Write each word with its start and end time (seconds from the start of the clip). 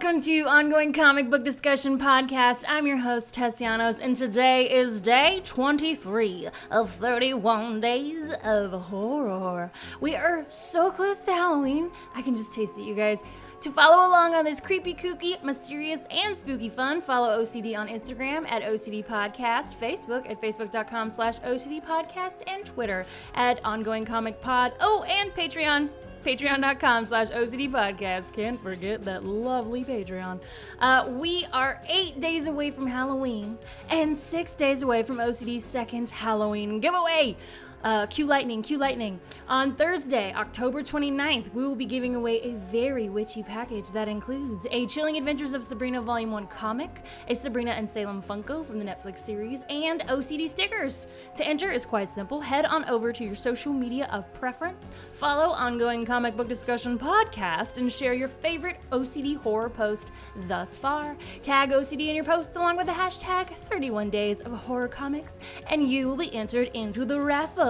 welcome 0.00 0.22
to 0.22 0.42
Ongoing 0.42 0.92
Comic 0.92 1.28
Book 1.28 1.44
Discussion 1.44 1.98
Podcast. 1.98 2.62
I'm 2.68 2.86
your 2.86 2.98
host, 2.98 3.34
Tessianos, 3.34 3.98
and 3.98 4.14
today 4.14 4.70
is 4.70 5.00
day 5.00 5.42
23 5.44 6.50
of 6.70 6.92
31 6.92 7.80
days 7.80 8.32
of 8.44 8.80
horror. 8.80 9.72
We 10.00 10.14
are 10.14 10.46
so 10.46 10.92
close 10.92 11.18
to 11.22 11.32
Halloween. 11.32 11.90
I 12.14 12.22
can 12.22 12.36
just 12.36 12.54
taste 12.54 12.78
it, 12.78 12.82
you 12.82 12.94
guys. 12.94 13.24
To 13.62 13.72
follow 13.72 14.08
along 14.08 14.36
on 14.36 14.44
this 14.44 14.60
creepy, 14.60 14.94
kooky, 14.94 15.42
mysterious, 15.42 16.02
and 16.12 16.38
spooky 16.38 16.68
fun, 16.68 17.00
follow 17.00 17.42
OCD 17.42 17.76
on 17.76 17.88
Instagram 17.88 18.48
at 18.48 18.62
OCD 18.62 19.04
Podcast, 19.04 19.74
Facebook 19.80 20.30
at 20.30 20.40
facebook.com 20.40 21.10
slash 21.10 21.40
OCD 21.40 21.84
Podcast, 21.84 22.42
and 22.46 22.64
Twitter 22.64 23.04
at 23.34 23.60
Ongoing 23.64 24.04
Comic 24.04 24.40
Pod. 24.40 24.74
Oh, 24.78 25.02
and 25.08 25.32
Patreon 25.32 25.88
patreon.com 26.24 27.06
slash 27.06 27.28
OCD 27.28 27.70
podcast. 27.70 28.32
Can't 28.32 28.62
forget 28.62 29.04
that 29.04 29.24
lovely 29.24 29.84
Patreon. 29.84 30.40
Uh, 30.80 31.06
we 31.10 31.46
are 31.52 31.82
eight 31.88 32.20
days 32.20 32.46
away 32.46 32.70
from 32.70 32.86
Halloween 32.86 33.58
and 33.90 34.16
six 34.16 34.54
days 34.54 34.82
away 34.82 35.02
from 35.02 35.16
OCD's 35.16 35.64
second 35.64 36.10
Halloween 36.10 36.80
giveaway. 36.80 37.36
Uh, 37.84 38.06
Q 38.06 38.26
Lightning, 38.26 38.60
Q 38.60 38.76
Lightning. 38.76 39.20
On 39.48 39.74
Thursday, 39.74 40.32
October 40.34 40.82
29th, 40.82 41.54
we 41.54 41.62
will 41.62 41.76
be 41.76 41.84
giving 41.84 42.16
away 42.16 42.40
a 42.42 42.54
very 42.72 43.08
witchy 43.08 43.42
package 43.42 43.90
that 43.92 44.08
includes 44.08 44.66
a 44.72 44.86
Chilling 44.86 45.16
Adventures 45.16 45.54
of 45.54 45.62
Sabrina 45.62 46.02
Volume 46.02 46.32
1 46.32 46.48
comic, 46.48 47.04
a 47.28 47.34
Sabrina 47.34 47.70
and 47.70 47.88
Salem 47.88 48.20
Funko 48.20 48.66
from 48.66 48.80
the 48.80 48.84
Netflix 48.84 49.20
series, 49.20 49.62
and 49.70 50.00
OCD 50.02 50.48
stickers. 50.48 51.06
To 51.36 51.46
enter 51.46 51.70
is 51.70 51.86
quite 51.86 52.10
simple. 52.10 52.40
Head 52.40 52.64
on 52.64 52.84
over 52.86 53.12
to 53.12 53.24
your 53.24 53.36
social 53.36 53.72
media 53.72 54.08
of 54.10 54.32
preference, 54.34 54.90
follow 55.12 55.50
Ongoing 55.50 56.04
Comic 56.04 56.36
Book 56.36 56.48
Discussion 56.48 56.98
Podcast, 56.98 57.76
and 57.76 57.92
share 57.92 58.12
your 58.12 58.28
favorite 58.28 58.80
OCD 58.90 59.36
horror 59.36 59.70
post 59.70 60.10
thus 60.48 60.76
far. 60.76 61.16
Tag 61.42 61.70
OCD 61.70 62.08
in 62.08 62.16
your 62.16 62.24
posts 62.24 62.56
along 62.56 62.76
with 62.76 62.86
the 62.86 62.92
hashtag 62.92 63.50
31 63.70 64.10
Days 64.10 64.40
of 64.40 64.52
Horror 64.52 64.88
Comics, 64.88 65.38
and 65.70 65.88
you 65.88 66.08
will 66.08 66.16
be 66.16 66.34
entered 66.34 66.70
into 66.74 67.04
the 67.04 67.20
raffle. 67.20 67.67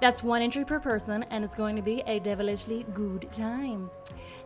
That's 0.00 0.22
one 0.22 0.40
entry 0.40 0.64
per 0.64 0.80
person, 0.80 1.24
and 1.24 1.44
it's 1.44 1.54
going 1.54 1.76
to 1.76 1.82
be 1.82 2.02
a 2.06 2.18
devilishly 2.20 2.86
good 2.94 3.30
time. 3.32 3.90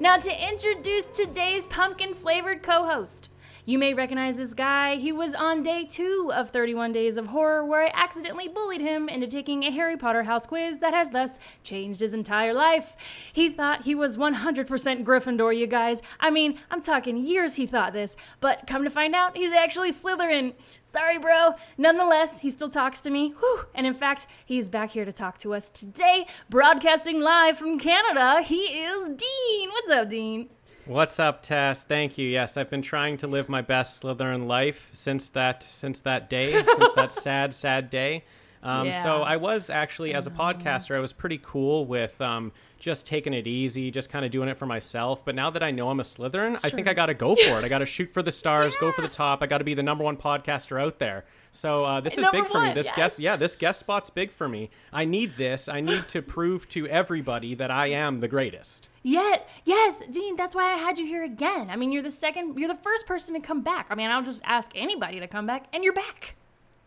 Now, 0.01 0.17
to 0.17 0.49
introduce 0.49 1.05
today's 1.07 1.67
pumpkin 1.67 2.15
flavored 2.15 2.63
co 2.63 2.87
host. 2.87 3.29
You 3.67 3.79
may 3.79 3.95
recognize 3.95 4.37
this 4.37 4.55
guy. 4.55 4.97
He 4.97 5.13
was 5.13 5.35
on 5.35 5.63
day 5.63 5.85
two 5.85 6.33
of 6.35 6.51
31 6.51 6.93
Days 6.93 7.17
of 7.17 7.29
Horror, 7.29 7.65
where 7.65 7.85
I 7.85 7.93
accidentally 7.95 8.49
bullied 8.49 8.81
him 8.81 9.09
into 9.09 9.29
taking 9.29 9.63
a 9.63 9.71
Harry 9.71 9.97
Potter 9.97 10.25
house 10.25 10.47
quiz 10.47 10.79
that 10.79 10.95
has 10.95 11.11
thus 11.11 11.39
changed 11.63 12.01
his 12.01 12.15
entire 12.15 12.55
life. 12.55 12.97
He 13.33 13.49
thought 13.49 13.83
he 13.83 13.95
was 13.95 14.17
100% 14.17 15.05
Gryffindor, 15.05 15.57
you 15.57 15.67
guys. 15.67 16.03
I 16.19 16.31
mean, 16.31 16.59
I'm 16.71 16.83
talking 16.83 17.19
years 17.19 17.55
he 17.55 17.67
thought 17.67 17.93
this, 17.93 18.17
but 18.41 18.67
come 18.67 18.83
to 18.83 18.91
find 18.91 19.15
out, 19.15 19.37
he's 19.37 19.53
actually 19.53 19.93
Slytherin. 19.93 20.55
Sorry, 20.93 21.19
bro. 21.19 21.55
Nonetheless, 21.79 22.41
he 22.41 22.51
still 22.51 22.69
talks 22.69 23.01
to 23.03 23.11
me. 23.11 23.31
Whew. 23.39 23.65
And 23.75 23.87
in 23.87 23.95
fact, 23.95 24.27
he 24.45 24.59
is 24.59 24.69
back 24.69 24.91
here 24.91 25.05
to 25.05 25.13
talk 25.13 25.39
to 25.39 25.55
us 25.55 25.69
today, 25.69 26.27
broadcasting 26.49 27.21
live 27.21 27.59
from 27.59 27.79
Canada. 27.79 28.43
He 28.43 28.57
is 28.57 29.09
Dean. 29.11 29.69
What's 29.71 29.91
up, 29.93 30.11
Dean? 30.11 30.49
What's 30.87 31.21
up, 31.21 31.45
Tess? 31.45 31.85
Thank 31.85 32.19
you. 32.19 32.29
Yes, 32.29 32.57
I've 32.57 32.71
been 32.71 32.83
trying 32.83 33.17
to 33.19 33.29
live 33.29 33.49
my 33.49 33.63
best 33.63 34.03
Slytherin 34.03 34.47
life 34.47 34.91
since 34.93 35.31
that 35.31 35.63
since 35.63 36.01
that 36.01 36.29
day, 36.29 36.53
since 36.53 36.93
that 36.97 37.13
sad, 37.13 37.55
sad 37.55 37.89
day. 37.89 38.25
Um, 38.63 38.89
Yeah. 38.89 39.03
So 39.03 39.23
I 39.23 39.37
was 39.37 39.71
actually, 39.71 40.15
as 40.15 40.27
a 40.27 40.31
podcaster, 40.31 40.95
I 40.95 41.01
was 41.01 41.13
pretty 41.13 41.41
cool 41.43 41.87
with 41.87 42.21
um, 42.21 42.53
just 42.79 43.07
taking 43.07 43.33
it 43.33 43.47
easy, 43.47 43.91
just 43.91 44.11
kind 44.11 44.25
of 44.25 44.31
doing 44.31 44.49
it 44.49 44.59
for 44.59 44.67
myself. 44.67 45.25
But 45.25 45.35
now 45.35 45.51
that 45.51 45.63
I 45.63 45.71
know 45.71 45.89
I'm 45.89 46.01
a 46.01 46.03
Slytherin, 46.03 46.59
I 46.65 46.71
think 46.71 46.89
I 46.89 46.95
got 46.95 47.07
to 47.07 47.15
go 47.15 47.35
for 47.35 47.59
it. 47.59 47.65
I 47.65 47.69
got 47.69 47.79
to 47.79 47.87
shoot 47.97 48.13
for 48.13 48.23
the 48.23 48.33
stars, 48.33 48.77
go 48.77 48.93
for 48.93 49.03
the 49.03 49.09
top. 49.09 49.43
I 49.43 49.47
got 49.47 49.59
to 49.59 49.65
be 49.65 49.75
the 49.75 49.83
number 49.83 50.05
one 50.05 50.17
podcaster 50.17 50.81
out 50.81 50.99
there. 50.99 51.25
So 51.53 51.85
uh, 51.85 52.01
this 52.01 52.17
is 52.17 52.25
Number 52.25 52.43
big 52.43 52.51
for 52.51 52.61
me. 52.61 52.73
This 52.73 52.87
yes. 52.87 52.97
guest, 52.97 53.19
yeah, 53.19 53.37
this 53.37 53.57
guest 53.57 53.81
spot's 53.81 54.11
big 54.11 54.31
for 54.31 54.49
me. 54.49 54.71
I 54.93 55.05
need 55.05 55.37
this. 55.37 55.69
I 55.69 55.81
need 55.81 56.07
to 56.09 56.23
prove 56.37 56.69
to 56.71 56.87
everybody 56.87 57.55
that 57.55 57.71
I 57.71 57.89
am 57.89 58.21
the 58.21 58.29
greatest. 58.29 58.89
Yet, 59.03 59.49
yes, 59.65 60.03
Dean, 60.11 60.37
that's 60.37 60.55
why 60.55 60.73
I 60.73 60.77
had 60.77 60.99
you 60.99 61.07
here 61.07 61.25
again. 61.25 61.71
I 61.71 61.77
mean, 61.77 61.91
you're 61.91 62.03
the 62.03 62.11
second, 62.11 62.59
you're 62.59 62.69
the 62.69 62.75
first 62.75 63.07
person 63.07 63.35
to 63.35 63.41
come 63.41 63.63
back. 63.63 63.87
I 63.91 63.95
mean, 63.95 64.11
I'll 64.11 64.23
just 64.23 64.43
ask 64.45 64.71
anybody 64.75 65.19
to 65.21 65.27
come 65.27 65.47
back, 65.47 65.65
and 65.73 65.83
you're 65.83 65.95
back. 65.95 66.37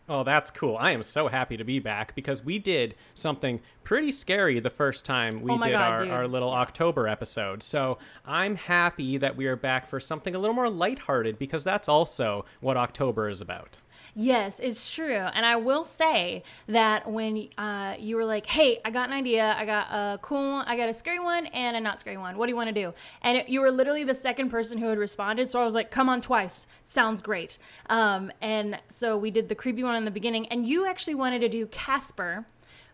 Oh, 0.10 0.24
that's 0.24 0.52
cool. 0.52 0.76
I 0.78 0.92
am 0.92 1.02
so 1.02 1.30
happy 1.30 1.56
to 1.56 1.64
be 1.64 1.80
back 1.80 2.14
because 2.14 2.44
we 2.44 2.60
did 2.60 2.96
something 3.14 3.62
pretty 3.86 4.12
scary 4.12 4.60
the 4.60 4.70
first 4.70 5.06
time 5.06 5.42
we 5.42 5.54
Oh 5.54 5.58
did 5.58 5.72
God, 5.72 5.92
our, 5.92 5.98
dude. 6.00 6.12
our 6.12 6.28
little 6.28 6.52
October 6.52 7.08
episode. 7.08 7.64
So 7.64 7.98
I'm 8.26 8.56
happy 8.56 9.18
that 9.18 9.38
we 9.38 9.46
are 9.48 9.56
back 9.56 9.88
for 9.88 10.02
something 10.02 10.36
a 10.36 10.40
little 10.40 10.56
more 10.56 10.70
lighthearted 10.70 11.40
because 11.40 11.64
that's 11.64 11.88
also 11.88 12.44
what 12.60 12.76
October 12.76 13.30
is 13.30 13.40
about. 13.40 13.78
Yes, 14.16 14.60
it's 14.60 14.94
true. 14.94 15.16
And 15.16 15.44
I 15.44 15.56
will 15.56 15.84
say 15.84 16.44
that 16.68 17.10
when 17.10 17.50
uh, 17.58 17.96
you 17.98 18.16
were 18.16 18.26
like, 18.26 18.46
hey, 18.46 18.80
I 18.86 18.92
got 18.92 19.10
an 19.10 19.14
idea. 19.14 19.56
I 19.58 19.66
got 19.66 19.88
a 19.90 20.20
cool 20.22 20.52
one, 20.52 20.68
I 20.68 20.78
got 20.78 20.88
a 20.88 20.94
scary 20.94 21.20
one 21.20 21.48
and 21.48 21.76
a 21.76 21.80
not 21.80 22.00
scary 22.00 22.18
one. 22.18 22.38
What 22.38 22.46
do 22.46 22.52
you 22.52 22.56
want 22.56 22.68
to 22.68 22.74
do? 22.74 22.94
And 23.24 23.40
it, 23.40 23.50
you 23.50 23.60
were 23.62 23.72
literally 23.72 24.04
the 24.04 24.14
second 24.14 24.50
person 24.50 24.78
who 24.78 24.88
had 24.88 25.00
responded. 25.00 25.50
So 25.50 25.60
I 25.60 25.66
was 25.66 25.74
like, 25.74 25.90
come 25.90 26.10
on 26.10 26.22
twice. 26.22 26.68
Sounds 26.84 27.24
great. 27.24 27.58
Um, 27.90 28.32
and 28.40 28.80
so 28.90 29.18
we 29.18 29.32
did 29.32 29.50
the 29.50 29.56
creepy 29.56 29.84
one 29.84 29.96
in 29.96 30.04
the 30.04 30.12
beginning. 30.12 30.48
And 30.48 30.68
you 30.68 30.86
actually 30.86 31.16
wanted 31.16 31.40
to 31.40 31.50
do 31.50 31.66
Casper. 31.68 32.46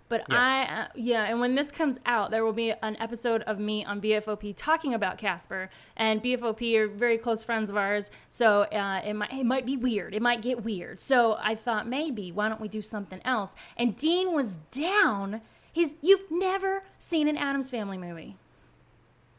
But 0.10 0.24
I, 0.32 0.64
uh, 0.64 0.88
yeah, 0.96 1.26
and 1.26 1.40
when 1.40 1.54
this 1.54 1.72
comes 1.72 2.00
out, 2.08 2.32
there 2.32 2.44
will 2.44 2.52
be 2.52 2.72
an 2.72 2.98
episode 3.00 3.44
of 3.44 3.60
me 3.60 3.86
on 3.86 4.02
BFOP 4.02 4.56
talking 4.58 4.96
about 4.96 5.20
Casper, 5.20 5.70
and 5.96 6.22
BFOP 6.22 6.76
are 6.78 6.88
very 6.88 7.20
close 7.20 7.44
friends 7.44 7.70
of 7.70 7.78
ours, 7.78 8.10
so 8.32 8.64
uh, 8.64 9.02
it 9.06 9.14
might 9.14 9.32
it 9.32 9.46
might 9.46 9.68
be 9.68 9.78
weird, 9.78 10.16
it 10.16 10.22
might 10.24 10.42
get 10.42 10.64
weird. 10.64 11.00
So 11.00 11.38
I 11.40 11.54
thought 11.54 11.88
maybe 11.88 12.32
why 12.32 12.50
don't 12.50 12.60
we 12.60 12.68
do 12.68 12.82
something 12.82 13.22
else? 13.24 13.52
And 13.78 13.96
Dean 13.96 14.34
was 14.34 14.58
down. 14.72 15.42
He's 15.72 15.94
you've 16.02 16.32
never 16.32 16.84
seen 16.98 17.28
an 17.28 17.38
Addams 17.38 17.70
Family 17.70 18.00
movie. 18.00 18.36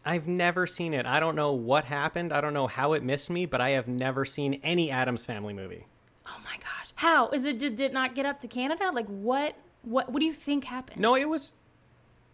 I've 0.04 0.28
never 0.28 0.68
seen 0.68 0.94
it. 0.94 1.04
I 1.04 1.18
don't 1.18 1.34
know 1.34 1.52
what 1.52 1.84
happened. 1.84 2.32
I 2.32 2.40
don't 2.40 2.54
know 2.54 2.68
how 2.68 2.92
it 2.92 3.02
missed 3.02 3.28
me, 3.28 3.44
but 3.44 3.60
I 3.60 3.70
have 3.70 3.88
never 3.88 4.24
seen 4.24 4.60
any 4.62 4.88
Addams 4.88 5.24
Family 5.26 5.52
movie. 5.52 5.86
Oh 6.26 6.38
my 6.44 6.56
gosh, 6.58 6.92
how 6.94 7.28
is 7.30 7.44
it? 7.44 7.58
Just 7.58 7.74
did 7.74 7.92
not 7.92 8.14
get 8.14 8.24
up 8.24 8.40
to 8.42 8.48
Canada? 8.48 8.92
Like 8.94 9.08
what? 9.08 9.56
What? 9.82 10.10
What 10.12 10.20
do 10.20 10.26
you 10.26 10.32
think 10.32 10.64
happened? 10.64 11.00
No, 11.00 11.14
it 11.16 11.28
was 11.28 11.52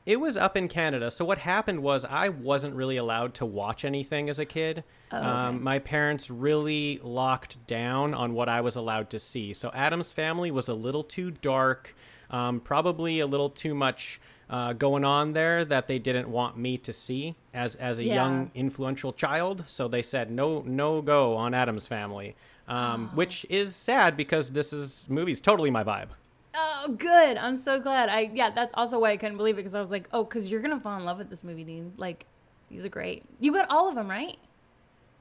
it 0.05 0.21
was 0.21 0.37
up 0.37 0.57
in 0.57 0.69
Canada. 0.69 1.11
So 1.11 1.25
what 1.25 1.39
happened 1.39 1.83
was 1.83 2.05
I 2.05 2.29
wasn't 2.29 2.75
really 2.77 2.97
allowed 2.97 3.34
to 3.34 3.45
watch 3.47 3.84
anything 3.84 4.29
as 4.31 4.39
a 4.39 4.45
kid. 4.45 4.84
um, 5.11 5.62
my 5.65 5.79
parents 5.81 6.31
really 6.31 7.01
locked 7.03 7.65
down 7.67 8.15
on 8.15 8.33
what 8.33 8.49
I 8.49 8.61
was 8.61 8.77
allowed 8.77 9.11
to 9.11 9.19
see. 9.19 9.53
So 9.53 9.71
Addams 9.75 10.12
Family 10.12 10.51
was 10.53 10.69
a 10.69 10.75
little 10.75 11.03
too 11.03 11.31
dark, 11.33 11.95
um, 12.31 12.61
probably 12.61 13.19
a 13.21 13.27
little 13.27 13.51
too 13.51 13.75
much 13.75 14.21
uh, 14.49 14.73
going 14.75 15.05
on 15.05 15.33
there 15.33 15.65
that 15.65 15.89
they 15.89 15.99
didn't 15.99 16.28
want 16.28 16.57
me 16.57 16.78
to 16.78 16.93
see 16.93 17.34
as 17.53 17.75
as 17.77 17.99
a 17.99 18.05
Yeah. 18.05 18.15
young 18.15 18.51
influential 18.55 19.13
child. 19.13 19.65
So 19.67 19.89
they 19.89 20.03
said 20.03 20.31
no 20.31 20.63
no 20.67 21.03
go 21.03 21.37
on 21.37 21.53
Addams 21.53 21.89
Family, 21.89 22.37
um, 22.69 23.11
which 23.17 23.45
is 23.51 23.75
sad 23.75 24.17
because 24.17 24.53
this 24.53 24.73
is 24.73 25.07
movie's 25.09 25.41
totally 25.41 25.71
my 25.73 25.83
vibe. 25.83 26.11
Oh, 26.59 26.97
good. 26.97 27.37
I'm 27.37 27.56
so 27.56 27.78
glad. 27.78 28.09
I 28.09 28.31
yeah, 28.33 28.50
that's 28.50 28.72
also 28.75 28.99
why 28.99 29.11
I 29.11 29.17
couldn't 29.17 29.37
believe 29.37 29.56
it 29.56 29.59
because 29.59 29.75
I 29.75 29.81
was 29.81 29.91
like, 29.91 30.09
oh, 30.12 30.25
because 30.25 30.49
you're 30.49 30.61
gonna 30.61 30.81
fall 30.81 30.97
in 30.99 31.05
love 31.05 31.19
with 31.19 31.28
this 31.28 31.44
movie, 31.44 31.65
Dean. 31.65 31.93
Like, 31.97 32.25
these 32.71 32.84
are 32.84 32.89
great. 32.89 33.25
You 33.41 33.53
got 33.53 33.69
all 33.69 33.89
of 33.89 33.94
them, 33.94 34.09
right? 34.09 34.39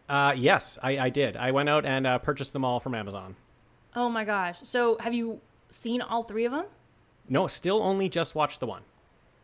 Uh, 0.08 0.34
yes, 0.38 0.78
I, 0.82 0.98
I 0.98 1.10
did. 1.10 1.36
I 1.36 1.52
went 1.52 1.68
out 1.68 1.86
and 1.86 2.08
uh, 2.08 2.20
purchased 2.20 2.54
them 2.54 2.64
all 2.64 2.80
from 2.80 2.96
Amazon. 2.96 3.36
Oh 3.96 4.10
my 4.10 4.24
gosh. 4.24 4.60
So 4.64 4.98
have 5.00 5.14
you 5.14 5.42
seen 5.70 6.02
all 6.02 6.24
three 6.24 6.46
of 6.46 6.52
them? 6.52 6.66
No, 7.28 7.48
still 7.48 7.82
only 7.82 8.08
just 8.08 8.36
watched 8.36 8.60
the 8.60 8.68
one. 8.68 8.84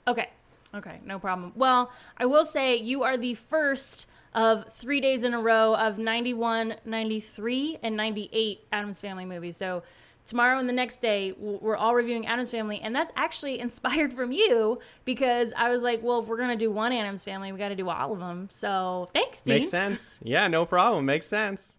Okay. 0.07 0.29
Okay, 0.73 0.99
no 1.03 1.19
problem. 1.19 1.51
Well, 1.55 1.91
I 2.17 2.25
will 2.25 2.45
say 2.45 2.77
you 2.77 3.03
are 3.03 3.17
the 3.17 3.33
first 3.33 4.07
of 4.33 4.71
three 4.73 5.01
days 5.01 5.23
in 5.23 5.33
a 5.33 5.41
row 5.41 5.75
of 5.75 5.97
91, 5.97 6.75
93, 6.85 7.79
and 7.83 7.97
98 7.97 8.61
Addams 8.71 8.99
Family 8.99 9.25
movies. 9.25 9.57
So 9.57 9.83
tomorrow 10.31 10.57
and 10.57 10.67
the 10.67 10.73
next 10.73 11.01
day, 11.01 11.33
we're 11.37 11.75
all 11.75 11.93
reviewing 11.93 12.25
Addams 12.25 12.49
Family. 12.49 12.79
And 12.81 12.95
that's 12.95 13.11
actually 13.15 13.59
inspired 13.65 14.13
from 14.13 14.31
you 14.31 14.79
because 15.05 15.53
I 15.55 15.69
was 15.69 15.83
like, 15.83 16.01
well, 16.01 16.21
if 16.21 16.27
we're 16.27 16.37
going 16.37 16.49
to 16.49 16.55
do 16.55 16.71
one 16.71 16.91
Addams 16.91 17.23
Family, 17.23 17.51
we 17.51 17.59
got 17.59 17.69
to 17.69 17.75
do 17.75 17.89
all 17.89 18.13
of 18.13 18.19
them. 18.19 18.49
So 18.51 19.09
thanks, 19.13 19.41
Dean. 19.41 19.55
Makes 19.55 19.69
sense. 19.69 20.19
Yeah, 20.23 20.47
no 20.47 20.65
problem. 20.65 21.05
Makes 21.05 21.27
sense. 21.27 21.77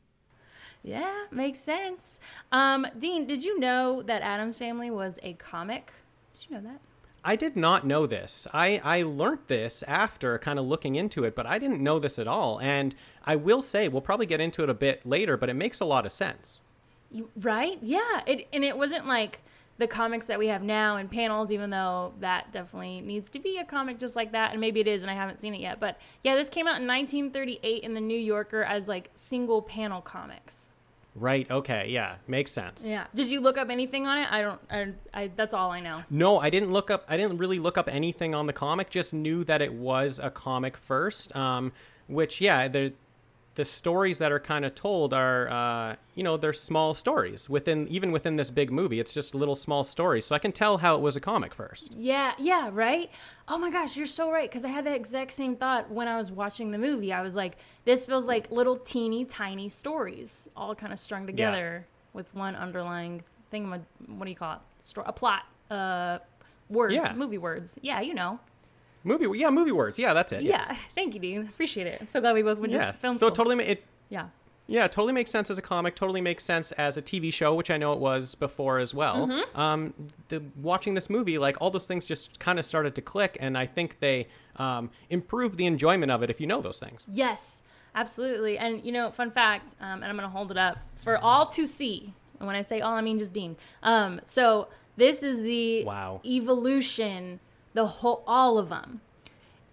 Yeah, 0.85 1.13
makes 1.31 1.61
sense. 1.61 2.21
Um, 2.51 2.87
Dean, 2.99 3.27
did 3.27 3.43
you 3.43 3.59
know 3.59 4.03
that 4.03 4.23
Addams 4.23 4.59
Family 4.59 4.91
was 4.91 5.19
a 5.23 5.33
comic? 5.35 5.93
Did 6.35 6.51
you 6.51 6.57
know 6.57 6.63
that? 6.69 6.81
I 7.25 7.37
did 7.37 7.57
not 7.57 7.87
know 7.87 8.05
this. 8.07 8.49
I, 8.53 8.81
I 8.83 9.03
learned 9.03 9.45
this 9.47 9.85
after 9.85 10.39
kind 10.41 10.59
of 10.59 10.67
looking 10.67 10.97
into 10.97 11.23
it, 11.25 11.37
but 11.37 11.47
I 11.47 11.59
didn't 11.59 11.81
know 11.81 12.01
this 12.01 12.19
at 12.19 12.27
all. 12.27 12.61
And 12.61 12.97
I 13.25 13.37
will 13.37 13.63
say, 13.63 13.87
we'll 13.87 14.03
probably 14.03 14.27
get 14.27 14.41
into 14.41 14.65
it 14.65 14.69
a 14.69 14.75
bit 14.75 15.07
later, 15.07 15.37
but 15.37 15.49
it 15.49 15.55
makes 15.55 15.79
a 15.81 15.85
lot 15.85 16.05
of 16.05 16.11
sense. 16.11 16.62
Right? 17.37 17.79
Yeah. 17.83 18.23
It 18.27 18.49
and 18.53 18.65
it 18.65 18.77
wasn't 18.77 19.07
like 19.07 19.41
the 19.79 19.87
comics 19.87 20.27
that 20.27 20.39
we 20.39 20.49
have 20.49 20.63
now 20.63 20.97
and 20.97 21.11
panels, 21.11 21.51
even 21.51 21.71
though 21.71 22.13
that 22.21 22.53
definitely 22.53 23.01
needs 23.01 23.31
to 23.33 23.39
be 23.39 23.59
a 23.59 23.65
comic 23.65 23.99
just 23.99 24.15
like 24.15 24.33
that. 24.33 24.53
And 24.53 24.61
maybe 24.61 24.81
it 24.81 24.87
is, 24.87 25.03
and 25.03 25.11
I 25.11 25.15
haven't 25.15 25.39
seen 25.39 25.55
it 25.55 25.61
yet. 25.61 25.81
But 25.81 25.99
yeah, 26.23 26.35
this 26.35 26.49
came 26.49 26.67
out 26.67 26.81
in 26.81 26.87
1938 26.87 27.83
in 27.83 27.95
the 27.95 28.01
New 28.01 28.19
Yorker 28.19 28.63
as 28.63 28.87
like 28.87 29.11
single 29.15 29.63
panel 29.63 30.01
comics. 30.01 30.69
Right. 31.15 31.51
Okay. 31.51 31.89
Yeah. 31.91 32.17
Makes 32.27 32.53
sense. 32.53 32.83
Yeah. 32.85 33.07
Did 33.15 33.27
you 33.27 33.41
look 33.41 33.59
up 33.59 33.69
anything 33.69 34.07
on 34.07 34.19
it? 34.19 34.33
I 34.33 34.41
don't. 34.41 34.61
I, 34.71 34.93
I. 35.13 35.31
That's 35.35 35.53
all 35.53 35.71
I 35.71 35.81
know. 35.81 36.03
No, 36.09 36.39
I 36.39 36.49
didn't 36.49 36.73
look 36.73 36.91
up. 36.91 37.05
I 37.09 37.17
didn't 37.17 37.37
really 37.39 37.59
look 37.59 37.77
up 37.77 37.89
anything 37.93 38.35
on 38.35 38.47
the 38.47 38.53
comic. 38.53 38.89
Just 38.89 39.13
knew 39.13 39.45
that 39.45 39.61
it 39.61 39.75
was 39.75 40.19
a 40.23 40.31
comic 40.31 40.77
first. 40.77 41.35
Um, 41.37 41.73
which 42.09 42.41
yeah, 42.41 42.69
there 42.69 42.93
the 43.55 43.65
stories 43.65 44.19
that 44.19 44.33
are 44.33 44.41
kind 44.41 44.65
of 44.65 44.75
told 44.75 45.13
are 45.13 45.49
uh, 45.51 45.97
you 46.15 46.23
know 46.23 46.37
they're 46.37 46.53
small 46.53 46.95
stories 46.95 47.49
within 47.51 47.87
even 47.89 48.11
within 48.13 48.37
this 48.37 48.51
big 48.51 48.71
movie 48.73 48.99
it's 48.99 49.13
just 49.13 49.35
little 49.35 49.55
small 49.55 49.85
stories 49.85 50.25
so 50.25 50.35
i 50.35 50.39
can 50.39 50.53
tell 50.53 50.79
how 50.79 50.95
it 50.95 51.01
was 51.01 51.17
a 51.17 51.21
comic 51.21 51.53
first 51.55 51.95
Yeah, 51.99 52.33
yeah, 52.39 52.71
right? 52.73 53.11
Oh 53.49 53.59
my 53.59 53.71
gosh, 53.71 53.97
you're 53.97 54.07
so 54.07 54.31
right. 54.31 54.49
Because 54.49 54.65
I 54.65 54.69
had 54.69 54.85
the 54.87 54.95
exact 54.95 55.33
same 55.33 55.57
thought 55.57 55.91
when 55.91 56.09
I 56.09 56.17
was 56.17 56.33
watching 56.33 56.71
the 56.71 56.79
movie. 56.79 57.13
I 57.13 57.23
was 57.23 57.37
like, 57.37 57.57
this 57.85 58.07
feels 58.07 58.27
like 58.27 58.51
little 58.51 58.77
teeny 58.77 59.25
tiny 59.25 59.69
stories, 59.69 60.49
all 60.57 60.75
kind 60.75 60.93
of 60.93 60.99
strung 60.99 61.27
together 61.27 61.87
with 62.13 62.35
one 62.35 62.57
underlying 62.57 63.23
thing. 63.51 63.69
What 63.71 64.25
do 64.25 64.31
you 64.31 64.37
call 64.37 64.55
it? 64.55 64.99
A 65.05 65.13
plot. 65.13 65.43
Uh, 65.71 66.19
words. 66.69 66.95
Yeah. 66.95 67.13
Movie 67.15 67.39
words. 67.39 67.79
Yeah, 67.83 68.01
you 68.01 68.15
know. 68.15 68.41
Movie 69.05 69.27
yeah 69.39 69.51
movie 69.51 69.73
words 69.73 69.99
yeah 69.99 70.13
that's 70.13 70.33
it 70.33 70.43
Yeah. 70.43 70.77
Thank 70.95 71.15
you, 71.15 71.21
Dean. 71.21 71.43
Appreciate 71.43 71.87
it. 71.87 72.09
So 72.13 72.21
glad 72.21 72.35
we 72.35 72.43
both 72.43 72.59
went 72.59 72.73
yeah 72.73 72.89
to 72.91 72.93
film 72.93 73.15
so 73.15 73.19
school. 73.27 73.31
totally 73.33 73.57
ma- 73.57 73.63
it 73.65 73.85
Yeah. 74.09 74.27
yeah 74.67 74.87
totally 74.89 75.13
makes 75.13 75.31
sense 75.31 75.51
as 75.51 75.59
a 75.59 75.63
comic 75.63 75.95
totally 75.97 76.21
makes 76.21 76.45
sense 76.45 76.71
as 76.73 76.97
a 76.97 77.03
tv 77.03 77.33
show 77.33 77.53
which 77.55 77.71
i 77.71 77.77
know 77.77 77.93
it 77.93 77.99
was 77.99 78.35
before 78.37 78.79
as 78.79 78.95
well 78.95 79.27
Mm-hmm. 79.27 79.61
um 79.61 79.95
the 80.29 80.43
watching 80.61 80.95
this 80.95 81.11
movie 81.11 81.37
like 81.39 81.57
all 81.61 81.71
those 81.71 81.87
things 81.87 82.07
just 82.07 82.39
kind 82.39 82.59
of 82.59 82.65
started 82.65 82.95
to 82.95 83.03
click 83.03 83.37
and 83.41 83.59
i 83.59 83.67
think 83.67 83.99
they 84.01 84.29
um 84.57 84.91
improve 85.11 85.57
the 85.57 85.67
enjoyment 85.67 86.11
of 86.13 86.23
it 86.23 86.31
if 86.31 86.41
you 86.41 86.47
know 86.47 86.61
those 86.61 86.79
things 86.79 87.07
Yes, 87.13 87.63
absolutely. 87.95 88.57
And 88.59 88.83
you 88.85 88.93
know, 88.93 89.11
fun 89.11 89.31
fact, 89.31 89.75
um, 89.81 90.03
and 90.03 90.05
I'm 90.07 90.17
going 90.17 90.29
to 90.29 90.35
hold 90.35 90.51
it 90.51 90.57
up 90.57 90.79
for 90.97 91.19
all 91.19 91.45
to 91.47 91.67
see. 91.67 92.15
And 92.39 92.47
when 92.47 92.57
I 92.57 92.63
say 92.63 92.81
all, 92.81 92.95
I 92.95 93.03
mean 93.03 93.19
just 93.19 93.33
Dean. 93.35 93.57
Um, 93.83 94.21
so 94.25 94.69
this 94.97 95.23
is 95.23 95.43
the 95.43 95.85
Wow. 95.85 96.21
evolution, 96.25 97.39
the 97.75 97.87
whole, 97.87 98.23
all 98.27 98.59
of 98.59 98.69
them, 98.69 99.01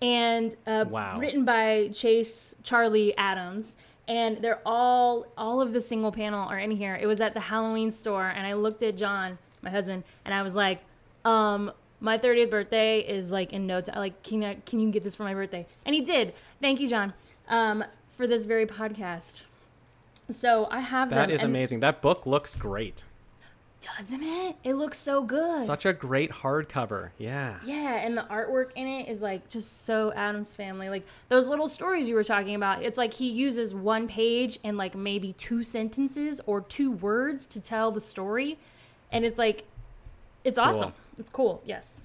and 0.02 0.56
uh, 0.66 0.86
Wow. 0.90 1.18
written 1.20 1.46
by 1.46 1.90
Chas 1.94 2.56
Charlie 2.64 3.16
Addams. 3.18 3.76
And 4.08 4.38
they're 4.38 4.62
all, 4.66 5.28
all 5.38 5.62
of 5.62 5.72
the 5.72 5.80
single 5.82 6.12
panel 6.12 6.48
are 6.50 6.58
in 6.58 6.72
here. 6.72 6.98
It 7.00 7.06
was 7.06 7.22
at 7.22 7.36
the 7.36 7.40
Halloween 7.42 7.92
store, 7.92 8.28
and 8.28 8.48
I 8.48 8.54
looked 8.54 8.82
at 8.82 8.98
John, 8.98 9.38
my 9.62 9.70
husband, 9.70 10.04
and 10.26 10.34
I 10.34 10.42
was 10.42 10.56
like, 10.56 10.80
um, 11.26 11.72
my 12.00 12.18
30th 12.18 12.50
birthday 12.50 13.02
is 13.02 13.32
like 13.32 13.54
in 13.54 13.68
no 13.68 13.82
time. 13.82 13.98
Like, 14.00 14.24
can, 14.24 14.44
I, 14.44 14.56
can 14.66 14.80
you 14.80 14.90
get 14.90 15.04
this 15.04 15.14
for 15.14 15.26
my 15.26 15.36
birthday? 15.36 15.68
And 15.86 15.94
he 15.94 16.02
did. 16.02 16.34
Thank 16.60 16.80
you, 16.80 16.88
John, 16.88 17.14
um, 17.50 17.84
for 18.18 18.26
this 18.26 18.46
very 18.46 18.66
podcast. 18.66 19.44
So 20.32 20.68
I 20.72 20.80
have 20.80 21.12
That 21.12 21.30
is 21.30 21.44
amazing 21.44 21.82
that 21.82 22.02
book 22.02 22.26
looks 22.26 22.56
great 22.56 23.04
doesn't 23.82 24.24
it? 24.24 24.56
It 24.64 24.74
looks 24.74 24.98
so 24.98 25.24
good. 25.24 25.66
such 25.66 25.86
a 25.86 25.94
great 25.94 26.32
hardcover 26.32 27.12
yeah 27.18 27.56
yeah, 27.64 27.96
and 27.96 28.18
the 28.18 28.24
artwork 28.24 28.72
in 28.76 28.88
it 28.88 29.08
is 29.08 29.22
like 29.22 29.50
just 29.50 29.86
so 29.86 30.12
Addams 30.14 30.54
Family. 30.54 30.90
Like 30.90 31.06
those 31.30 31.48
little 31.48 31.68
stories 31.68 32.08
you 32.10 32.16
were 32.16 32.24
talking 32.24 32.56
about. 32.56 32.84
It's 32.84 32.98
like 32.98 33.14
he 33.14 33.30
uses 33.30 33.74
one 33.74 34.08
page 34.08 34.60
and 34.64 34.78
like 34.78 34.96
maybe 34.96 35.34
two 35.34 35.64
sentences 35.64 36.42
or 36.46 36.62
two 36.62 36.92
words 36.92 37.48
to 37.48 37.62
tell 37.62 37.92
the 37.92 38.02
story, 38.02 38.58
and 39.12 39.24
it's 39.24 39.38
like, 39.40 39.66
it's 40.44 40.58
awesome. 40.58 40.94
It's 41.18 41.30
cool. 41.30 41.62
Yes. 41.66 42.00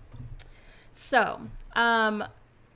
So, 0.92 1.40
um, 1.74 2.24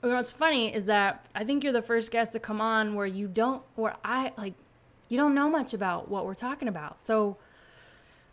what's 0.01 0.33
funny 0.33 0.75
is 0.75 0.87
that 0.87 1.25
I 1.35 1.45
think 1.45 1.63
you're 1.63 1.73
the 1.73 1.83
first 1.83 2.11
guest 2.11 2.33
to 2.33 2.41
come 2.41 2.61
on 2.61 2.95
where 2.95 3.07
you 3.07 3.29
don't, 3.29 3.63
where 3.77 3.95
I 4.05 4.33
like, 4.37 4.55
you 5.09 5.17
don't 5.17 5.35
know 5.35 5.49
much 5.49 5.73
about 5.75 6.09
what 6.09 6.27
we're 6.27 6.35
talking 6.35 6.69
about. 6.69 6.99
So, 7.01 7.37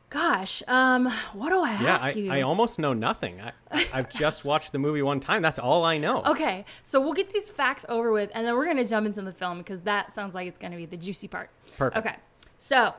gosh, 0.09 0.63
um, 0.67 1.11
what 1.33 1.49
do 1.49 1.59
I 1.61 1.71
Yeah, 1.81 1.93
ask 1.95 2.03
I, 2.03 2.11
you? 2.11 2.31
I 2.31 2.41
almost 2.41 2.79
know 2.79 2.93
nothing. 2.93 3.41
I, 3.41 3.87
I've 3.93 4.09
just 4.09 4.45
watched 4.45 4.71
the 4.71 4.79
movie 4.79 5.01
one 5.01 5.19
time. 5.19 5.41
That's 5.41 5.59
all 5.59 5.83
I 5.83 5.97
know. 5.97 6.23
Okay, 6.23 6.65
so 6.83 7.01
we'll 7.01 7.13
get 7.13 7.31
these 7.31 7.49
facts 7.49 7.85
over 7.89 8.11
with, 8.11 8.31
and 8.33 8.45
then 8.47 8.55
we're 8.55 8.65
gonna 8.65 8.85
jump 8.85 9.05
into 9.07 9.21
the 9.21 9.33
film 9.33 9.57
because 9.59 9.81
that 9.81 10.13
sounds 10.13 10.35
like 10.35 10.47
it's 10.47 10.59
gonna 10.59 10.77
be 10.77 10.85
the 10.85 10.97
juicy 10.97 11.27
part. 11.27 11.49
Perfect. 11.77 12.05
Okay, 12.05 12.15
so 12.57 12.93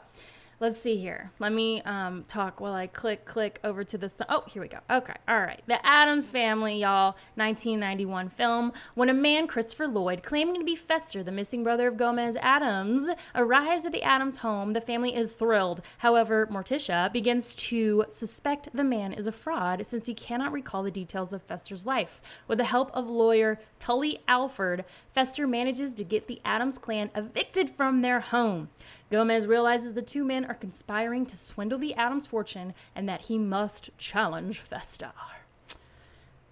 let's 0.60 0.80
see 0.80 0.96
here. 0.96 1.30
Let 1.38 1.52
me 1.52 1.82
um, 1.82 2.24
talk 2.28 2.60
while 2.60 2.74
I 2.74 2.86
click 2.86 3.24
click 3.24 3.60
over 3.62 3.84
to 3.84 3.98
the. 3.98 4.26
Oh, 4.28 4.44
here 4.46 4.62
we 4.62 4.68
go. 4.68 4.78
Okay, 4.90 5.14
all 5.28 5.40
right. 5.40 5.62
The 5.66 5.84
Addams 5.84 6.28
Family, 6.28 6.80
y'all. 6.80 7.16
1991 7.34 8.30
film. 8.30 8.72
When 8.94 9.08
a 9.08 9.14
man, 9.14 9.46
Christopher 9.46 9.86
Lloyd, 9.86 10.22
claiming 10.22 10.56
to 10.56 10.64
be 10.64 10.76
Fester, 10.76 11.22
the 11.22 11.32
missing 11.32 11.62
brother 11.62 11.88
of 11.88 11.96
Gomez 11.96 12.36
Addams, 12.36 13.08
arrives 13.34 13.84
at 13.84 13.92
the 13.92 14.02
Addams 14.02 14.36
home, 14.38 14.72
the 14.72 14.80
family 14.80 15.14
is 15.14 15.32
thrilled. 15.32 15.82
However, 15.98 16.46
Morticia 16.46 17.12
begins 17.12 17.54
to 17.56 18.04
suspect 18.08 18.68
the 18.72 18.84
man 18.84 19.12
is 19.12 19.26
a 19.26 19.32
fraud 19.32 19.86
since 19.86 20.06
he 20.06 20.14
cannot 20.14 20.52
recall 20.52 20.82
the 20.82 20.90
details 20.90 21.32
of 21.32 21.42
Fester's 21.42 21.86
life. 21.86 22.20
With 22.48 22.58
the 22.58 22.64
help 22.64 22.90
of 22.94 23.08
lawyer 23.08 23.60
Tully 23.78 24.20
Alford, 24.26 24.84
Fester 25.10 25.46
manages 25.46 25.94
to 25.94 26.04
get 26.04 26.26
the 26.26 26.40
Addams 26.44 26.78
clan 26.78 27.10
evicted 27.14 27.70
from 27.70 27.98
their 27.98 28.20
home. 28.20 28.68
Gomez 29.10 29.46
realizes 29.46 29.94
the 29.94 30.02
two 30.02 30.24
men 30.24 30.44
are 30.46 30.54
conspiring 30.54 31.26
to 31.26 31.36
swindle 31.36 31.78
the 31.78 31.94
Addams 31.94 32.26
fortune 32.26 32.74
and 32.94 33.08
that 33.08 33.22
he 33.22 33.38
must 33.38 33.90
challenge 33.98 34.58
Fester. 34.60 35.12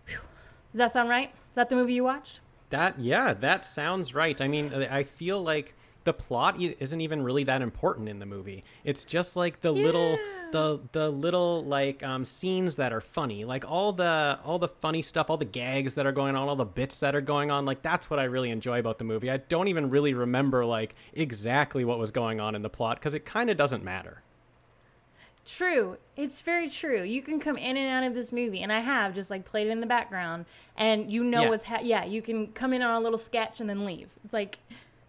Whew. 0.06 0.18
Does 0.72 0.78
that 0.78 0.92
sound 0.92 1.08
right? 1.08 1.28
Is 1.28 1.56
that 1.56 1.68
the 1.68 1.76
movie 1.76 1.94
you 1.94 2.04
watched? 2.04 2.40
That 2.70 2.98
yeah, 2.98 3.34
that 3.34 3.64
sounds 3.64 4.14
right. 4.14 4.40
I 4.40 4.48
mean, 4.48 4.72
I 4.72 5.04
feel 5.04 5.42
like 5.42 5.74
the 6.04 6.12
plot 6.12 6.60
isn't 6.60 7.00
even 7.00 7.22
really 7.22 7.44
that 7.44 7.62
important 7.62 8.08
in 8.08 8.18
the 8.18 8.26
movie. 8.26 8.62
It's 8.84 9.04
just 9.04 9.36
like 9.36 9.60
the 9.62 9.72
little 9.72 10.18
the 10.52 10.80
the 10.92 11.10
little 11.10 11.64
like 11.64 12.02
um 12.02 12.24
scenes 12.24 12.76
that 12.76 12.92
are 12.92 13.00
funny. 13.00 13.44
Like 13.44 13.68
all 13.70 13.92
the 13.92 14.38
all 14.44 14.58
the 14.58 14.68
funny 14.68 15.02
stuff, 15.02 15.30
all 15.30 15.36
the 15.38 15.44
gags 15.44 15.94
that 15.94 16.06
are 16.06 16.12
going 16.12 16.36
on, 16.36 16.48
all 16.48 16.56
the 16.56 16.64
bits 16.66 17.00
that 17.00 17.14
are 17.14 17.20
going 17.22 17.50
on. 17.50 17.64
Like 17.64 17.82
that's 17.82 18.10
what 18.10 18.18
I 18.18 18.24
really 18.24 18.50
enjoy 18.50 18.78
about 18.78 18.98
the 18.98 19.04
movie. 19.04 19.30
I 19.30 19.38
don't 19.38 19.68
even 19.68 19.88
really 19.90 20.14
remember 20.14 20.64
like 20.66 20.94
exactly 21.14 21.84
what 21.84 21.98
was 21.98 22.10
going 22.10 22.38
on 22.40 22.54
in 22.54 22.62
the 22.62 22.70
plot 22.70 23.00
cuz 23.00 23.14
it 23.14 23.24
kind 23.24 23.48
of 23.50 23.56
doesn't 23.56 23.82
matter. 23.82 24.22
True. 25.46 25.98
It's 26.16 26.40
very 26.40 26.70
true. 26.70 27.02
You 27.02 27.20
can 27.20 27.38
come 27.38 27.58
in 27.58 27.76
and 27.76 27.88
out 27.88 28.02
of 28.08 28.14
this 28.14 28.32
movie, 28.32 28.62
and 28.62 28.72
I 28.72 28.80
have 28.80 29.14
just 29.14 29.30
like 29.30 29.44
played 29.44 29.66
it 29.66 29.70
in 29.70 29.80
the 29.80 29.86
background, 29.86 30.46
and 30.76 31.10
you 31.10 31.22
know 31.22 31.42
Yeah. 31.42 31.48
what's 31.50 31.64
ha- 31.64 31.80
yeah. 31.82 32.06
You 32.06 32.22
can 32.22 32.46
come 32.52 32.72
in 32.72 32.80
on 32.80 32.94
a 32.94 33.00
little 33.00 33.18
sketch 33.18 33.60
and 33.60 33.68
then 33.68 33.84
leave. 33.84 34.08
It's 34.24 34.32
like, 34.32 34.58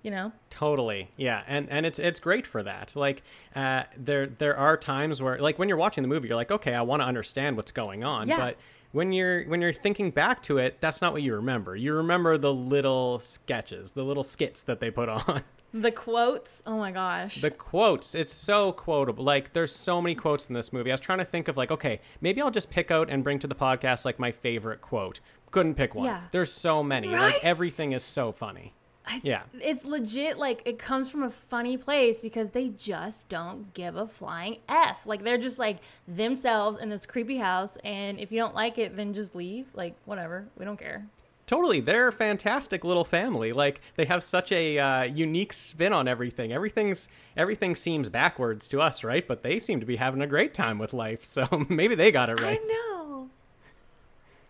you 0.06 0.12
know, 0.12 0.32
Totally, 0.52 1.10
yeah, 1.18 1.42
and 1.48 1.68
and 1.70 1.86
it's 1.86 2.00
it's 2.00 2.20
great 2.20 2.46
for 2.48 2.62
that. 2.64 2.96
Like, 2.96 3.24
uh, 3.56 3.84
there 3.98 4.28
there 4.28 4.56
are 4.56 4.78
times 4.78 5.22
where, 5.22 5.38
like, 5.40 5.58
when 5.60 5.68
you're 5.68 5.78
watching 5.80 6.02
the 6.04 6.08
movie, 6.08 6.28
you're 6.28 6.38
like, 6.38 6.52
okay, 6.52 6.74
I 6.76 6.84
want 6.84 7.02
to 7.02 7.06
understand 7.08 7.58
what's 7.58 7.72
going 7.74 8.04
on, 8.04 8.28
Yeah. 8.28 8.38
but 8.38 8.58
when 8.92 9.12
you're 9.12 9.44
when 9.46 9.60
you're 9.62 9.74
thinking 9.74 10.12
back 10.12 10.42
to 10.44 10.58
it, 10.60 10.80
that's 10.80 11.02
not 11.02 11.12
what 11.12 11.24
you 11.24 11.34
remember. 11.36 11.76
You 11.76 11.94
remember 11.96 12.38
the 12.38 12.54
little 12.54 13.18
sketches, 13.20 13.92
the 13.92 14.04
little 14.06 14.24
skits 14.24 14.62
that 14.64 14.80
they 14.80 14.92
put 14.92 15.10
on, 15.18 15.44
the 15.74 15.92
quotes. 15.92 16.62
Oh 16.68 16.78
my 16.78 16.92
gosh. 16.92 17.42
the 17.42 17.52
quotes. 17.52 18.14
It's 18.16 18.34
so 18.34 18.72
quotable. 18.72 19.24
Like, 19.26 19.52
there's 19.54 19.76
so 19.76 20.02
many 20.02 20.14
quotes 20.16 20.46
in 20.48 20.54
this 20.54 20.72
movie. 20.72 20.92
I 20.92 20.94
was 20.94 21.02
trying 21.02 21.20
to 21.20 21.26
think 21.26 21.48
of 21.50 21.58
like, 21.58 21.72
okay, 21.72 22.00
maybe 22.22 22.42
I'll 22.42 22.52
just 22.52 22.70
pick 22.70 22.92
out 22.92 23.10
and 23.10 23.24
bring 23.24 23.40
to 23.40 23.48
the 23.48 23.56
podcast 23.56 24.06
like 24.06 24.20
my 24.20 24.32
favorite 24.32 24.82
quote. 24.82 25.20
Couldn't 25.52 25.76
pick 25.76 25.96
one. 25.96 26.06
Yeah. 26.06 26.22
There's 26.32 26.52
so 26.54 26.82
many. 26.84 27.10
Right? 27.10 27.34
Like 27.34 27.44
everything 27.44 27.92
is 27.92 28.04
so 28.04 28.32
funny. 28.32 28.75
It's, 29.10 29.26
Yeah. 29.26 29.44
It's 29.60 29.86
legit 29.86 30.38
like 30.38 30.62
it 30.66 30.80
comes 30.80 31.10
from 31.10 31.24
a 31.24 31.30
funny 31.30 31.78
place 31.78 32.22
because 32.22 32.52
they 32.52 32.70
just 32.70 33.30
don't 33.30 33.74
give 33.74 33.96
a 33.96 34.08
flying 34.08 34.58
F. 34.68 35.06
Like 35.06 35.24
they're 35.24 35.38
just 35.38 35.60
like 35.60 35.78
themselves 36.08 36.78
in 36.78 36.90
this 36.90 37.06
creepy 37.06 37.38
house 37.38 37.78
and 37.84 38.20
if 38.20 38.32
you 38.32 38.40
don't 38.40 38.56
like 38.56 38.78
it 38.78 38.96
then 38.96 39.14
just 39.14 39.36
leave. 39.36 39.68
Like 39.74 39.96
whatever. 40.06 40.48
We 40.58 40.66
don't 40.66 40.78
care. 40.78 41.06
Totally, 41.48 41.80
they're 41.80 42.08
a 42.08 42.12
fantastic 42.12 42.84
little 42.84 43.04
family. 43.04 43.54
Like 43.54 43.80
they 43.98 44.06
have 44.06 44.24
such 44.24 44.52
a 44.52 44.80
uh, 44.80 45.04
unique 45.04 45.54
spin 45.54 45.94
on 45.94 46.08
everything. 46.08 46.52
Everything's 46.52 47.08
everything 47.38 47.76
seems 47.76 48.10
backwards 48.10 48.68
to 48.70 48.82
us, 48.82 49.04
right? 49.04 49.28
But 49.28 49.44
they 49.44 49.60
seem 49.60 49.80
to 49.80 49.86
be 49.86 49.98
having 49.98 50.22
a 50.22 50.28
great 50.28 50.56
time 50.56 50.80
with 50.80 50.92
life. 50.92 51.24
So 51.24 51.66
maybe 51.70 51.94
they 51.94 52.12
got 52.12 52.30
it 52.30 52.42
right. 52.42 52.60
I 52.60 52.66
know. 52.66 52.95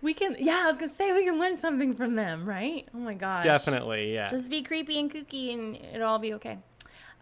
We 0.01 0.13
can 0.13 0.35
yeah, 0.39 0.63
I 0.65 0.67
was 0.67 0.77
going 0.77 0.89
to 0.89 0.95
say 0.95 1.13
we 1.13 1.25
can 1.25 1.39
learn 1.39 1.57
something 1.57 1.93
from 1.95 2.15
them, 2.15 2.47
right? 2.47 2.87
Oh 2.93 2.99
my 2.99 3.13
gosh. 3.13 3.43
Definitely, 3.43 4.13
yeah. 4.13 4.27
Just 4.27 4.49
be 4.49 4.61
creepy 4.61 4.99
and 4.99 5.11
kooky 5.11 5.53
and 5.53 5.75
it'll 5.75 6.07
all 6.07 6.19
be 6.19 6.33
okay. 6.33 6.59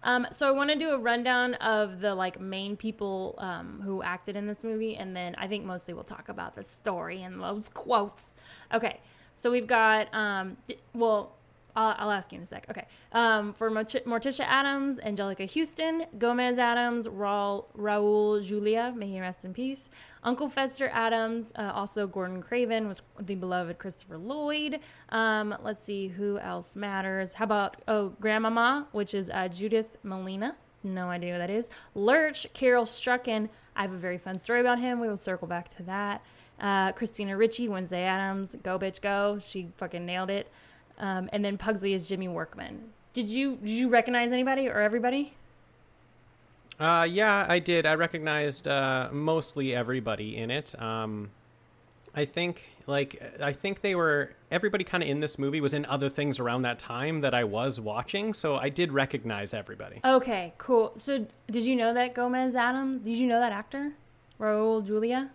Um, 0.03 0.27
so 0.32 0.48
I 0.48 0.51
want 0.51 0.70
to 0.70 0.75
do 0.77 0.89
a 0.89 0.98
rundown 0.98 1.53
of 1.56 2.01
the 2.01 2.13
like 2.13 2.39
main 2.39 2.75
people 2.75 3.36
um, 3.38 3.82
who 3.84 4.03
acted 4.03 4.36
in 4.36 4.48
this 4.48 4.63
movie, 4.63 4.98
and 4.98 5.15
then 5.15 5.34
I 5.38 5.48
think 5.48 5.63
mostly 5.63 5.94
we'll 5.94 6.03
talk 6.03 6.27
about 6.30 6.56
the 6.56 6.63
story 6.63 7.24
and 7.24 7.42
those 7.42 7.70
quotes. 7.70 8.36
Okay, 8.74 9.00
so 9.34 9.50
we've 9.50 9.68
got 9.68 10.13
um, 10.13 10.58
th- 10.68 10.82
well, 10.94 11.38
I'll, 11.75 11.96
I'll 11.98 12.12
ask 12.12 12.32
you 12.32 12.38
in 12.38 12.44
a 12.44 12.46
sec. 12.46 12.65
Okay. 12.70 12.86
Um, 13.13 13.53
for 13.53 13.70
Mort- 13.70 14.06
Morticia 14.06 14.46
Addams, 14.46 15.00
Anjelica 15.00 15.50
Huston, 15.51 16.06
Gomez 16.18 16.58
Addams, 16.58 17.08
Raul, 17.08 17.65
Raul 17.77 18.44
Julia, 18.44 18.94
may 18.96 19.08
he 19.08 19.20
rest 19.20 19.46
in 19.46 19.53
peace. 19.53 19.89
Uncle 20.24 20.48
Fester 20.48 20.89
Addams, 20.89 21.51
uh, 21.58 21.72
also 21.74 22.08
Gordon 22.08 22.42
Craven 22.42 22.88
was 22.88 23.01
the 23.20 23.36
beloved 23.36 23.77
Christopher 23.77 24.18
Lloyd. 24.18 24.80
Um, 25.10 25.56
let's 25.63 25.84
see 25.84 26.08
who 26.08 26.39
else 26.39 26.75
matters. 26.75 27.34
How 27.34 27.46
about 27.46 27.77
oh 27.88 28.13
Grandmama, 28.22 28.88
which 28.94 29.13
is 29.13 29.30
uh, 29.30 29.50
Judith 29.50 29.98
Malina. 30.06 30.53
No 30.84 31.10
idea 31.10 31.34
who 31.34 31.39
that 31.39 31.50
is. 31.50 31.70
Lurch, 31.96 32.48
Carel 32.53 32.86
Struycken. 32.86 33.50
I 33.75 33.82
have 33.82 33.94
a 33.94 33.98
very 33.98 34.18
fun 34.18 34.38
story 34.38 34.62
about 34.62 34.80
him. 34.80 35.00
We 35.00 35.08
will 35.10 35.18
circle 35.18 35.48
back 35.48 35.75
to 35.77 35.84
that. 35.84 36.22
Uh, 36.60 36.92
Christina 36.92 37.36
Ricci, 37.36 37.68
Wednesday 37.68 38.03
Addams, 38.03 38.56
go 38.63 38.77
bitch 38.77 39.01
go. 39.01 39.39
She 39.44 39.70
fucking 39.77 40.06
nailed 40.06 40.30
it. 40.30 40.51
Um, 41.00 41.30
and 41.34 41.44
then 41.44 41.58
Pugsley 41.58 41.94
is 41.94 42.08
Jimmy 42.08 42.27
Workman. 42.27 42.82
Did 43.13 43.30
you 43.30 43.58
did 43.58 43.72
you 43.72 43.89
recognize 43.89 44.32
anybody 44.32 44.68
or 44.70 44.80
everybody? 44.80 45.34
Uh, 46.80 47.08
yeah, 47.10 47.46
I 47.48 47.60
did. 47.60 47.86
I 47.86 47.96
recognized 47.96 48.68
uh, 48.68 49.10
mostly 49.12 49.75
everybody 49.75 50.38
in 50.38 50.51
it. 50.51 50.80
Um, 50.82 51.32
I 52.15 52.25
think 52.25 52.70
like 52.86 53.22
I 53.42 53.53
think 53.53 53.82
they 53.82 53.96
were 53.96 54.32
everybody 54.51 54.84
kind 54.84 55.01
of 55.03 55.10
in 55.10 55.20
this 55.20 55.39
movie 55.39 55.62
was 55.62 55.74
in 55.74 55.86
other 55.86 56.10
things 56.10 56.39
around 56.39 56.63
that 56.63 56.80
time 56.80 57.22
that 57.22 57.34
I 57.34 57.44
was 57.44 57.80
watching, 57.80 58.34
so 58.34 58.56
I 58.56 58.70
did 58.70 58.92
recognize 58.92 59.53
everybody. 59.53 60.00
Okay, 60.03 60.53
cool. 60.58 60.94
So 60.96 61.25
did 61.50 61.65
you 61.65 61.75
know 61.75 61.94
that 61.94 62.13
Gomez 62.13 62.56
Addams? 62.56 63.03
Did 63.03 63.18
you 63.18 63.27
know 63.27 63.39
that 63.39 63.51
actor, 63.51 63.94
Raul 64.39 64.86
Julia? 64.86 65.32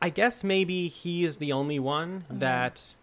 I 0.00 0.10
guess 0.10 0.44
maybe 0.44 0.88
he 0.88 1.24
is 1.24 1.38
the 1.38 1.52
only 1.52 1.78
one 1.78 2.20
mm-hmm. 2.22 2.38
that 2.38 2.94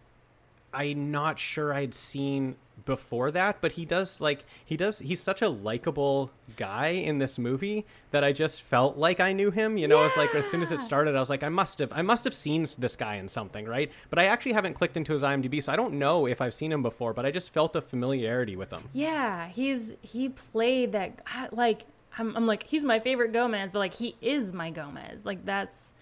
I'm 0.73 1.11
not 1.11 1.39
sure 1.39 1.73
I'd 1.73 1.93
seen 1.93 2.55
before 2.85 3.31
that, 3.31 3.61
but 3.61 3.73
he 3.73 3.85
does 3.85 4.21
like 4.21 4.45
he 4.63 4.77
does 4.77 4.99
he's 4.99 5.21
such 5.21 5.41
a 5.41 5.49
likable 5.49 6.31
guy 6.55 6.89
in 6.89 7.17
this 7.17 7.37
movie 7.39 7.85
that 8.11 8.23
I 8.23 8.31
just 8.31 8.61
felt 8.61 8.97
like 8.97 9.19
I 9.19 9.33
knew 9.33 9.51
him. 9.51 9.77
You 9.77 9.87
know, 9.87 9.99
yeah. 9.99 10.05
it's 10.05 10.17
like 10.17 10.35
as 10.35 10.49
soon 10.49 10.61
as 10.61 10.71
it 10.71 10.79
started, 10.79 11.15
I 11.15 11.19
was 11.19 11.29
like, 11.29 11.43
I 11.43 11.49
must 11.49 11.79
have 11.79 11.91
I 11.93 12.01
must 12.01 12.23
have 12.23 12.35
seen 12.35 12.65
this 12.77 12.95
guy 12.95 13.15
in 13.15 13.27
something, 13.27 13.65
right? 13.65 13.91
But 14.09 14.19
I 14.19 14.25
actually 14.25 14.53
haven't 14.53 14.73
clicked 14.73 14.97
into 14.97 15.13
his 15.13 15.23
IMDb, 15.23 15.61
so 15.61 15.71
I 15.71 15.75
don't 15.75 15.93
know 15.95 16.27
if 16.27 16.41
I've 16.41 16.53
seen 16.53 16.71
him 16.71 16.83
before, 16.83 17.13
but 17.13 17.25
I 17.25 17.31
just 17.31 17.53
felt 17.53 17.75
a 17.75 17.81
familiarity 17.81 18.55
with 18.55 18.71
him. 18.71 18.89
Yeah, 18.93 19.47
he's 19.47 19.93
he 20.01 20.29
played 20.29 20.91
that 20.93 21.21
like 21.51 21.85
I'm, 22.17 22.35
I'm 22.35 22.45
like 22.45 22.63
he's 22.63 22.85
my 22.85 22.99
favorite 22.99 23.33
Gomez, 23.33 23.71
but 23.71 23.79
like 23.79 23.93
he 23.93 24.15
is 24.21 24.53
my 24.53 24.69
Gomez. 24.69 25.25
Like 25.25 25.45
that's 25.45 25.93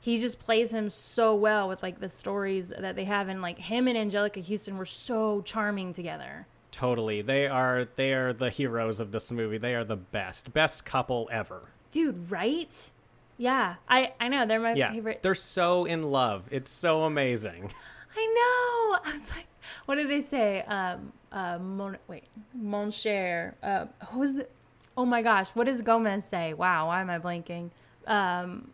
he 0.00 0.18
just 0.18 0.40
plays 0.40 0.72
him 0.72 0.90
so 0.90 1.34
well 1.34 1.68
with 1.68 1.82
like 1.82 2.00
the 2.00 2.08
stories 2.08 2.72
that 2.78 2.94
they 2.96 3.04
have 3.04 3.28
and 3.28 3.42
like 3.42 3.58
him 3.58 3.88
and 3.88 3.96
Anjelica 3.96 4.46
Huston 4.46 4.78
were 4.78 4.86
so 4.86 5.42
charming 5.42 5.92
together. 5.92 6.46
Totally. 6.70 7.22
They 7.22 7.46
are 7.48 7.88
they 7.96 8.12
are 8.12 8.32
the 8.32 8.50
heroes 8.50 9.00
of 9.00 9.10
this 9.10 9.32
movie. 9.32 9.58
They 9.58 9.74
are 9.74 9.84
the 9.84 9.96
best. 9.96 10.52
Best 10.52 10.84
couple 10.84 11.28
ever. 11.32 11.62
Dude, 11.90 12.30
right? 12.30 12.90
Yeah. 13.36 13.76
I 13.88 14.12
I 14.20 14.28
know 14.28 14.46
they're 14.46 14.60
my 14.60 14.74
yeah, 14.74 14.92
favorite. 14.92 15.22
They're 15.22 15.34
so 15.34 15.84
in 15.84 16.02
love. 16.02 16.44
It's 16.50 16.70
so 16.70 17.02
amazing. 17.02 17.72
I 18.16 18.26
know. 18.26 18.98
I 19.10 19.12
was 19.14 19.30
like 19.30 19.46
what 19.86 19.96
did 19.96 20.08
they 20.08 20.20
say? 20.20 20.62
Um 20.62 21.12
uh 21.32 21.58
mon- 21.58 21.98
wait, 22.06 22.24
mon 22.54 22.92
cher. 22.92 23.56
Uh 23.62 23.86
who's 24.10 24.34
the 24.34 24.48
Oh 24.96 25.04
my 25.04 25.22
gosh, 25.22 25.48
what 25.50 25.66
does 25.66 25.82
Gomez 25.82 26.24
say? 26.24 26.54
Wow, 26.54 26.86
why 26.88 27.00
am 27.00 27.10
I 27.10 27.18
blanking? 27.18 27.70
Um 28.06 28.70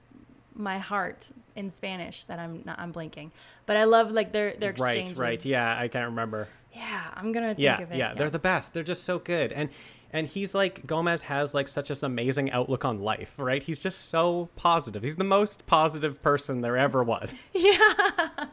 my 0.55 0.79
heart 0.79 1.31
in 1.57 1.71
Spanish 1.71 2.25
that 2.25 2.39
I'm 2.39 2.63
not 2.65 2.79
I'm 2.79 2.93
blanking. 2.93 3.31
But 3.67 3.77
I 3.77 3.85
love 3.85 4.13
like 4.13 4.33
their 4.33 4.55
their 4.57 4.71
exchanges. 4.71 5.15
Right, 5.15 5.29
right. 5.31 5.45
Yeah, 5.45 5.77
I 5.79 5.89
can't 5.89 6.11
remember. 6.11 6.49
Yeah, 6.73 7.03
I'm 7.15 7.33
gonna 7.33 7.55
yeah, 7.57 7.81
yeah, 7.81 7.97
yeah, 7.97 8.15
they're 8.15 8.31
the 8.31 8.39
best. 8.39 8.75
They're 8.75 8.83
just 8.83 9.05
so 9.05 9.19
good. 9.19 9.53
And 9.53 9.71
and 10.13 10.27
he's 10.27 10.55
like 10.55 10.87
Gomez 10.87 11.23
has 11.23 11.55
like 11.55 11.69
such 11.69 11.91
an 11.91 11.97
amazing 12.03 12.51
outlook 12.51 12.85
on 12.85 13.01
life, 13.01 13.35
right? 13.39 13.63
He's 13.63 13.81
just 13.81 14.09
so 14.09 14.49
positive. 14.57 15.03
He's 15.03 15.17
the 15.17 15.25
most 15.25 15.67
positive 15.67 16.23
person 16.23 16.61
there 16.61 16.77
ever 16.77 17.03
was. 17.03 17.35
yeah. 17.53 18.47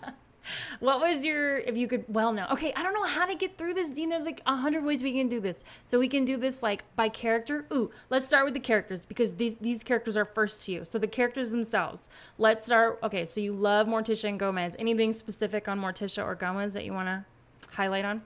what 0.79 1.00
was 1.00 1.24
your 1.24 1.57
if 1.60 1.77
you 1.77 1.88
could 1.88 2.05
well 2.07 2.33
no. 2.33 2.48
Okay 2.51 2.74
i 2.75 2.83
don't 2.83 2.93
know 2.93 3.03
how 3.03 3.25
to 3.25 3.36
get 3.36 3.57
through 3.57 3.74
this 3.74 3.89
dean. 3.91 4.10
There's 4.10 4.25
like 4.25 4.41
a 4.45 4.55
hundred 4.55 4.83
ways 4.83 5.03
we 5.03 5.13
can 5.13 5.27
do 5.27 5.39
this. 5.39 5.63
So 5.88 6.00
we 6.00 6.07
can 6.07 6.25
do 6.25 6.38
this 6.38 6.63
like 6.63 6.83
by 6.95 7.10
character. 7.10 7.65
Ooh 7.74 7.91
let's 8.10 8.25
start 8.25 8.45
with 8.45 8.53
the 8.53 8.60
characters 8.60 9.05
because 9.05 9.36
these 9.36 9.55
these 9.55 9.83
characters 9.83 10.17
are 10.17 10.25
first 10.25 10.65
to 10.65 10.71
you. 10.71 10.86
So 10.86 11.00
the 11.00 11.07
characters 11.07 11.51
themselves. 11.51 12.10
Let's 12.38 12.65
start 12.65 13.00
okay 13.03 13.25
so 13.25 13.41
you 13.41 13.53
love 13.53 13.88
morticia 13.88 14.29
and 14.29 14.39
gomez. 14.39 14.75
Anything 14.79 15.13
specific 15.13 15.67
on 15.67 15.79
morticia 15.79 16.24
or 16.24 16.36
gomez 16.36 16.74
that 16.74 16.86
you 16.86 16.93
want 16.93 17.07
to 17.07 17.25
highlight 17.71 18.05
on 18.05 18.21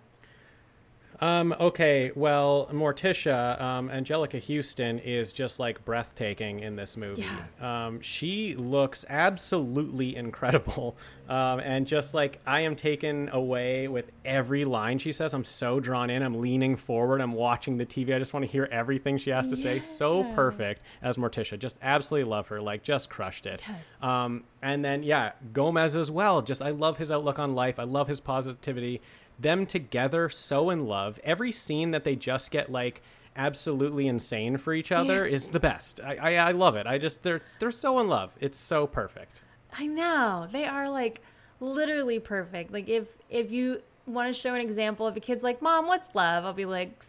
um, 1.22 1.56
okay, 1.60 2.12
well, 2.16 2.68
Morticia, 2.72 3.60
um, 3.62 3.90
Anjelica 3.90 4.42
Huston 4.42 5.00
is 5.00 5.34
just 5.34 5.60
like 5.60 5.84
breathtaking 5.86 6.60
in 6.60 6.76
this 6.76 6.98
movie. 6.98 7.24
Yeah. 7.24 7.86
Um, 7.88 8.02
she 8.02 8.56
looks 8.56 9.06
absolutely 9.10 10.16
incredible. 10.16 10.98
Um, 11.28 11.60
and 11.62 11.88
just 11.88 12.14
like 12.14 12.40
I 12.46 12.62
am 12.62 12.76
taken 12.76 13.30
away 13.30 13.88
with 13.88 14.12
every 14.24 14.64
line 14.64 15.00
she 15.00 15.12
says, 15.12 15.34
I'm 15.34 15.44
so 15.44 15.80
drawn 15.80 16.12
in. 16.12 16.22
I'm 16.22 16.40
leaning 16.40 16.76
forward. 16.76 17.20
I'm 17.20 17.34
watching 17.34 17.78
the 17.78 17.86
TV. 17.86 18.16
I 18.16 18.20
just 18.20 18.34
want 18.34 18.46
to 18.46 18.52
hear 18.52 18.70
everything 18.72 19.18
she 19.18 19.32
has 19.32 19.48
to 19.48 19.56
yeah. 19.56 19.64
say. 19.64 19.80
So 19.80 20.24
perfect 20.36 20.84
as 21.02 21.18
Morticia. 21.18 21.58
Just 21.58 21.78
absolutely 21.82 22.30
love 22.30 22.48
her. 22.50 22.62
Like, 22.62 22.84
just 22.84 23.10
crushed 23.10 23.48
it. 23.48 23.62
Yes. 23.68 24.04
Um, 24.04 24.44
and 24.62 24.86
then, 24.86 25.02
yeah, 25.02 25.32
Gomez 25.52 25.96
as 25.96 26.12
well. 26.12 26.44
Just, 26.44 26.62
I 26.62 26.70
love 26.70 26.98
his 26.98 27.12
outlook 27.12 27.40
on 27.40 27.56
life. 27.56 27.80
I 27.80 27.86
love 27.86 28.08
his 28.08 28.20
positivity 28.20 29.02
them 29.40 29.66
together 29.66 30.30
so 30.30 30.70
in 30.70 30.86
love. 30.86 31.20
Every 31.24 31.52
scene 31.52 31.92
that 31.92 32.04
they 32.04 32.16
just 32.16 32.52
get 32.52 32.72
like 32.72 33.02
absolutely 33.36 34.08
insane 34.08 34.58
for 34.58 34.74
each 34.74 34.92
other 34.92 35.28
yeah. 35.28 35.36
is 35.36 35.50
the 35.50 35.60
best. 35.60 36.00
I, 36.04 36.16
I, 36.16 36.36
I 36.36 36.52
love 36.52 36.76
it. 36.76 36.88
I 36.88 36.98
just 36.98 37.24
they're 37.24 37.42
they're 37.60 37.72
so 37.72 38.00
in 38.00 38.08
love. 38.08 38.32
It's 38.40 38.58
so 38.58 38.88
perfect. 38.88 39.42
I 39.78 39.86
know 39.86 40.48
they 40.52 40.66
are 40.66 40.90
like 40.90 41.22
literally 41.60 42.20
perfect. 42.20 42.72
Like 42.72 42.90
if 42.90 43.08
if 43.30 43.52
you 43.52 43.82
want 44.08 44.34
to 44.34 44.40
show 44.40 44.54
an 44.54 44.62
example 44.62 45.08
of 45.08 45.18
a 45.18 45.20
kid's 45.20 45.44
like, 45.44 45.62
"Mom, 45.62 45.88
what's 45.88 46.14
love?" 46.16 46.46
I'll 46.46 46.54
be 46.54 46.66
like, 46.66 47.04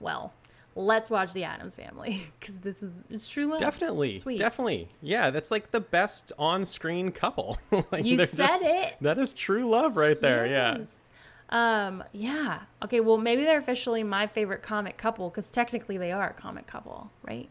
"Well." 0.00 0.32
Let's 0.76 1.08
watch 1.08 1.32
the 1.32 1.44
Addams 1.44 1.76
Family 1.76 2.26
because 2.40 2.58
this 2.58 2.82
is 2.82 2.90
it's 3.08 3.28
true 3.28 3.46
love. 3.46 3.60
Definitely, 3.60 4.18
Sweet. 4.18 4.40
definitely, 4.40 4.88
yeah. 5.00 5.30
That's 5.30 5.52
like 5.52 5.70
the 5.70 5.78
best 5.78 6.32
on-screen 6.36 7.12
couple. 7.12 7.58
like, 7.92 8.04
you 8.04 8.16
said 8.26 8.48
just, 8.48 8.64
it. 8.64 8.96
That 9.00 9.20
is 9.20 9.32
true 9.32 9.70
love 9.70 9.96
right 9.96 10.20
there. 10.20 10.48
Yes. 10.48 10.78
Yeah. 10.78 11.03
Um, 11.50 12.02
yeah. 12.12 12.60
Okay, 12.82 13.00
well, 13.00 13.18
maybe 13.18 13.44
they're 13.44 13.58
officially 13.58 14.02
my 14.02 14.26
favorite 14.26 14.62
comic 14.62 14.96
couple 14.96 15.28
because 15.28 15.50
technically 15.50 15.98
they 15.98 16.12
are 16.12 16.30
a 16.30 16.32
comic 16.32 16.66
couple, 16.66 17.10
right? 17.22 17.48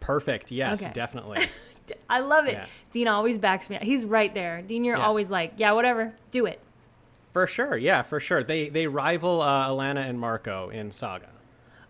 Perfect. 0.00 0.52
Yes, 0.52 0.82
okay. 0.82 0.92
definitely. 0.92 1.46
I 2.10 2.20
love 2.20 2.46
it. 2.46 2.54
Yeah. 2.54 2.66
Dean 2.92 3.08
always 3.08 3.38
backs 3.38 3.70
me. 3.70 3.76
Up. 3.76 3.82
He's 3.82 4.04
right 4.04 4.32
there. 4.32 4.62
Dean, 4.62 4.84
you're 4.84 4.96
yeah. 4.96 5.06
always 5.06 5.30
like, 5.30 5.54
yeah, 5.56 5.72
whatever, 5.72 6.14
do 6.30 6.46
it. 6.46 6.60
For 7.32 7.46
sure. 7.46 7.76
Yeah, 7.76 8.02
for 8.02 8.18
sure. 8.18 8.42
They 8.42 8.70
they 8.70 8.86
rival 8.86 9.42
uh, 9.42 9.68
Alana 9.68 10.08
and 10.08 10.18
Marco 10.18 10.70
in 10.70 10.90
Saga. 10.90 11.28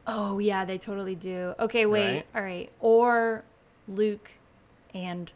Oh 0.06 0.38
yeah, 0.38 0.64
they 0.64 0.78
totally 0.78 1.14
do. 1.14 1.54
Okay, 1.58 1.86
wait. 1.86 2.16
Right? 2.16 2.26
All 2.34 2.42
right. 2.42 2.72
Or 2.80 3.44
Luke 3.86 4.32
and 4.92 5.30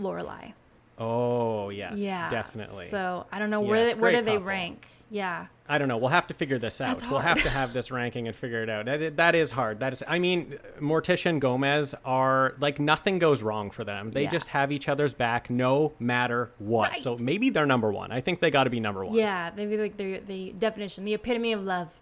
Lorelai. 0.00 0.54
Oh 0.98 1.68
yes, 1.68 2.00
yeah, 2.00 2.28
definitely. 2.28 2.88
So 2.88 3.26
I 3.30 3.38
don't 3.38 3.50
know 3.50 3.62
yes, 3.62 3.68
where 3.68 3.96
where 3.96 4.12
do 4.12 4.22
they 4.22 4.38
rank? 4.38 4.86
Yeah. 5.10 5.46
I 5.68 5.78
don't 5.78 5.88
know. 5.88 5.96
We'll 5.96 6.10
have 6.10 6.26
to 6.28 6.34
figure 6.34 6.58
this 6.58 6.80
out. 6.80 7.08
We'll 7.10 7.20
have 7.20 7.42
to 7.42 7.50
have 7.50 7.72
this 7.72 7.90
ranking 7.90 8.26
and 8.26 8.36
figure 8.36 8.62
it 8.62 8.70
out. 8.70 8.86
That, 8.86 9.16
that 9.16 9.34
is 9.34 9.50
hard. 9.50 9.80
That 9.80 9.92
is. 9.92 10.02
I 10.06 10.18
mean, 10.18 10.58
Morticia 10.80 11.26
and 11.26 11.40
Gomez 11.40 11.94
are 12.04 12.54
like 12.58 12.78
nothing 12.80 13.18
goes 13.18 13.42
wrong 13.42 13.70
for 13.70 13.84
them. 13.84 14.10
They 14.10 14.24
yeah. 14.24 14.30
just 14.30 14.48
have 14.48 14.72
each 14.72 14.88
other's 14.88 15.14
back 15.14 15.50
no 15.50 15.92
matter 15.98 16.50
what. 16.58 16.90
Right. 16.90 16.98
So 16.98 17.16
maybe 17.16 17.50
they're 17.50 17.66
number 17.66 17.92
one. 17.92 18.12
I 18.12 18.20
think 18.20 18.40
they 18.40 18.50
got 18.50 18.64
to 18.64 18.70
be 18.70 18.80
number 18.80 19.04
one. 19.04 19.14
Yeah, 19.14 19.50
maybe 19.56 19.76
like 19.76 19.96
the 19.96 20.18
the 20.26 20.52
definition, 20.58 21.04
the 21.04 21.14
epitome 21.14 21.52
of 21.52 21.62
love. 21.62 21.88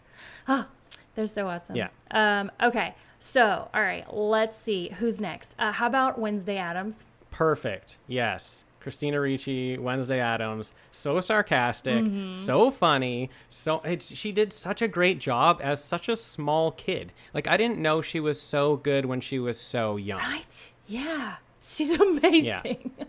Oh, 0.47 0.67
they're 1.15 1.27
so 1.27 1.49
awesome. 1.49 1.75
Yeah. 1.75 1.89
Um. 2.11 2.53
Okay. 2.63 2.95
So, 3.19 3.71
all 3.73 3.83
right. 3.83 4.05
Let's 4.13 4.57
see 4.57 4.91
who's 4.99 5.21
next. 5.21 5.55
Uh, 5.59 5.73
how 5.73 5.87
about 5.87 6.19
Wednesday 6.19 6.59
Addams? 6.59 7.07
Perfect. 7.31 7.97
Yes. 8.07 8.65
Christina 8.85 9.19
Ricci, 9.19 9.79
Wednesday 9.79 10.21
Addams, 10.21 10.75
so 10.91 11.19
sarcastic, 11.19 12.05
mm-hmm. 12.05 12.33
so 12.33 12.71
funny. 12.71 13.31
So 13.49 13.81
it's 13.83 14.15
she 14.15 14.31
did 14.31 14.53
such 14.53 14.83
a 14.83 14.89
great 14.89 15.19
job 15.19 15.59
as 15.65 15.83
such 15.83 16.07
a 16.07 16.17
small 16.17 16.71
kid. 16.71 17.15
Like 17.33 17.49
I 17.49 17.57
didn't 17.57 17.79
know 17.79 18.03
she 18.03 18.21
was 18.21 18.39
so 18.39 18.77
good 18.77 19.07
when 19.07 19.23
she 19.23 19.39
was 19.39 19.59
so 19.59 19.97
young. 19.97 20.21
Right? 20.21 20.73
Yeah. 20.87 21.37
She's 21.63 21.99
amazing. 22.01 22.93
Yeah. 22.99 23.05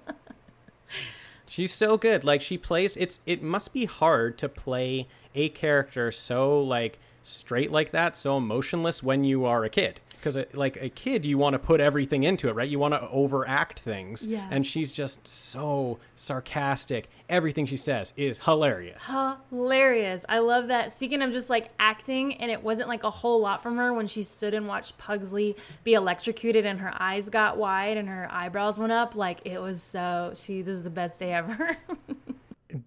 She's 1.46 1.74
so 1.74 1.98
good. 1.98 2.24
Like 2.24 2.41
she 2.41 2.58
plays 2.58 2.96
it's 2.96 3.20
it 3.25 3.44
must 3.44 3.74
be 3.74 3.84
hard 3.84 4.38
to 4.38 4.48
play 4.48 5.10
a 5.36 5.50
character 5.50 6.10
so 6.10 6.58
like 6.58 7.00
straight 7.22 7.70
like 7.70 7.91
that, 7.91 8.15
so 8.15 8.38
emotionless 8.38 9.03
when 9.03 9.25
you 9.25 9.44
are 9.44 9.65
a 9.65 9.70
kid. 9.70 10.00
Because 10.25 10.38
uh, 10.38 10.46
like 10.53 10.82
a 10.82 10.89
kid, 10.89 11.24
you 11.24 11.38
want 11.38 11.53
to 11.53 11.60
put 11.60 11.79
everything 11.79 12.24
into 12.24 12.50
it, 12.50 12.55
right? 12.55 12.67
You 12.67 12.79
want 12.79 12.96
to 12.96 13.10
overact 13.10 13.79
things, 13.79 14.25
Yeah. 14.25 14.48
and 14.50 14.65
she's 14.65 14.91
just 14.91 15.27
so 15.27 16.00
sarcastic. 16.15 17.10
Everything 17.29 17.67
she 17.67 17.77
says 17.77 18.12
is 18.17 18.39
hilarious. 18.39 19.08
Hilarious. 19.51 20.25
I 20.27 20.39
love 20.39 20.70
that. 20.70 20.91
Speaking 20.94 21.22
of 21.22 21.32
just 21.32 21.51
like 21.51 21.70
acting, 21.77 22.34
and 22.38 22.50
it 22.50 22.63
wasn't 22.63 22.89
like 22.89 23.03
a 23.03 23.12
whole 23.12 23.39
lot 23.39 23.62
from 23.62 23.77
her 23.77 23.94
when 23.94 24.08
she 24.08 24.24
stood 24.24 24.55
and 24.55 24.67
watched 24.67 24.98
Pugsley 24.98 25.55
be 25.84 25.94
electrocuted 25.94 26.65
and 26.65 26.79
her 26.79 26.94
eyes 27.00 27.29
got 27.29 27.58
wide 27.58 27.98
and 27.98 28.10
her 28.10 28.27
eyebrows 28.32 28.79
went 28.79 28.94
up. 28.94 29.15
Like 29.15 29.41
it 29.46 29.62
was 29.62 29.79
so, 29.84 30.34
she, 30.36 30.63
this 30.63 30.74
is 30.74 30.82
the 30.82 30.89
best 30.89 31.20
day 31.20 31.34
ever. 31.34 31.77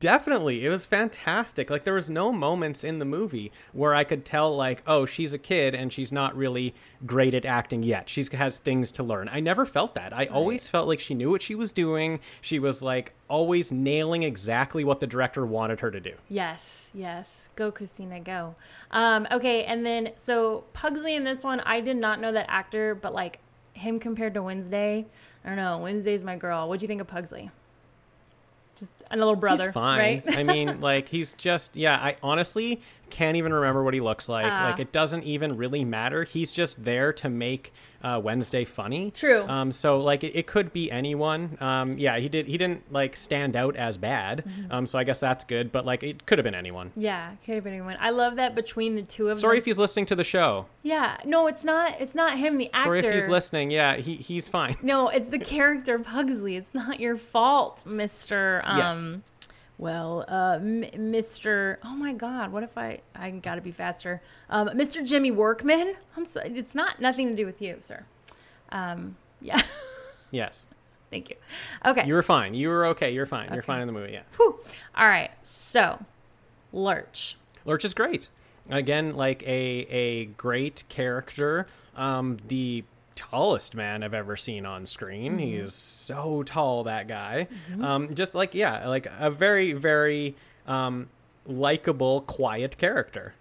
Definitely. 0.00 0.64
It 0.64 0.68
was 0.68 0.86
fantastic. 0.86 1.70
Like 1.70 1.82
there 1.82 1.94
was 1.94 2.08
no 2.08 2.32
moments 2.32 2.84
in 2.84 3.00
the 3.00 3.04
movie 3.04 3.50
where 3.72 3.94
I 3.94 4.04
could 4.04 4.24
tell 4.24 4.54
like, 4.54 4.82
oh, 4.86 5.06
she's 5.06 5.32
a 5.32 5.38
kid 5.38 5.74
and 5.74 5.92
she's 5.92 6.12
not 6.12 6.36
really 6.36 6.74
great 7.04 7.34
at 7.34 7.44
acting 7.44 7.82
yet. 7.82 8.08
She 8.08 8.24
has 8.32 8.58
things 8.58 8.92
to 8.92 9.02
learn. 9.02 9.28
I 9.32 9.40
never 9.40 9.66
felt 9.66 9.96
that. 9.96 10.12
I 10.12 10.26
always 10.26 10.68
felt 10.68 10.86
like 10.86 11.00
she 11.00 11.14
knew 11.14 11.30
what 11.30 11.42
she 11.42 11.56
was 11.56 11.72
doing. 11.72 12.20
She 12.40 12.60
was 12.60 12.80
like 12.80 13.12
always 13.26 13.72
nailing 13.72 14.22
exactly 14.22 14.84
what 14.84 15.00
the 15.00 15.06
director 15.06 15.44
wanted 15.44 15.80
her 15.80 15.90
to 15.90 16.00
do. 16.00 16.14
yes, 16.28 16.88
yes. 16.94 17.48
Go, 17.56 17.72
Christina, 17.72 18.20
go. 18.20 18.54
Um, 18.92 19.26
okay, 19.32 19.64
and 19.64 19.84
then 19.84 20.12
so 20.16 20.64
Pugsley 20.74 21.16
in 21.16 21.24
this 21.24 21.42
one, 21.42 21.58
I 21.60 21.80
did 21.80 21.96
not 21.96 22.20
know 22.20 22.30
that 22.30 22.46
actor, 22.48 22.94
but 22.94 23.12
like 23.12 23.40
him 23.72 23.98
compared 23.98 24.34
to 24.34 24.42
Wednesday, 24.42 25.06
I 25.44 25.48
don't 25.48 25.56
know. 25.56 25.78
Wednesday's 25.78 26.24
my 26.24 26.36
girl. 26.36 26.68
What'd 26.68 26.82
you 26.82 26.88
think 26.88 27.00
of 27.00 27.08
Pugsley? 27.08 27.50
Just 28.78 28.92
a 29.10 29.16
little 29.16 29.36
brother, 29.36 29.66
He's 29.66 29.74
fine. 29.74 29.98
right? 30.26 30.36
I 30.38 30.42
mean, 30.44 30.80
like 30.82 31.08
he's 31.08 31.32
just 31.34 31.76
yeah, 31.76 31.96
I 31.96 32.16
honestly 32.22 32.80
can't 33.10 33.36
even 33.36 33.52
remember 33.52 33.82
what 33.84 33.94
he 33.94 34.00
looks 34.00 34.28
like. 34.28 34.46
Ah. 34.50 34.70
like 34.70 34.78
it 34.80 34.92
doesn't 34.92 35.24
even 35.24 35.56
really 35.56 35.84
matter. 35.84 36.24
He's 36.24 36.52
just 36.52 36.84
there 36.84 37.12
to 37.14 37.28
make 37.28 37.72
uh, 38.02 38.20
Wednesday 38.22 38.64
funny. 38.64 39.10
True. 39.10 39.44
Um 39.48 39.72
so 39.72 39.98
like 39.98 40.22
it, 40.22 40.36
it 40.36 40.46
could 40.46 40.72
be 40.72 40.90
anyone. 40.90 41.58
Um 41.60 41.98
yeah, 41.98 42.18
he 42.18 42.28
did 42.28 42.46
he 42.46 42.56
didn't 42.56 42.92
like 42.92 43.16
stand 43.16 43.56
out 43.56 43.74
as 43.76 43.98
bad. 43.98 44.44
Mm-hmm. 44.46 44.72
Um 44.72 44.86
so 44.86 44.98
I 44.98 45.04
guess 45.04 45.18
that's 45.20 45.44
good, 45.44 45.72
but 45.72 45.84
like 45.84 46.02
it 46.04 46.24
could 46.26 46.38
have 46.38 46.44
been 46.44 46.54
anyone. 46.54 46.92
Yeah, 46.96 47.32
could 47.44 47.56
have 47.56 47.64
been 47.64 47.72
anyone. 47.74 47.96
I 48.00 48.10
love 48.10 48.36
that 48.36 48.54
between 48.54 48.94
the 48.94 49.02
two 49.02 49.28
of 49.30 49.38
Sorry 49.38 49.56
them. 49.56 49.62
if 49.62 49.64
he's 49.64 49.78
listening 49.78 50.06
to 50.06 50.14
the 50.14 50.24
show. 50.24 50.66
Yeah, 50.82 51.16
no, 51.24 51.48
it's 51.48 51.64
not. 51.64 52.00
It's 52.00 52.14
not 52.14 52.38
him, 52.38 52.56
the 52.58 52.68
actor. 52.72 52.84
Sorry 52.84 52.98
if 53.00 53.14
he's 53.14 53.28
listening. 53.28 53.70
Yeah, 53.70 53.96
he 53.96 54.14
he's 54.16 54.48
fine. 54.48 54.76
No, 54.82 55.08
it's 55.08 55.28
the 55.28 55.38
character 55.38 55.98
Pugsley. 55.98 56.56
It's 56.56 56.72
not 56.74 57.00
your 57.00 57.16
fault, 57.16 57.84
Mister. 57.84 58.62
Um, 58.64 58.78
Yes. 58.78 59.10
Well, 59.78 60.24
uh, 60.28 60.58
M- 60.60 61.10
Mister. 61.10 61.78
Oh 61.84 61.94
my 61.94 62.12
God, 62.12 62.50
what 62.52 62.62
if 62.64 62.76
I? 62.76 63.00
I 63.14 63.30
got 63.30 63.54
to 63.54 63.60
be 63.60 63.70
faster. 63.72 64.20
Um, 64.50 64.70
Mister 64.74 65.02
Jimmy 65.02 65.30
Workman. 65.30 65.94
I'm 66.16 66.26
so. 66.26 66.40
It's 66.44 66.74
not 66.74 67.00
nothing 67.00 67.28
to 67.28 67.36
do 67.36 67.46
with 67.46 67.62
you, 67.62 67.76
sir. 67.80 68.04
Um, 68.70 69.16
yeah. 69.40 69.60
Yes. 70.30 70.66
Thank 71.10 71.30
you. 71.30 71.36
Okay. 71.86 72.06
You 72.06 72.12
were 72.12 72.22
fine. 72.22 72.52
You 72.52 72.68
were 72.68 72.84
okay. 72.88 73.10
You're 73.12 73.24
fine. 73.24 73.50
You're 73.50 73.62
fine 73.62 73.80
in 73.80 73.86
the 73.86 73.94
movie. 73.94 74.12
Yeah. 74.12 74.24
Whew. 74.36 74.60
All 74.94 75.08
right. 75.08 75.30
So, 75.40 76.04
Lurch. 76.70 77.38
Lurch 77.64 77.82
is 77.82 77.94
great. 77.94 78.28
Again, 78.68 79.16
like 79.16 79.42
a 79.44 79.86
a 79.88 80.24
great 80.26 80.84
character. 80.90 81.66
Um, 81.96 82.36
the 82.46 82.84
tallest 83.18 83.74
man 83.74 84.04
I've 84.04 84.14
ever 84.14 84.36
seen 84.36 84.64
on 84.64 84.86
screen. 84.86 85.38
He 85.38 85.56
is 85.56 85.74
so 85.74 86.44
tall, 86.44 86.84
that 86.84 87.08
guy. 87.08 87.48
Um, 87.80 88.14
just 88.14 88.34
like 88.34 88.54
yeah, 88.54 88.86
like 88.88 89.08
a 89.18 89.30
very 89.30 89.72
very 89.72 90.36
um, 90.66 91.08
likable, 91.44 92.20
quiet 92.22 92.78
character. 92.78 93.34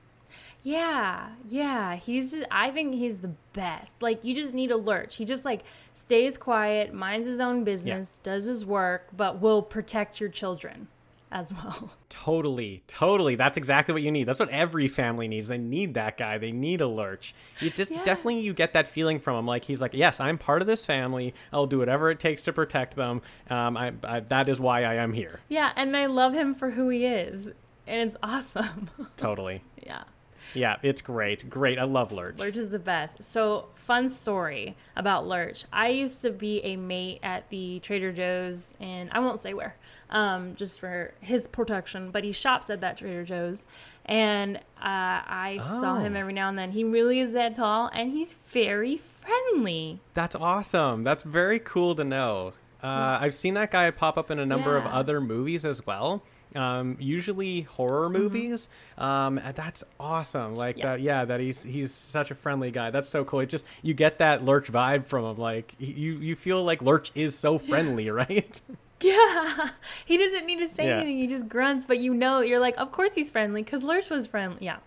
Yeah, 0.63 1.29
yeah. 1.47 1.95
He's 1.95 2.33
just, 2.33 2.47
I 2.51 2.71
think 2.71 2.95
he's 2.95 3.19
the 3.19 3.31
best. 3.53 4.01
Like 4.01 4.25
you 4.25 4.33
just 4.35 4.53
need 4.53 4.71
a 4.71 4.77
lurch. 4.77 5.15
He 5.15 5.25
just 5.25 5.45
like 5.45 5.63
stays 5.93 6.37
quiet, 6.37 6.93
minds 6.93 7.27
his 7.27 7.39
own 7.39 7.63
business, 7.63 8.19
does 8.23 8.45
his 8.45 8.65
work, 8.65 9.07
but 9.15 9.39
will 9.39 9.61
protect 9.61 10.19
your 10.19 10.29
children 10.29 10.87
as 11.31 11.53
well. 11.53 11.91
Totally, 12.09 12.83
totally. 12.87 13.35
That's 13.35 13.57
exactly 13.57 13.93
what 13.93 14.01
you 14.01 14.11
need. 14.11 14.25
That's 14.25 14.39
what 14.39 14.49
every 14.49 14.87
family 14.89 15.27
needs. 15.29 15.47
They 15.47 15.57
need 15.57 15.93
that 15.93 16.17
guy. 16.17 16.37
They 16.37 16.51
need 16.51 16.81
a 16.81 16.87
lurch. 16.87 17.33
You 17.61 17.69
just 17.69 17.91
Yes. 17.91 18.05
definitely 18.05 18.39
you 18.41 18.53
get 18.53 18.73
that 18.73 18.87
feeling 18.89 19.19
from 19.19 19.37
him. 19.37 19.45
Like 19.45 19.63
he's 19.65 19.79
like, 19.79 19.93
yes, 19.93 20.19
I'm 20.19 20.37
part 20.37 20.61
of 20.61 20.67
this 20.67 20.83
family. 20.85 21.33
I'll 21.53 21.67
do 21.67 21.79
whatever 21.79 22.09
it 22.11 22.19
takes 22.19 22.41
to 22.43 22.53
protect 22.53 22.95
them. 22.95 23.21
Um, 23.49 23.77
I, 23.77 23.93
I 24.03 24.19
that 24.21 24.49
is 24.49 24.59
why 24.59 24.83
I 24.83 24.95
am 24.95 25.13
here. 25.13 25.39
Yeah, 25.47 25.71
and 25.77 25.95
I 25.95 26.07
love 26.07 26.33
him 26.33 26.53
for 26.55 26.71
who 26.71 26.89
he 26.89 27.05
is. 27.05 27.47
And 27.85 28.09
it's 28.09 28.17
awesome. 28.23 28.89
Totally. 29.15 29.61
yeah. 29.85 30.03
Yeah, 30.53 30.77
it's 30.81 31.01
great. 31.01 31.49
Great. 31.49 31.77
I 31.79 31.83
love 31.83 32.11
Lurch. 32.11 32.37
Lurch 32.39 32.55
is 32.55 32.69
the 32.69 32.79
best. 32.79 33.23
So, 33.23 33.67
fun 33.75 34.09
story 34.09 34.75
about 34.95 35.27
Lurch. 35.27 35.65
I 35.71 35.89
used 35.89 36.21
to 36.23 36.31
be 36.31 36.59
a 36.63 36.75
mate 36.75 37.19
at 37.23 37.49
the 37.49 37.79
Trader 37.79 38.11
Joe's, 38.11 38.73
and 38.79 39.09
I 39.11 39.19
won't 39.19 39.39
say 39.39 39.53
where, 39.53 39.75
um, 40.09 40.55
just 40.55 40.79
for 40.79 41.13
his 41.21 41.47
protection, 41.47 42.11
but 42.11 42.23
he 42.23 42.31
shops 42.31 42.69
at 42.69 42.81
that 42.81 42.97
Trader 42.97 43.23
Joe's. 43.23 43.67
And 44.05 44.57
uh, 44.57 44.61
I 44.81 45.59
saw 45.61 45.95
him 45.97 46.15
Oh. 46.15 46.19
every 46.19 46.33
now 46.33 46.49
and 46.49 46.57
then. 46.57 46.71
He 46.71 46.83
really 46.83 47.19
is 47.19 47.33
that 47.33 47.55
tall, 47.55 47.89
and 47.93 48.11
he's 48.11 48.33
very 48.49 48.97
friendly. 48.97 49.99
That's 50.13 50.35
awesome. 50.35 51.03
That's 51.03 51.23
very 51.23 51.59
cool 51.59 51.95
to 51.95 52.03
know. 52.03 52.53
Uh, 52.81 53.17
I've 53.21 53.35
seen 53.35 53.55
that 53.55 53.71
guy 53.71 53.89
pop 53.91 54.17
up 54.17 54.29
in 54.31 54.39
a 54.39 54.45
number 54.45 54.77
of 54.77 54.85
other 54.85 55.19
movies 55.19 55.65
as 55.65 55.85
well. 55.85 56.23
Um, 56.57 56.97
usually 56.99 57.61
horror 57.61 58.09
movies. 58.09 58.67
Um, 58.97 59.39
that's 59.55 59.83
awesome. 59.99 60.55
Like 60.55 60.77
Mm-hmm. 60.77 60.79
Yeah. 60.79 60.85
that. 60.95 61.01
Yeah, 61.01 61.25
that 61.25 61.39
he's 61.39 61.63
he's 61.63 61.93
such 61.93 62.31
a 62.31 62.35
friendly 62.35 62.71
guy. 62.71 62.89
That's 62.89 63.07
so 63.09 63.23
cool. 63.23 63.41
It 63.41 63.49
just 63.49 63.65
you 63.83 63.93
get 63.93 64.17
that 64.19 64.43
Lurch 64.43 64.71
vibe 64.71 65.05
from 65.05 65.23
him. 65.25 65.37
Like 65.37 65.75
you 65.77 66.13
you 66.13 66.35
feel 66.35 66.63
like 66.63 66.81
Lurch 66.81 67.11
is 67.15 67.37
so 67.37 67.57
friendly, 67.69 68.09
right? 68.09 68.59
Yeah. 68.99 69.69
He 70.05 70.17
doesn't 70.17 70.47
need 70.47 70.57
to 70.57 70.67
say 70.67 70.87
Yeah. 70.87 70.95
anything. 70.97 71.17
He 71.19 71.27
just 71.27 71.47
grunts, 71.47 71.85
but 71.85 71.99
you 71.99 72.15
know, 72.15 72.39
you're 72.41 72.59
like, 72.59 72.75
of 72.79 72.91
course 72.91 73.11
he's 73.13 73.29
friendly 73.29 73.61
because 73.61 73.83
Lurch 73.83 74.09
was 74.09 74.25
friendly. 74.25 74.57
Yeah. 74.65 74.77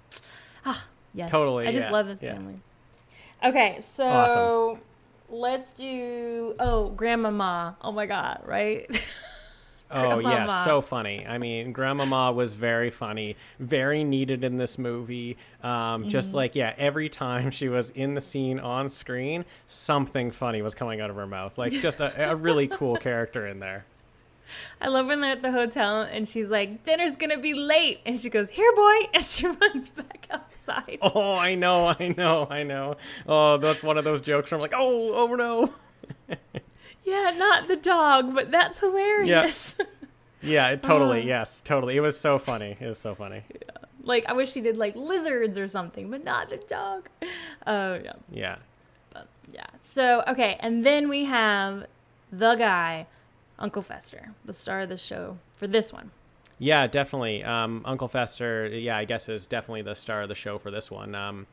Ah, 0.66 0.84
yes. 1.14 1.30
Totally, 1.30 1.68
I 1.68 1.72
just 1.72 1.86
yeah, 1.86 1.92
love 1.92 2.08
his 2.08 2.18
family. 2.18 2.60
Okay, 3.44 3.78
so 3.80 4.04
Awesome. 4.04 4.80
let's 5.30 5.74
do. 5.74 6.56
Oh, 6.58 6.88
Grandmama. 6.90 7.76
Oh 7.82 7.92
my 7.92 8.06
God, 8.06 8.42
right? 8.46 8.84
Oh 9.90 10.18
yeah, 10.20 10.64
so 10.64 10.80
funny. 10.80 11.26
I 11.26 11.38
mean, 11.38 11.72
Grandmama 11.72 12.32
was 12.32 12.52
very 12.52 12.90
funny, 12.90 13.36
very 13.58 14.04
needed 14.04 14.44
in 14.44 14.56
this 14.56 14.78
movie. 14.78 15.36
Um, 15.62 16.02
Mm-hmm. 16.02 16.08
Just 16.08 16.32
like 16.32 16.54
yeah, 16.54 16.74
every 16.78 17.08
time 17.08 17.50
she 17.50 17.68
was 17.68 17.90
in 17.90 18.14
the 18.14 18.20
scene 18.20 18.58
on 18.60 18.88
screen, 18.88 19.44
something 19.66 20.30
funny 20.30 20.62
was 20.62 20.74
coming 20.74 21.00
out 21.00 21.10
of 21.10 21.16
her 21.16 21.26
mouth. 21.26 21.58
Like 21.58 21.72
just 21.72 22.00
a, 22.00 22.30
a 22.30 22.36
really 22.36 22.68
cool 22.68 22.96
character 23.08 23.46
in 23.46 23.58
there. 23.60 23.84
I 24.80 24.88
love 24.88 25.06
when 25.06 25.20
they're 25.20 25.32
at 25.32 25.42
the 25.42 25.52
hotel 25.52 26.02
and 26.02 26.26
she's 26.26 26.50
like, 26.50 26.82
dinner's 26.84 27.16
gonna 27.16 27.38
be 27.38 27.54
late. 27.54 28.00
And 28.04 28.18
she 28.18 28.30
goes, 28.30 28.50
here, 28.50 28.72
boy. 28.74 28.98
And 29.14 29.24
she 29.24 29.46
runs 29.46 29.88
back 29.88 30.26
outside. 30.30 30.98
Oh, 31.02 31.34
I 31.34 31.54
know, 31.54 31.86
I 31.98 32.14
know, 32.16 32.46
I 32.50 32.62
know. 32.62 32.96
Oh, 33.26 33.58
that's 33.58 33.82
one 33.82 33.96
of 33.98 34.04
those 34.04 34.20
jokes 34.20 34.50
where 34.50 34.56
I'm 34.58 34.62
like, 34.62 34.74
oh, 34.74 35.12
oh 35.14 35.34
no. 35.34 35.74
Yeah, 37.04 37.34
not 37.36 37.68
the 37.68 37.76
dog, 37.76 38.34
but 38.34 38.50
that's 38.50 38.80
hilarious. 38.80 39.74
Yeah, 40.42 40.70
it 40.70 40.82
totally. 40.82 41.20
Oh. 41.20 41.26
Yes, 41.26 41.60
totally. 41.60 41.96
It 41.96 42.00
was 42.00 42.18
so 42.18 42.38
funny. 42.38 42.76
It 42.80 42.86
was 42.86 42.98
so 42.98 43.14
funny. 43.14 43.42
like, 44.02 44.26
I 44.26 44.32
wish 44.32 44.52
she 44.52 44.60
did 44.60 44.76
like 44.78 44.96
lizards 44.96 45.58
or 45.58 45.68
something, 45.68 46.10
but 46.10 46.24
not 46.24 46.48
the 46.48 46.56
dog. 46.56 47.08
Oh, 47.66 47.94
yeah. 48.02 48.12
Yeah. 48.30 48.56
But 49.12 49.28
yeah. 49.52 49.66
So, 49.80 50.22
okay. 50.26 50.56
And 50.60 50.84
then 50.84 51.08
we 51.08 51.26
have 51.26 51.86
the 52.32 52.54
guy, 52.54 53.06
Uncle 53.58 53.82
Fester, 53.82 54.32
the 54.44 54.54
star 54.54 54.80
of 54.80 54.88
the 54.88 54.96
show 54.96 55.38
for 55.52 55.66
this 55.66 55.92
one. 55.92 56.10
Yeah, 56.58 56.86
definitely. 56.86 57.42
Um, 57.42 57.82
Uncle 57.84 58.08
Fester, 58.08 58.66
yeah, 58.66 58.96
I 58.96 59.04
guess 59.04 59.28
is 59.28 59.46
definitely 59.46 59.82
the 59.82 59.94
star 59.94 60.22
of 60.22 60.28
the 60.28 60.34
show 60.34 60.58
for 60.58 60.70
this 60.70 60.90
one. 60.90 61.14
Um, 61.14 61.46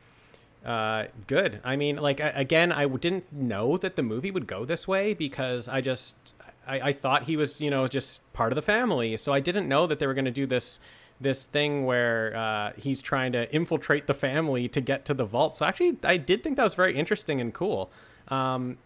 uh, 0.68 1.06
good. 1.28 1.62
I 1.64 1.78
mean, 1.78 1.96
like 1.96 2.20
again, 2.20 2.74
I 2.74 2.86
didn't 2.86 3.32
know 3.32 3.78
that 3.78 3.96
the 3.96 4.04
movie 4.04 4.32
would 4.32 4.48
go 4.48 4.66
this 4.66 4.88
way 4.88 5.14
because 5.14 5.70
I 5.70 5.80
just 5.80 6.34
I, 6.68 6.90
I 6.90 6.92
thought 6.92 7.24
he 7.24 7.38
was 7.38 7.62
you 7.62 7.72
know 7.72 7.88
just 7.88 8.32
part 8.34 8.52
of 8.52 8.58
the 8.58 8.62
family, 8.62 9.16
so 9.16 9.32
I 9.32 9.40
didn't 9.40 9.70
know 9.70 9.88
that 9.88 10.00
they 10.00 10.06
were 10.06 10.14
going 10.14 10.26
to 10.26 10.32
do 10.32 10.46
this 10.46 10.80
this 11.20 11.46
thing 11.46 11.86
where 11.86 12.36
uh, 12.36 12.74
he's 12.78 13.02
trying 13.02 13.32
to 13.32 13.52
infiltrate 13.56 14.08
the 14.08 14.14
family 14.14 14.68
to 14.68 14.82
get 14.82 15.06
to 15.06 15.14
the 15.14 15.26
vault. 15.26 15.56
So 15.56 15.66
actually, 15.66 15.98
I 16.04 16.18
did 16.18 16.44
think 16.44 16.58
that 16.58 16.64
was 16.64 16.76
very 16.76 16.96
interesting 16.96 17.40
and 17.42 17.54
cool. 17.54 17.90
Um, 18.28 18.78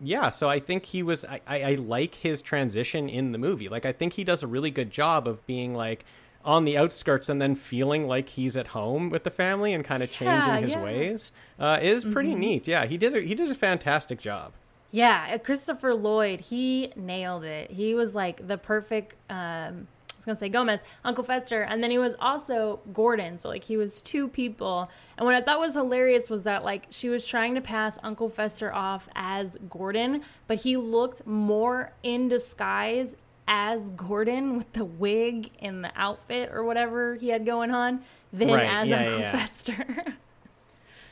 yeah, 0.00 0.30
so 0.30 0.48
I 0.48 0.58
think 0.58 0.86
he 0.86 1.02
was. 1.02 1.26
I, 1.26 1.40
I, 1.46 1.62
I 1.62 1.74
like 1.74 2.14
his 2.16 2.40
transition 2.40 3.10
in 3.10 3.32
the 3.32 3.38
movie. 3.38 3.68
Like, 3.68 3.84
I 3.84 3.92
think 3.92 4.14
he 4.14 4.24
does 4.24 4.42
a 4.42 4.46
really 4.46 4.70
good 4.70 4.90
job 4.90 5.28
of 5.28 5.46
being 5.46 5.74
like 5.74 6.04
on 6.46 6.64
the 6.64 6.76
outskirts 6.78 7.28
and 7.28 7.42
then 7.42 7.54
feeling 7.54 8.06
like 8.06 8.30
he's 8.30 8.56
at 8.56 8.68
home 8.68 9.10
with 9.10 9.24
the 9.24 9.30
family 9.30 9.74
and 9.74 9.84
kind 9.84 10.02
of 10.02 10.10
changing 10.10 10.54
Yeah, 10.54 10.58
his 10.60 10.72
yeah. 10.72 10.82
ways. 10.82 11.32
Uh, 11.58 11.78
is 11.82 12.04
pretty 12.04 12.30
Mm-hmm. 12.30 12.40
neat. 12.40 12.68
Yeah, 12.68 12.86
he 12.86 12.96
did. 12.96 13.14
A, 13.14 13.20
he 13.20 13.34
did 13.34 13.50
a 13.50 13.54
fantastic 13.54 14.18
job. 14.18 14.52
Yeah, 14.92 15.32
uh, 15.34 15.38
Christopher 15.38 15.92
Lloyd, 15.94 16.40
he 16.40 16.92
nailed 16.96 17.44
it. 17.44 17.70
He 17.70 17.94
was 17.94 18.14
like 18.14 18.46
the 18.46 18.56
perfect 18.56 19.16
um 19.28 19.88
I 20.08 20.18
was 20.18 20.24
gonna 20.24 20.36
say 20.36 20.48
Gomez, 20.48 20.80
Uncle 21.04 21.22
Fester, 21.22 21.62
and 21.62 21.82
then 21.82 21.90
he 21.90 21.98
was 21.98 22.16
also 22.20 22.80
Gordon. 22.92 23.36
So 23.38 23.48
like 23.48 23.62
he 23.62 23.76
was 23.76 24.00
two 24.00 24.26
people. 24.28 24.88
And 25.18 25.26
what 25.26 25.34
I 25.34 25.40
thought 25.42 25.60
was 25.60 25.74
hilarious 25.74 26.30
was 26.30 26.42
that 26.44 26.64
like 26.64 26.86
she 26.90 27.08
was 27.08 27.26
trying 27.26 27.54
to 27.56 27.60
pass 27.60 27.98
Uncle 28.02 28.28
Fester 28.28 28.72
off 28.72 29.08
as 29.14 29.56
Gordon, 29.68 30.22
but 30.46 30.58
he 30.58 30.76
looked 30.76 31.26
more 31.26 31.92
in 32.02 32.28
disguise 32.28 33.16
as 33.48 33.90
Gordon 33.90 34.56
with 34.56 34.72
the 34.72 34.84
wig 34.84 35.50
and 35.60 35.84
the 35.84 35.90
outfit 35.96 36.50
or 36.52 36.64
whatever 36.64 37.14
he 37.14 37.28
had 37.28 37.46
going 37.46 37.70
on 37.70 38.00
than 38.32 38.48
Right, 38.48 38.68
as 38.68 38.88
yeah, 38.88 38.98
Uncle 39.04 39.18
yeah. 39.20 39.32
Fester. 39.36 40.04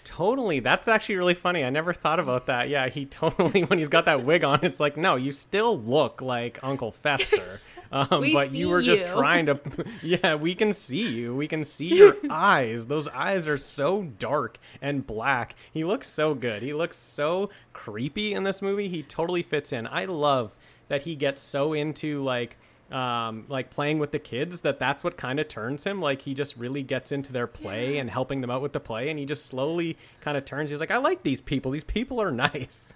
Totally. 0.04 0.60
That's 0.60 0.86
actually 0.86 1.16
really 1.16 1.34
funny. 1.34 1.64
I 1.64 1.70
never 1.70 1.92
thought 1.92 2.20
about 2.20 2.46
that. 2.46 2.68
Yeah, 2.68 2.88
he 2.88 3.04
totally 3.06 3.62
when 3.64 3.78
he's 3.78 3.88
got 3.88 4.04
that 4.04 4.24
wig 4.24 4.44
on, 4.44 4.60
it's 4.62 4.78
like, 4.80 4.96
no, 4.96 5.16
you 5.16 5.32
still 5.32 5.78
look 5.78 6.20
like 6.22 6.58
Uncle 6.62 6.90
Fester. 6.92 7.60
Um, 7.92 8.22
We 8.22 8.32
but 8.32 8.50
you 8.50 8.70
were 8.70 8.82
just 8.82 9.06
you. 9.06 9.12
trying 9.12 9.46
to 9.46 9.60
Yeah, 10.02 10.34
we 10.34 10.56
can 10.56 10.72
see 10.72 11.06
you. 11.12 11.32
We 11.32 11.46
can 11.46 11.62
see 11.62 11.94
your 11.94 12.16
eyes. 12.28 12.86
Those 12.86 13.06
eyes 13.06 13.46
are 13.46 13.58
so 13.58 14.02
dark 14.02 14.58
and 14.82 15.06
black. 15.06 15.54
He 15.72 15.84
looks 15.84 16.08
so 16.08 16.34
good. 16.34 16.60
He 16.62 16.72
looks 16.72 16.96
so 16.96 17.50
creepy 17.72 18.34
in 18.34 18.42
this 18.42 18.60
movie. 18.60 18.88
He 18.88 19.04
totally 19.04 19.42
fits 19.44 19.72
in. 19.72 19.86
I 19.86 20.06
love 20.06 20.56
that 20.88 21.02
he 21.02 21.14
gets 21.16 21.40
so 21.40 21.72
into 21.72 22.20
like 22.22 22.56
um, 22.92 23.46
like 23.48 23.70
playing 23.70 23.98
with 23.98 24.12
the 24.12 24.18
kids 24.18 24.60
that 24.60 24.78
that's 24.78 25.02
what 25.02 25.16
kind 25.16 25.40
of 25.40 25.48
turns 25.48 25.84
him 25.84 26.00
like 26.00 26.22
he 26.22 26.34
just 26.34 26.56
really 26.56 26.82
gets 26.82 27.12
into 27.12 27.32
their 27.32 27.46
play 27.46 27.96
and 27.98 28.10
helping 28.10 28.40
them 28.42 28.50
out 28.50 28.60
with 28.62 28.72
the 28.74 28.78
play 28.80 29.08
and 29.08 29.18
he 29.18 29.24
just 29.24 29.46
slowly 29.46 29.96
kind 30.20 30.36
of 30.36 30.44
turns 30.44 30.70
he's 30.70 30.80
like 30.80 30.90
i 30.90 30.98
like 30.98 31.22
these 31.22 31.40
people 31.40 31.70
these 31.72 31.82
people 31.84 32.20
are 32.20 32.30
nice 32.48 32.94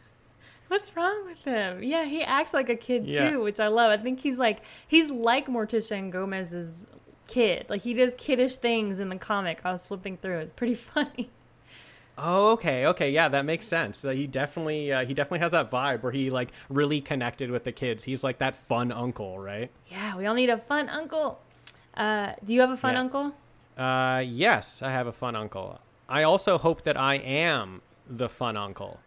What's 0.68 0.94
wrong 0.94 1.24
with 1.24 1.42
him? 1.44 1.82
Yeah, 1.82 2.04
he 2.04 2.22
acts 2.22 2.52
like 2.52 2.68
a 2.68 2.76
kid 2.76 3.06
Yeah. 3.06 3.30
too, 3.30 3.40
which 3.40 3.58
I 3.58 3.68
love. 3.68 3.90
I 3.90 3.96
think 4.02 4.20
he's 4.20 4.38
like 4.38 4.58
he's 4.86 5.10
like 5.10 5.46
Morticia 5.46 5.96
and 5.96 6.12
Gomez's 6.12 6.86
kid. 7.26 7.64
Like 7.70 7.80
he 7.80 7.94
does 7.94 8.14
kiddish 8.18 8.56
things 8.58 9.00
in 9.00 9.08
the 9.08 9.16
comic. 9.16 9.62
I 9.64 9.72
was 9.72 9.86
flipping 9.86 10.18
through. 10.18 10.40
It's 10.40 10.52
pretty 10.52 10.74
funny. 10.74 11.30
Oh 12.20 12.52
okay 12.52 12.86
okay 12.86 13.10
yeah 13.10 13.28
that 13.28 13.44
makes 13.44 13.66
sense 13.66 14.04
Uh, 14.04 14.10
he 14.10 14.26
definitely 14.26 14.92
uh, 14.92 15.04
he 15.04 15.14
definitely 15.14 15.38
has 15.38 15.52
that 15.52 15.70
vibe 15.70 16.02
where 16.02 16.12
he 16.12 16.30
like 16.30 16.50
really 16.68 17.00
connected 17.00 17.50
with 17.50 17.64
the 17.64 17.72
kids 17.72 18.04
he's 18.04 18.22
like 18.24 18.38
that 18.38 18.54
fun 18.56 18.90
uncle 18.92 19.38
right 19.38 19.70
Yeah, 19.88 20.16
we 20.16 20.26
all 20.26 20.34
need 20.34 20.50
a 20.50 20.58
fun 20.58 20.88
uncle. 20.88 21.40
Uh, 21.96 22.32
do 22.44 22.52
you 22.54 22.60
have 22.60 22.70
a 22.70 22.76
fun 22.76 22.94
Yeah. 22.94 23.00
uncle? 23.00 23.32
uh 23.76 24.22
yes 24.26 24.82
i 24.82 24.90
have 24.90 25.06
a 25.06 25.12
fun 25.12 25.36
uncle 25.36 25.78
i 26.08 26.24
also 26.24 26.58
hope 26.58 26.82
that 26.82 26.96
i 26.96 27.14
am 27.14 27.80
the 28.08 28.28
fun 28.28 28.56
uncle 28.56 28.98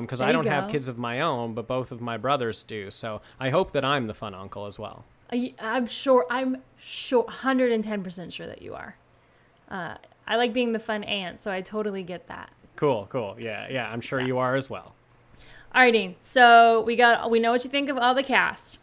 because 0.00 0.18
There 0.18 0.26
i 0.28 0.32
don't 0.32 0.46
have 0.46 0.68
kids 0.68 0.88
of 0.88 0.98
my 0.98 1.20
own 1.20 1.54
but 1.54 1.68
both 1.68 1.92
of 1.92 2.00
my 2.00 2.16
brothers 2.16 2.64
do 2.64 2.90
so 2.90 3.20
i 3.38 3.50
hope 3.50 3.70
that 3.70 3.84
i'm 3.84 4.08
the 4.08 4.14
fun 4.14 4.34
uncle 4.34 4.66
as 4.66 4.78
well 4.80 5.04
I, 5.30 5.54
I'm 5.60 5.86
sure. 5.86 6.24
I'm 6.30 6.62
sure. 6.78 7.24
110 7.24 8.04
percent 8.04 8.32
sure 8.32 8.46
that 8.46 8.62
you 8.62 8.74
are. 8.74 8.96
Uh, 9.68 9.96
I 10.24 10.36
like 10.36 10.52
being 10.52 10.70
the 10.70 10.78
fun 10.78 11.02
aunt, 11.02 11.40
so 11.40 11.50
I 11.50 11.62
totally 11.62 12.04
get 12.04 12.28
that. 12.28 12.50
Cool, 12.76 13.06
cool. 13.10 13.36
Yeah, 13.38 13.66
yeah. 13.70 13.90
I'm 13.90 14.00
sure 14.00 14.20
you 14.20 14.38
are 14.38 14.54
as 14.54 14.68
well. 14.70 14.94
Alrighty, 15.74 16.14
so 16.20 16.82
we 16.86 16.96
got 16.96 17.30
we 17.30 17.38
know 17.40 17.52
what 17.52 17.64
you 17.64 17.70
think 17.70 17.88
of 17.88 17.98
all 17.98 18.14
the 18.14 18.22
cast. 18.22 18.78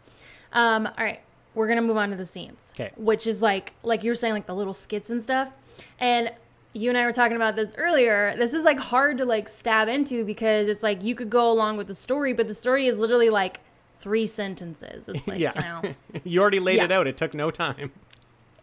Um, 0.52 0.86
all 0.86 1.04
right, 1.04 1.20
we're 1.54 1.66
gonna 1.68 1.82
move 1.82 1.96
on 1.96 2.10
to 2.10 2.16
the 2.16 2.26
scenes, 2.26 2.72
'Kay. 2.76 2.90
which 2.96 3.26
is 3.26 3.42
like 3.42 3.72
like 3.82 4.04
you 4.04 4.10
were 4.10 4.14
saying, 4.16 4.34
like 4.34 4.46
the 4.46 4.54
little 4.54 4.74
skits 4.74 5.10
and 5.10 5.22
stuff. 5.22 5.50
And 5.98 6.30
you 6.72 6.88
and 6.88 6.98
I 6.98 7.04
were 7.04 7.12
talking 7.12 7.36
about 7.36 7.56
this 7.56 7.72
earlier. 7.76 8.34
This 8.36 8.52
is 8.54 8.64
like 8.64 8.78
hard 8.78 9.18
to 9.18 9.24
like 9.24 9.48
stab 9.48 9.88
into 9.88 10.24
because 10.24 10.68
it's 10.68 10.82
like 10.82 11.02
you 11.02 11.14
could 11.14 11.30
go 11.30 11.50
along 11.50 11.76
with 11.76 11.86
the 11.88 11.94
story, 11.94 12.32
but 12.32 12.46
the 12.48 12.54
story 12.54 12.86
is 12.86 12.98
literally 12.98 13.30
like 13.30 13.60
three 14.00 14.26
sentences. 14.26 15.08
It's 15.08 15.26
like 15.26 15.38
yeah. 15.40 15.52
you 15.56 15.60
know. 15.62 15.94
you 16.24 16.40
already 16.40 16.60
laid 16.60 16.76
Yeah. 16.78 16.84
it 16.84 16.92
out. 16.92 17.06
It 17.06 17.16
took 17.16 17.32
no 17.34 17.50
time. 17.50 17.90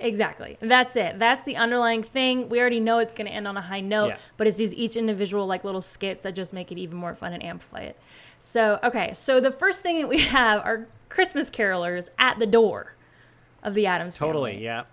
Exactly. 0.01 0.57
That's 0.59 0.95
it. 0.95 1.19
That's 1.19 1.43
the 1.43 1.55
underlying 1.57 2.03
thing. 2.03 2.49
We 2.49 2.59
already 2.59 2.79
know 2.79 2.99
it's 2.99 3.13
going 3.13 3.27
to 3.27 3.33
end 3.33 3.47
on 3.47 3.55
a 3.57 3.61
high 3.61 3.81
note, 3.81 4.07
Yeah. 4.09 4.17
but 4.37 4.47
it's 4.47 4.57
these 4.57 4.73
each 4.73 4.95
individual 4.95 5.45
like 5.47 5.63
little 5.63 5.81
skits 5.81 6.23
that 6.23 6.33
just 6.35 6.53
make 6.53 6.71
it 6.71 6.77
even 6.77 6.97
more 6.97 7.13
fun 7.15 7.33
and 7.33 7.43
amplify 7.43 7.81
it. 7.81 7.99
So, 8.39 8.79
okay. 8.83 9.13
So 9.13 9.39
the 9.39 9.51
first 9.51 9.81
thing 9.81 9.99
that 10.01 10.07
we 10.09 10.19
have 10.19 10.61
are 10.65 10.87
Christmas 11.09 11.49
carolers 11.49 12.09
at 12.17 12.39
the 12.39 12.47
door 12.47 12.95
of 13.63 13.73
the 13.75 13.85
Addams 13.85 14.17
Totally. 14.17 14.51
family. 14.53 14.63
Yeah. 14.65 14.83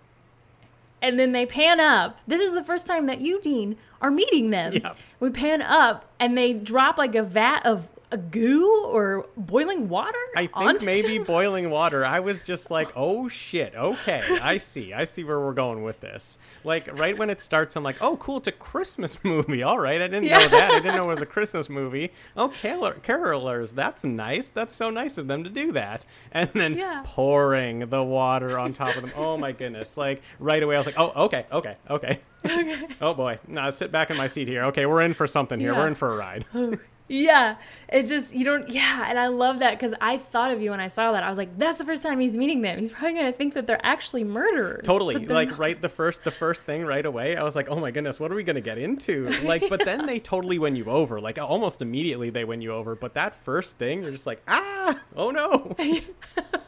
And 1.01 1.19
then 1.19 1.33
they 1.33 1.47
pan 1.47 1.79
up. 1.81 2.19
This 2.27 2.41
is 2.41 2.53
the 2.55 2.63
first 2.65 2.87
time 2.87 3.07
that 3.07 3.21
you, 3.21 3.41
Dean, 3.41 3.77
are 4.03 4.11
meeting 4.11 4.51
them. 4.51 4.73
Yeah. 4.75 4.95
We 5.21 5.31
pan 5.31 5.63
up 5.63 6.05
and 6.21 6.37
they 6.37 6.53
drop 6.53 6.99
like 6.99 7.15
a 7.15 7.23
vat 7.23 7.61
of 7.65 7.87
a 8.11 8.17
goo 8.17 8.85
or 8.87 9.27
boiling 9.37 9.89
water. 9.89 10.17
I 10.37 10.47
think 10.47 10.83
maybe 10.83 11.19
them. 11.19 11.27
boiling 11.27 11.69
water. 11.71 12.05
I 12.07 12.21
was 12.21 12.43
just 12.43 12.71
like, 12.71 12.89
oh 12.97 13.29
shit. 13.29 13.75
Okay. 13.75 14.39
I 14.43 14.59
see. 14.59 14.93
I 14.95 15.05
see 15.05 15.25
where 15.25 15.39
we're 15.39 15.53
going 15.53 15.83
with 15.83 16.01
this. 16.01 16.39
Like, 16.65 16.89
right 16.99 17.17
when 17.19 17.29
it 17.31 17.41
starts, 17.41 17.77
I'm 17.77 17.83
like, 17.85 17.97
oh, 18.01 18.17
cool. 18.17 18.39
It's 18.39 18.49
a 18.49 18.53
Christmas 18.53 19.19
movie. 19.25 19.63
All 19.63 19.79
right. 19.79 20.01
I 20.01 20.07
didn't 20.09 20.25
Yeah. 20.25 20.39
know 20.39 20.49
that. 20.49 20.71
I 20.71 20.81
didn't 20.81 20.97
know 20.97 21.05
it 21.05 21.09
was 21.09 21.21
a 21.23 21.27
Christmas 21.27 21.69
movie. 21.69 22.11
Oh, 22.37 22.49
carol- 22.49 22.93
carolers. 23.05 23.75
That's 23.75 24.05
nice. 24.05 24.49
That's 24.49 24.75
so 24.75 24.89
nice 24.91 25.19
of 25.19 25.29
them 25.29 25.45
to 25.45 25.51
do 25.51 25.73
that. 25.73 26.07
And 26.33 26.49
then 26.55 26.79
Yeah. 26.79 27.03
pouring 27.05 27.81
the 27.91 28.03
water 28.03 28.59
on 28.59 28.73
top 28.73 28.97
of 28.97 29.03
them. 29.03 29.13
Oh, 29.17 29.37
my 29.37 29.53
goodness. 29.53 29.97
Like, 29.99 30.23
right 30.39 30.63
away, 30.63 30.77
I 30.77 30.79
was 30.79 30.87
like, 30.87 30.99
oh, 30.99 31.25
okay. 31.27 31.45
Okay. 31.53 31.77
Okay. 31.91 32.19
oh, 33.03 33.13
boy. 33.15 33.39
Now 33.47 33.69
sit 33.71 33.93
back 33.93 34.11
in 34.11 34.17
my 34.17 34.27
seat 34.29 34.49
here. 34.49 34.65
Okay. 34.67 34.87
We're 34.87 35.03
in 35.03 35.13
for 35.15 35.27
something 35.27 35.61
here. 35.61 35.73
Yeah. 35.73 35.79
We're 35.79 35.89
in 35.89 35.95
for 35.95 36.13
a 36.15 36.17
ride. 36.17 36.47
Oh, 36.55 36.73
Yeah, 37.09 37.57
it 37.89 38.05
just 38.05 38.33
you 38.33 38.45
don't. 38.45 38.69
Yeah, 38.69 39.07
and 39.09 39.19
I 39.19 39.29
love 39.29 39.61
that 39.61 39.73
because 39.73 39.95
I 40.01 40.19
thought 40.19 40.51
of 40.51 40.61
you 40.61 40.71
when 40.71 40.81
I 40.81 40.89
saw 40.89 41.13
that. 41.13 41.23
I 41.23 41.29
was 41.29 41.39
like, 41.39 41.59
that's 41.59 41.79
the 41.79 41.85
first 41.85 42.03
time 42.03 42.21
he's 42.21 42.37
meeting 42.37 42.61
them. 42.61 42.79
He's 42.79 42.93
probably 42.93 43.15
gonna 43.15 43.33
think 43.33 43.55
that 43.55 43.67
they're 43.67 43.85
actually 43.85 44.25
murderers. 44.25 44.85
totally 44.85 45.17
like 45.27 45.49
not. 45.49 45.59
right 45.59 45.81
the 45.81 45.89
first 45.89 46.25
the 46.25 46.31
first 46.31 46.65
thing 46.65 46.85
right 46.85 47.05
away 47.07 47.37
i 47.37 47.43
was 47.43 47.57
like 47.57 47.69
oh 47.71 47.79
my 47.81 47.91
goodness 47.91 48.21
what 48.21 48.31
are 48.31 48.35
we 48.35 48.43
going 48.43 48.55
to 48.57 48.61
get 48.61 48.79
into 48.79 49.29
like 49.45 49.69
but 49.69 49.85
then 49.85 50.07
they 50.07 50.21
totally 50.21 50.59
win 50.59 50.77
you 50.77 50.85
over 50.87 51.21
like 51.21 51.39
almost 51.39 51.83
immediately 51.83 52.31
they 52.31 52.45
win 52.45 52.61
you 52.61 52.73
over 52.73 52.95
but 52.95 53.15
that 53.15 53.35
first 53.45 53.79
thing 53.79 54.03
you're 54.03 54.11
just 54.11 54.27
like 54.27 54.43
ah 54.49 54.99
oh 55.17 55.31
no 55.31 55.75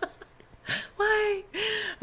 Why? 0.97 1.45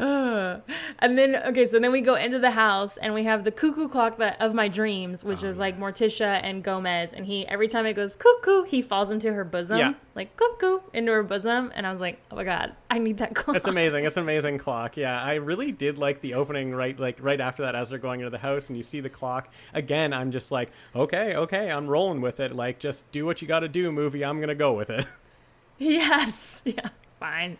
Ugh. 0.00 0.62
And 1.00 1.16
then 1.18 1.36
okay, 1.36 1.66
so 1.68 1.78
then 1.78 1.92
we 1.92 2.00
go 2.00 2.14
into 2.14 2.38
the 2.38 2.50
house 2.52 2.96
and 2.96 3.14
we 3.14 3.24
have 3.24 3.44
the 3.44 3.50
cuckoo 3.50 3.88
clock 3.88 4.18
that 4.18 4.40
of 4.40 4.54
my 4.54 4.68
dreams, 4.68 5.24
which 5.24 5.44
Oh, 5.44 5.48
is 5.48 5.58
like 5.58 5.78
Morticia 5.78 6.40
and 6.42 6.62
Gomez, 6.62 7.12
and 7.12 7.26
he 7.26 7.46
every 7.46 7.68
time 7.68 7.86
it 7.86 7.94
goes 7.94 8.16
cuckoo, 8.16 8.64
he 8.64 8.82
falls 8.82 9.10
into 9.10 9.32
her 9.32 9.44
bosom, 9.44 9.78
Yeah. 9.78 9.94
like 10.14 10.36
cuckoo 10.36 10.80
into 10.92 11.12
her 11.12 11.22
bosom, 11.22 11.72
and 11.74 11.86
I 11.86 11.92
was 11.92 12.00
like, 12.00 12.20
oh 12.30 12.36
my 12.36 12.44
god, 12.44 12.74
I 12.90 12.98
need 12.98 13.18
that 13.18 13.34
clock. 13.34 13.56
it's 13.56 13.68
amazing 13.68 14.04
it's 14.04 14.16
an 14.16 14.22
amazing 14.22 14.58
clock 14.58 14.96
yeah 14.96 15.20
i 15.22 15.34
really 15.34 15.72
did 15.72 15.98
like 15.98 16.20
the 16.20 16.34
opening 16.34 16.74
right 16.74 16.98
like 16.98 17.18
right 17.20 17.40
after 17.40 17.62
that 17.62 17.74
as 17.74 17.90
they're 17.90 17.98
going 17.98 18.20
into 18.20 18.30
the 18.30 18.38
house 18.38 18.68
and 18.68 18.76
you 18.76 18.82
see 18.82 19.00
the 19.00 19.10
clock 19.10 19.52
again 19.74 20.12
i'm 20.12 20.30
just 20.30 20.50
like 20.50 20.70
okay 20.96 21.34
okay 21.36 21.70
i'm 21.70 21.86
rolling 21.86 22.20
with 22.20 22.40
it 22.40 22.54
like 22.56 22.78
just 22.78 23.10
do 23.12 23.24
what 23.26 23.40
you 23.42 23.46
got 23.48 23.60
to 23.60 23.68
do 23.68 23.92
movie 23.92 24.24
i'm 24.24 24.40
gonna 24.40 24.54
go 24.54 24.72
with 24.72 24.90
it 24.90 25.06
Yes. 25.78 26.62
Yeah. 26.64 26.88
Fine. 27.20 27.58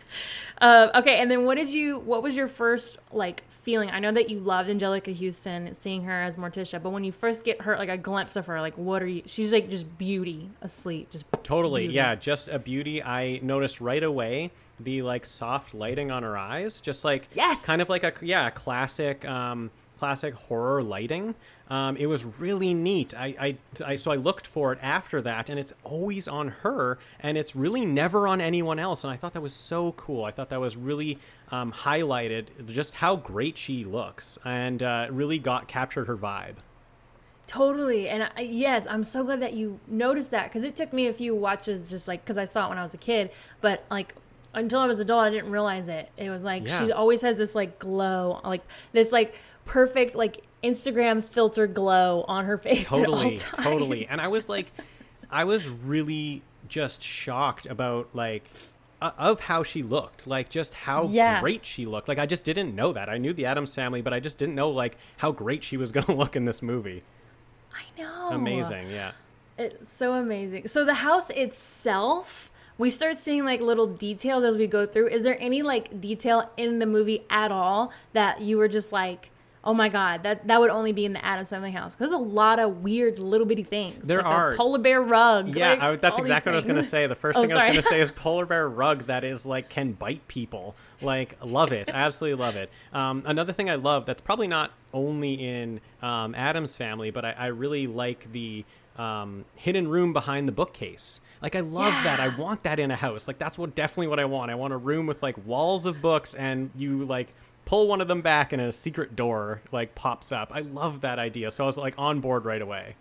Uh, 0.61 0.89
okay. 0.95 1.17
And 1.19 1.29
then 1.29 1.45
what 1.45 1.55
did 1.55 1.69
you? 1.69 1.99
What 1.99 2.23
was 2.23 2.35
your 2.35 2.47
first 2.47 2.97
like 3.11 3.43
feeling? 3.49 3.89
I 3.89 3.99
know 3.99 4.11
that 4.11 4.29
you 4.29 4.39
loved 4.39 4.69
Anjelica 4.69 5.13
Huston, 5.13 5.73
seeing 5.73 6.03
her 6.03 6.21
as 6.21 6.37
Morticia, 6.37 6.81
but 6.81 6.91
when 6.91 7.03
you 7.03 7.11
first 7.11 7.43
get 7.43 7.61
her 7.63 7.75
like 7.77 7.89
a 7.89 7.97
glimpse 7.97 8.35
of 8.35 8.45
her, 8.45 8.61
like 8.61 8.77
what 8.77 9.01
are 9.03 9.07
you? 9.07 9.23
She's 9.25 9.51
like 9.51 9.69
just 9.69 9.97
beauty 9.97 10.49
asleep. 10.61 11.09
Just 11.09 11.25
Totally, 11.43 11.81
beauty. 11.83 11.95
yeah, 11.95 12.15
just 12.15 12.47
a 12.47 12.57
beauty. 12.59 13.03
I 13.03 13.39
noticed 13.43 13.81
right 13.81 14.03
away 14.03 14.51
the 14.79 15.01
like 15.01 15.25
soft 15.25 15.73
lighting 15.73 16.09
on 16.09 16.23
her 16.23 16.37
eyes, 16.37 16.79
just 16.79 17.03
like 17.03 17.27
Yes! 17.33 17.65
kind 17.65 17.81
of 17.81 17.89
like 17.89 18.03
a 18.03 18.13
yeah, 18.21 18.49
classic 18.49 19.25
um 19.25 19.71
classic 19.97 20.33
horror 20.35 20.81
lighting. 20.81 21.35
Um, 21.69 21.95
it 21.97 22.07
was 22.07 22.25
really 22.25 22.73
neat. 22.73 23.13
I, 23.15 23.35
I, 23.39 23.57
I 23.85 23.95
so 23.95 24.11
I 24.11 24.15
looked 24.15 24.47
for 24.47 24.73
it 24.73 24.79
after 24.81 25.21
that, 25.21 25.49
and 25.49 25.59
it's 25.59 25.73
always 25.83 26.27
on 26.27 26.47
her, 26.47 26.97
and 27.19 27.37
it's 27.37 27.55
really 27.55 27.85
never 27.85 28.27
on 28.27 28.41
anyone 28.41 28.79
else. 28.79 29.03
And 29.03 29.13
I 29.13 29.17
thought 29.17 29.33
that 29.33 29.41
was 29.41 29.53
so 29.53 29.91
cool. 29.91 30.23
I 30.25 30.31
thought 30.31 30.49
that 30.49 30.59
was 30.59 30.75
really 30.75 31.19
um, 31.51 31.71
highlighted 31.71 32.45
just 32.67 32.95
how 32.95 33.15
great 33.15 33.57
she 33.57 33.83
looks, 33.85 34.39
and 34.43 34.81
uh, 34.81 35.07
really 35.11 35.37
got 35.37 35.67
captured 35.67 36.05
her 36.05 36.17
vibe. 36.17 36.55
Totally. 37.47 38.09
And 38.09 38.29
I, 38.35 38.41
yes, 38.41 38.85
I'm 38.87 39.03
so 39.03 39.23
glad 39.23 39.41
that 39.41 39.53
you 39.53 39.79
noticed 39.87 40.31
that 40.31 40.45
because 40.45 40.63
it 40.63 40.75
took 40.75 40.93
me 40.93 41.07
a 41.07 41.13
few 41.13 41.33
watches 41.35 41.89
just 41.89 42.07
like 42.07 42.23
because 42.23 42.37
I 42.37 42.45
saw 42.45 42.67
it 42.67 42.69
when 42.69 42.77
I 42.77 42.83
was 42.83 42.93
a 42.93 42.97
kid, 42.97 43.31
but 43.59 43.83
like 43.89 44.13
until 44.53 44.79
I 44.79 44.85
was 44.87 44.99
adult, 44.99 45.25
I 45.25 45.29
didn't 45.31 45.51
realize 45.51 45.89
it. 45.89 46.11
It 46.15 46.29
was 46.29 46.45
like 46.45 46.67
Yeah. 46.67 46.83
she 46.85 46.91
always 46.91 47.21
has 47.23 47.37
this 47.37 47.55
like 47.55 47.79
glow, 47.79 48.39
like 48.43 48.61
this 48.91 49.11
like 49.11 49.33
perfect 49.65 50.13
like 50.15 50.43
Instagram 50.63 51.23
filter 51.23 51.67
glow 51.67 52.25
on 52.27 52.45
her 52.45 52.57
face. 52.57 52.85
totally 52.85 53.37
totally 53.37 54.05
and 54.07 54.19
i 54.19 54.27
was 54.27 54.49
like 54.49 54.71
i 55.31 55.43
was 55.43 55.67
really 55.69 56.41
just 56.67 57.01
shocked 57.01 57.65
about 57.65 58.09
like 58.13 58.43
uh, 59.01 59.11
of 59.17 59.39
how 59.39 59.63
she 59.63 59.81
looked 59.81 60.27
like 60.27 60.49
just 60.49 60.73
how 60.73 61.03
Yeah. 61.07 61.39
great 61.39 61.65
she 61.65 61.85
looked 61.85 62.07
like 62.09 62.19
i 62.19 62.25
just 62.25 62.43
didn't 62.43 62.75
know 62.75 62.91
that 62.93 63.07
i 63.09 63.17
knew 63.17 63.31
the 63.33 63.45
addams 63.45 63.73
family 63.73 64.01
but 64.01 64.11
i 64.13 64.19
just 64.19 64.37
didn't 64.37 64.55
know 64.55 64.69
like 64.69 64.97
how 65.17 65.31
great 65.31 65.63
she 65.63 65.77
was 65.77 65.91
gonna 65.95 66.13
look 66.13 66.35
in 66.35 66.45
this 66.45 66.61
movie 66.61 67.03
I 67.73 68.01
know. 68.01 68.29
amazing 68.31 68.89
yeah 68.91 69.11
It's 69.57 69.95
so 69.95 70.13
amazing. 70.13 70.67
So 70.67 70.83
the 70.85 70.95
house 70.95 71.29
itself 71.29 72.51
we 72.77 72.89
start 72.89 73.17
seeing 73.17 73.43
like 73.45 73.59
little 73.61 73.87
details 73.87 74.43
as 74.45 74.55
we 74.55 74.65
go 74.67 74.85
through. 74.85 75.07
Is 75.09 75.21
there 75.23 75.37
any 75.41 75.61
like 75.61 75.99
detail 75.99 76.49
in 76.55 76.79
the 76.79 76.85
movie 76.85 77.23
at 77.29 77.51
all 77.51 77.91
that 78.13 78.39
you 78.41 78.57
were 78.57 78.69
just 78.69 78.93
like, 78.93 79.31
oh 79.63 79.73
my 79.73 79.89
god, 79.89 80.23
that 80.23 80.47
that 80.47 80.59
would 80.59 80.69
only 80.69 80.91
be 80.91 81.05
in 81.05 81.13
the 81.13 81.23
Addams 81.23 81.49
Family 81.49 81.71
house? 81.71 81.95
There's 81.95 82.11
a 82.11 82.17
lot 82.17 82.59
of 82.59 82.77
weird 82.77 83.19
little 83.19 83.45
bitty 83.45 83.63
things. 83.63 84.05
There 84.05 84.21
like 84.21 84.27
are. 84.27 84.49
a 84.51 84.55
polar 84.55 84.79
bear 84.79 85.01
rug. 85.01 85.55
Yeah, 85.55 85.71
like, 85.71 85.81
I, 85.81 85.95
that's 85.97 86.17
exactly 86.17 86.49
what 86.49 86.55
I 86.55 86.57
was 86.57 86.65
gonna 86.65 86.83
say. 86.83 87.07
The 87.07 87.15
first 87.15 87.37
Oh, 87.39 87.41
thing 87.41 87.51
I 87.51 87.55
was 87.55 87.63
gonna 87.65 87.81
say 87.83 87.99
is 87.99 88.11
polar 88.15 88.45
bear 88.45 88.67
rug 88.67 89.05
that 89.05 89.23
is 89.23 89.45
like 89.45 89.69
can 89.69 89.93
bite 89.93 90.27
people. 90.27 90.75
Like 91.01 91.35
love 91.43 91.71
it, 91.71 91.89
I 91.89 91.99
absolutely 91.99 92.43
love 92.43 92.55
it. 92.55 92.69
Um, 92.93 93.23
another 93.25 93.53
thing 93.53 93.69
I 93.69 93.75
love 93.75 94.05
that's 94.05 94.21
probably 94.21 94.47
not 94.47 94.71
only 94.93 95.33
in 95.33 95.81
um, 96.01 96.33
Addams 96.35 96.75
family, 96.75 97.11
but 97.11 97.23
I, 97.23 97.31
I 97.31 97.45
really 97.47 97.87
like 97.87 98.31
the 98.31 98.65
um, 98.99 99.45
hidden 99.55 99.87
room 99.87 100.11
behind 100.13 100.47
the 100.47 100.51
bookcase. 100.51 101.21
Like 101.41 101.55
I 101.55 101.61
love 101.61 101.93
that. 102.03 102.19
I 102.19 102.35
want 102.37 102.63
that 102.63 102.79
in 102.79 102.91
a 102.91 102.97
house. 102.97 103.27
Like 103.27 103.37
that's 103.37 103.57
what 103.57 103.73
definitely 103.73 104.07
what 104.07 104.19
I 104.19 104.25
want. 104.25 104.51
I 104.51 104.55
want 104.55 104.73
a 104.73 104.77
room 104.77 105.07
with 105.07 105.23
like 105.23 105.35
walls 105.45 105.85
of 105.85 106.01
books 106.01 106.33
and 106.33 106.69
you 106.75 107.05
like 107.05 107.29
pull 107.63 107.87
one 107.87 108.01
of 108.01 108.09
them 108.09 108.21
back 108.21 108.51
and 108.51 108.61
a 108.61 108.71
secret 108.73 109.15
door 109.15 109.61
like 109.71 109.95
pops 109.95 110.33
up. 110.33 110.51
I 110.53 110.59
love 110.61 111.01
that 111.01 111.17
idea. 111.17 111.49
So 111.49 111.63
I 111.63 111.67
was 111.67 111.77
like 111.77 111.93
on 111.97 112.19
board 112.19 112.43
right 112.43 112.61
away. 112.61 112.95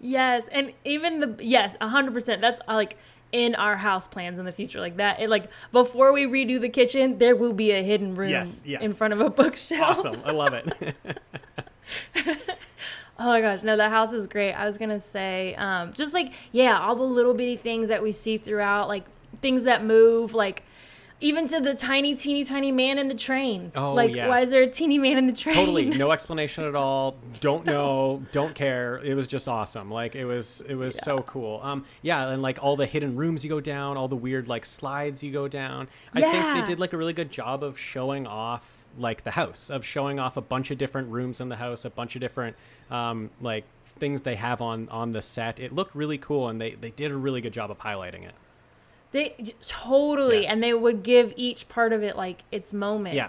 Yes, 0.00 0.44
and 0.52 0.72
even 0.84 1.20
the 1.20 1.36
yes, 1.44 1.74
hundred 1.80 2.14
percent. 2.14 2.40
That's 2.40 2.60
uh, 2.66 2.74
like 2.74 2.96
in 3.32 3.54
our 3.54 3.76
house 3.76 4.06
plans 4.08 4.38
in 4.38 4.46
the 4.46 4.52
future, 4.52 4.80
like 4.80 4.96
that. 4.96 5.20
It, 5.20 5.28
like 5.28 5.50
before 5.70 6.12
we 6.12 6.24
redo 6.24 6.58
the 6.60 6.68
kitchen, 6.70 7.18
there 7.18 7.36
will 7.36 7.52
be 7.52 7.72
a 7.72 7.82
hidden 7.82 8.14
room 8.14 8.30
Yes, 8.30 8.62
yes. 8.66 8.82
in 8.82 8.92
front 8.92 9.12
of 9.12 9.20
a 9.20 9.28
bookshelf. 9.28 9.98
Awesome. 9.98 10.22
I 10.24 10.32
love 10.32 10.54
it. 10.54 10.96
Oh 13.18 13.26
my 13.26 13.40
gosh, 13.40 13.62
no, 13.62 13.76
that 13.76 13.90
house 13.90 14.12
is 14.12 14.26
great. 14.26 14.52
I 14.52 14.66
was 14.66 14.78
gonna 14.78 15.00
say, 15.00 15.54
um, 15.54 15.92
just 15.92 16.12
like 16.12 16.32
yeah, 16.52 16.78
all 16.78 16.96
the 16.96 17.02
little 17.02 17.34
bitty 17.34 17.56
things 17.56 17.88
that 17.88 18.02
we 18.02 18.12
see 18.12 18.38
throughout, 18.38 18.88
like 18.88 19.04
things 19.40 19.64
that 19.64 19.84
move, 19.84 20.34
like 20.34 20.62
even 21.20 21.48
to 21.48 21.60
the 21.60 21.74
tiny, 21.74 22.14
teeny, 22.14 22.44
tiny 22.44 22.70
man 22.70 22.98
in 22.98 23.08
the 23.08 23.14
train. 23.14 23.72
Oh, 23.74 23.94
like 23.94 24.14
yeah. 24.14 24.28
why 24.28 24.42
is 24.42 24.50
there 24.50 24.62
a 24.62 24.66
teeny 24.66 24.98
man 24.98 25.16
in 25.16 25.26
the 25.26 25.32
train? 25.32 25.54
totally. 25.54 25.86
No 25.96 26.10
explanation 26.12 26.64
at 26.64 26.74
all. 26.74 27.16
Don't 27.40 27.64
know. 27.64 28.22
Don't 28.32 28.54
care. 28.54 28.98
It 28.98 29.14
was 29.14 29.26
just 29.26 29.48
awesome. 29.48 29.90
Like 29.90 30.14
it 30.14 30.26
was 30.26 30.62
it 30.68 30.74
was 30.74 31.02
so 31.02 31.22
cool. 31.22 31.60
Um 31.62 31.86
yeah 32.02 32.28
and 32.28 32.42
like 32.42 32.58
all 32.62 32.76
the 32.76 32.84
hidden 32.84 33.16
rooms 33.16 33.44
you 33.44 33.48
go 33.48 33.60
down 33.60 33.96
all 33.96 34.08
the 34.08 34.16
weird 34.16 34.46
like 34.46 34.66
slides 34.66 35.22
you 35.22 35.32
go 35.32 35.48
down. 35.48 35.88
I 36.12 36.20
think 36.20 36.60
they 36.60 36.72
did 36.72 36.78
like 36.78 36.92
a 36.92 36.98
really 36.98 37.14
good 37.14 37.30
job 37.30 37.62
of 37.62 37.78
showing 37.78 38.26
off 38.26 38.75
like 38.98 39.24
the 39.24 39.32
house 39.32 39.70
of 39.70 39.84
showing 39.84 40.18
off 40.18 40.36
a 40.36 40.40
bunch 40.40 40.70
of 40.70 40.78
different 40.78 41.08
rooms 41.10 41.40
in 41.40 41.48
the 41.48 41.56
house 41.56 41.84
a 41.84 41.90
bunch 41.90 42.14
of 42.16 42.20
different 42.20 42.56
um 42.90 43.30
like 43.40 43.64
things 43.82 44.22
they 44.22 44.36
have 44.36 44.60
on 44.60 44.88
on 44.90 45.12
the 45.12 45.22
set. 45.22 45.58
It 45.60 45.72
looked 45.72 45.94
really 45.94 46.18
cool 46.18 46.48
and 46.48 46.60
they 46.60 46.72
they 46.72 46.90
did 46.90 47.10
a 47.10 47.16
really 47.16 47.40
good 47.40 47.52
job 47.52 47.70
of 47.70 47.78
highlighting 47.80 48.22
it. 48.24 48.34
They 49.12 49.34
totally, 49.66 50.42
Yeah. 50.42 50.52
and 50.52 50.62
they 50.62 50.74
would 50.74 51.02
give 51.02 51.32
each 51.36 51.68
part 51.68 51.92
of 51.92 52.02
it 52.02 52.16
like 52.16 52.42
its 52.50 52.72
moment. 52.72 53.14
yeah. 53.14 53.28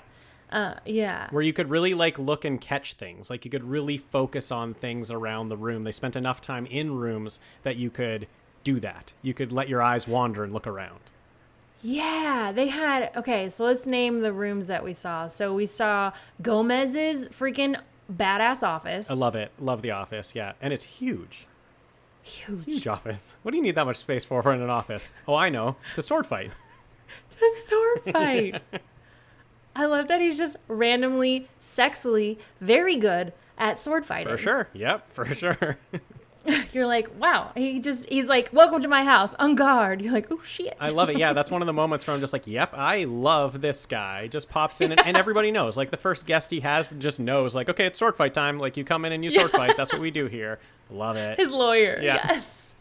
Uh, 0.49 0.75
yeah. 0.85 1.27
where 1.31 1.43
you 1.43 1.51
could 1.51 1.69
really 1.69 1.93
like 1.93 2.17
look 2.17 2.45
and 2.45 2.61
catch 2.61 2.93
things. 2.93 3.29
Like 3.29 3.43
you 3.43 3.51
could 3.51 3.65
really 3.65 3.97
focus 3.97 4.49
on 4.49 4.73
things 4.73 5.11
around 5.11 5.49
the 5.49 5.57
room. 5.57 5.83
They 5.83 5.91
spent 5.91 6.15
enough 6.15 6.39
time 6.39 6.65
in 6.67 6.95
rooms 6.95 7.41
that 7.63 7.75
you 7.75 7.89
could 7.89 8.27
do 8.63 8.79
that. 8.79 9.11
You 9.21 9.33
could 9.33 9.51
let 9.51 9.67
your 9.67 9.81
eyes 9.81 10.07
wander 10.07 10.45
and 10.45 10.53
look 10.53 10.65
around 10.65 10.99
Yeah, 11.81 12.51
they 12.53 12.67
had 12.67 13.11
okay, 13.15 13.49
so 13.49 13.65
let's 13.65 13.85
name 13.85 14.21
the 14.21 14.33
rooms 14.33 14.67
that 14.67 14.83
we 14.83 14.93
saw. 14.93 15.27
So 15.27 15.53
we 15.53 15.65
saw 15.65 16.11
Gomez's 16.41 17.29
freaking 17.29 17.79
badass 18.11 18.63
office. 18.63 19.11
i 19.11 19.13
love 19.13 19.35
it 19.35 19.51
love 19.59 19.81
the 19.81 19.91
office 19.91 20.33
yeah 20.33 20.53
and 20.61 20.71
it's 20.71 20.85
huge 20.85 21.45
huge. 22.21 22.63
huge 22.63 22.87
office 22.87 23.35
what 23.43 23.51
do 23.51 23.57
you 23.57 23.61
need 23.63 23.75
that 23.75 23.85
much 23.85 23.97
space 23.97 24.23
for 24.23 24.53
in 24.53 24.61
an 24.61 24.69
office 24.69 25.11
oh 25.27 25.33
i 25.35 25.49
know 25.49 25.75
to 25.93 26.01
sword 26.01 26.25
fight 26.25 26.51
A 27.35 27.67
sword 27.67 28.01
fight. 28.13 28.61
I 29.75 29.85
love 29.87 30.07
that 30.07 30.21
he's 30.21 30.37
just 30.37 30.55
randomly, 30.69 31.47
sexily, 31.61 32.37
very 32.61 32.95
good 32.95 33.31
at 33.57 33.77
sword 33.77 34.05
fighting. 34.05 34.29
for 34.31 34.37
sure 34.37 34.69
yep 34.73 35.09
for 35.09 35.25
sure 35.25 35.77
You're 36.73 36.87
like, 36.87 37.09
wow. 37.19 37.51
He 37.55 37.79
just 37.79 38.07
he's 38.09 38.29
like, 38.29 38.49
welcome 38.53 38.81
to 38.81 38.87
my 38.87 39.03
house, 39.03 39.33
on 39.35 39.55
guard. 39.55 40.01
You're 40.01 40.13
like, 40.13 40.27
oh 40.31 40.41
shit. 40.43 40.75
I 40.79 40.89
love 40.89 41.09
it. 41.09 41.17
Yeah, 41.17 41.33
that's 41.33 41.51
one 41.51 41.61
of 41.61 41.65
the 41.65 41.73
moments 41.73 42.05
where 42.07 42.13
I'm 42.13 42.19
just 42.21 42.33
like, 42.33 42.47
yep, 42.47 42.73
I 42.73 43.03
love 43.03 43.61
this 43.61 43.85
guy. 43.85 44.27
Just 44.27 44.49
pops 44.49 44.81
in, 44.81 44.91
and, 44.91 45.05
and 45.05 45.17
everybody 45.17 45.51
knows. 45.51 45.75
Like 45.77 45.91
the 45.91 45.97
first 45.97 46.25
guest 46.25 46.51
he 46.51 46.61
has 46.61 46.87
just 46.97 47.19
knows, 47.19 47.55
like, 47.55 47.69
okay, 47.69 47.85
it's 47.85 47.99
sword 47.99 48.15
fight 48.15 48.33
time. 48.33 48.59
Like 48.59 48.77
you 48.77 48.83
come 48.83 49.05
in 49.05 49.11
and 49.11 49.23
you 49.23 49.29
sword 49.31 49.51
fight. 49.51 49.75
That's 49.77 49.91
what 49.91 50.01
we 50.01 50.11
do 50.11 50.27
here. 50.27 50.59
Love 50.89 51.17
it. 51.17 51.37
his 51.39 51.51
lawyer. 51.51 51.99
Yeah. 52.01 52.19
Yes. 52.27 52.75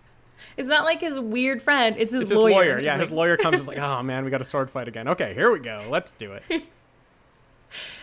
It's 0.57 0.69
not 0.69 0.85
like 0.85 1.01
his 1.01 1.19
weird 1.19 1.61
friend. 1.61 1.97
It's 1.99 2.13
his 2.13 2.23
It's 2.23 2.31
his 2.31 2.41
lawyer. 2.41 2.53
lawyer. 2.55 2.81
Yeah, 2.81 2.97
his 2.97 3.11
lawyer 3.11 3.37
comes 3.37 3.61
is 3.61 3.69
like, 3.69 3.79
oh 3.79 4.03
man, 4.03 4.25
we 4.25 4.31
got 4.31 4.41
a 4.41 4.45
sword 4.45 4.71
fight 4.71 4.89
again. 4.89 5.09
Okay, 5.09 5.35
here 5.35 5.53
we 5.53 5.59
go. 5.59 5.85
Let's 5.91 6.13
do 6.13 6.33
it. 6.33 6.43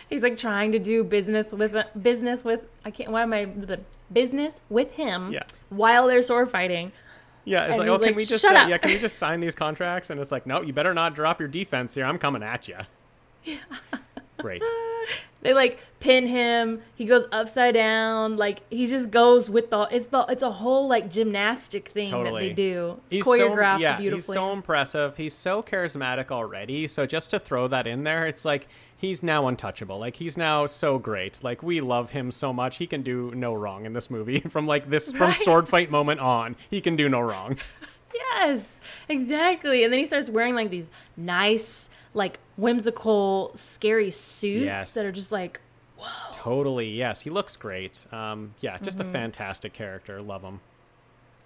He's 0.08 0.22
like 0.22 0.36
trying 0.36 0.72
to 0.72 0.78
do 0.78 1.02
business 1.04 1.52
with 1.52 1.74
business 2.00 2.44
with 2.44 2.60
I 2.84 2.90
can't. 2.90 3.10
Why 3.10 3.22
am 3.22 3.32
I 3.32 3.46
the 3.46 3.80
business 4.12 4.60
with 4.68 4.92
him? 4.92 5.32
Yeah. 5.32 5.42
While 5.70 6.06
they're 6.06 6.22
sword 6.22 6.50
fighting. 6.50 6.92
Yeah, 7.46 7.64
it's 7.64 7.70
And 7.72 7.80
like, 7.80 7.88
oh, 7.88 7.98
can 8.02 8.14
we 8.14 8.24
just, 8.24 8.42
uh, 8.44 8.66
yeah, 8.68 8.78
can 8.78 8.90
we 8.90 8.98
just 8.98 9.18
sign 9.18 9.40
these 9.40 9.54
contracts? 9.54 10.08
And 10.08 10.18
it's 10.18 10.32
like, 10.32 10.46
no, 10.46 10.62
you 10.62 10.72
better 10.72 10.94
not 10.94 11.14
drop 11.14 11.40
your 11.40 11.48
defense 11.48 11.94
here. 11.94 12.06
I'm 12.06 12.18
coming 12.18 12.42
at 12.42 12.68
you. 12.68 12.76
Yeah. 13.44 13.58
Great. 14.38 14.62
They 15.42 15.52
like 15.52 15.78
pin 16.00 16.26
him. 16.26 16.80
He 16.94 17.04
goes 17.04 17.26
upside 17.30 17.74
down. 17.74 18.38
Like 18.38 18.60
he 18.70 18.86
just 18.86 19.10
goes 19.10 19.50
with 19.50 19.68
the. 19.68 19.86
It's 19.90 20.06
the. 20.06 20.24
It's 20.30 20.42
a 20.42 20.50
whole 20.50 20.88
like 20.88 21.10
gymnastic 21.10 21.88
thing 21.90 22.08
Totally. 22.08 22.48
that 22.48 22.48
they 22.48 22.52
do. 22.54 23.00
It's 23.10 23.16
He's 23.16 23.24
choreographed 23.26 23.76
so, 23.76 23.80
yeah, 23.82 23.98
beautifully. 23.98 24.16
he's 24.16 24.24
so 24.26 24.52
impressive. 24.52 25.16
He's 25.18 25.34
so 25.34 25.62
charismatic 25.62 26.30
already. 26.30 26.88
So 26.88 27.04
just 27.04 27.28
to 27.30 27.38
throw 27.38 27.68
that 27.68 27.86
in 27.86 28.04
there, 28.04 28.26
it's 28.26 28.46
like 28.46 28.66
he's 29.04 29.22
now 29.22 29.46
untouchable. 29.46 29.98
Like 29.98 30.16
he's 30.16 30.36
now 30.36 30.66
so 30.66 30.98
great. 30.98 31.38
Like 31.42 31.62
we 31.62 31.80
love 31.80 32.10
him 32.10 32.30
so 32.32 32.52
much. 32.52 32.78
He 32.78 32.86
can 32.86 33.02
do 33.02 33.30
no 33.34 33.52
wrong 33.54 33.84
in 33.86 33.92
this 33.92 34.10
movie. 34.10 34.40
From 34.48 34.66
like 34.66 34.88
this 34.90 35.12
from 35.12 35.32
sword 35.32 35.68
fight 35.68 35.90
moment 35.90 36.20
on, 36.20 36.56
he 36.70 36.80
can 36.80 36.96
do 36.96 37.08
no 37.08 37.20
wrong. 37.20 37.58
Yes, 38.36 38.78
exactly. 39.08 39.82
And 39.82 39.92
then 39.92 39.98
he 39.98 40.06
starts 40.06 40.30
wearing 40.30 40.54
like 40.54 40.70
these 40.70 40.86
nice, 41.16 41.90
like 42.14 42.38
whimsical, 42.56 43.50
scary 43.54 44.12
suits 44.12 44.64
Yes. 44.66 44.92
that 44.92 45.04
are 45.04 45.10
just 45.10 45.32
like 45.32 45.60
totally. 46.30 46.90
Yes, 46.90 47.20
he 47.22 47.30
looks 47.30 47.56
great. 47.56 48.06
Um, 48.12 48.54
yeah, 48.60 48.78
just 48.78 48.98
Mm-hmm. 48.98 49.08
a 49.08 49.12
fantastic 49.12 49.72
character. 49.72 50.20
Love 50.20 50.42
him. 50.42 50.60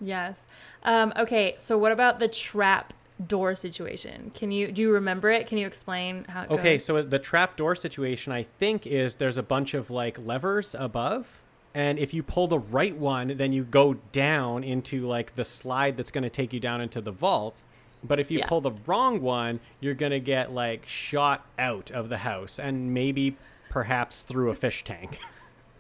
yes. 0.01 0.37
Um, 0.83 1.13
okay, 1.17 1.55
so 1.57 1.79
what 1.79 1.91
about 1.91 2.19
the 2.19 2.29
trap 2.29 2.93
door 3.27 3.55
situation? 3.55 4.31
Can 4.35 4.51
you 4.53 4.71
do 4.71 4.83
you 4.83 4.93
remember 4.93 5.31
it? 5.31 5.47
Can 5.47 5.59
you 5.59 5.67
explain 5.67 6.25
how 6.29 6.43
it 6.43 6.51
Okay, 6.51 6.75
goes? 6.75 6.85
so 6.85 7.03
the 7.03 7.19
trap 7.19 7.57
door 7.57 7.75
situation, 7.75 8.33
I 8.33 8.43
think, 8.45 8.87
is 8.87 9.17
there's 9.17 9.37
a 9.37 9.43
bunch 9.43 9.75
of 9.75 9.91
like 9.91 10.19
levers 10.19 10.75
above. 10.79 11.41
And 11.75 11.99
if 11.99 12.15
you 12.15 12.23
pull 12.23 12.49
the 12.49 12.59
right 12.59 12.97
one, 12.97 13.37
then 13.37 13.53
you 13.53 13.63
go 13.65 13.95
down 14.13 14.65
into 14.65 15.07
like 15.07 15.35
the 15.35 15.45
slide 15.45 15.97
that's 15.97 16.11
going 16.11 16.25
to 16.25 16.31
take 16.31 16.53
you 16.53 16.61
down 16.61 16.81
into 16.81 17.01
the 17.01 17.13
vault. 17.13 17.63
But 18.03 18.19
if 18.21 18.31
you 18.31 18.39
Yeah. 18.39 18.47
pull 18.47 18.61
the 18.61 18.73
wrong 18.87 19.21
one, 19.21 19.61
you're 19.81 19.95
going 19.95 20.13
to 20.13 20.21
get 20.21 20.53
like 20.53 20.87
shot 20.87 21.45
out 21.59 21.91
of 21.91 22.09
the 22.09 22.19
house 22.19 22.59
and 22.59 22.95
maybe 22.95 23.37
perhaps 23.69 24.23
through 24.23 24.51
a 24.51 24.55
fish 24.55 24.85
tank. 24.85 25.19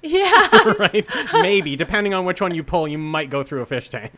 Yeah. 0.00 0.48
right? 0.78 1.04
maybe. 1.32 1.74
Depending 1.74 2.14
on 2.14 2.24
which 2.24 2.40
one 2.40 2.54
you 2.54 2.62
pull, 2.62 2.86
you 2.86 2.98
might 2.98 3.30
go 3.30 3.42
through 3.42 3.62
a 3.62 3.66
fish 3.66 3.88
tank. 3.88 4.12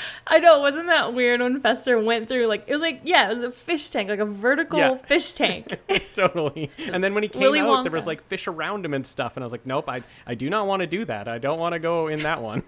I 0.26 0.38
know, 0.38 0.60
wasn't 0.60 0.86
that 0.86 1.14
weird 1.14 1.40
when 1.40 1.60
Fester 1.60 1.98
went 1.98 2.28
through 2.28 2.46
like 2.46 2.64
it 2.66 2.72
was 2.72 2.80
like 2.82 3.00
yeah, 3.04 3.30
it 3.30 3.34
was 3.34 3.44
a 3.44 3.50
fish 3.52 3.90
tank, 3.90 4.08
like 4.08 4.18
a 4.20 4.24
vertical 4.24 4.78
Yeah. 4.78 4.96
fish 4.96 5.32
tank. 5.32 5.78
totally. 6.14 6.70
And 6.92 7.02
then 7.02 7.14
when 7.14 7.22
he 7.22 7.28
came 7.30 7.40
Willy 7.42 7.60
out, 7.60 7.82
there 7.82 7.92
was 7.92 8.06
like 8.06 8.22
fish 8.28 8.46
around 8.46 8.84
him 8.84 8.94
and 8.94 9.06
stuff. 9.06 9.36
And 9.36 9.42
I 9.42 9.46
was 9.46 9.52
like, 9.52 9.66
nope, 9.66 9.88
I, 9.88 10.02
I 10.26 10.34
do 10.34 10.48
not 10.50 10.66
want 10.66 10.80
to 10.80 10.86
do 10.86 11.04
that. 11.04 11.28
I 11.28 11.38
don't 11.38 11.58
want 11.58 11.72
to 11.74 11.78
go 11.78 12.08
in 12.08 12.22
that 12.22 12.42
one. 12.42 12.62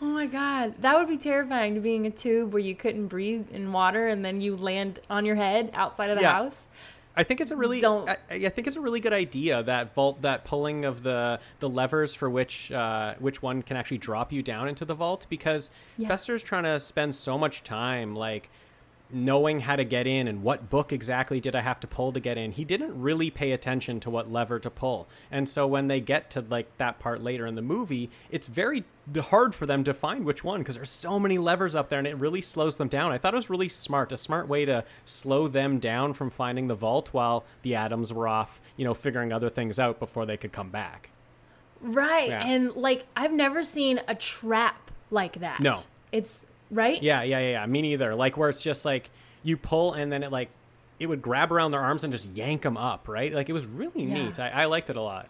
oh 0.00 0.06
my 0.06 0.26
god, 0.26 0.74
that 0.80 0.96
would 0.96 1.08
be 1.08 1.16
terrifying 1.16 1.74
to 1.74 1.80
be 1.80 1.94
in 1.94 2.06
a 2.06 2.10
tube 2.10 2.52
where 2.52 2.62
you 2.62 2.74
couldn't 2.74 3.06
breathe 3.08 3.46
in 3.52 3.72
water 3.72 4.08
and 4.08 4.24
then 4.24 4.40
you 4.40 4.56
land 4.56 4.98
on 5.08 5.24
your 5.24 5.36
head 5.36 5.70
outside 5.74 6.10
of 6.10 6.16
the 6.16 6.22
Yeah. 6.22 6.32
house. 6.32 6.66
I 7.14 7.24
think 7.24 7.40
it's 7.40 7.50
a 7.50 7.56
really 7.56 7.80
Don't- 7.80 8.08
I, 8.08 8.16
I 8.30 8.48
think 8.48 8.66
it's 8.66 8.76
a 8.76 8.80
really 8.80 9.00
good 9.00 9.12
idea 9.12 9.62
that 9.64 9.94
vault 9.94 10.22
that 10.22 10.44
pulling 10.44 10.84
of 10.84 11.02
the 11.02 11.40
the 11.60 11.68
levers 11.68 12.14
for 12.14 12.30
which 12.30 12.72
uh, 12.72 13.14
which 13.18 13.42
one 13.42 13.62
can 13.62 13.76
actually 13.76 13.98
drop 13.98 14.32
you 14.32 14.42
down 14.42 14.66
into 14.68 14.84
the 14.84 14.94
vault 14.94 15.26
because 15.28 15.70
Yeah. 15.98 16.08
Fester's 16.08 16.42
trying 16.42 16.64
to 16.64 16.80
spend 16.80 17.14
so 17.14 17.36
much 17.36 17.62
time 17.64 18.16
like 18.16 18.48
knowing 19.12 19.60
how 19.60 19.76
to 19.76 19.84
get 19.84 20.06
in 20.06 20.26
and 20.26 20.42
what 20.42 20.70
book 20.70 20.92
exactly 20.92 21.38
did 21.38 21.54
I 21.54 21.60
have 21.60 21.78
to 21.80 21.86
pull 21.86 22.12
to 22.12 22.20
get 22.20 22.38
in. 22.38 22.52
He 22.52 22.64
didn't 22.64 23.00
really 23.00 23.30
pay 23.30 23.52
attention 23.52 24.00
to 24.00 24.10
what 24.10 24.32
lever 24.32 24.58
to 24.60 24.70
pull. 24.70 25.06
And 25.30 25.48
so 25.48 25.66
when 25.66 25.88
they 25.88 26.00
get 26.00 26.30
to 26.30 26.40
like 26.40 26.76
that 26.78 26.98
part 26.98 27.22
later 27.22 27.46
in 27.46 27.54
the 27.54 27.62
movie, 27.62 28.10
it's 28.30 28.46
very 28.46 28.84
hard 29.16 29.54
for 29.54 29.66
them 29.66 29.84
to 29.84 29.92
find 29.92 30.24
which 30.24 30.42
one 30.42 30.60
because 30.60 30.76
there's 30.76 30.90
so 30.90 31.20
many 31.20 31.36
levers 31.36 31.74
up 31.74 31.88
there 31.88 31.98
and 31.98 32.08
it 32.08 32.16
really 32.16 32.40
slows 32.40 32.78
them 32.78 32.88
down. 32.88 33.12
I 33.12 33.18
thought 33.18 33.34
it 33.34 33.36
was 33.36 33.50
really 33.50 33.68
smart, 33.68 34.12
a 34.12 34.16
smart 34.16 34.48
way 34.48 34.64
to 34.64 34.84
slow 35.04 35.46
them 35.46 35.78
down 35.78 36.14
from 36.14 36.30
finding 36.30 36.68
the 36.68 36.74
vault 36.74 37.10
while 37.12 37.44
the 37.62 37.74
Addams 37.74 38.12
were 38.12 38.28
off, 38.28 38.60
you 38.76 38.84
know, 38.84 38.94
figuring 38.94 39.32
other 39.32 39.50
things 39.50 39.78
out 39.78 39.98
before 39.98 40.24
they 40.24 40.36
could 40.36 40.52
come 40.52 40.70
back. 40.70 41.10
Right. 41.82 42.28
Yeah. 42.28 42.46
And 42.46 42.74
like 42.76 43.04
I've 43.16 43.32
never 43.32 43.62
seen 43.62 44.00
a 44.08 44.14
trap 44.14 44.90
like 45.10 45.40
that. 45.40 45.60
No. 45.60 45.80
It's 46.12 46.46
right? 46.72 47.00
Yeah, 47.02 47.22
yeah, 47.22 47.38
yeah, 47.38 47.50
yeah. 47.52 47.66
Me 47.66 47.82
neither. 47.82 48.14
Like 48.14 48.36
where 48.36 48.48
it's 48.48 48.62
just 48.62 48.84
like 48.84 49.10
you 49.44 49.56
pull 49.56 49.92
and 49.92 50.10
then 50.10 50.22
it 50.22 50.32
like 50.32 50.48
it 50.98 51.06
would 51.06 51.22
grab 51.22 51.52
around 51.52 51.70
their 51.72 51.80
arms 51.80 52.04
and 52.04 52.12
just 52.12 52.28
yank 52.30 52.62
them 52.62 52.76
up, 52.76 53.08
right? 53.08 53.32
Like 53.32 53.48
it 53.48 53.52
was 53.52 53.66
really 53.66 54.04
Yeah. 54.04 54.14
neat. 54.26 54.38
I, 54.40 54.48
I 54.50 54.64
liked 54.66 54.88
it 54.90 54.96
a 54.96 55.00
lot. 55.00 55.28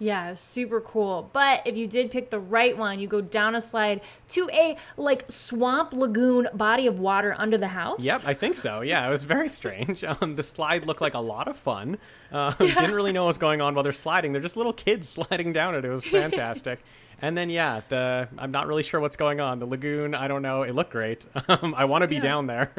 Yeah, 0.00 0.34
super 0.34 0.80
cool. 0.80 1.28
But 1.32 1.62
if 1.66 1.76
you 1.76 1.88
did 1.88 2.12
pick 2.12 2.30
the 2.30 2.38
right 2.38 2.78
one, 2.78 3.00
you 3.00 3.08
go 3.08 3.20
down 3.20 3.56
a 3.56 3.60
slide 3.60 4.00
to 4.28 4.48
a 4.52 4.76
like 4.96 5.24
swamp 5.28 5.92
lagoon 5.92 6.46
body 6.54 6.86
of 6.86 7.00
water 7.00 7.34
under 7.36 7.58
the 7.58 7.66
house. 7.68 7.98
Yep, 8.00 8.22
I 8.24 8.32
think 8.34 8.54
so. 8.54 8.80
Yeah, 8.82 9.06
it 9.06 9.10
was 9.10 9.24
very 9.24 9.48
strange. 9.48 10.04
Um, 10.20 10.36
the 10.36 10.42
slide 10.44 10.86
looked 10.86 11.00
like 11.00 11.14
a 11.14 11.18
lot 11.20 11.48
of 11.48 11.56
fun. 11.56 11.98
Uh, 12.30 12.52
Didn't 12.58 12.92
really 12.94 13.10
know 13.12 13.22
what 13.22 13.28
was 13.28 13.38
going 13.38 13.62
on 13.62 13.74
while 13.74 13.82
they're 13.82 13.90
sliding. 13.92 14.32
They're 14.32 14.42
just 14.42 14.56
little 14.58 14.74
kids 14.74 15.08
sliding 15.18 15.52
down 15.54 15.74
it. 15.74 15.84
It 15.86 15.88
was 15.88 16.04
fantastic. 16.06 16.78
and 17.22 17.36
then 17.38 17.48
yeah, 17.48 17.80
the 17.88 18.28
I'm 18.36 18.50
not 18.50 18.66
really 18.66 18.82
sure 18.82 19.00
what's 19.00 19.16
going 19.16 19.40
on. 19.40 19.58
The 19.60 19.66
lagoon, 19.66 20.14
I 20.14 20.28
don't 20.28 20.42
know. 20.42 20.62
It 20.62 20.74
looked 20.74 20.90
great. 20.92 21.24
Um, 21.48 21.74
I 21.76 21.86
want 21.86 22.02
to 22.02 22.08
be 22.08 22.16
Yeah. 22.16 22.20
down 22.20 22.46
there. 22.46 22.70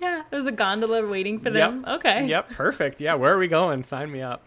Yeah, 0.00 0.22
there's 0.30 0.46
a 0.46 0.52
gondola 0.52 1.06
waiting 1.06 1.38
for 1.40 1.50
Yep. 1.50 1.70
them. 1.70 1.84
Okay. 1.86 2.26
yep, 2.26 2.48
perfect. 2.50 3.02
Yeah, 3.02 3.14
where 3.14 3.34
are 3.34 3.38
we 3.38 3.48
going? 3.48 3.82
Sign 3.84 4.10
me 4.10 4.22
up. 4.22 4.46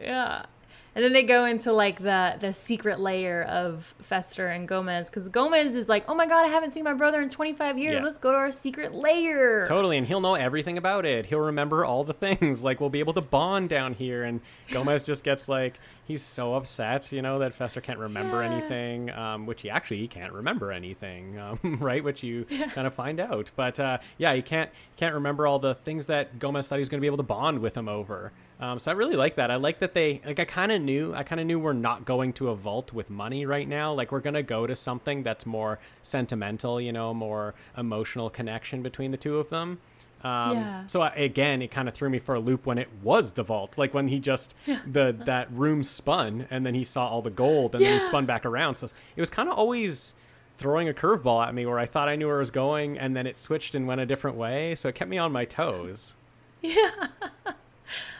Yeah. 0.00 0.46
And 0.94 1.04
then 1.04 1.12
they 1.12 1.24
go 1.24 1.44
into 1.44 1.72
like 1.72 2.00
the 2.00 2.36
the 2.38 2.52
secret 2.52 3.00
layer 3.00 3.42
of 3.42 3.94
Fester 4.00 4.46
and 4.46 4.68
Gomez 4.68 5.10
because 5.10 5.28
Gomez 5.28 5.74
is 5.74 5.88
like, 5.88 6.04
oh 6.08 6.14
my 6.14 6.26
god, 6.26 6.44
I 6.44 6.48
haven't 6.48 6.72
seen 6.72 6.84
my 6.84 6.92
brother 6.92 7.20
in 7.20 7.28
25 7.28 7.78
years. 7.78 7.94
Yeah. 7.94 8.02
Let's 8.02 8.18
go 8.18 8.30
to 8.30 8.36
our 8.36 8.52
secret 8.52 8.94
layer. 8.94 9.66
Totally, 9.66 9.98
and 9.98 10.06
he'll 10.06 10.20
know 10.20 10.34
everything 10.36 10.78
about 10.78 11.04
it. 11.04 11.26
He'll 11.26 11.40
remember 11.40 11.84
all 11.84 12.04
the 12.04 12.12
things. 12.14 12.62
Like 12.64 12.80
we'll 12.80 12.88
be 12.90 13.00
able 13.00 13.12
to 13.14 13.20
bond 13.20 13.68
down 13.68 13.92
here. 13.92 14.22
And 14.22 14.40
Gomez 14.70 15.02
just 15.02 15.22
gets 15.22 15.48
like 15.50 15.78
he's 16.06 16.22
so 16.22 16.54
upset, 16.54 17.10
you 17.12 17.22
know, 17.22 17.38
that 17.38 17.54
Fester 17.54 17.80
can't 17.80 17.98
remember 17.98 18.42
Yeah. 18.42 18.50
anything, 18.52 19.10
um, 19.10 19.46
which 19.46 19.62
he 19.62 19.70
actually 19.70 19.98
he 19.98 20.08
can't 20.08 20.32
remember 20.32 20.70
anything, 20.72 21.38
um, 21.38 21.78
right? 21.80 22.02
Which 22.04 22.22
you 22.22 22.44
kind 22.72 22.86
of 22.86 22.94
find 22.94 23.20
out. 23.20 23.50
But 23.56 23.80
uh, 23.80 23.98
yeah, 24.18 24.34
he 24.34 24.42
can't 24.42 24.70
can't 24.96 25.14
remember 25.14 25.46
all 25.46 25.58
the 25.58 25.74
things 25.74 26.06
that 26.06 26.38
Gomez 26.38 26.68
thought 26.68 26.76
he 26.76 26.80
was 26.80 26.88
going 26.88 26.98
to 26.98 27.02
be 27.02 27.06
able 27.08 27.16
to 27.18 27.22
bond 27.22 27.58
with 27.60 27.76
him 27.76 27.88
over. 27.88 28.32
Um, 28.60 28.78
so 28.78 28.92
I 28.92 28.94
really 28.94 29.16
like 29.16 29.34
that. 29.34 29.50
I 29.50 29.56
like 29.56 29.80
that 29.80 29.94
they 29.94 30.20
like. 30.24 30.38
I 30.38 30.44
kind 30.44 30.70
of 30.70 30.80
knew. 30.80 31.12
I 31.14 31.24
kind 31.24 31.40
of 31.40 31.46
knew 31.46 31.58
we're 31.58 31.72
not 31.72 32.04
going 32.04 32.32
to 32.34 32.50
a 32.50 32.54
vault 32.54 32.92
with 32.92 33.10
money 33.10 33.44
right 33.44 33.66
now. 33.68 33.92
Like 33.92 34.12
we're 34.12 34.20
gonna 34.20 34.44
go 34.44 34.66
to 34.66 34.76
something 34.76 35.22
that's 35.24 35.44
more 35.44 35.78
sentimental. 36.02 36.80
You 36.80 36.92
know, 36.92 37.12
more 37.12 37.54
emotional 37.76 38.30
connection 38.30 38.80
between 38.82 39.10
the 39.10 39.16
two 39.16 39.38
of 39.38 39.50
them. 39.50 39.80
Um, 40.24 40.56
Yeah. 40.56 40.86
So 40.86 41.02
I, 41.02 41.10
again, 41.10 41.60
it 41.62 41.70
kind 41.70 41.86
of 41.86 41.94
threw 41.94 42.08
me 42.10 42.18
for 42.18 42.34
a 42.34 42.40
loop 42.40 42.64
when 42.66 42.78
it 42.78 42.88
was 43.02 43.32
the 43.32 43.42
vault. 43.42 43.76
Like 43.78 43.92
when 43.94 44.08
he 44.08 44.18
just 44.18 44.54
the 44.86 45.14
that 45.26 45.52
room 45.52 45.82
spun 45.82 46.46
and 46.50 46.64
then 46.64 46.74
he 46.74 46.82
saw 46.84 47.06
all 47.06 47.22
the 47.22 47.30
gold 47.30 47.74
and 47.74 47.84
then 47.84 47.92
he 47.94 48.00
spun 48.00 48.24
back 48.26 48.44
around. 48.46 48.74
So 48.76 48.86
it 49.16 49.20
was 49.20 49.30
kind 49.30 49.48
of 49.48 49.56
always 49.56 50.14
throwing 50.56 50.88
a 50.88 50.92
curveball 50.94 51.46
at 51.46 51.54
me 51.54 51.66
where 51.66 51.78
I 51.78 51.86
thought 51.86 52.08
I 52.08 52.16
knew 52.16 52.26
where 52.28 52.36
it 52.36 52.40
was 52.40 52.50
going 52.50 52.96
and 52.98 53.16
then 53.16 53.26
it 53.26 53.36
switched 53.36 53.74
and 53.74 53.86
went 53.86 54.00
a 54.00 54.06
different 54.06 54.36
way. 54.36 54.74
So 54.76 54.88
it 54.88 54.94
kept 54.94 55.10
me 55.10 55.18
on 55.18 55.30
my 55.32 55.44
toes. 55.44 56.14
Yeah. 56.62 57.08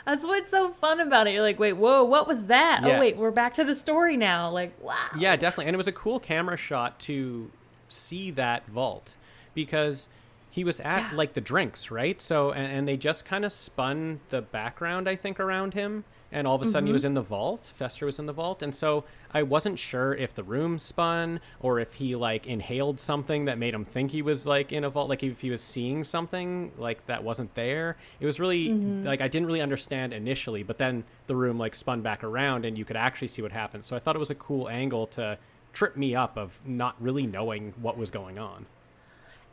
That's 0.04 0.22
what's 0.26 0.50
so 0.50 0.70
fun 0.72 1.00
about 1.00 1.26
it. 1.26 1.32
You're 1.32 1.40
like, 1.42 1.58
wait, 1.58 1.72
whoa, 1.72 2.04
what 2.04 2.28
was 2.28 2.44
that? 2.46 2.80
Yeah. 2.84 2.96
Oh 2.96 3.00
wait, 3.00 3.16
we're 3.16 3.30
back 3.30 3.54
to 3.54 3.64
the 3.64 3.74
story 3.74 4.18
now. 4.18 4.50
Like, 4.50 4.74
wow. 4.82 4.94
Yeah, 5.18 5.34
definitely. 5.36 5.66
And 5.68 5.74
it 5.74 5.78
was 5.78 5.86
a 5.88 5.92
cool 5.92 6.20
camera 6.20 6.58
shot 6.58 6.98
to 7.00 7.50
see 7.88 8.30
that 8.32 8.66
vault 8.66 9.14
because 9.54 10.08
he 10.54 10.62
was 10.62 10.78
at 10.78 11.10
Yeah. 11.10 11.16
like 11.16 11.32
the 11.32 11.40
drinks, 11.40 11.90
right? 11.90 12.20
So, 12.20 12.52
and, 12.52 12.70
and 12.72 12.86
they 12.86 12.96
just 12.96 13.24
kind 13.24 13.44
of 13.44 13.50
spun 13.50 14.20
the 14.28 14.40
background, 14.40 15.08
I 15.08 15.16
think, 15.16 15.40
around 15.40 15.74
him. 15.74 16.04
And 16.30 16.46
all 16.46 16.54
of 16.54 16.62
a 16.62 16.64
sudden 16.64 16.86
he 16.86 16.90
mm-hmm. 16.90 16.92
was 16.92 17.04
in 17.04 17.14
the 17.14 17.22
vault. 17.22 17.72
Fester 17.74 18.06
was 18.06 18.20
in 18.20 18.26
the 18.26 18.32
vault. 18.32 18.62
And 18.62 18.72
so 18.72 19.02
I 19.32 19.42
wasn't 19.42 19.80
sure 19.80 20.14
if 20.14 20.32
the 20.32 20.44
room 20.44 20.78
spun 20.78 21.40
or 21.58 21.80
if 21.80 21.94
he 21.94 22.14
like 22.14 22.46
inhaled 22.46 23.00
something 23.00 23.46
that 23.46 23.58
made 23.58 23.74
him 23.74 23.84
think 23.84 24.12
he 24.12 24.22
was 24.22 24.46
like 24.46 24.70
in 24.70 24.84
a 24.84 24.90
vault, 24.90 25.08
like 25.08 25.24
if 25.24 25.40
he 25.40 25.50
was 25.50 25.60
seeing 25.60 26.04
something 26.04 26.70
like 26.78 27.04
that 27.06 27.24
wasn't 27.24 27.52
there. 27.56 27.96
It 28.20 28.26
was 28.26 28.38
really 28.38 28.68
mm-hmm. 28.68 29.02
like 29.02 29.20
I 29.20 29.26
didn't 29.26 29.46
really 29.46 29.60
understand 29.60 30.12
initially, 30.12 30.62
but 30.62 30.78
then 30.78 31.02
the 31.26 31.34
room 31.34 31.58
like 31.58 31.74
spun 31.74 32.00
back 32.00 32.22
around 32.22 32.64
and 32.64 32.78
you 32.78 32.84
could 32.84 32.96
actually 32.96 33.28
see 33.28 33.42
what 33.42 33.50
happened. 33.50 33.84
So 33.84 33.96
I 33.96 33.98
thought 33.98 34.14
it 34.14 34.20
was 34.20 34.30
a 34.30 34.36
cool 34.36 34.68
angle 34.68 35.08
to 35.08 35.36
trip 35.72 35.96
me 35.96 36.14
up 36.14 36.38
of 36.38 36.60
not 36.64 36.94
really 37.02 37.26
knowing 37.26 37.74
what 37.80 37.98
was 37.98 38.12
going 38.12 38.38
on. 38.38 38.66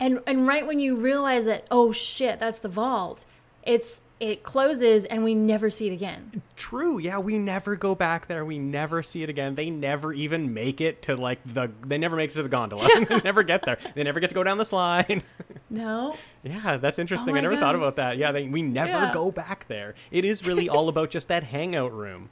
And 0.02 0.20
and 0.28 0.46
right 0.48 0.66
when 0.68 0.80
you 0.82 0.96
realize 0.98 1.46
that, 1.46 1.66
oh 1.72 1.92
shit, 1.94 2.40
that's 2.40 2.60
the 2.60 2.68
vault. 2.68 3.24
It's 3.64 4.02
it 4.20 4.42
closes 4.44 5.06
and 5.06 5.24
we 5.24 5.34
never 5.36 5.70
see 5.70 5.88
it 5.88 5.94
again. 5.94 6.42
True. 6.56 6.98
Yeah, 7.00 7.20
we 7.20 7.38
never 7.38 7.76
go 7.76 7.94
back 7.96 8.28
there. 8.28 8.44
We 8.44 8.58
never 8.60 9.04
see 9.04 9.22
it 9.24 9.30
again. 9.30 9.54
They 9.56 9.70
never 9.70 10.12
even 10.14 10.54
make 10.56 10.82
it 10.82 11.04
to 11.04 11.16
like 11.16 11.40
the. 11.46 11.72
They 11.86 12.00
never 12.00 12.16
make 12.16 12.32
it 12.32 12.34
to 12.34 12.44
the 12.44 12.50
gondola. 12.50 12.88
they 13.08 13.18
never 13.20 13.44
get 13.44 13.64
there. 13.64 13.78
They 13.94 14.04
never 14.04 14.20
get 14.20 14.30
to 14.32 14.36
go 14.36 14.44
down 14.44 14.58
the 14.58 14.66
slide. 14.66 15.24
No. 15.74 16.18
yeah, 16.44 16.76
that's 16.76 17.00
interesting. 17.00 17.34
Oh 17.34 17.38
I 17.38 17.40
Oh 17.40 17.44
my 17.44 17.50
never 17.52 17.62
thought 17.62 17.76
about 17.76 17.96
that. 17.96 18.18
Yeah, 18.18 18.34
they, 18.34 18.46
we 18.46 18.62
never 18.62 18.90
Yeah. 18.92 19.14
go 19.14 19.32
back 19.32 19.70
there. 19.70 19.96
It 20.12 20.26
is 20.26 20.46
really 20.46 20.68
all 20.68 20.90
about 20.90 21.12
just 21.12 21.30
that 21.30 21.44
hangout 21.44 21.94
room. 21.94 22.28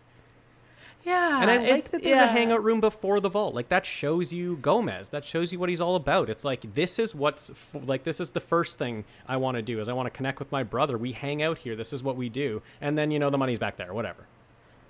Yeah. 1.03 1.41
And 1.41 1.49
I 1.49 1.57
like 1.69 1.91
that 1.91 2.03
there's 2.03 2.19
a 2.19 2.27
hangout 2.27 2.63
room 2.63 2.81
before 2.81 3.19
the 3.19 3.29
vault. 3.29 3.55
Like 3.55 3.69
that 3.69 3.85
shows 3.85 4.33
you 4.33 4.57
Gomez. 4.57 5.09
That 5.09 5.23
shows 5.23 5.53
you 5.53 5.59
what 5.59 5.69
he's 5.69 5.81
all 5.81 5.95
about. 5.95 6.29
It's 6.29 6.43
like 6.43 6.75
this 6.75 6.99
is 6.99 7.15
what's 7.15 7.49
f- 7.49 7.75
like 7.85 8.03
this 8.03 8.19
is 8.19 8.31
the 8.31 8.39
first 8.39 8.77
thing 8.77 9.05
I 9.27 9.37
want 9.37 9.55
to 9.55 9.61
do 9.61 9.79
is 9.79 9.87
I 9.87 9.93
want 9.93 10.07
to 10.07 10.11
connect 10.11 10.39
with 10.39 10.51
my 10.51 10.63
brother. 10.63 10.97
We 10.97 11.13
hang 11.13 11.41
out 11.41 11.59
here. 11.59 11.75
This 11.75 11.93
is 11.93 12.03
what 12.03 12.15
we 12.15 12.29
do. 12.29 12.61
And 12.81 12.97
then 12.97 13.11
you 13.11 13.19
know 13.19 13.29
the 13.29 13.37
money's 13.37 13.59
back 13.59 13.77
there. 13.77 13.93
Whatever. 13.93 14.25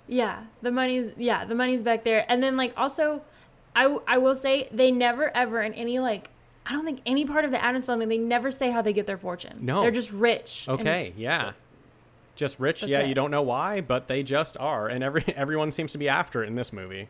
Yeah, 0.08 0.42
the 0.62 0.72
money's 0.72 1.12
yeah, 1.16 1.44
the 1.44 1.54
money's 1.54 1.82
back 1.82 2.04
there. 2.04 2.26
And 2.28 2.42
then 2.42 2.56
like 2.56 2.72
also 2.76 3.22
I 3.76 3.96
I 4.06 4.18
will 4.18 4.34
say 4.34 4.68
they 4.72 4.90
never 4.90 5.34
ever 5.36 5.62
in 5.62 5.72
any 5.74 6.00
like 6.00 6.30
I 6.66 6.72
don't 6.72 6.84
think 6.84 7.00
any 7.06 7.24
part 7.24 7.44
of 7.44 7.52
the 7.52 7.62
Addams 7.62 7.86
family 7.86 8.06
they 8.06 8.18
never 8.18 8.50
say 8.50 8.70
how 8.70 8.82
they 8.82 8.92
get 8.92 9.06
their 9.06 9.18
fortune. 9.18 9.58
No. 9.60 9.82
They're 9.82 9.90
just 9.90 10.12
rich. 10.12 10.66
Okay, 10.68 11.14
yeah. 11.16 11.52
Just 12.36 12.58
rich, 12.58 12.80
That's 12.80 12.90
yeah, 12.90 13.00
it. 13.00 13.08
you 13.08 13.14
don't 13.14 13.30
know 13.30 13.42
why, 13.42 13.80
but 13.80 14.08
they 14.08 14.22
just 14.22 14.56
are. 14.58 14.88
And 14.88 15.04
every 15.04 15.24
everyone 15.36 15.70
seems 15.70 15.92
to 15.92 15.98
be 15.98 16.08
after 16.08 16.42
it 16.42 16.46
in 16.46 16.54
this 16.54 16.72
movie. 16.72 17.08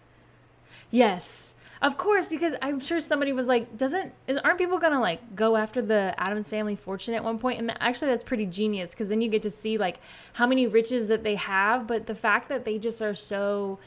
Yes. 0.90 1.46
Of 1.82 1.96
course, 1.96 2.28
because 2.28 2.52
I'm 2.60 2.78
sure 2.78 3.00
somebody 3.00 3.32
was 3.32 3.48
like, 3.48 3.78
"Doesn't 3.78 4.12
is, 4.26 4.36
aren't 4.38 4.58
people 4.58 4.78
gonna 4.78 5.00
like 5.00 5.34
go 5.34 5.56
after 5.56 5.80
the 5.80 6.14
Addams 6.18 6.50
family 6.50 6.76
fortune 6.76 7.14
at 7.14 7.24
one 7.24 7.38
point?" 7.38 7.58
And 7.58 7.74
actually, 7.80 8.10
that's 8.10 8.22
pretty 8.22 8.44
genius 8.44 8.90
because 8.90 9.08
then 9.08 9.22
you 9.22 9.28
get 9.28 9.42
to 9.44 9.50
see 9.50 9.78
like 9.78 9.98
how 10.34 10.46
many 10.46 10.66
riches 10.66 11.08
that 11.08 11.22
they 11.22 11.36
have, 11.36 11.86
but 11.86 12.06
the 12.06 12.14
fact 12.14 12.50
that 12.50 12.66
they 12.66 12.78
just 12.78 13.00
are 13.00 13.14
so 13.14 13.78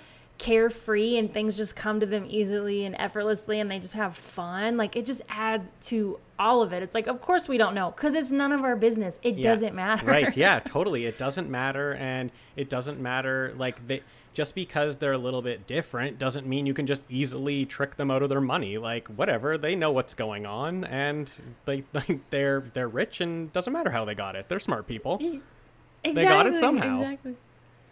carefree 0.44 1.18
and 1.18 1.34
things 1.34 1.56
just 1.56 1.76
come 1.76 2.00
to 2.02 2.06
them 2.06 2.26
easily 2.28 2.86
and 2.86 2.96
effortlessly, 3.00 3.60
and 3.62 3.72
they 3.72 3.80
just 3.80 3.94
have 3.94 4.18
fun. 4.18 4.76
Like 4.78 4.96
it 4.98 5.06
just 5.06 5.22
adds 5.30 5.70
to 5.90 6.20
all 6.38 6.62
of 6.62 6.74
it. 6.74 6.84
It's 6.84 6.94
like, 6.94 7.08
of 7.08 7.22
course 7.22 7.48
we 7.48 7.58
don't 7.58 7.74
know 7.74 7.92
because 7.92 8.14
it's 8.14 8.32
none 8.32 8.52
of 8.52 8.62
our 8.64 8.76
business. 8.76 9.20
It 9.24 9.36
Yeah. 9.38 9.44
doesn't 9.52 9.74
matter. 9.74 10.06
Right, 10.06 10.36
yeah, 10.38 10.60
totally. 10.60 11.06
It 11.06 11.18
doesn't 11.18 11.50
matter 11.50 11.94
and 11.96 12.32
it 12.58 12.70
doesn't 12.70 13.00
matter 13.00 13.54
like 13.58 13.88
they 13.88 14.02
just 14.34 14.54
because 14.56 14.98
they're 14.98 15.14
a 15.14 15.18
little 15.18 15.44
bit 15.44 15.68
different 15.68 16.18
doesn't 16.18 16.48
mean 16.48 16.66
you 16.66 16.74
can 16.74 16.88
just 16.88 17.04
easily 17.08 17.66
trick 17.66 17.96
them 17.96 18.12
out 18.12 18.22
of 18.24 18.30
their 18.30 18.42
money. 18.42 18.78
Like 18.78 19.08
whatever, 19.08 19.58
they 19.58 19.76
know 19.76 19.92
what's 19.92 20.14
going 20.14 20.46
on 20.46 20.84
and 20.86 21.32
they 21.66 21.84
like 21.94 22.30
they're 22.32 22.62
they're 22.74 22.88
rich 22.90 23.22
and 23.22 23.54
doesn't 23.54 23.72
matter 23.72 23.92
how 23.92 24.04
they 24.04 24.16
got 24.16 24.36
it. 24.36 24.50
They're 24.50 24.60
smart 24.60 24.88
people. 24.88 25.22
Exactly, 26.04 26.24
got 26.26 26.48
it 26.48 26.58
somehow. 26.58 27.02
Exactly. 27.02 27.36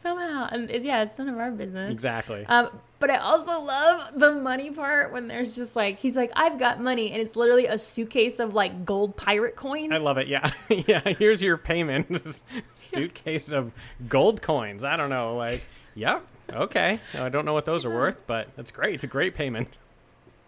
Somehow, 0.02 0.50
and 0.52 0.70
it, 0.72 0.84
yeah, 0.84 1.04
it's 1.04 1.18
none 1.18 1.30
of 1.30 1.38
our 1.38 1.52
business. 1.52 1.92
Exactly. 1.92 2.46
Um, 2.48 2.70
but 3.00 3.10
I 3.10 3.18
also 3.18 3.62
love 3.62 4.10
the 4.16 4.32
money 4.32 4.72
part 4.72 5.12
when 5.12 5.28
there's 5.28 5.56
just 5.56 5.76
like 5.76 6.00
he's 6.00 6.16
like, 6.16 6.32
I've 6.36 6.58
got 6.58 6.80
money, 6.80 7.12
and 7.12 7.22
it's 7.22 7.36
literally 7.36 7.68
a 7.68 7.78
suitcase 7.78 8.40
of 8.40 8.54
like 8.54 8.86
gold 8.86 9.16
pirate 9.16 9.56
coins. 9.56 9.92
I 9.92 9.98
love 9.98 10.18
it. 10.18 10.28
Yeah. 10.28 10.52
yeah, 10.70 11.02
here's 11.02 11.44
your 11.44 11.58
payment. 11.58 12.44
Suitcase 12.74 13.52
of 13.52 13.72
gold 14.08 14.42
coins. 14.42 14.84
I 14.84 14.98
don't 14.98 15.10
know 15.10 15.36
like 15.36 15.64
yep. 15.96 16.26
Okay. 16.52 17.00
I 17.14 17.30
don't 17.30 17.46
know 17.46 17.54
what 17.54 17.66
those 17.66 17.86
are 17.86 17.94
worth, 17.94 18.26
but 18.28 18.56
that's 18.56 18.72
great. 18.72 18.96
It's 18.96 19.04
a 19.04 19.08
great 19.08 19.36
payment. 19.36 19.78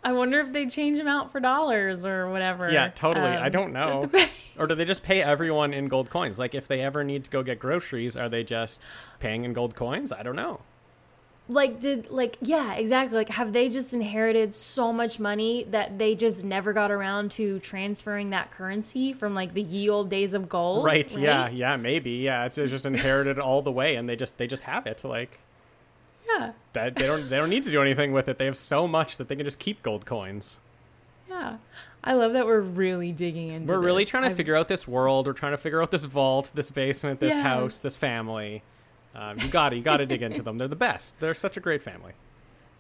I 0.03 0.11
wonder 0.11 0.39
if 0.41 0.51
they 0.51 0.65
change 0.67 0.97
them 0.97 1.07
out 1.07 1.31
for 1.31 1.39
dollars 1.39 2.05
or 2.05 2.29
whatever. 2.29 2.69
Yeah, 2.71 2.89
totally. 2.89 3.25
I 3.27 3.45
Um, 3.45 3.51
don't 3.51 3.73
know. 3.73 4.11
or 4.59 4.67
do 4.67 4.75
they 4.75 4.85
just 4.85 5.03
pay 5.03 5.21
everyone 5.21 5.73
in 5.73 5.87
gold 5.87 6.09
coins? 6.09 6.37
Like 6.37 6.53
if 6.53 6.67
they 6.67 6.81
ever 6.81 7.03
need 7.03 7.23
to 7.23 7.31
go 7.31 7.41
get 7.43 7.57
groceries, 7.59 8.17
are 8.17 8.27
they 8.29 8.43
just 8.43 8.83
paying 9.19 9.45
in 9.45 9.53
gold 9.53 9.75
coins? 9.75 10.11
I 10.11 10.21
don't 10.23 10.35
know. 10.35 10.59
Like 11.49 11.81
did 11.81 12.09
like 12.09 12.37
yeah 12.41 12.73
exactly 12.75 13.17
like 13.17 13.27
have 13.27 13.51
they 13.51 13.67
just 13.67 13.93
inherited 13.93 14.55
so 14.55 14.93
much 14.93 15.19
money 15.19 15.65
that 15.71 15.99
they 15.99 16.15
just 16.15 16.45
never 16.45 16.71
got 16.71 16.89
around 16.89 17.31
to 17.31 17.59
transferring 17.59 18.29
that 18.29 18.49
currency 18.51 19.11
from 19.11 19.33
like 19.33 19.53
the 19.53 19.61
ye 19.61 19.89
old 19.89 20.09
days 20.09 20.33
of 20.33 20.47
gold? 20.47 20.85
Right, 20.85 21.15
Yeah. 21.17 21.49
Yeah. 21.49 21.75
Maybe. 21.75 22.11
Yeah. 22.11 22.45
It's 22.45 22.55
just 22.55 22.85
inherited 22.85 23.39
all 23.39 23.61
the 23.61 23.73
way, 23.73 23.97
and 23.97 24.07
they 24.07 24.15
just 24.15 24.37
they 24.37 24.47
just 24.47 24.63
have 24.63 24.87
it. 24.87 25.03
Like 25.03 25.39
yeah 26.27 26.51
that. 26.73 26.95
They 26.95 27.05
don't 27.07 27.29
they 27.29 27.37
don't 27.37 27.49
need 27.49 27.63
to 27.63 27.71
do 27.71 27.81
anything 27.81 28.11
with 28.13 28.27
it. 28.27 28.37
They 28.37 28.45
have 28.45 28.57
so 28.57 28.87
much 28.87 29.17
that 29.17 29.27
they 29.27 29.35
can 29.35 29.45
just 29.45 29.59
keep 29.59 29.81
gold 29.83 30.05
coins. 30.05 30.59
yeah. 31.29 31.57
I 32.05 32.13
love 32.15 32.33
that 32.33 32.45
we're 32.45 32.59
really 32.59 33.13
digging 33.13 33.47
into. 33.49 33.71
We're 33.71 33.79
really 33.79 34.03
this. 34.03 34.09
trying 34.11 34.23
to 34.23 34.27
I've- 34.29 34.35
figure 34.35 34.57
out 34.57 34.67
this 34.67 34.85
world. 34.87 35.25
We're 35.25 35.31
trying 35.31 35.53
to 35.53 35.57
figure 35.57 35.81
out 35.81 35.89
this 35.89 36.03
vault, 36.03 36.51
this 36.53 36.69
basement, 36.69 37.21
this 37.21 37.35
Yeah. 37.35 37.43
house, 37.43 37.79
this 37.79 37.95
family. 37.95 38.61
Um, 39.15 39.39
you 39.39 39.47
got 39.47 39.69
to 39.69 39.77
you 39.77 39.81
got 39.83 39.97
to 39.97 40.05
dig 40.05 40.21
into 40.21 40.41
them. 40.41 40.57
They're 40.57 40.67
the 40.67 40.75
best. 40.75 41.19
They're 41.21 41.33
such 41.33 41.55
a 41.55 41.59
great 41.61 41.81
family. 41.81 42.11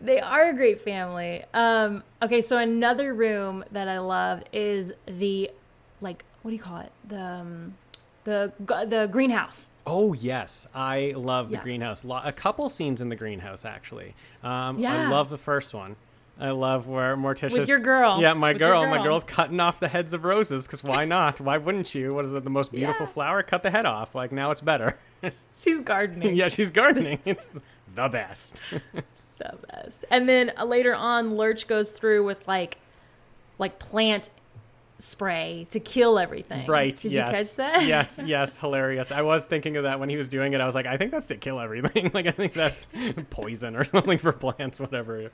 They 0.01 0.19
are 0.19 0.49
a 0.49 0.53
great 0.53 0.81
family. 0.81 1.45
Um, 1.53 2.03
okay, 2.21 2.41
so 2.41 2.57
another 2.57 3.13
room 3.13 3.63
that 3.71 3.87
I 3.87 3.99
love 3.99 4.43
is 4.51 4.91
the, 5.05 5.49
like, 6.01 6.25
what 6.41 6.51
do 6.51 6.57
you 6.57 6.61
call 6.61 6.79
it? 6.81 6.91
The, 7.07 7.21
um, 7.21 7.75
the 8.25 8.51
the 8.59 9.07
greenhouse. 9.09 9.69
Oh 9.85 10.13
yes, 10.13 10.67
I 10.73 11.13
love 11.15 11.49
the 11.49 11.55
Yeah. 11.57 11.63
greenhouse. 11.63 12.05
A 12.05 12.31
couple 12.31 12.69
scenes 12.69 13.01
in 13.01 13.09
the 13.09 13.15
greenhouse 13.15 13.65
actually. 13.65 14.15
Um, 14.43 14.83
I 14.85 15.07
love 15.07 15.29
the 15.29 15.37
first 15.37 15.73
one. 15.73 15.95
I 16.39 16.49
love 16.49 16.87
where 16.87 17.15
Morticia. 17.15 17.59
with 17.59 17.67
your 17.69 17.79
girl. 17.79 18.19
Yeah, 18.19 18.33
my 18.33 18.51
your 18.51 18.59
girl. 18.59 18.87
My 18.87 19.01
girl's 19.03 19.23
cutting 19.23 19.59
off 19.59 19.79
the 19.79 19.87
heads 19.87 20.13
of 20.13 20.23
roses 20.23 20.65
because 20.65 20.83
why 20.83 21.05
not? 21.05 21.39
why 21.39 21.57
wouldn't 21.57 21.93
you? 21.93 22.13
What 22.13 22.25
is 22.25 22.33
it? 22.33 22.43
The 22.43 22.49
most 22.49 22.71
beautiful 22.71 23.05
Yeah. 23.05 23.11
flower? 23.11 23.43
Cut 23.43 23.61
the 23.61 23.69
head 23.69 23.85
off. 23.85 24.15
Like 24.15 24.31
now 24.31 24.49
it's 24.51 24.61
better. 24.61 24.97
She's 25.59 25.79
gardening. 25.81 26.35
yeah, 26.35 26.47
she's 26.49 26.69
gardening. 26.71 27.19
it's 27.25 27.49
the 27.95 28.09
best. 28.09 28.61
the 29.37 29.57
best. 29.71 30.03
And 30.09 30.27
then 30.27 30.51
uh, 30.57 30.65
later 30.65 30.93
on, 30.95 31.35
Lurch 31.37 31.67
goes 31.67 31.91
through 31.91 32.25
with 32.25 32.45
like, 32.47 32.77
like 33.59 33.79
plant 33.79 34.29
spray 34.99 35.67
to 35.71 35.79
kill 35.79 36.17
everything. 36.19 36.67
Right. 36.67 36.95
Did 36.95 37.11
yes. 37.11 37.27
you 37.27 37.33
catch 37.33 37.55
that? 37.55 37.85
yes. 37.87 38.23
Yes. 38.25 38.57
Hilarious. 38.57 39.11
I 39.11 39.21
was 39.21 39.45
thinking 39.45 39.77
of 39.77 39.83
that 39.83 39.99
when 39.99 40.09
he 40.09 40.17
was 40.17 40.27
doing 40.27 40.53
it. 40.53 40.61
I 40.61 40.65
was 40.65 40.75
like, 40.75 40.85
I 40.85 40.97
think 40.97 41.11
that's 41.11 41.27
to 41.27 41.37
kill 41.37 41.59
everything. 41.59 42.11
like, 42.13 42.27
I 42.27 42.31
think 42.31 42.53
that's 42.53 42.87
poison 43.29 43.75
or 43.75 43.83
something 43.83 44.17
for 44.17 44.31
plants, 44.31 44.79
whatever. 44.79 45.31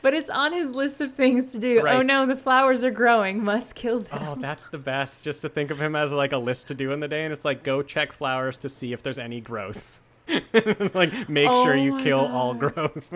But 0.00 0.14
it's 0.14 0.30
on 0.30 0.52
his 0.52 0.70
list 0.70 1.00
of 1.00 1.14
things 1.14 1.52
to 1.52 1.58
do. 1.58 1.86
Oh 1.86 2.02
no, 2.02 2.24
the 2.24 2.36
flowers 2.36 2.84
are 2.84 2.90
growing. 2.90 3.42
Must 3.42 3.74
kill 3.74 4.00
them. 4.00 4.18
Oh, 4.22 4.36
that's 4.36 4.66
the 4.68 4.78
best. 4.78 5.24
Just 5.24 5.42
to 5.42 5.48
think 5.48 5.72
of 5.72 5.80
him 5.80 5.96
as 5.96 6.12
like 6.12 6.32
a 6.32 6.38
list 6.38 6.68
to 6.68 6.74
do 6.74 6.92
in 6.92 7.00
the 7.00 7.08
day, 7.08 7.24
and 7.24 7.32
it's 7.32 7.44
like 7.44 7.64
go 7.64 7.82
check 7.82 8.12
flowers 8.12 8.58
to 8.58 8.68
see 8.68 8.92
if 8.92 9.02
there's 9.02 9.18
any 9.18 9.40
growth. 9.40 10.00
it's 10.28 10.94
like 10.94 11.28
make 11.28 11.48
Oh 11.48 11.64
sure 11.64 11.74
you 11.74 11.96
kill 11.98 12.20
all 12.20 12.54
growth. 12.54 13.10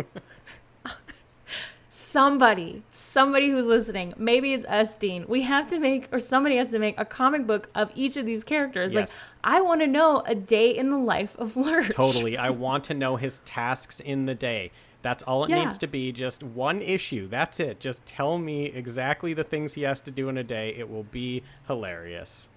Somebody, 2.12 2.82
somebody 2.92 3.48
who's 3.48 3.64
listening, 3.64 4.12
maybe 4.18 4.52
it's 4.52 4.66
us, 4.66 4.98
Dean. 4.98 5.24
We 5.26 5.40
have 5.42 5.66
to 5.68 5.78
make, 5.78 6.08
or 6.12 6.20
somebody 6.20 6.56
has 6.56 6.68
to 6.72 6.78
make 6.78 7.00
a 7.00 7.06
comic 7.06 7.46
book 7.46 7.70
of 7.74 7.90
each 7.94 8.18
of 8.18 8.26
these 8.26 8.44
characters. 8.44 8.92
Yes. 8.92 9.08
Like, 9.08 9.18
I 9.42 9.60
want 9.62 9.80
to 9.80 9.86
know 9.86 10.22
a 10.26 10.34
day 10.34 10.76
in 10.76 10.90
the 10.90 10.98
life 10.98 11.34
of 11.38 11.56
Lurch. 11.56 11.88
totally. 11.88 12.36
I 12.36 12.50
want 12.66 12.84
to 12.84 12.94
know 12.94 13.16
his 13.16 13.38
tasks 13.46 13.98
in 13.98 14.26
the 14.26 14.34
day. 14.34 14.72
That's 15.00 15.22
all 15.22 15.44
it 15.44 15.50
Yeah. 15.50 15.64
needs 15.64 15.78
to 15.78 15.86
be. 15.86 16.12
Just 16.12 16.42
one 16.42 16.82
issue. 16.82 17.28
That's 17.28 17.58
it. 17.58 17.80
Just 17.80 18.04
tell 18.04 18.36
me 18.36 18.66
exactly 18.66 19.32
the 19.32 19.42
things 19.42 19.72
he 19.72 19.80
has 19.84 20.02
to 20.02 20.10
do 20.10 20.28
in 20.28 20.36
a 20.36 20.44
day. 20.44 20.74
It 20.76 20.90
will 20.90 21.04
be 21.04 21.42
hilarious. 21.66 22.50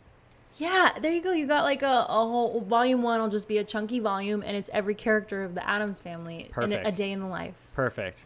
Yeah, 0.58 0.92
there 1.00 1.14
you 1.14 1.22
go. 1.22 1.32
You 1.32 1.48
got 1.48 1.64
like 1.64 1.82
a, 1.82 2.06
a 2.10 2.28
whole 2.28 2.60
volume 2.60 3.04
one 3.04 3.22
will 3.22 3.30
just 3.30 3.48
be 3.48 3.58
a 3.60 3.64
chunky 3.64 4.00
volume, 4.02 4.44
and 4.46 4.58
it's 4.58 4.70
every 4.74 4.96
character 4.96 5.46
of 5.46 5.56
the 5.56 5.66
Addams 5.66 6.00
family 6.00 6.52
in 6.62 6.74
a, 6.74 6.82
a 6.90 6.92
day 6.92 7.14
in 7.14 7.22
the 7.22 7.28
life. 7.28 7.56
Perfect. 7.74 8.26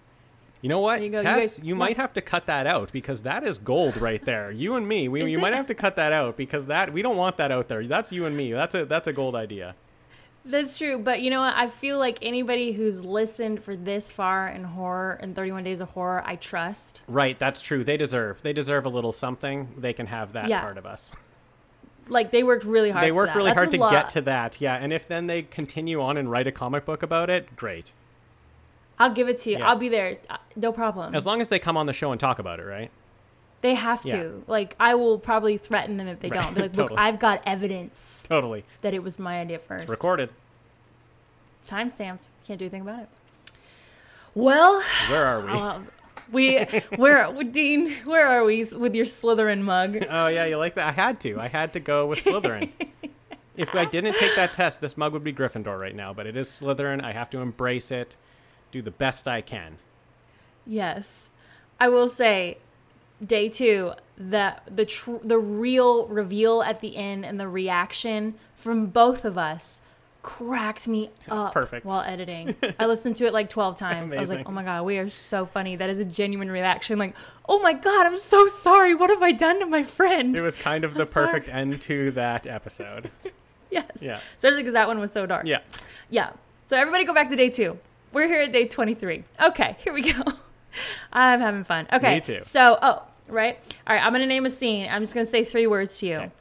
You 0.61 0.67
know 0.69 0.79
what, 0.79 1.01
you 1.01 1.09
go. 1.09 1.17
You 1.17 1.23
Tess? 1.23 1.57
guys- 1.57 1.59
you 1.63 1.73
might 1.75 1.95
have 1.97 2.11
to 2.13 2.21
cut 2.21 2.45
that 2.47 2.67
out 2.67 2.91
because 2.91 3.21
that 3.21 3.43
is 3.45 3.57
gold 3.57 3.95
right 3.97 4.23
there. 4.25 4.51
You 4.51 4.75
and 4.75 4.87
me, 4.87 5.07
we, 5.07 5.21
Is 5.23 5.31
you 5.31 5.37
it? 5.37 5.41
might 5.41 5.53
have 5.53 5.67
to 5.67 5.75
cut 5.75 5.95
that 5.95 6.11
out 6.11 6.35
because 6.35 6.67
that 6.67 6.91
we 6.91 7.01
don't 7.01 7.15
want 7.17 7.37
that 7.37 7.51
out 7.51 7.69
there. 7.69 7.85
That's 7.87 8.11
you 8.11 8.25
and 8.25 8.35
me. 8.35 8.51
That's 8.51 8.75
a 8.75 8.85
that's 8.85 9.07
a 9.07 9.13
gold 9.13 9.35
idea. 9.35 9.75
That's 10.45 10.77
true, 10.77 10.97
but 10.99 11.21
you 11.21 11.29
know 11.29 11.41
what? 11.41 11.53
I 11.55 11.67
feel 11.69 11.99
like 11.99 12.17
anybody 12.21 12.71
who's 12.71 13.03
listened 13.05 13.61
for 13.63 13.75
this 13.75 14.09
far 14.09 14.47
in 14.47 14.63
horror 14.63 15.17
and 15.21 15.35
31 15.35 15.63
Days 15.65 15.79
of 15.81 15.89
Horror, 15.89 16.23
I 16.25 16.37
trust. 16.37 17.01
Right, 17.07 17.37
that's 17.37 17.61
true. 17.61 17.83
They 17.83 17.97
deserve 17.97 18.41
they 18.41 18.53
deserve 18.53 18.85
a 18.85 18.89
little 18.89 19.11
something. 19.11 19.69
They 19.77 19.93
can 19.93 20.07
have 20.07 20.33
that 20.33 20.47
Yeah. 20.49 20.61
part 20.61 20.77
of 20.77 20.85
us. 20.85 21.13
Like 22.07 22.31
they 22.31 22.43
worked 22.43 22.65
really 22.65 22.89
hard. 22.89 23.03
They 23.05 23.11
worked 23.11 23.35
really 23.35 23.49
That's 23.51 23.57
hard 23.59 23.71
to 23.71 23.77
lot. 23.77 23.91
get 23.91 24.09
to 24.11 24.21
that. 24.21 24.59
Yeah, 24.59 24.75
and 24.75 24.91
if 24.91 25.07
then 25.07 25.27
they 25.27 25.43
continue 25.43 26.01
on 26.01 26.17
and 26.17 26.31
write 26.31 26.47
a 26.47 26.51
comic 26.51 26.83
book 26.85 27.03
about 27.03 27.29
it, 27.29 27.55
great. 27.55 27.93
I'll 28.99 29.11
give 29.13 29.29
it 29.29 29.39
to 29.41 29.51
you. 29.51 29.57
Yeah. 29.59 29.69
I'll 29.69 29.77
be 29.77 29.89
there. 29.89 30.17
Uh, 30.29 30.37
No 30.55 30.71
problem. 30.71 31.15
As 31.15 31.25
long 31.25 31.39
as 31.41 31.49
they 31.49 31.59
come 31.59 31.77
on 31.77 31.85
the 31.85 31.93
show 31.93 32.11
and 32.11 32.19
talk 32.19 32.39
about 32.39 32.59
it, 32.59 32.63
right? 32.63 32.91
they 33.61 33.73
have 33.75 34.01
to. 34.03 34.07
Yeah. 34.07 34.29
Like 34.47 34.73
I 34.79 34.95
will 34.95 35.19
probably 35.19 35.57
threaten 35.57 35.97
them 35.97 36.07
if 36.07 36.19
they 36.21 36.29
Right. 36.29 36.41
don't. 36.41 36.53
Be 36.55 36.61
like, 36.61 36.75
look, 36.77 36.91
I've 36.97 37.19
got 37.19 37.41
evidence 37.45 38.25
Totally. 38.29 38.63
that 38.81 38.93
it 38.93 39.03
was 39.03 39.19
my 39.19 39.41
idea 39.41 39.59
first. 39.59 39.83
It's 39.83 39.89
recorded. 39.89 40.29
Timestamps. 41.65 42.27
Can't 42.47 42.57
do 42.59 42.65
anything 42.65 42.81
about 42.81 43.01
it. 43.01 43.09
Well, 44.35 44.81
Where 45.09 45.25
are 45.25 45.41
we? 45.45 45.51
uh, 45.51 45.79
we 46.31 46.63
where 46.95 47.43
Dean? 47.51 47.91
Where 48.05 48.27
are 48.27 48.43
we 48.45 48.63
with 48.63 48.95
your 48.95 49.05
Slytherin 49.05 49.61
mug? 49.61 50.05
Oh 50.09 50.27
yeah, 50.27 50.45
you 50.45 50.57
like 50.57 50.75
that? 50.75 50.87
I 50.87 50.91
had 50.91 51.19
to. 51.21 51.39
I 51.39 51.47
had 51.47 51.73
to 51.73 51.79
go 51.79 52.05
with 52.05 52.19
Slytherin. 52.23 52.69
if 53.57 53.75
I 53.75 53.85
didn't 53.85 54.15
take 54.15 54.35
that 54.35 54.53
test, 54.53 54.79
this 54.81 54.95
mug 54.97 55.11
would 55.13 55.23
be 55.23 55.33
Gryffindor 55.33 55.77
right 55.79 55.95
now. 55.95 56.13
But 56.13 56.27
it 56.27 56.37
is 56.37 56.47
Slytherin. 56.47 57.03
I 57.03 57.11
have 57.11 57.29
to 57.31 57.39
embrace 57.39 57.91
it, 57.91 58.15
do 58.71 58.81
the 58.81 58.91
best 58.91 59.27
I 59.27 59.41
can. 59.41 59.77
Yes, 60.65 61.29
I 61.79 61.89
will 61.89 62.07
say, 62.09 62.57
day 63.25 63.49
two, 63.49 63.93
that 64.17 64.63
the 64.69 64.85
tr- 64.85 65.17
the 65.23 65.37
real 65.39 66.07
reveal 66.07 66.61
at 66.61 66.79
the 66.81 66.95
end 66.97 67.25
and 67.25 67.39
the 67.39 67.47
reaction 67.47 68.35
from 68.55 68.87
both 68.87 69.25
of 69.25 69.37
us 69.37 69.81
cracked 70.21 70.85
me 70.87 71.09
up 71.29 71.53
Perfect. 71.53 71.85
while 71.85 72.01
editing. 72.01 72.53
I 72.79 72.85
listened 72.87 73.15
to 73.17 73.25
it 73.25 73.33
like 73.33 73.49
12 73.49 73.77
times. 73.77 74.11
Amazing. 74.11 74.17
I 74.17 74.21
was 74.21 74.31
like, 74.31 74.49
oh 74.49 74.51
my 74.51 74.63
God, 74.63 74.83
we 74.83 74.97
are 74.97 75.09
so 75.09 75.45
funny. 75.45 75.77
That 75.77 75.89
is 75.89 75.99
a 75.99 76.05
genuine 76.05 76.51
reaction. 76.51 76.99
Like, 76.99 77.15
oh 77.47 77.59
my 77.61 77.71
God, 77.73 78.05
I'm 78.05 78.17
so 78.17 78.45
sorry. 78.47 78.93
What 78.93 79.09
have 79.09 79.23
I 79.23 79.31
done 79.31 79.59
to 79.61 79.65
my 79.65 79.81
friend? 79.81 80.35
It 80.35 80.41
was 80.41 80.57
kind 80.57 80.83
of 80.83 80.93
the 80.95 81.03
I'm 81.03 81.07
sorry. 81.07 81.27
perfect 81.27 81.49
end 81.49 81.81
to 81.83 82.11
that 82.11 82.45
episode. 82.45 83.09
yes. 83.71 83.85
Yeah. 84.01 84.19
Especially 84.37 84.61
because 84.63 84.73
that 84.73 84.87
one 84.89 84.99
was 84.99 85.11
so 85.13 85.25
dark. 85.25 85.45
Yeah. 85.47 85.59
Yeah. 86.09 86.31
So 86.65 86.77
everybody 86.77 87.05
go 87.05 87.13
back 87.13 87.29
to 87.29 87.35
day 87.37 87.49
two. 87.49 87.79
We're 88.11 88.27
here 88.27 88.41
at 88.41 88.51
day 88.51 88.65
23. 88.67 89.23
Okay, 89.41 89.75
here 89.79 89.93
we 89.93 90.01
go. 90.13 90.21
I'm 91.13 91.39
having 91.39 91.63
fun. 91.63 91.87
Okay. 91.91 92.15
Me 92.15 92.21
too. 92.21 92.39
So, 92.41 92.77
oh, 92.81 93.03
right. 93.27 93.57
All 93.87 93.95
right, 93.95 94.03
I'm 94.03 94.11
going 94.11 94.21
to 94.21 94.27
name 94.27 94.45
a 94.45 94.49
scene. 94.49 94.87
I'm 94.89 95.01
just 95.01 95.13
going 95.13 95.25
to 95.25 95.29
say 95.29 95.43
three 95.43 95.67
words 95.67 95.97
to 95.99 96.05
you 96.07 96.15
Okay. 96.15 96.31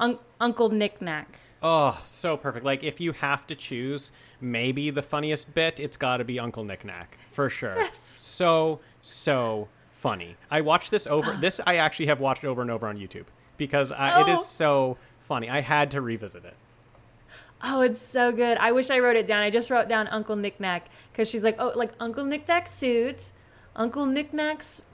Un- 0.00 0.18
Uncle 0.40 0.68
Knick 0.70 1.00
Knack. 1.00 1.38
Oh, 1.62 1.98
so 2.04 2.36
perfect. 2.36 2.64
Like 2.66 2.84
if 2.84 3.00
you 3.00 3.12
have 3.12 3.46
to 3.46 3.54
choose 3.54 4.12
maybe 4.40 4.90
the 4.90 5.02
funniest 5.02 5.54
bit, 5.54 5.80
it's 5.80 5.96
got 5.96 6.18
to 6.18 6.24
be 6.24 6.38
Uncle 6.38 6.64
Knick 6.64 6.84
Knack 6.84 7.18
for 7.32 7.48
sure. 7.48 7.76
Yes. 7.76 7.98
So 7.98 8.80
so 9.00 9.68
funny. 9.88 10.36
I 10.50 10.60
watched 10.60 10.90
this 10.90 11.06
over. 11.06 11.32
this 11.40 11.60
I 11.66 11.76
actually 11.76 12.06
have 12.06 12.20
watched 12.20 12.44
over 12.44 12.60
and 12.60 12.70
over 12.70 12.86
on 12.86 12.98
YouTube 12.98 13.24
because 13.56 13.90
it 13.90 13.96
Oh. 13.98 14.30
is 14.32 14.44
so 14.46 14.98
funny. 15.22 15.48
I 15.48 15.60
had 15.62 15.90
to 15.92 16.00
revisit 16.02 16.44
it. 16.44 16.54
Oh, 17.62 17.80
it's 17.80 18.00
so 18.00 18.32
good. 18.32 18.58
I 18.58 18.72
wish 18.72 18.90
I 18.90 18.98
wrote 18.98 19.16
it 19.16 19.26
down. 19.26 19.42
I 19.42 19.50
just 19.50 19.70
wrote 19.70 19.88
down 19.88 20.08
Uncle 20.08 20.36
Knick 20.36 20.60
Knack 20.60 20.88
because 21.12 21.28
she's 21.28 21.42
like, 21.42 21.56
oh, 21.58 21.72
like 21.74 21.92
Uncle 22.00 22.24
Knick 22.24 22.46
Knack's 22.46 22.72
suit, 22.72 23.32
Uncle 23.74 24.04
Knick 24.06 24.32
Knack's, 24.32 24.84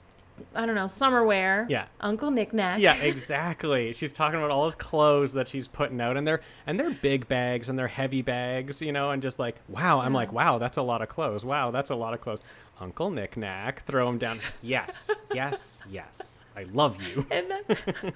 I 0.55 0.65
don't 0.65 0.75
know, 0.75 0.87
summer 0.87 1.23
wear. 1.23 1.67
Yeah. 1.69 1.85
Uncle 1.99 2.31
Knick 2.31 2.53
Knack. 2.53 2.79
Yeah, 2.79 2.95
exactly. 3.01 3.93
she's 3.93 4.13
talking 4.13 4.39
about 4.39 4.49
all 4.49 4.65
his 4.65 4.75
clothes 4.75 5.33
that 5.33 5.47
she's 5.47 5.67
putting 5.67 5.99
out, 5.99 6.15
and 6.15 6.25
they're 6.25 6.41
and 6.65 6.79
they're 6.79 6.91
big 6.91 7.27
bags 7.27 7.69
and 7.69 7.77
they're 7.77 7.87
heavy 7.87 8.21
bags, 8.21 8.81
you 8.81 8.91
know, 8.91 9.11
and 9.11 9.21
just 9.21 9.39
like 9.39 9.57
wow, 9.67 9.99
I'm 9.99 10.13
like 10.13 10.31
wow, 10.31 10.57
that's 10.57 10.77
a 10.77 10.81
lot 10.81 11.01
of 11.01 11.09
clothes. 11.09 11.43
Wow, 11.43 11.71
that's 11.71 11.89
a 11.89 11.95
lot 11.95 12.13
of 12.13 12.21
clothes. 12.21 12.41
Uncle 12.79 13.11
Knick 13.11 13.37
Knack, 13.37 13.83
throw 13.83 14.09
him 14.09 14.17
down. 14.17 14.39
Yes, 14.61 15.11
yes, 15.33 15.81
yes. 15.89 16.39
I 16.55 16.63
love 16.71 17.01
you. 17.01 17.25
And, 17.31 17.49
that, 17.49 18.13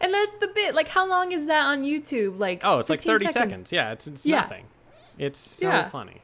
and 0.00 0.14
that's 0.14 0.34
the 0.40 0.48
bit. 0.48 0.74
Like, 0.74 0.88
how 0.88 1.08
long 1.08 1.32
is 1.32 1.46
that 1.46 1.64
on 1.66 1.82
YouTube? 1.82 2.38
Like, 2.38 2.60
Oh, 2.64 2.78
it's 2.78 2.88
like 2.90 3.00
30 3.00 3.26
seconds. 3.28 3.72
Yeah, 3.72 3.92
it's 3.92 4.06
it's 4.06 4.24
Yeah. 4.26 4.40
nothing. 4.42 4.64
It's 5.18 5.38
so 5.38 5.66
Yeah. 5.68 5.88
funny. 5.88 6.22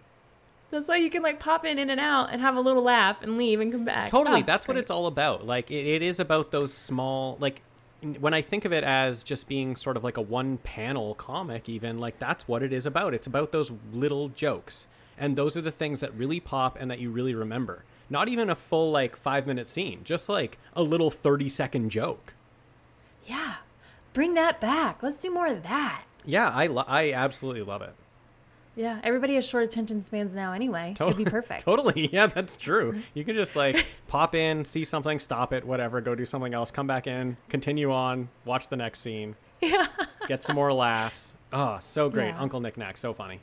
That's 0.71 0.89
why 0.89 0.97
you 0.97 1.11
can 1.11 1.23
like 1.23 1.41
pop 1.41 1.65
in, 1.65 1.79
in 1.79 1.89
and 1.91 1.99
out 2.01 2.31
and 2.31 2.41
have 2.43 2.55
a 2.57 2.61
little 2.61 2.83
laugh 2.83 3.17
and 3.23 3.39
leave 3.39 3.59
and 3.61 3.73
come 3.73 3.85
back. 3.85 4.11
Totally, 4.11 4.41
Oh, 4.41 4.45
that's 4.45 4.69
what 4.69 4.77
it's 4.77 4.91
all 4.91 5.07
about. 5.07 5.47
Like 5.47 5.71
it, 5.71 5.87
it 5.87 6.03
is 6.03 6.21
about 6.21 6.51
those 6.51 6.73
small 6.75 7.37
like 7.41 7.63
when 8.21 8.33
I 8.35 8.43
think 8.43 8.65
of 8.65 8.73
it 8.73 8.85
as 8.85 9.25
just 9.25 9.49
being 9.49 9.75
sort 9.77 9.97
of 9.97 10.05
like 10.05 10.17
a 10.19 10.21
one 10.23 10.59
panel 10.59 11.15
comic 11.15 11.69
even 11.69 11.99
like 11.99 12.19
that's 12.19 12.47
what 12.47 12.63
it 12.63 12.73
is 12.73 12.87
about. 12.87 13.15
It's 13.15 13.27
about 13.27 13.51
those 13.51 13.73
little 13.93 14.29
jokes. 14.29 14.87
And 15.21 15.37
those 15.37 15.57
are 15.57 15.61
the 15.63 15.73
things 15.73 15.99
that 16.01 16.15
really 16.15 16.39
pop 16.39 16.77
and 16.79 16.91
that 16.91 17.01
you 17.01 17.11
really 17.11 17.35
remember. 17.35 17.83
Not 18.11 18.29
even 18.29 18.49
a 18.51 18.55
full 18.57 18.91
like 18.91 19.17
5 19.17 19.47
minute 19.47 19.69
scene, 19.69 20.01
just 20.05 20.29
like 20.29 20.59
a 20.75 20.83
little 20.83 21.11
30 21.11 21.49
second 21.49 21.91
joke. 21.91 22.35
Yeah. 23.27 23.57
Bring 24.15 24.35
that 24.35 24.61
back. 24.61 25.03
Let's 25.03 25.19
do 25.19 25.31
more 25.33 25.47
of 25.47 25.63
that. 25.65 26.05
Yeah, 26.25 26.51
I 26.51 26.67
lo- 26.67 26.85
I 26.87 27.13
absolutely 27.13 27.63
love 27.63 27.83
it. 27.83 27.95
Yeah. 28.75 29.01
Everybody 29.03 29.35
has 29.35 29.47
short 29.47 29.65
attention 29.65 30.03
spans 30.03 30.35
now 30.35 30.53
anyway. 30.53 30.95
It'd 30.99 31.17
be 31.17 31.25
perfect. 31.25 31.61
Totally. 31.65 32.09
Yeah, 32.13 32.29
that's 32.29 32.57
true. 32.57 33.01
You 33.15 33.25
can 33.25 33.35
just 33.35 33.57
like 33.57 33.87
pop 34.07 34.35
in, 34.35 34.65
see 34.65 34.85
something, 34.85 35.19
stop 35.19 35.53
it, 35.53 35.65
whatever, 35.65 36.01
go 36.01 36.15
do 36.15 36.25
something 36.25 36.55
else, 36.55 36.71
come 36.71 36.87
back 36.87 37.07
in, 37.07 37.37
continue 37.49 37.93
on, 37.93 38.29
watch 38.45 38.69
the 38.69 38.77
next 38.77 39.01
scene, 39.01 39.35
Yeah. 39.61 39.87
get 40.29 40.43
some 40.43 40.55
more 40.57 40.73
laughs. 40.73 41.37
Oh, 41.53 41.79
so 41.81 42.09
great. 42.09 42.29
Yeah. 42.29 42.41
Uncle 42.41 42.61
Knick 42.61 42.77
Knack, 42.77 42.97
so 42.97 43.13
funny. 43.13 43.41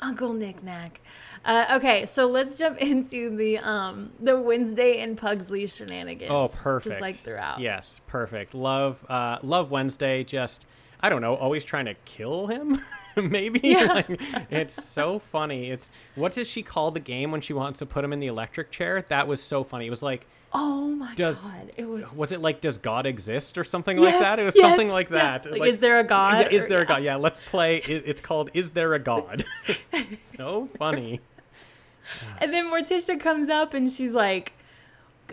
Uncle 0.00 0.32
Knick 0.32 0.62
Knack. 0.62 1.00
Uh, 1.44 1.66
okay, 1.72 2.06
so 2.06 2.26
let's 2.26 2.56
jump 2.56 2.78
into 2.80 3.36
the 3.36 3.58
um 3.58 4.12
the 4.20 4.38
Wednesday 4.40 5.00
and 5.00 5.16
Pugsley 5.16 5.66
shenanigans. 5.66 6.30
Oh, 6.30 6.48
perfect. 6.48 6.92
Just 6.94 7.00
like 7.00 7.16
throughout. 7.16 7.60
Yes, 7.60 8.00
perfect. 8.06 8.54
Love 8.54 9.04
uh 9.08 9.38
love 9.42 9.70
Wednesday 9.70 10.24
just 10.24 10.66
I 11.00 11.08
don't 11.08 11.20
know, 11.20 11.34
always 11.34 11.64
trying 11.64 11.84
to 11.86 11.94
kill 12.04 12.46
him. 12.46 12.80
Maybe 13.16 13.60
Yeah. 13.62 13.84
like, 14.08 14.20
it's 14.50 14.82
so 14.82 15.18
funny. 15.18 15.70
It's 15.70 15.90
what 16.14 16.32
does 16.32 16.48
she 16.48 16.62
call 16.62 16.90
the 16.90 17.00
game 17.00 17.30
when 17.30 17.40
she 17.40 17.52
wants 17.52 17.78
to 17.80 17.86
put 17.86 18.04
him 18.04 18.12
in 18.12 18.20
the 18.20 18.26
electric 18.28 18.70
chair? 18.70 19.04
That 19.08 19.28
was 19.28 19.42
so 19.42 19.64
funny. 19.64 19.86
It 19.86 19.90
was 19.90 20.02
like 20.02 20.26
Oh 20.56 20.86
my 20.90 21.12
Does- 21.16 21.46
god! 21.46 21.72
It 21.76 21.84
was. 21.84 22.12
was 22.12 22.30
it 22.30 22.40
like 22.40 22.60
does 22.60 22.78
God 22.78 23.06
exist 23.06 23.58
or 23.58 23.64
something 23.64 23.98
like 23.98 24.16
that? 24.20 24.38
It 24.38 24.44
was 24.44 24.54
yes, 24.54 24.62
something 24.64 24.88
like 24.88 25.10
yes. 25.10 25.44
that. 25.46 25.50
Like, 25.58 25.68
is 25.68 25.80
there 25.80 25.98
a 25.98 26.04
God? 26.04 26.42
Yeah, 26.42 26.56
is 26.56 26.64
Or- 26.64 26.68
there 26.68 26.82
a. 26.82 26.86
God? 26.86 27.02
Yeah, 27.02 27.16
let's 27.16 27.40
play. 27.40 27.78
it- 27.78 28.04
It's 28.06 28.20
called 28.20 28.50
Is 28.54 28.70
There 28.70 28.94
a 28.94 29.00
God? 29.00 29.44
so 30.10 30.68
funny. 30.78 31.20
And 32.38 32.52
then 32.52 32.66
Morticia 32.70 33.18
comes 33.18 33.48
up 33.48 33.74
and 33.74 33.90
she's 33.90 34.12
like, 34.12 34.52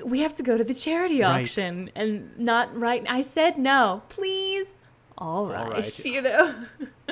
"We 0.04 0.22
have 0.22 0.34
to 0.36 0.44
go 0.44 0.58
to 0.58 0.64
the 0.64 0.74
charity 0.74 1.22
Right. 1.22 1.44
auction." 1.44 1.92
And 1.96 2.38
not 2.40 2.76
right. 2.76 3.06
I 3.08 3.22
said 3.22 3.58
no, 3.60 4.02
please. 4.10 4.76
All 5.22 5.46
right, 5.46 5.72
right. 5.72 6.00
you 6.06 6.22
know. 6.22 6.54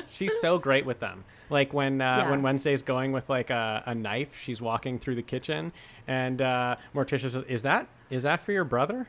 She's 0.08 0.38
so 0.40 0.58
great 0.58 0.84
with 0.84 0.98
them. 1.00 1.24
Like 1.48 1.72
when 1.72 2.00
uh, 2.00 2.04
Yeah. 2.24 2.30
when 2.30 2.42
Wednesday's 2.42 2.82
going 2.82 3.12
with 3.12 3.28
like 3.30 3.50
a, 3.50 3.82
a 3.86 3.94
knife, 3.94 4.36
she's 4.40 4.60
walking 4.60 4.98
through 4.98 5.14
the 5.14 5.22
kitchen, 5.22 5.72
and 6.06 6.42
uh, 6.42 6.76
Morticia 6.94 7.30
says, 7.30 7.42
"Is 7.48 7.62
that 7.62 7.86
is 8.10 8.24
that 8.24 8.40
for 8.44 8.52
your 8.52 8.64
brother?" 8.64 9.08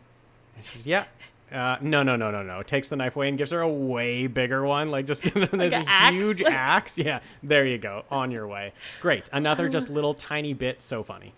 And 0.56 0.66
says, 0.66 0.86
"Yeah." 0.88 1.06
Uh, 1.52 1.78
no, 1.82 2.02
no, 2.02 2.16
no, 2.16 2.32
no, 2.32 2.42
no. 2.44 2.64
Takes 2.64 2.88
the 2.88 2.96
knife 2.96 3.18
away 3.18 3.28
and 3.28 3.38
gives 3.38 3.52
her 3.52 3.60
a 3.60 3.68
way 3.68 4.26
bigger 4.28 4.64
one. 4.64 4.90
Like 4.90 5.06
just 5.06 5.24
there's 5.34 5.74
an 5.74 5.82
a 5.82 5.86
axe? 5.86 6.14
huge 6.16 6.42
Like- 6.42 6.54
axe. 6.54 6.98
Yeah, 6.98 7.20
there 7.44 7.66
you 7.66 7.78
go. 7.78 8.06
On 8.10 8.32
your 8.32 8.48
way. 8.48 8.72
Great. 9.02 9.30
Another 9.34 9.68
just 9.68 9.90
little 9.90 10.14
tiny 10.14 10.54
bit. 10.54 10.82
So 10.82 11.04
funny. 11.04 11.34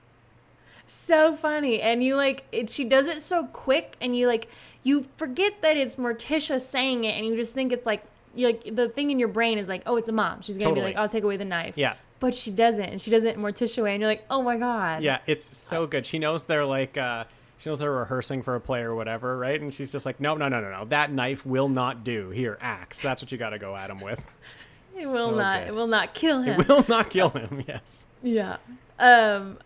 So 0.93 1.35
funny 1.35 1.81
and 1.81 2.03
you 2.03 2.15
like 2.15 2.45
it, 2.51 2.69
she 2.69 2.83
does 2.85 3.07
it 3.07 3.21
so 3.21 3.45
quick 3.47 3.95
and 4.01 4.15
you 4.15 4.27
like 4.27 4.47
you 4.83 5.05
forget 5.17 5.53
that 5.61 5.75
it's 5.77 5.95
morticia 5.97 6.59
saying 6.61 7.03
it 7.05 7.17
and 7.17 7.25
you 7.25 7.35
just 7.35 7.53
think 7.53 7.71
it's 7.71 7.85
like 7.85 8.03
you 8.35 8.47
like 8.47 8.75
the 8.75 8.87
thing 8.89 9.11
in 9.11 9.19
your 9.19 9.27
brain 9.27 9.57
is 9.57 9.67
like 9.67 9.81
oh 9.85 9.95
it's 9.97 10.09
a 10.09 10.13
mom 10.13 10.41
she's 10.41 10.57
gonna 10.57 10.69
Totally. 10.71 10.91
be 10.91 10.93
like 10.95 11.01
i'll 11.01 11.09
take 11.09 11.23
away 11.23 11.37
the 11.37 11.45
knife 11.45 11.77
Yeah. 11.77 11.95
but 12.19 12.33
she 12.33 12.51
doesn't 12.51 12.83
and 12.85 13.01
she 13.01 13.11
does 13.11 13.25
it 13.25 13.35
in 13.35 13.41
morticia 13.41 13.83
way 13.83 13.93
and 13.93 14.01
you're 14.01 14.09
like 14.09 14.25
oh 14.29 14.41
my 14.41 14.57
god 14.57 15.03
Yeah, 15.03 15.19
it's 15.27 15.55
so 15.57 15.85
good. 15.87 16.05
She 16.05 16.19
knows 16.19 16.45
they're 16.45 16.65
like 16.65 16.97
uh 16.97 17.25
she 17.57 17.69
knows 17.69 17.79
they're 17.79 17.91
rehearsing 17.91 18.41
for 18.43 18.55
a 18.55 18.59
play 18.59 18.81
or 18.81 18.93
whatever, 18.93 19.37
right? 19.37 19.59
And 19.61 19.73
she's 19.73 19.89
just 19.89 20.05
like, 20.05 20.19
no, 20.19 20.35
no, 20.35 20.49
no, 20.49 20.59
no, 20.59 20.69
no. 20.69 20.83
That 20.85 21.13
knife 21.13 21.45
will 21.45 21.69
not 21.69 22.03
do. 22.03 22.29
Here, 22.29 22.57
axe. 22.59 22.99
That's 23.01 23.21
what 23.23 23.31
you 23.31 23.37
got 23.37 23.51
to 23.51 23.57
go 23.59 23.73
at 23.73 23.89
him 23.89 24.01
with. 24.01 24.19
it 24.99 25.05
will 25.07 25.29
So 25.29 25.35
not 25.35 25.59
good. 25.61 25.67
it 25.69 25.73
will 25.75 25.87
not 25.87 26.13
kill 26.13 26.41
him 26.41 26.59
It 26.59 26.67
will 26.67 26.83
not 26.89 27.09
kill 27.09 27.29
him. 27.29 27.63
Yes. 27.67 28.05
yeah 28.21 28.57
um 28.99 29.57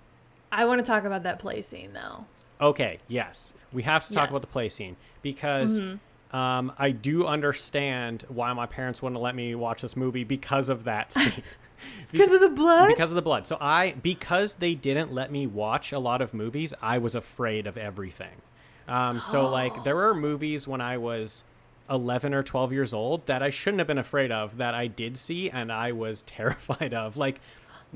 i 0.52 0.66
want 0.66 0.80
to 0.80 0.86
talk 0.86 1.04
about 1.04 1.24
that 1.24 1.40
play 1.40 1.62
scene 1.62 1.94
though 1.94 2.26
Okay. 2.60 2.98
Yes, 3.08 3.54
we 3.72 3.84
have 3.84 4.04
to 4.06 4.14
talk 4.14 4.30
about 4.32 4.38
Yes. 4.38 4.42
Mm-hmm. 4.42 4.42
the 4.42 4.52
play 4.52 4.70
scene 4.70 4.96
because 5.22 5.80
um, 6.32 6.72
I 6.78 6.90
do 6.90 7.26
understand 7.28 8.26
why 8.30 8.52
my 8.54 8.66
parents 8.66 9.00
wouldn't 9.02 9.22
let 9.22 9.36
me 9.36 9.54
watch 9.54 9.84
this 9.84 9.96
movie 9.96 10.24
because 10.24 10.68
of 10.70 10.86
that 10.86 11.12
scene. 11.14 11.44
because 12.12 12.32
of 12.32 12.42
the 12.42 12.50
blood 12.50 12.88
because 12.88 13.12
of 13.12 13.16
the 13.16 13.22
blood. 13.22 13.46
So 13.46 13.58
I 13.62 13.94
because 14.02 14.56
they 14.56 14.74
didn't 14.74 15.14
let 15.14 15.32
me 15.32 15.46
watch 15.46 15.92
a 15.92 16.00
lot 16.00 16.20
of 16.20 16.34
movies, 16.34 16.74
I 16.82 16.98
was 16.98 17.14
afraid 17.14 17.68
of 17.68 17.78
everything. 17.78 18.42
Um, 18.88 19.22
so 19.22 19.48
like 19.48 19.84
there 19.84 19.96
were 19.96 20.16
movies 20.16 20.68
when 20.68 20.82
I 20.82 20.98
was 20.98 21.44
11 21.92 22.34
or 22.34 22.42
12 22.42 22.74
years 22.74 22.94
old 22.94 23.28
that 23.28 23.44
I 23.44 23.50
shouldn't 23.52 23.80
have 23.80 23.88
been 23.88 23.98
afraid 24.00 24.32
of 24.32 24.58
that 24.58 24.74
I 24.74 24.88
did 24.88 25.16
see 25.16 25.50
and 25.50 25.72
I 25.72 25.92
was 25.92 26.22
terrified 26.24 26.94
of 26.96 27.18
like 27.18 27.40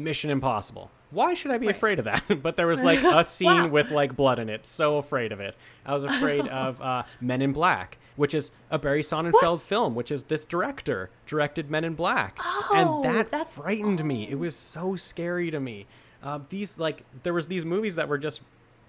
Mission 0.04 0.30
Impossible. 0.30 0.91
Why 1.12 1.34
should 1.34 1.52
I 1.52 1.58
be 1.58 1.68
Right. 1.68 1.76
afraid 1.76 1.99
of 1.99 2.06
that? 2.06 2.24
but 2.43 2.56
there 2.58 2.68
was 2.68 2.84
like 2.84 3.04
a 3.04 3.24
scene 3.24 3.47
Wow. 3.64 3.68
with 3.68 3.91
like 3.91 4.16
blood 4.16 4.39
in 4.39 4.49
it. 4.49 4.66
So 4.66 4.97
afraid 4.97 5.32
of 5.32 5.39
it. 5.39 5.56
I 5.86 5.93
was 5.93 6.04
afraid 6.04 6.47
of 6.47 6.82
uh, 6.82 7.04
Men 7.20 7.41
in 7.41 7.52
Black, 7.54 7.97
which 8.16 8.34
is 8.34 8.52
a 8.70 8.80
Barry 8.80 9.02
Sonnenfeld 9.02 9.62
film, 9.62 9.93
which 9.95 10.12
is 10.12 10.24
this 10.26 10.45
director 10.45 11.10
directed 11.26 11.70
Men 11.70 11.84
in 11.84 11.95
Black, 11.95 12.38
Oh, 12.43 13.04
and 13.06 13.32
that 13.32 13.49
frightened 13.49 14.04
me. 14.06 14.30
It 14.30 14.39
was 14.39 14.56
so 14.56 14.95
scary 14.95 15.52
to 15.52 15.60
me. 15.60 15.86
Uh, 16.24 16.39
these 16.49 16.78
like 16.78 17.04
there 17.24 17.34
was 17.34 17.47
these 17.47 17.66
movies 17.66 17.95
that 17.95 18.08
were 18.08 18.18
just 18.18 18.41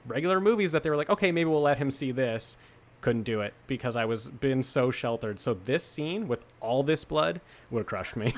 regular 0.06 0.40
movies 0.40 0.72
that 0.72 0.82
they 0.82 0.90
were 0.90 0.96
like, 0.96 1.10
okay, 1.10 1.32
maybe 1.32 1.48
we'll 1.50 1.62
let 1.62 1.78
him 1.78 1.90
see 1.90 2.12
this. 2.12 2.56
Couldn't 3.00 3.22
do 3.24 3.40
it 3.40 3.52
because 3.66 3.96
I 3.96 4.04
was 4.04 4.28
been 4.28 4.62
so 4.62 4.92
sheltered. 4.92 5.40
So 5.40 5.54
this 5.54 5.82
scene 5.82 6.28
with 6.28 6.44
all 6.60 6.84
this 6.84 7.02
blood 7.04 7.40
would 7.70 7.80
have 7.80 7.86
crushed 7.86 8.14
me. 8.16 8.32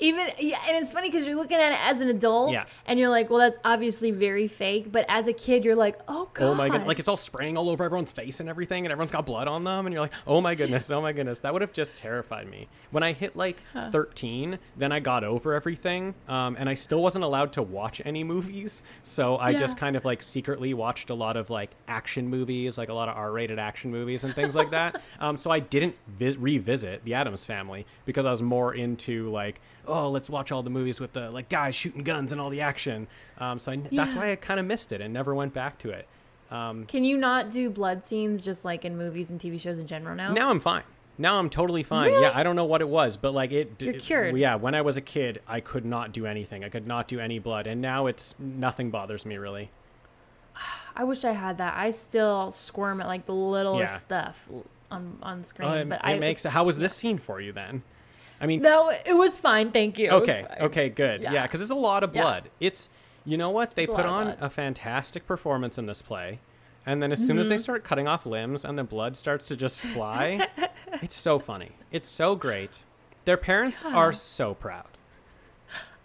Even 0.00 0.28
yeah 0.38 0.58
and 0.66 0.76
it's 0.82 0.92
funny 0.92 1.08
because 1.08 1.26
you're 1.26 1.36
looking 1.36 1.58
at 1.58 1.72
it 1.72 1.78
as 1.80 2.00
an 2.00 2.08
adult 2.08 2.52
Yeah. 2.52 2.64
and 2.86 2.98
you're 2.98 3.08
like 3.10 3.28
well 3.30 3.38
that's 3.38 3.58
obviously 3.64 4.10
very 4.10 4.48
fake 4.48 4.90
but 4.90 5.04
as 5.08 5.26
a 5.28 5.32
kid 5.32 5.64
you're 5.64 5.76
like 5.76 5.96
oh 6.08 6.28
god 6.34 6.46
Oh 6.50 6.54
my 6.54 6.68
god! 6.68 6.86
Like 6.86 6.98
it's 6.98 7.06
all 7.08 7.16
spraying 7.16 7.56
all 7.56 7.68
over 7.70 7.84
everyone's 7.84 8.12
face 8.12 8.40
and 8.40 8.48
everything, 8.48 8.84
and 8.86 8.92
everyone's 8.92 9.12
got 9.12 9.24
blood 9.26 9.46
on 9.46 9.62
them, 9.64 9.86
and 9.86 9.92
you're 9.92 10.00
like, 10.02 10.12
oh 10.26 10.40
my 10.40 10.54
goodness, 10.54 10.90
oh 10.90 11.00
my 11.00 11.12
goodness. 11.12 11.40
That 11.40 11.52
would 11.52 11.62
have 11.62 11.72
just 11.72 11.96
terrified 11.96 12.48
me. 12.48 12.66
When 12.90 13.02
I 13.02 13.12
hit 13.12 13.36
like 13.36 13.58
13, 13.92 14.58
then 14.76 14.92
I 14.92 15.00
got 15.00 15.22
over 15.24 15.54
everything, 15.54 16.14
um, 16.28 16.56
and 16.58 16.68
I 16.68 16.74
still 16.74 17.02
wasn't 17.02 17.24
allowed 17.24 17.52
to 17.54 17.62
watch 17.62 18.00
any 18.04 18.24
movies. 18.24 18.82
So 19.02 19.36
I 19.38 19.54
just 19.54 19.76
kind 19.78 19.96
of 19.96 20.04
like 20.04 20.22
secretly 20.22 20.74
watched 20.74 21.10
a 21.10 21.14
lot 21.14 21.36
of 21.36 21.50
like 21.50 21.70
action 21.88 22.28
movies, 22.28 22.78
like 22.78 22.88
a 22.88 22.94
lot 22.94 23.08
of 23.08 23.16
R-rated 23.16 23.58
action 23.58 23.90
movies 23.90 24.24
and 24.24 24.34
things 24.34 24.54
like 24.54 24.70
that. 24.70 25.00
Um, 25.20 25.36
so 25.36 25.50
I 25.50 25.58
didn't 25.58 25.96
vi- 26.08 26.36
revisit 26.38 27.04
The 27.04 27.14
Addams 27.14 27.44
Family 27.44 27.84
because 28.06 28.24
I 28.24 28.30
was 28.30 28.40
more 28.40 28.74
into 28.74 29.28
like, 29.30 29.60
oh, 29.90 30.10
let's 30.10 30.30
watch 30.30 30.50
all 30.52 30.62
the 30.62 30.70
movies 30.70 31.00
with 31.00 31.12
the 31.12 31.30
like 31.30 31.48
guys 31.48 31.74
shooting 31.74 32.02
guns 32.02 32.32
and 32.32 32.40
all 32.40 32.50
the 32.50 32.60
action. 32.60 33.06
Um, 33.38 33.58
so 33.58 33.72
I, 33.72 33.76
that's 33.92 34.14
why 34.14 34.30
I 34.32 34.36
kind 34.36 34.58
of 34.60 34.66
missed 34.66 34.92
it 34.92 35.00
and 35.00 35.12
never 35.12 35.34
went 35.34 35.52
back 35.52 35.78
to 35.80 35.90
it. 35.90 36.06
Um, 36.50 36.84
can 36.86 37.04
you 37.04 37.16
not 37.16 37.50
do 37.50 37.70
blood 37.70 38.04
scenes 38.04 38.44
just 38.44 38.64
like 38.64 38.84
in 38.84 38.96
movies 38.98 39.30
and 39.30 39.38
tv 39.38 39.60
shows 39.60 39.78
in 39.78 39.86
general 39.86 40.16
now 40.16 40.32
now 40.32 40.50
I'm 40.50 40.58
fine. 40.58 40.82
Now 41.16 41.38
I'm 41.38 41.50
totally 41.50 41.82
fine. 41.82 42.08
Really? 42.08 42.22
Yeah, 42.22 42.32
I 42.34 42.42
don't 42.42 42.56
know 42.56 42.64
what 42.64 42.80
it 42.80 42.88
was, 42.88 43.16
but 43.18 43.32
like 43.34 43.52
it. 43.52 43.80
You're 43.82 43.94
it- 43.94 44.00
cured. 44.00 44.36
Yeah, 44.38 44.54
when 44.56 44.74
I 44.74 44.80
was 44.80 44.96
a 44.96 45.00
kid, 45.02 45.42
I 45.46 45.60
could 45.60 45.84
not 45.84 46.12
do 46.12 46.24
anything. 46.26 46.64
I 46.64 46.70
could 46.70 46.86
not 46.86 47.08
do 47.08 47.20
any 47.20 47.38
blood, 47.38 47.66
and 47.66 47.80
now 47.82 48.06
it's 48.06 48.34
nothing 48.38 48.90
bothers 48.90 49.26
me 49.26 49.36
really. 49.36 49.70
i 50.96 51.04
wish 51.04 51.24
i 51.24 51.32
had 51.32 51.58
that 51.58 51.74
i 51.76 51.90
still 51.90 52.50
squirm 52.50 53.00
at 53.00 53.06
like 53.06 53.24
the 53.26 53.32
littlest 53.32 53.92
Yeah. 53.92 53.96
stuff 53.96 54.48
on 54.90 55.16
on 55.22 55.44
screen 55.44 55.68
it 55.70 55.88
but 55.88 56.00
it 56.00 56.04
i 56.04 56.18
makes. 56.18 56.42
How 56.44 56.64
was 56.64 56.78
this 56.78 56.94
scene 56.94 57.18
for 57.18 57.40
you 57.40 57.52
then? 57.52 57.82
I 58.40 58.46
mean, 58.46 58.62
no 58.62 58.88
it 58.90 59.12
was 59.16 59.38
fine 59.38 59.70
thank 59.70 59.98
you 59.98 60.10
okay, 60.10 60.46
okay, 60.60 60.88
good. 60.88 61.22
Yeah, 61.22 61.32
Yeah. 61.32 61.42
because 61.46 61.60
it's 61.60 61.70
a 61.70 61.74
lot 61.74 62.02
of 62.02 62.14
Yeah. 62.14 62.22
blood. 62.22 62.50
It's 62.60 62.88
you 63.24 63.36
know 63.36 63.50
what 63.50 63.74
they 63.74 63.84
It's 63.84 63.92
a 63.92 63.96
put 63.96 64.06
lot 64.06 64.12
on 64.14 64.24
blood. 64.28 64.38
a 64.40 64.48
fantastic 64.50 65.26
performance 65.26 65.76
in 65.76 65.84
this 65.86 66.00
play, 66.00 66.38
and 66.86 67.02
then 67.02 67.12
as 67.12 67.24
soon 67.24 67.38
as 67.38 67.46
Mm-hmm. 67.46 67.50
they 67.56 67.58
start 67.58 67.84
cutting 67.84 68.08
off 68.08 68.24
limbs 68.24 68.64
and 68.64 68.78
the 68.78 68.84
blood 68.84 69.14
starts 69.16 69.46
to 69.48 69.56
just 69.56 69.78
fly, 69.80 70.48
it's 71.02 71.16
so 71.16 71.38
funny. 71.38 71.72
It's 71.92 72.08
so 72.08 72.34
great. 72.34 72.84
Their 73.26 73.36
parents 73.36 73.84
are 73.84 74.12
so 74.14 74.54
proud. 74.54 74.86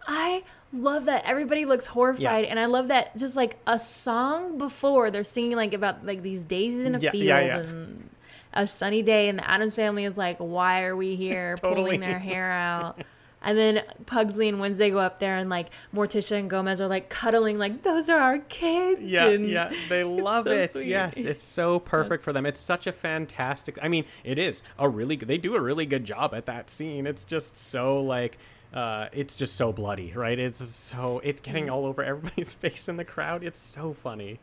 I 0.08 0.44
love 0.74 1.06
that 1.06 1.24
everybody 1.26 1.66
looks 1.66 1.88
horrified, 1.88 2.46
and 2.46 2.60
I 2.60 2.66
love 2.66 2.90
that 2.90 3.16
just 3.18 3.36
like 3.36 3.58
a 3.66 3.80
song 3.80 4.58
before 4.58 5.10
they're 5.10 5.24
singing 5.24 5.56
like 5.56 5.74
about 5.74 6.06
like 6.06 6.22
these 6.22 6.42
daisies 6.42 6.82
in 6.86 6.96
a 6.96 7.00
Yeah, 7.00 7.12
field 7.12 7.24
yeah, 7.24 7.40
yeah. 7.40 7.58
and 7.60 8.10
a 8.56 8.66
sunny 8.66 9.02
day, 9.02 9.30
and 9.30 9.40
the 9.40 9.50
Addams 9.50 9.76
family 9.76 10.06
is 10.06 10.18
like, 10.18 10.38
"Why 10.38 10.84
are 10.84 10.96
we 10.96 11.16
here?" 11.16 11.56
Totally. 11.62 11.84
pulling 11.84 12.00
their 12.02 12.20
hair 12.20 12.52
out. 12.52 13.02
And 13.42 13.56
then 13.56 13.84
Pugsley 14.08 14.50
and 14.50 14.60
Wednesday 14.60 14.90
go 14.90 14.98
up 14.98 15.20
there, 15.20 15.38
and 15.38 15.50
like 15.52 15.68
Morticia 15.94 16.40
and 16.40 16.50
Gomez 16.50 16.82
are 16.82 16.88
like 16.88 17.10
cuddling, 17.10 17.60
like 17.60 17.84
those 17.84 18.10
are 18.10 18.20
our 18.20 18.40
kids. 18.40 19.04
Yeah, 19.04 19.28
and 19.28 19.48
yeah, 19.48 19.72
they 19.88 20.04
love 20.06 20.46
so 20.46 20.52
it. 20.52 20.72
sweet. 20.72 20.88
Yes, 20.88 21.18
it's 21.18 21.44
so 21.44 21.80
perfect 21.80 22.24
for 22.24 22.34
them. 22.34 22.48
It's 22.48 22.60
such 22.60 22.88
a 22.88 22.92
fantastic. 22.92 23.78
I 23.84 23.88
mean, 23.88 24.06
it 24.24 24.40
is 24.40 24.64
a 24.80 24.90
really 24.90 25.16
good. 25.16 25.28
They 25.28 25.38
do 25.38 25.56
a 25.56 25.62
really 25.62 25.86
good 25.86 26.06
job 26.06 26.34
at 26.34 26.48
that 26.48 26.70
scene. 26.70 27.06
It's 27.06 27.24
just 27.24 27.58
so 27.58 27.98
like. 27.98 28.38
Uh, 28.74 29.08
it's 29.14 29.38
just 29.38 29.56
so 29.56 29.72
bloody, 29.72 30.12
right? 30.14 30.38
It's 30.38 30.58
so 30.70 31.22
it's 31.24 31.40
getting 31.40 31.70
all 31.70 31.86
over 31.86 32.04
everybody's 32.04 32.54
face 32.56 32.90
in 32.90 32.98
the 32.98 33.06
crowd. 33.06 33.42
It's 33.42 33.60
so 33.60 33.94
funny. 33.94 34.40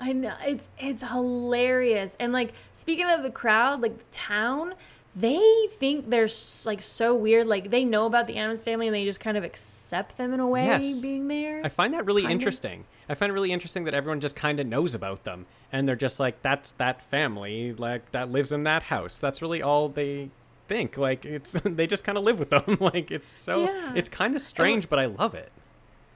I 0.00 0.12
know 0.12 0.34
it's 0.44 0.68
it's 0.78 1.02
hilarious. 1.02 2.16
And 2.18 2.32
like 2.32 2.52
speaking 2.72 3.06
of 3.10 3.22
the 3.22 3.30
crowd, 3.30 3.80
like 3.82 3.98
the 3.98 4.04
town, 4.16 4.74
they 5.14 5.40
think 5.72 6.08
they're 6.08 6.28
like 6.64 6.80
so 6.82 7.14
weird. 7.14 7.46
Like 7.46 7.70
they 7.70 7.84
know 7.84 8.06
about 8.06 8.26
the 8.26 8.36
Addams 8.38 8.62
family 8.62 8.86
and 8.86 8.94
they 8.94 9.04
just 9.04 9.20
kind 9.20 9.36
of 9.36 9.44
accept 9.44 10.16
them 10.16 10.32
in 10.32 10.40
a 10.40 10.46
way 10.46 10.64
Yes. 10.64 11.00
being 11.00 11.28
there. 11.28 11.60
I 11.64 11.68
find 11.68 11.92
that 11.94 12.06
really 12.06 12.22
Kind 12.22 12.32
of. 12.32 12.40
interesting. 12.40 12.84
I 13.08 13.14
find 13.14 13.30
it 13.30 13.34
really 13.34 13.52
interesting 13.52 13.84
that 13.84 13.94
everyone 13.94 14.20
just 14.20 14.36
kind 14.36 14.60
of 14.60 14.66
knows 14.68 14.94
about 14.94 15.24
them, 15.24 15.46
and 15.72 15.88
they're 15.88 15.96
just 15.96 16.20
like, 16.20 16.42
"That's 16.42 16.70
that 16.72 17.02
family, 17.02 17.72
like 17.72 18.12
that 18.12 18.30
lives 18.30 18.52
in 18.52 18.62
that 18.64 18.84
house." 18.84 19.18
That's 19.18 19.42
really 19.42 19.60
all 19.60 19.88
they 19.88 20.30
think. 20.68 20.96
Like 20.96 21.24
it's 21.24 21.52
they 21.64 21.86
just 21.88 22.04
kind 22.04 22.16
of 22.16 22.22
live 22.24 22.38
with 22.38 22.50
them. 22.50 22.78
like 22.80 23.10
it's 23.10 23.26
so 23.26 23.64
Yeah. 23.64 23.92
it's 23.96 24.08
kind 24.08 24.34
of 24.36 24.40
strange, 24.40 24.88
but 24.88 24.98
I 25.00 25.06
love 25.06 25.34
it. 25.34 25.50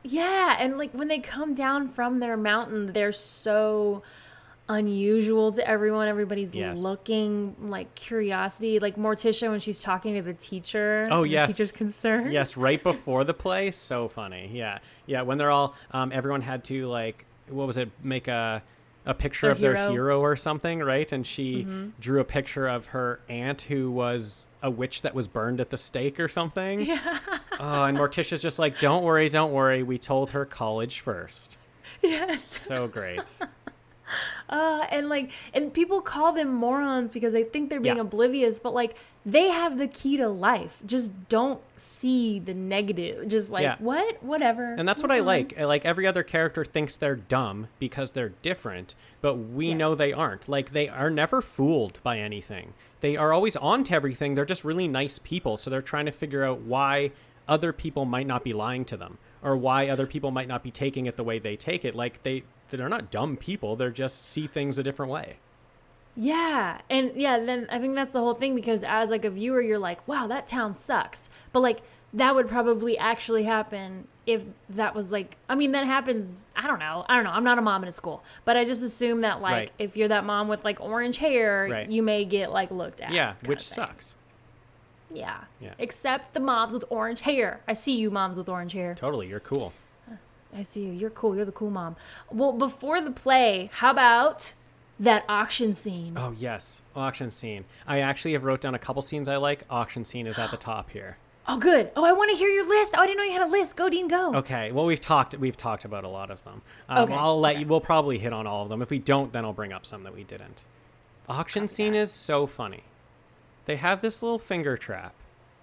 Yeah, 0.04 0.56
and 0.60 0.78
like 0.78 0.92
when 0.92 1.08
they 1.08 1.18
come 1.18 1.54
down 1.54 1.88
from 1.88 2.20
their 2.20 2.36
mountain, 2.36 2.86
they're 2.92 3.10
so 3.12 4.02
unusual 4.68 5.52
to 5.52 5.66
everyone. 5.68 6.08
Everybody's 6.08 6.54
Yes. 6.54 6.78
looking 6.78 7.54
like 7.60 7.94
curiosity. 7.94 8.78
Like 8.78 8.96
Morticia 8.96 9.50
when 9.50 9.60
she's 9.60 9.80
talking 9.80 10.14
to 10.14 10.22
the 10.22 10.34
teacher. 10.34 11.08
Oh 11.10 11.22
yes, 11.22 11.48
the 11.48 11.52
teacher's 11.64 11.76
concerned. 11.76 12.32
Yes, 12.32 12.56
right 12.56 12.82
before 12.92 13.24
the 13.24 13.34
play, 13.34 13.70
so 13.70 14.08
funny. 14.08 14.50
Yeah, 14.52 14.78
yeah. 15.06 15.22
When 15.22 15.38
they're 15.38 15.50
all, 15.50 15.74
um, 15.90 16.12
everyone 16.12 16.40
had 16.40 16.64
to 16.64 16.86
like, 16.86 17.26
what 17.48 17.66
was 17.66 17.76
it? 17.78 17.90
Make 18.02 18.28
a 18.28 18.62
a 19.06 19.14
picture 19.14 19.46
Their 19.48 19.52
of 19.52 19.60
their 19.60 19.76
hero. 19.76 19.90
hero 19.90 20.20
or 20.20 20.36
something, 20.36 20.80
right? 20.80 21.10
And 21.12 21.26
she 21.26 21.64
Mm-hmm. 21.64 21.88
drew 22.00 22.20
a 22.20 22.24
picture 22.24 22.66
of 22.66 22.86
her 22.86 23.20
aunt 23.28 23.62
who 23.62 23.90
was 23.90 24.48
a 24.62 24.70
witch 24.70 25.02
that 25.02 25.14
was 25.14 25.28
burned 25.28 25.60
at 25.60 25.70
the 25.70 25.76
stake 25.78 26.18
or 26.18 26.28
something. 26.28 26.80
Yeah. 26.80 27.18
Oh, 27.60 27.84
and 27.84 27.96
Morticia's 27.98 28.40
just 28.42 28.58
like, 28.58 28.78
"Don't 28.80 29.04
worry, 29.04 29.28
don't 29.28 29.52
worry. 29.52 29.82
We 29.82 29.98
told 29.98 30.30
her 30.30 30.44
college 30.44 31.00
first. 31.00 31.58
Yes. 32.02 32.44
So 32.44 32.86
great. 32.88 33.20
Uh, 34.48 34.84
and 34.90 35.08
like, 35.08 35.30
and 35.54 35.72
people 35.72 36.00
call 36.00 36.32
them 36.32 36.52
morons 36.52 37.10
because 37.10 37.32
they 37.32 37.42
think 37.44 37.70
they're 37.70 37.80
being 37.80 37.96
Yeah. 37.96 38.02
oblivious, 38.02 38.58
but 38.58 38.74
like, 38.74 38.96
they 39.26 39.48
have 39.48 39.78
the 39.78 39.88
key 39.88 40.18
to 40.18 40.28
life. 40.28 40.78
Just 40.84 41.28
don't 41.30 41.60
see 41.76 42.38
the 42.38 42.52
negative. 42.52 43.26
Just 43.28 43.50
like, 43.50 43.62
Yeah. 43.62 43.76
what? 43.78 44.22
Whatever. 44.22 44.74
And 44.74 44.86
that's 44.86 45.00
what 45.02 45.10
I 45.10 45.20
like. 45.20 45.58
Like 45.58 45.84
every 45.86 46.06
other 46.06 46.22
character 46.22 46.64
thinks 46.64 46.94
they're 46.96 47.16
dumb 47.16 47.68
because 47.78 48.10
they're 48.10 48.34
different, 48.42 48.94
but 49.22 49.34
we 49.36 49.72
know 49.72 49.94
they 49.94 50.12
aren't. 50.12 50.46
Like 50.48 50.72
they 50.72 50.88
are 50.88 51.08
never 51.10 51.40
fooled 51.40 52.00
by 52.02 52.18
anything. 52.18 52.74
They 53.00 53.16
are 53.16 53.32
always 53.32 53.56
on 53.56 53.82
to 53.84 53.94
everything. 53.94 54.34
They're 54.34 54.44
just 54.44 54.64
really 54.64 54.88
nice 54.88 55.18
people, 55.18 55.56
so 55.56 55.70
they're 55.70 55.82
trying 55.82 56.06
to 56.06 56.12
figure 56.12 56.44
out 56.44 56.60
why 56.60 57.12
other 57.48 57.72
people 57.72 58.04
might 58.04 58.26
not 58.26 58.42
be 58.44 58.52
lying 58.52 58.84
to 58.86 58.96
them 58.96 59.18
or 59.44 59.56
why 59.56 59.88
other 59.88 60.06
people 60.06 60.30
might 60.32 60.48
not 60.48 60.62
be 60.64 60.70
taking 60.72 61.06
it 61.06 61.16
the 61.16 61.22
way 61.22 61.38
they 61.38 61.54
take 61.54 61.84
it. 61.84 61.94
Like 61.94 62.22
they 62.24 62.42
they're 62.70 62.88
not 62.88 63.10
dumb 63.12 63.36
people. 63.36 63.76
They're 63.76 63.90
just 63.90 64.24
see 64.24 64.46
things 64.48 64.78
a 64.78 64.82
different 64.82 65.12
way. 65.12 65.36
Yeah. 66.16 66.78
And 66.90 67.12
yeah, 67.14 67.38
then 67.38 67.66
I 67.70 67.78
think 67.78 67.94
that's 67.94 68.12
the 68.12 68.20
whole 68.20 68.34
thing 68.34 68.54
because 68.54 68.84
as 68.84 69.10
like 69.10 69.24
a 69.24 69.30
viewer, 69.30 69.60
you're 69.60 69.78
like, 69.78 70.06
wow, 70.08 70.26
that 70.28 70.46
town 70.46 70.74
sucks. 70.74 71.28
But 71.52 71.60
like, 71.60 71.80
that 72.14 72.34
would 72.34 72.48
probably 72.48 72.96
actually 72.96 73.42
happen 73.42 74.06
if 74.26 74.44
that 74.70 74.94
was 74.94 75.10
like, 75.12 75.36
I 75.48 75.56
mean, 75.56 75.72
that 75.72 75.84
happens. 75.86 76.44
I 76.56 76.66
don't 76.68 76.78
know. 76.78 77.04
I 77.08 77.16
don't 77.16 77.24
know. 77.24 77.30
I'm 77.32 77.42
not 77.44 77.58
a 77.58 77.62
mom 77.62 77.82
in 77.82 77.88
a 77.88 77.92
school, 77.92 78.22
but 78.44 78.56
I 78.56 78.64
just 78.64 78.82
assume 78.82 79.20
that 79.20 79.40
like, 79.42 79.52
Right. 79.52 79.72
if 79.78 79.96
you're 79.96 80.08
that 80.08 80.24
mom 80.24 80.46
with 80.48 80.64
like 80.64 80.80
orange 80.80 81.16
hair, 81.18 81.68
Right. 81.70 81.90
you 81.90 82.02
may 82.02 82.24
get 82.24 82.52
like 82.52 82.70
looked 82.70 83.00
at. 83.00 83.12
Yeah, 83.12 83.34
which 83.46 83.60
sucks. 83.60 84.16
Yeah. 85.14 85.38
Yeah. 85.60 85.74
Except 85.78 86.34
the 86.34 86.40
moms 86.40 86.72
with 86.72 86.84
orange 86.90 87.20
hair. 87.20 87.60
I 87.68 87.72
see 87.74 87.96
you, 87.96 88.10
moms 88.10 88.36
with 88.36 88.48
orange 88.48 88.72
hair. 88.72 88.94
Totally, 88.94 89.28
you're 89.28 89.40
cool. 89.40 89.72
I 90.56 90.62
see 90.62 90.80
you. 90.84 90.92
You're 90.92 91.10
cool. 91.10 91.34
You're 91.34 91.44
the 91.44 91.52
cool 91.52 91.70
mom. 91.70 91.96
Well, 92.30 92.52
before 92.52 93.00
the 93.00 93.10
play, 93.10 93.70
how 93.72 93.90
about 93.90 94.54
that 95.00 95.24
auction 95.28 95.74
scene? 95.74 96.14
Oh 96.16 96.32
yes, 96.38 96.82
auction 96.94 97.30
scene. 97.32 97.64
I 97.86 97.98
actually 98.00 98.32
have 98.34 98.44
wrote 98.44 98.60
down 98.60 98.74
a 98.74 98.78
couple 98.78 99.02
scenes 99.02 99.26
I 99.28 99.36
like. 99.36 99.62
Auction 99.68 100.04
scene 100.04 100.26
is 100.28 100.38
at 100.38 100.50
the 100.50 100.56
top 100.56 100.90
here. 100.90 101.16
Oh, 101.46 101.58
good. 101.58 101.90
Oh, 101.94 102.02
I 102.06 102.12
want 102.12 102.30
to 102.30 102.36
hear 102.38 102.48
your 102.48 102.66
list. 102.66 102.92
Oh, 102.96 103.02
I 103.02 103.06
didn't 103.06 103.18
know 103.18 103.24
you 103.24 103.32
had 103.34 103.42
a 103.42 103.50
list. 103.50 103.76
Go, 103.76 103.90
Dean, 103.90 104.08
go. 104.08 104.34
Okay. 104.36 104.72
Well, 104.72 104.86
we've 104.86 104.98
talked. 104.98 105.34
We've 105.36 105.54
talked 105.58 105.84
about 105.84 106.02
a 106.04 106.08
lot 106.08 106.30
of 106.30 106.42
them. 106.44 106.62
Um, 106.88 107.02
Okay, 107.04 107.12
I'll 107.12 107.38
let 107.38 107.50
okay. 107.56 107.60
you. 107.60 107.66
We'll 107.66 107.82
probably 107.82 108.16
hit 108.16 108.32
on 108.32 108.46
all 108.46 108.62
of 108.62 108.70
them. 108.70 108.80
If 108.80 108.88
we 108.88 108.98
don't, 108.98 109.30
then 109.30 109.44
I'll 109.44 109.52
bring 109.52 109.70
up 109.70 109.84
some 109.84 110.04
that 110.04 110.14
we 110.14 110.24
didn't. 110.24 110.64
Auction 111.28 111.68
scene 111.68 111.94
is 111.94 112.10
so 112.10 112.46
funny. 112.46 112.84
They 113.66 113.76
have 113.76 114.00
this 114.00 114.22
little 114.22 114.38
finger 114.38 114.76
trap 114.76 115.14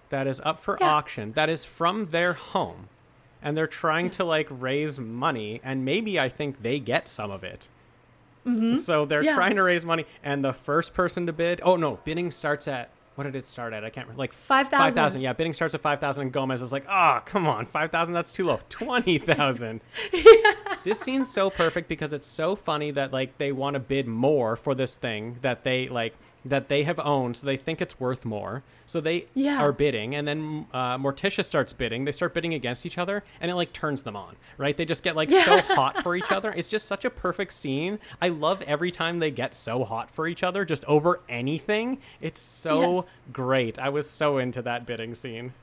that 0.10 0.28
is 0.28 0.42
up 0.44 0.60
for 0.60 0.78
Yeah. 0.80 0.92
auction. 0.94 1.32
That 1.34 1.50
is 1.50 1.64
from 1.66 2.08
their 2.08 2.34
home, 2.34 2.90
and 3.42 3.56
they're 3.56 3.68
trying 3.68 4.10
to 4.12 4.24
like 4.24 4.48
raise 4.50 5.00
money. 5.00 5.62
And 5.64 5.86
maybe 5.86 6.20
I 6.20 6.30
think 6.30 6.64
they 6.64 6.80
get 6.80 7.08
some 7.08 7.32
of 7.32 7.44
it. 7.44 7.68
So 8.44 9.06
they're 9.06 9.20
Mm-hmm. 9.20 9.26
Yeah. 9.28 9.36
trying 9.36 9.56
to 9.56 9.64
raise 9.64 9.86
money, 9.86 10.06
and 10.24 10.44
the 10.44 10.54
first 10.54 10.94
person 10.96 11.28
to 11.28 11.34
bid. 11.34 11.62
Oh 11.64 11.76
no, 11.76 12.00
bidding 12.04 12.32
starts 12.32 12.68
at 12.68 12.90
what 13.16 13.26
did 13.26 13.36
it 13.36 13.46
start 13.46 13.74
at? 13.74 13.84
I 13.84 13.90
can't 13.92 14.08
remember. 14.08 14.20
Like 14.22 14.34
5,000. 14.34 14.80
Five 14.80 14.94
thousand. 14.96 15.22
Yeah, 15.22 15.34
bidding 15.34 15.54
starts 15.54 15.76
at 15.76 15.82
five 15.82 16.00
thousand, 16.00 16.24
and 16.24 16.32
Gomez 16.32 16.62
is 16.62 16.72
like, 16.74 16.86
"Oh, 16.90 17.22
come 17.26 17.46
on, 17.46 17.66
five 17.68 17.92
thousand. 17.92 18.14
That's 18.16 18.32
too 18.32 18.46
low. 18.46 18.62
Twenty 18.70 19.20
thousand. 19.20 19.82
This 20.84 21.00
scene's 21.02 21.30
so 21.32 21.52
perfect 21.52 21.88
because 21.88 22.14
it's 22.14 22.26
so 22.26 22.56
funny 22.56 22.90
that 22.92 23.14
like 23.14 23.38
they 23.38 23.52
want 23.52 23.76
to 23.76 23.80
bid 23.80 24.08
more 24.08 24.56
for 24.56 24.74
this 24.74 24.96
thing 24.96 25.38
that 25.44 25.64
they 25.64 25.88
like 25.90 26.16
that 26.44 26.68
they 26.70 26.84
have 26.84 27.00
owned, 27.00 27.38
so 27.38 27.46
they 27.46 27.56
think 27.58 27.82
it's 27.82 28.00
worth 28.00 28.26
more. 28.26 28.64
So 28.86 29.00
they 29.00 29.28
Yeah. 29.34 29.62
are 29.62 29.72
bidding, 29.72 30.16
and 30.16 30.28
then 30.28 30.66
uh, 30.74 30.98
Morticia 30.98 31.44
starts 31.46 31.72
bidding. 31.72 32.06
They 32.06 32.12
start 32.12 32.34
bidding 32.34 32.54
against 32.54 32.86
each 32.86 32.98
other, 32.98 33.24
and 33.40 33.50
it 33.52 33.56
like 33.56 33.72
turns 33.74 34.02
them 34.02 34.16
on, 34.16 34.36
right? 34.58 34.76
They 34.76 34.86
just 34.86 35.04
get 35.04 35.16
like 35.16 35.32
so 35.32 35.60
hot 35.62 36.02
for 36.04 36.16
each 36.16 36.32
other. 36.32 36.52
It's 36.52 36.68
just 36.68 36.88
such 36.88 37.06
a 37.06 37.10
perfect 37.10 37.54
scene. 37.54 38.00
I 38.22 38.30
love 38.30 38.62
every 38.64 38.92
time 38.92 39.20
they 39.20 39.32
get 39.32 39.54
so 39.54 39.84
hot 39.84 40.10
for 40.12 40.28
each 40.28 40.44
other, 40.44 40.66
just 40.66 40.84
over 40.86 41.22
anything. 41.30 42.00
It's 42.20 42.42
so 42.42 42.96
Yes. 42.96 43.06
great. 43.32 43.80
I 43.80 43.90
was 43.90 44.10
so 44.10 44.38
into 44.38 44.62
that 44.64 44.86
bidding 44.86 45.16
scene. 45.16 45.54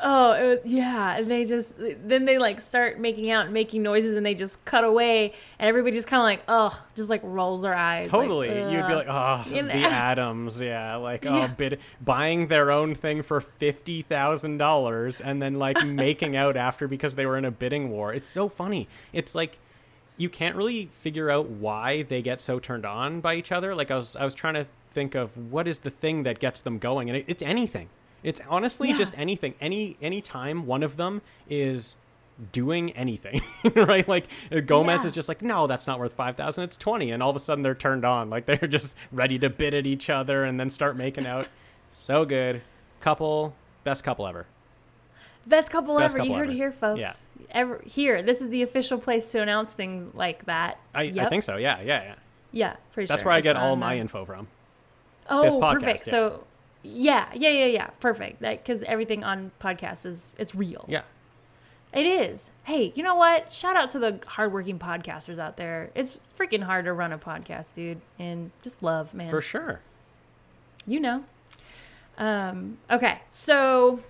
Oh, 0.00 0.32
it 0.32 0.62
was, 0.62 0.72
yeah. 0.72 1.16
And 1.16 1.30
they 1.30 1.44
just, 1.44 1.70
then 1.76 2.24
they 2.24 2.38
like 2.38 2.60
start 2.60 2.98
making 3.00 3.30
out 3.30 3.46
and 3.46 3.54
making 3.54 3.82
noises 3.82 4.16
and 4.16 4.24
they 4.24 4.34
just 4.34 4.64
cut 4.64 4.84
away. 4.84 5.32
And 5.58 5.68
everybody 5.68 5.96
just 5.96 6.06
kind 6.06 6.20
of 6.20 6.24
like, 6.24 6.42
oh, 6.46 6.86
just 6.94 7.10
like 7.10 7.20
rolls 7.24 7.62
their 7.62 7.74
eyes. 7.74 8.06
like, 8.06 8.10
Totally. 8.22 8.48
You'd 8.48 8.86
be 8.86 8.94
like, 8.94 9.06
oh, 9.08 9.44
You 9.48 9.62
know? 9.62 9.68
the 9.68 9.74
Addams. 9.86 10.60
Yeah. 10.60 10.96
Like, 10.96 11.26
oh, 11.26 11.36
Yeah. 11.36 11.46
bid, 11.48 11.80
buying 12.00 12.46
their 12.48 12.70
own 12.70 12.94
thing 12.94 13.22
for 13.22 13.40
$50,000 13.40 15.20
and 15.24 15.42
then 15.42 15.54
like 15.58 15.84
making 15.86 16.36
out 16.36 16.56
after 16.56 16.88
because 16.88 17.14
they 17.14 17.26
were 17.26 17.36
in 17.36 17.44
a 17.44 17.50
bidding 17.50 17.90
war. 17.90 18.12
It's 18.12 18.28
so 18.28 18.48
funny. 18.48 18.88
It's 19.12 19.34
like, 19.34 19.58
you 20.16 20.28
can't 20.28 20.56
really 20.56 20.86
figure 20.86 21.30
out 21.30 21.48
why 21.48 22.02
they 22.02 22.22
get 22.22 22.40
so 22.40 22.58
turned 22.58 22.84
on 22.84 23.20
by 23.20 23.34
each 23.36 23.52
other. 23.52 23.74
Like 23.74 23.90
I 23.90 23.96
was, 23.96 24.16
I 24.16 24.24
was 24.24 24.34
trying 24.34 24.54
to 24.54 24.66
think 24.90 25.14
of 25.14 25.36
what 25.52 25.68
is 25.68 25.80
the 25.80 25.90
thing 25.90 26.24
that 26.24 26.40
gets 26.40 26.60
them 26.60 26.78
going, 26.78 27.08
and 27.08 27.16
it, 27.18 27.24
it's 27.28 27.42
anything. 27.42 27.88
It's 28.22 28.40
honestly 28.48 28.88
Yeah. 28.88 28.96
just 28.96 29.16
anything. 29.18 29.54
Any 29.60 29.96
any 30.02 30.20
time 30.20 30.66
one 30.66 30.82
of 30.82 30.96
them 30.96 31.22
is 31.48 31.96
doing 32.52 32.92
anything, 32.92 33.40
right? 33.74 34.06
Like 34.08 34.26
uh, 34.52 34.60
Gomez 34.60 35.02
Yeah. 35.02 35.06
is 35.08 35.12
just 35.12 35.28
like, 35.28 35.42
no, 35.42 35.66
that's 35.66 35.86
not 35.86 35.98
worth 35.98 36.14
five 36.14 36.36
thousand. 36.36 36.64
It's 36.64 36.76
twenty, 36.76 37.10
and 37.10 37.22
all 37.22 37.30
of 37.30 37.36
a 37.36 37.40
sudden 37.40 37.62
they're 37.62 37.74
turned 37.74 38.04
on. 38.04 38.30
Like 38.30 38.46
they're 38.46 38.56
just 38.68 38.96
ready 39.12 39.38
to 39.40 39.50
bid 39.50 39.74
at 39.74 39.86
each 39.86 40.10
other 40.10 40.44
and 40.44 40.58
then 40.58 40.68
start 40.70 40.96
making 40.96 41.26
out. 41.26 41.48
so 41.90 42.24
good, 42.24 42.62
couple, 43.00 43.54
best 43.84 44.04
couple 44.04 44.26
ever. 44.26 44.46
Best 45.46 45.70
couple 45.70 45.96
Best 45.96 46.14
ever. 46.14 46.24
you 46.26 46.32
heard 46.34 46.42
ever. 46.42 46.50
it 46.52 46.56
here, 46.56 46.72
folks. 46.72 47.00
Yeah. 47.00 47.14
Ever 47.52 47.80
here. 47.86 48.20
This 48.22 48.42
is 48.42 48.48
the 48.50 48.62
official 48.62 48.98
place 48.98 49.32
to 49.32 49.40
announce 49.40 49.72
things 49.72 50.14
like 50.14 50.44
that. 50.44 50.78
I, 50.94 51.04
I 51.18 51.28
think 51.30 51.42
so. 51.42 51.56
Yeah, 51.56 51.80
yeah, 51.80 52.02
yeah. 52.02 52.14
Yeah, 52.52 52.76
for 52.90 53.00
sure. 53.00 53.06
That's 53.06 53.22
sure. 53.22 53.28
where 53.28 53.34
I 53.34 53.38
It's 53.38 53.44
get 53.44 53.56
all 53.56 53.74
my 53.76 53.96
info 53.96 54.24
from. 54.26 54.48
Oh, 55.30 55.58
perfect. 55.60 56.06
yeah. 56.06 56.10
So, 56.10 56.44
yeah, 56.82 57.28
yeah, 57.34 57.50
yeah, 57.50 57.66
yeah. 57.66 57.86
Perfect. 58.00 58.40
That 58.40 58.64
because 58.64 58.82
everything 58.84 59.24
on 59.24 59.50
podcasts 59.60 60.06
is 60.06 60.32
it's 60.38 60.54
real. 60.54 60.84
Yeah. 60.88 61.02
It 61.92 62.06
is. 62.06 62.50
Hey, 62.64 62.92
you 62.94 63.02
know 63.02 63.14
what? 63.14 63.52
Shout 63.52 63.74
out 63.74 63.90
to 63.90 63.98
the 63.98 64.20
hardworking 64.26 64.78
podcasters 64.78 65.38
out 65.38 65.56
there. 65.56 65.90
It's 65.94 66.18
freaking 66.38 66.62
hard 66.62 66.84
to 66.84 66.92
run 66.92 67.12
a 67.12 67.18
podcast, 67.18 67.72
dude. 67.72 68.00
And 68.18 68.50
just 68.62 68.82
love, 68.82 69.14
man. 69.14 69.30
For 69.30 69.40
sure. 69.40 69.80
You 70.86 71.00
know. 71.00 71.24
Um, 72.18 72.78
okay, 72.90 73.20
so 73.30 74.00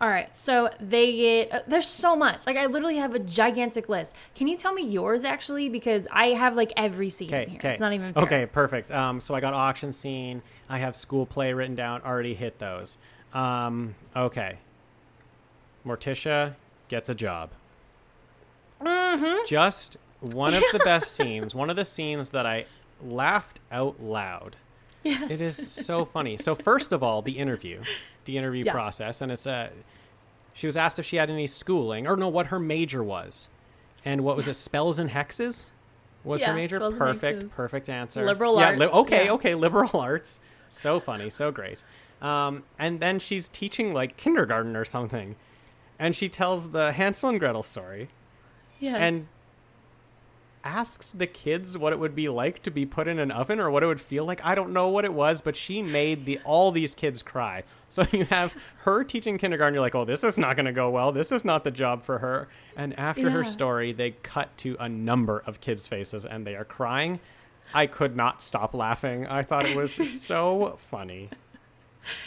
all 0.00 0.08
right, 0.08 0.34
so 0.36 0.68
they 0.80 1.12
get 1.16 1.52
uh, 1.52 1.60
there's 1.66 1.86
so 1.88 2.14
much. 2.14 2.46
Like 2.46 2.56
I 2.56 2.66
literally 2.66 2.96
have 2.98 3.14
a 3.14 3.18
gigantic 3.18 3.88
list. 3.88 4.14
Can 4.34 4.46
you 4.46 4.56
tell 4.56 4.72
me 4.74 4.82
yours 4.86 5.24
actually 5.24 5.68
because 5.68 6.06
I 6.10 6.28
have 6.28 6.54
like 6.56 6.72
every 6.76 7.08
scene 7.10 7.28
Okay. 7.28 7.46
here. 7.50 7.58
Okay. 7.58 7.70
It's 7.72 7.80
not 7.80 7.92
even 7.92 8.12
fair. 8.12 8.22
Okay. 8.24 8.46
Perfect. 8.46 8.90
Um, 8.90 9.20
so 9.20 9.34
I 9.34 9.40
got 9.40 9.54
auction 9.54 9.92
scene. 9.92 10.42
I 10.68 10.78
have 10.78 10.94
school 10.96 11.24
play 11.26 11.52
written 11.52 11.74
down. 11.74 12.02
Already 12.02 12.34
hit 12.34 12.58
those. 12.58 12.98
Um, 13.32 13.94
okay. 14.14 14.58
Morticia 15.86 16.54
gets 16.88 17.08
a 17.08 17.14
job. 17.14 17.50
Mm-hmm. 18.80 19.44
Just 19.46 19.96
one 20.20 20.54
of 20.54 20.62
the 20.72 20.78
best 20.80 21.12
scenes. 21.16 21.54
One 21.54 21.70
of 21.70 21.76
the 21.76 21.84
scenes 21.84 22.30
that 22.30 22.46
I 22.46 22.66
laughed 23.02 23.60
out 23.70 24.02
loud. 24.02 24.56
Yes. 25.04 25.30
It 25.30 25.40
is 25.40 25.56
so 25.72 26.04
funny. 26.04 26.36
So 26.36 26.54
first 26.54 26.92
of 26.92 27.02
all, 27.02 27.22
the 27.22 27.38
interview, 27.38 27.82
the 28.26 28.36
interview 28.38 28.64
Yeah. 28.64 28.72
process, 28.72 29.20
and 29.20 29.32
it's 29.32 29.46
a. 29.46 29.70
She 30.52 30.66
was 30.66 30.76
asked 30.76 30.98
if 30.98 31.04
she 31.06 31.16
had 31.16 31.28
any 31.30 31.46
schooling, 31.46 32.06
or 32.06 32.16
no, 32.16 32.28
what 32.28 32.46
her 32.46 32.58
major 32.58 33.02
was, 33.02 33.48
and 34.04 34.22
what 34.22 34.36
was 34.36 34.48
it? 34.48 34.54
Spells 34.54 34.98
and 34.98 35.10
hexes 35.10 35.70
was 36.24 36.40
Yeah, 36.40 36.48
her 36.48 36.54
major. 36.54 36.78
Perfect, 36.90 37.50
perfect 37.50 37.88
answer. 37.88 38.24
Liberal 38.24 38.58
yeah, 38.58 38.70
arts, 38.70 38.94
okay, 38.94 39.24
yeah. 39.26 39.32
okay, 39.32 39.54
liberal 39.54 39.90
arts. 40.00 40.40
So 40.68 40.98
funny, 41.00 41.30
so 41.30 41.50
great. 41.50 41.82
Um, 42.22 42.62
and 42.78 43.00
then 43.00 43.18
she's 43.18 43.48
teaching 43.48 43.92
like 43.92 44.16
kindergarten 44.16 44.76
or 44.76 44.84
something, 44.84 45.36
and 45.98 46.16
she 46.16 46.28
tells 46.28 46.70
the 46.70 46.92
Hansel 46.92 47.30
and 47.30 47.38
Gretel 47.40 47.62
story 47.62 48.08
Yes. 48.80 48.96
and 48.98 49.26
asks 50.66 51.12
the 51.12 51.28
kids 51.28 51.78
what 51.78 51.92
it 51.92 51.98
would 52.00 52.16
be 52.16 52.28
like 52.28 52.60
to 52.64 52.70
be 52.72 52.84
put 52.84 53.06
in 53.06 53.20
an 53.20 53.30
oven 53.30 53.60
or 53.60 53.70
what 53.70 53.84
it 53.84 53.86
would 53.86 54.00
feel 54.00 54.24
like. 54.24 54.44
I 54.44 54.56
don't 54.56 54.72
know 54.72 54.88
what 54.88 55.04
it 55.04 55.12
was, 55.14 55.40
but 55.40 55.54
she 55.54 55.80
made 55.80 56.26
the 56.26 56.40
all 56.44 56.72
these 56.72 56.94
kids 56.94 57.22
cry. 57.22 57.62
So 57.88 58.04
you 58.10 58.24
have 58.24 58.52
her 58.78 59.04
teaching 59.04 59.38
kindergarten. 59.38 59.72
You're 59.72 59.80
like, 59.80 59.94
oh, 59.94 60.04
this 60.04 60.24
is 60.24 60.36
not 60.36 60.56
going 60.56 60.66
to 60.66 60.72
go 60.72 60.90
well. 60.90 61.12
This 61.12 61.30
is 61.30 61.44
not 61.44 61.62
the 61.62 61.70
job 61.70 62.02
for 62.02 62.18
her. 62.18 62.48
And 62.76 62.98
after 62.98 63.30
her 63.30 63.44
story, 63.44 63.92
they 63.92 64.10
cut 64.10 64.58
to 64.58 64.76
a 64.80 64.88
number 64.88 65.40
of 65.46 65.60
kids' 65.60 65.86
faces 65.86 66.26
and 66.26 66.44
they 66.44 66.56
are 66.56 66.64
crying. 66.64 67.20
I 67.72 67.86
could 67.86 68.16
not 68.16 68.42
stop 68.42 68.74
laughing. 68.74 69.24
I 69.28 69.44
thought 69.44 69.66
it 69.66 69.76
was 69.76 69.92
so 70.20 70.78
funny. 70.80 71.30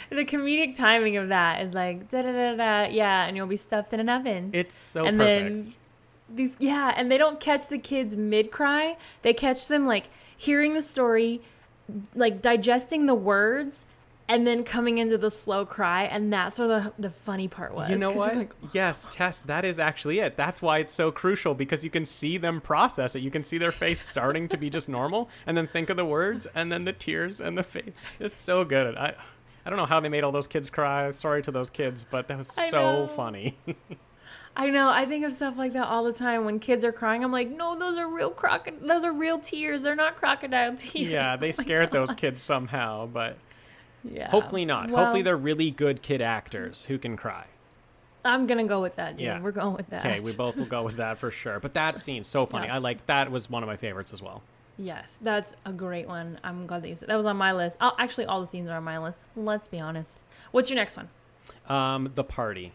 the 0.08 0.24
comedic 0.24 0.76
timing 0.76 1.18
of 1.18 1.28
that 1.28 1.60
is 1.60 1.74
like 1.74 2.10
da 2.10 2.22
da 2.22 2.32
da 2.32 2.56
da 2.56 2.88
yeah, 2.90 3.26
and 3.26 3.36
you'll 3.36 3.46
be 3.46 3.58
stuffed 3.58 3.92
in 3.92 4.00
an 4.00 4.08
oven. 4.08 4.50
It's 4.54 4.74
so 4.74 5.04
and 5.04 5.18
perfect. 5.18 5.64
then 5.66 5.74
these 6.34 6.54
yeah, 6.58 6.92
and 6.96 7.10
they 7.10 7.18
don't 7.18 7.40
catch 7.40 7.68
the 7.68 7.78
kids 7.78 8.16
mid 8.16 8.50
cry. 8.50 8.96
They 9.22 9.32
catch 9.32 9.66
them 9.66 9.86
like 9.86 10.08
hearing 10.36 10.74
the 10.74 10.82
story, 10.82 11.42
like 12.14 12.40
digesting 12.42 13.06
the 13.06 13.14
words, 13.14 13.86
and 14.28 14.46
then 14.46 14.62
coming 14.62 14.98
into 14.98 15.18
the 15.18 15.30
slow 15.30 15.66
cry, 15.66 16.04
and 16.04 16.32
that's 16.32 16.58
where 16.58 16.68
the 16.68 16.92
the 16.98 17.10
funny 17.10 17.48
part 17.48 17.74
was. 17.74 17.90
You 17.90 17.96
know 17.96 18.12
what? 18.12 18.36
like, 18.36 18.52
yes, 18.72 19.08
Tess, 19.10 19.40
that 19.42 19.64
is 19.64 19.78
actually 19.78 20.20
it. 20.20 20.36
That's 20.36 20.62
why 20.62 20.78
it's 20.78 20.92
so 20.92 21.10
crucial 21.10 21.54
because 21.54 21.82
you 21.82 21.90
can 21.90 22.04
see 22.04 22.38
them 22.38 22.60
process 22.60 23.16
it. 23.16 23.22
You 23.22 23.30
can 23.30 23.42
see 23.42 23.58
their 23.58 23.72
face 23.72 24.00
starting 24.00 24.48
to 24.48 24.56
be 24.56 24.70
just 24.70 24.88
normal, 24.88 25.28
and 25.46 25.56
then 25.56 25.66
think 25.66 25.90
of 25.90 25.96
the 25.96 26.04
words, 26.04 26.46
and 26.54 26.70
then 26.70 26.84
the 26.84 26.92
tears 26.92 27.40
and 27.40 27.58
the 27.58 27.64
face. 27.64 27.92
It's 28.20 28.34
so 28.34 28.64
good. 28.64 28.96
I, 28.96 29.14
I 29.66 29.70
don't 29.70 29.78
know 29.78 29.86
how 29.86 30.00
they 30.00 30.08
made 30.08 30.24
all 30.24 30.32
those 30.32 30.46
kids 30.46 30.70
cry. 30.70 31.10
Sorry 31.10 31.42
to 31.42 31.50
those 31.50 31.70
kids, 31.70 32.04
but 32.04 32.28
that 32.28 32.38
was 32.38 32.48
so 32.48 33.08
funny. 33.08 33.58
I 34.60 34.68
know. 34.68 34.90
I 34.90 35.06
think 35.06 35.24
of 35.24 35.32
stuff 35.32 35.56
like 35.56 35.72
that 35.72 35.86
all 35.86 36.04
the 36.04 36.12
time 36.12 36.44
when 36.44 36.58
kids 36.58 36.84
are 36.84 36.92
crying. 36.92 37.24
I'm 37.24 37.32
like, 37.32 37.48
no, 37.50 37.78
those 37.78 37.96
are 37.96 38.06
real 38.06 38.30
crocod. 38.30 38.74
Those 38.82 39.04
are 39.04 39.12
real 39.12 39.38
tears. 39.38 39.82
They're 39.82 39.96
not 39.96 40.16
crocodile 40.16 40.76
tears. 40.78 41.08
yeah, 41.08 41.36
they 41.36 41.48
Oh 41.48 41.52
scared 41.52 41.90
those 41.92 42.14
kids 42.14 42.42
somehow, 42.42 43.06
but 43.06 43.38
Yeah. 44.04 44.30
hopefully 44.30 44.66
not. 44.66 44.90
Well, 44.90 45.02
hopefully 45.04 45.22
they're 45.22 45.36
really 45.36 45.70
good 45.70 46.02
kid 46.02 46.20
actors 46.20 46.84
who 46.84 46.98
can 46.98 47.16
cry. 47.16 47.46
I'm 48.22 48.46
gonna 48.46 48.66
go 48.66 48.82
with 48.82 48.96
that. 48.96 49.16
Dude. 49.16 49.24
Yeah. 49.24 49.40
We're 49.40 49.50
going 49.50 49.74
with 49.74 49.88
that. 49.90 50.04
Okay, 50.04 50.20
we 50.20 50.32
both 50.32 50.56
will 50.56 50.66
go 50.66 50.82
with 50.82 50.96
that 50.98 51.16
for 51.16 51.30
sure. 51.30 51.58
But 51.58 51.72
that 51.72 51.98
scene 51.98 52.22
so 52.24 52.44
funny. 52.44 52.68
I 52.68 52.76
like 52.76 53.06
that 53.06 53.30
was 53.30 53.48
one 53.48 53.62
of 53.62 53.66
my 53.66 53.76
favorites 53.78 54.12
as 54.12 54.20
well. 54.20 54.42
Yes, 54.76 55.16
that's 55.22 55.54
a 55.64 55.72
great 55.72 56.06
one. 56.06 56.38
I'm 56.44 56.66
glad 56.66 56.82
that 56.82 56.88
you 56.88 56.96
said 56.96 57.08
that 57.08 57.16
was 57.16 57.24
on 57.24 57.38
my 57.38 57.52
list. 57.52 57.78
Oh, 57.80 57.92
actually, 57.98 58.26
all 58.26 58.42
the 58.42 58.46
scenes 58.46 58.68
are 58.68 58.76
on 58.76 58.84
my 58.84 58.98
list. 58.98 59.24
Let's 59.36 59.68
be 59.68 59.80
honest. 59.80 60.20
What's 60.50 60.68
your 60.68 60.76
next 60.76 60.98
one? 60.98 61.08
Um, 61.66 62.10
the 62.14 62.24
party. 62.24 62.72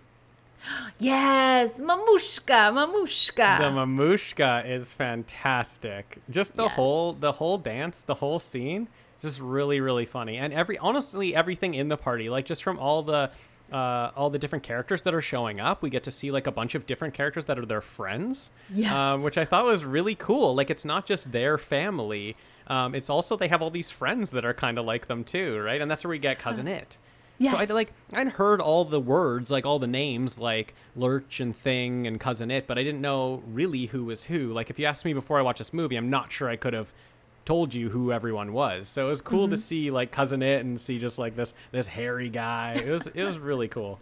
Yes, 1.00 1.80
Mamushka, 1.80 2.72
Mamushka. 2.74 3.58
The 3.60 3.70
mamushka 3.70 4.68
is 4.70 4.94
fantastic. 4.94 6.20
Just 6.30 6.56
the 6.56 6.64
Yes. 6.64 6.74
whole 6.74 7.14
the 7.14 7.34
whole 7.34 7.58
dance, 7.58 8.02
the 8.02 8.16
whole 8.16 8.40
scene, 8.40 8.88
is 9.18 9.24
just 9.24 9.42
really 9.42 9.80
really 9.82 10.06
funny. 10.06 10.38
And 10.38 10.54
every 10.54 10.78
honestly 10.78 11.36
everything 11.36 11.74
in 11.76 11.90
the 11.90 11.98
party, 11.98 12.30
like 12.30 12.46
just 12.46 12.64
from 12.64 12.80
all 12.80 13.04
the 13.04 13.32
uh, 13.72 14.12
all 14.16 14.30
the 14.30 14.38
different 14.40 14.64
characters 14.64 15.02
that 15.02 15.14
are 15.14 15.22
showing 15.22 15.60
up, 15.60 15.82
we 15.82 15.90
get 15.90 16.04
to 16.04 16.12
see 16.12 16.30
like 16.32 16.46
a 16.48 16.52
bunch 16.52 16.76
of 16.76 16.86
different 16.86 17.14
characters 17.16 17.46
that 17.46 17.58
are 17.58 17.66
their 17.66 17.82
friends, 17.82 18.52
Yes. 18.70 18.92
um, 18.94 19.24
which 19.24 19.38
I 19.40 19.46
thought 19.46 19.66
was 19.66 19.84
really 19.84 20.14
cool. 20.16 20.54
Like 20.54 20.70
it's 20.70 20.86
not 20.86 21.06
just 21.08 21.32
their 21.32 21.58
family; 21.58 22.36
um, 22.68 22.94
it's 22.94 23.10
also 23.10 23.36
they 23.36 23.48
have 23.48 23.62
all 23.64 23.72
these 23.72 23.90
friends 23.92 24.30
that 24.32 24.46
are 24.46 24.54
kind 24.54 24.78
of 24.78 24.86
like 24.86 25.08
them 25.08 25.24
too, 25.24 25.60
right? 25.60 25.82
And 25.82 25.90
that's 25.90 26.04
where 26.04 26.12
we 26.12 26.20
get 26.20 26.38
cousin 26.40 26.68
itt. 26.68 26.98
So 27.40 27.58
I 27.58 27.66
like 27.66 27.92
I'd 28.14 28.30
heard 28.30 28.62
all 28.62 28.86
the 28.86 29.00
words, 29.00 29.52
like 29.52 29.66
all 29.66 29.80
the 29.80 29.88
names, 29.88 30.38
like 30.40 30.74
Lurch 30.96 31.40
and 31.40 31.56
Thing 31.56 32.08
and 32.08 32.20
Cousin 32.20 32.50
Itt, 32.52 32.66
but 32.68 32.78
I 32.78 32.84
didn't 32.84 33.02
know 33.02 33.44
really 33.48 33.86
who 33.88 34.06
was 34.06 34.26
who. 34.26 34.54
Like 34.54 34.70
if 34.70 34.80
you 34.80 34.86
asked 34.86 35.06
me 35.06 35.14
before 35.14 35.38
I 35.38 35.42
watched 35.42 35.58
this 35.60 35.74
movie, 35.74 35.96
I'm 35.98 36.10
not 36.10 36.32
sure 36.32 36.50
I 36.50 36.56
could 36.56 36.74
have 36.74 36.94
told 37.44 37.74
you 37.74 37.90
who 37.90 38.12
everyone 38.12 38.54
was. 38.54 38.88
So 38.88 39.06
it 39.06 39.10
was 39.10 39.22
cool 39.22 39.44
Mm-hmm. 39.46 39.52
to 39.52 39.58
see 39.58 39.92
like 39.92 40.12
Cousin 40.12 40.42
Itt 40.42 40.62
and 40.62 40.80
see 40.80 40.98
just 40.98 41.20
like 41.20 41.36
this 41.36 41.54
this 41.72 41.88
hairy 41.88 42.30
guy. 42.30 42.74
It 42.84 42.90
was 42.90 43.08
it 43.08 43.24
was 43.24 43.38
really 43.38 43.68
cool. 43.68 44.00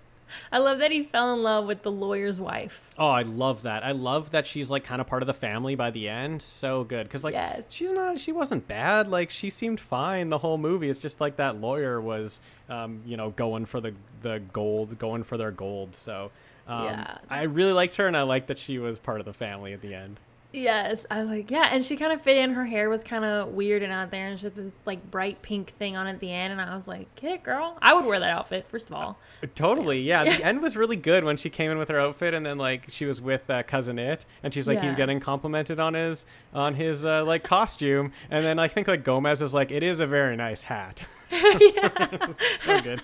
I 0.51 0.57
love 0.59 0.79
that 0.79 0.91
he 0.91 1.03
fell 1.03 1.33
in 1.33 1.43
love 1.43 1.65
with 1.65 1.81
the 1.83 1.91
lawyer's 1.91 2.39
wife. 2.41 2.89
Oh, 2.97 3.09
I 3.09 3.21
love 3.23 3.63
that. 3.63 3.83
I 3.83 3.91
love 3.91 4.31
that 4.31 4.45
she's 4.45 4.69
like 4.69 4.83
kind 4.83 5.01
of 5.01 5.07
part 5.07 5.21
of 5.23 5.27
the 5.27 5.33
family 5.33 5.75
by 5.75 5.91
the 5.91 6.09
end. 6.09 6.41
So 6.41 6.83
good 6.83 7.03
because 7.07 7.23
like 7.23 7.33
Yes. 7.33 7.65
she's 7.69 7.91
not 7.91 8.19
she 8.19 8.31
wasn't 8.31 8.67
bad. 8.67 9.07
Like 9.09 9.31
she 9.31 9.49
seemed 9.49 9.79
fine 9.79 10.29
the 10.29 10.37
whole 10.39 10.57
movie. 10.57 10.89
It's 10.89 10.99
just 10.99 11.19
like 11.21 11.37
that 11.37 11.59
lawyer 11.59 11.99
was, 12.01 12.39
um, 12.69 13.01
you 13.05 13.17
know, 13.17 13.31
going 13.31 13.65
for 13.65 13.79
the 13.81 13.93
the 14.21 14.41
gold, 14.53 14.97
going 14.97 15.23
for 15.23 15.37
their 15.37 15.51
gold. 15.51 15.95
So 15.95 16.31
um, 16.67 16.85
Yeah. 16.85 17.17
I 17.29 17.43
really 17.43 17.73
liked 17.73 17.95
her, 17.95 18.07
and 18.07 18.15
I 18.15 18.21
liked 18.23 18.47
that 18.47 18.57
she 18.57 18.79
was 18.79 18.97
part 18.99 19.19
of 19.19 19.25
the 19.25 19.33
family 19.33 19.73
at 19.73 19.81
the 19.81 19.93
end. 19.93 20.19
Yes, 20.55 21.07
I 21.09 21.19
was 21.19 21.29
like, 21.29 21.49
yeah, 21.49 21.69
and 21.71 21.83
she 21.83 21.97
kind 21.97 22.13
of 22.13 22.21
fit 22.21 22.37
in. 22.37 22.53
Her 22.53 22.63
hair 22.63 22.87
was 22.87 23.03
kind 23.03 23.25
of 23.25 23.49
weird 23.49 23.81
and 23.81 23.91
out 23.91 24.11
there, 24.11 24.27
and 24.27 24.39
she 24.39 24.45
had 24.45 24.53
this 24.53 24.71
like 24.85 25.09
bright 25.09 25.41
pink 25.41 25.71
thing 25.79 25.97
on 25.97 26.05
at 26.05 26.19
the 26.19 26.31
end. 26.31 26.51
And 26.53 26.61
I 26.61 26.75
was 26.75 26.87
like, 26.87 27.13
get 27.15 27.33
it, 27.33 27.43
girl. 27.43 27.75
I 27.81 27.95
would 27.95 28.05
wear 28.05 28.19
that 28.19 28.29
outfit 28.29 28.67
first 28.69 28.87
of 28.87 28.93
all. 28.93 29.17
Totally, 29.55 30.01
yeah. 30.01 30.23
The 30.23 30.45
end 30.45 30.61
was 30.61 30.77
really 30.77 30.95
good 30.95 31.23
when 31.23 31.37
she 31.37 31.49
came 31.49 31.71
in 31.71 31.79
with 31.79 31.89
her 31.89 31.99
outfit, 31.99 32.35
and 32.35 32.45
then 32.45 32.59
like 32.59 32.85
she 32.89 33.05
was 33.05 33.19
with 33.19 33.49
uh, 33.49 33.63
cousin 33.63 33.97
itt, 33.97 34.25
and 34.43 34.53
she's 34.53 34.67
like 34.67 34.79
he's 34.81 34.95
getting 34.95 35.19
complimented 35.19 35.79
on 35.79 35.95
his 35.95 36.27
on 36.53 36.75
his 36.75 37.03
uh, 37.03 37.25
like 37.25 37.43
costume, 37.43 38.11
and 38.29 38.45
then 38.45 38.59
I 38.59 38.67
think 38.67 38.87
like 38.87 39.03
Gomez 39.03 39.41
is 39.41 39.55
like 39.55 39.71
it 39.71 39.81
is 39.81 39.99
a 39.99 40.07
very 40.07 40.35
nice 40.35 40.61
hat. 40.61 41.03
so 41.31 42.79
good. 42.81 43.01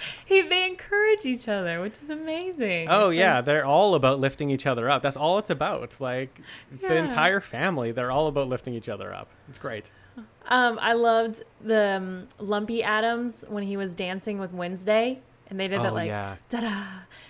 He, 0.26 0.42
they 0.42 0.66
encourage 0.66 1.24
each 1.24 1.48
other, 1.48 1.80
which 1.80 1.94
is 1.94 2.10
amazing. 2.10 2.88
Oh 2.90 3.10
It's 3.10 3.18
yeah, 3.18 3.36
like- 3.36 3.44
they're 3.46 3.64
all 3.64 3.94
about 3.94 4.20
lifting 4.20 4.50
each 4.50 4.66
other 4.66 4.88
up. 4.90 5.02
That's 5.02 5.16
all 5.16 5.38
it's 5.38 5.50
about. 5.50 6.00
Like 6.00 6.40
the 6.86 6.94
entire 6.96 7.40
family, 7.40 7.92
they're 7.92 8.10
all 8.10 8.26
about 8.28 8.48
lifting 8.48 8.74
each 8.74 8.88
other 8.88 9.12
up. 9.14 9.28
It's 9.48 9.58
great. 9.58 9.90
Um, 10.48 10.78
I 10.80 10.94
loved 10.94 11.42
the 11.62 11.96
um, 11.96 12.28
Lumpy 12.38 12.82
Addams 12.82 13.44
when 13.48 13.62
he 13.64 13.76
was 13.76 13.94
dancing 13.94 14.38
with 14.38 14.52
Wednesday, 14.52 15.20
and 15.50 15.60
they 15.60 15.66
did 15.68 15.80
that 15.80 15.90
Oh, 15.92 15.94
like 15.94 16.06
yeah. 16.08 16.36
da-da, 16.48 16.84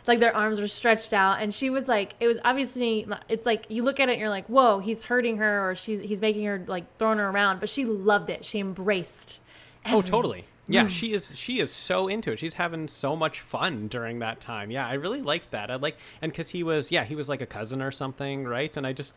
like 0.06 0.20
their 0.20 0.34
arms 0.36 0.60
were 0.60 0.68
stretched 0.68 1.12
out, 1.12 1.40
and 1.42 1.52
she 1.52 1.68
was 1.68 1.88
like, 1.88 2.14
it 2.20 2.28
was 2.28 2.38
obviously, 2.44 3.06
it's 3.28 3.44
like 3.44 3.66
you 3.68 3.82
look 3.82 3.98
at 3.98 4.08
it 4.08 4.12
and 4.12 4.20
you're 4.20 4.28
like, 4.30 4.46
whoa, 4.46 4.78
he's 4.78 5.02
hurting 5.04 5.38
her, 5.38 5.68
or 5.68 5.74
she's 5.74 6.00
he's 6.00 6.20
making 6.20 6.44
her 6.44 6.62
like 6.68 6.84
throwing 6.98 7.18
her 7.18 7.28
around, 7.28 7.58
but 7.60 7.68
she 7.68 7.84
loved 7.84 8.30
it. 8.30 8.44
She 8.44 8.60
embraced. 8.60 9.40
Oh, 9.86 10.00
totally. 10.02 10.44
Yeah, 10.68 10.86
she 10.88 11.12
is. 11.12 11.36
She 11.36 11.60
is 11.60 11.72
so 11.72 12.08
into 12.08 12.32
it. 12.32 12.38
She's 12.38 12.54
having 12.54 12.88
so 12.88 13.16
much 13.16 13.40
fun 13.40 13.88
during 13.88 14.18
that 14.18 14.40
time. 14.40 14.70
Yeah, 14.70 14.86
I 14.86 14.94
really 14.94 15.22
liked 15.22 15.50
that. 15.50 15.70
I 15.70 15.76
like, 15.76 15.96
and 16.20 16.30
because 16.30 16.50
he 16.50 16.62
was, 16.62 16.92
yeah, 16.92 17.04
he 17.04 17.14
was 17.14 17.28
like 17.28 17.40
a 17.40 17.46
cousin 17.46 17.80
or 17.80 17.90
something, 17.90 18.44
right? 18.44 18.76
And 18.76 18.86
I 18.86 18.92
just, 18.92 19.16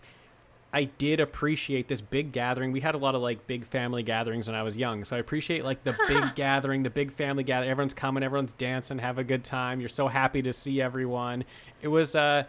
I 0.74 0.86
did 0.86 1.20
appreciate 1.20 1.88
this 1.89 1.99
big 1.99 2.32
gathering. 2.32 2.72
We 2.72 2.80
had 2.80 2.95
a 2.95 2.97
lot 2.97 3.16
of 3.16 3.22
like 3.22 3.45
big 3.47 3.66
family 3.66 4.04
gatherings 4.04 4.47
when 4.47 4.56
I 4.56 4.64
was 4.64 4.78
young, 4.78 5.04
so 5.04 5.16
I 5.18 5.20
appreciate 5.20 5.66
like 5.66 5.84
the 5.84 5.97
big 6.08 6.24
gathering, 6.36 6.84
the 6.84 6.89
big 6.89 7.12
family 7.12 7.43
gathering. 7.43 7.70
Everyone's 7.70 7.93
coming, 7.93 8.24
everyone's 8.24 8.54
dancing, 8.54 8.99
have 8.99 9.18
a 9.18 9.24
good 9.24 9.43
time. 9.43 9.82
You're 9.82 9.89
so 9.89 10.08
happy 10.08 10.41
to 10.43 10.54
see 10.54 10.82
everyone. 10.82 11.43
It 11.82 11.89
was, 11.89 12.16
uh, 12.16 12.43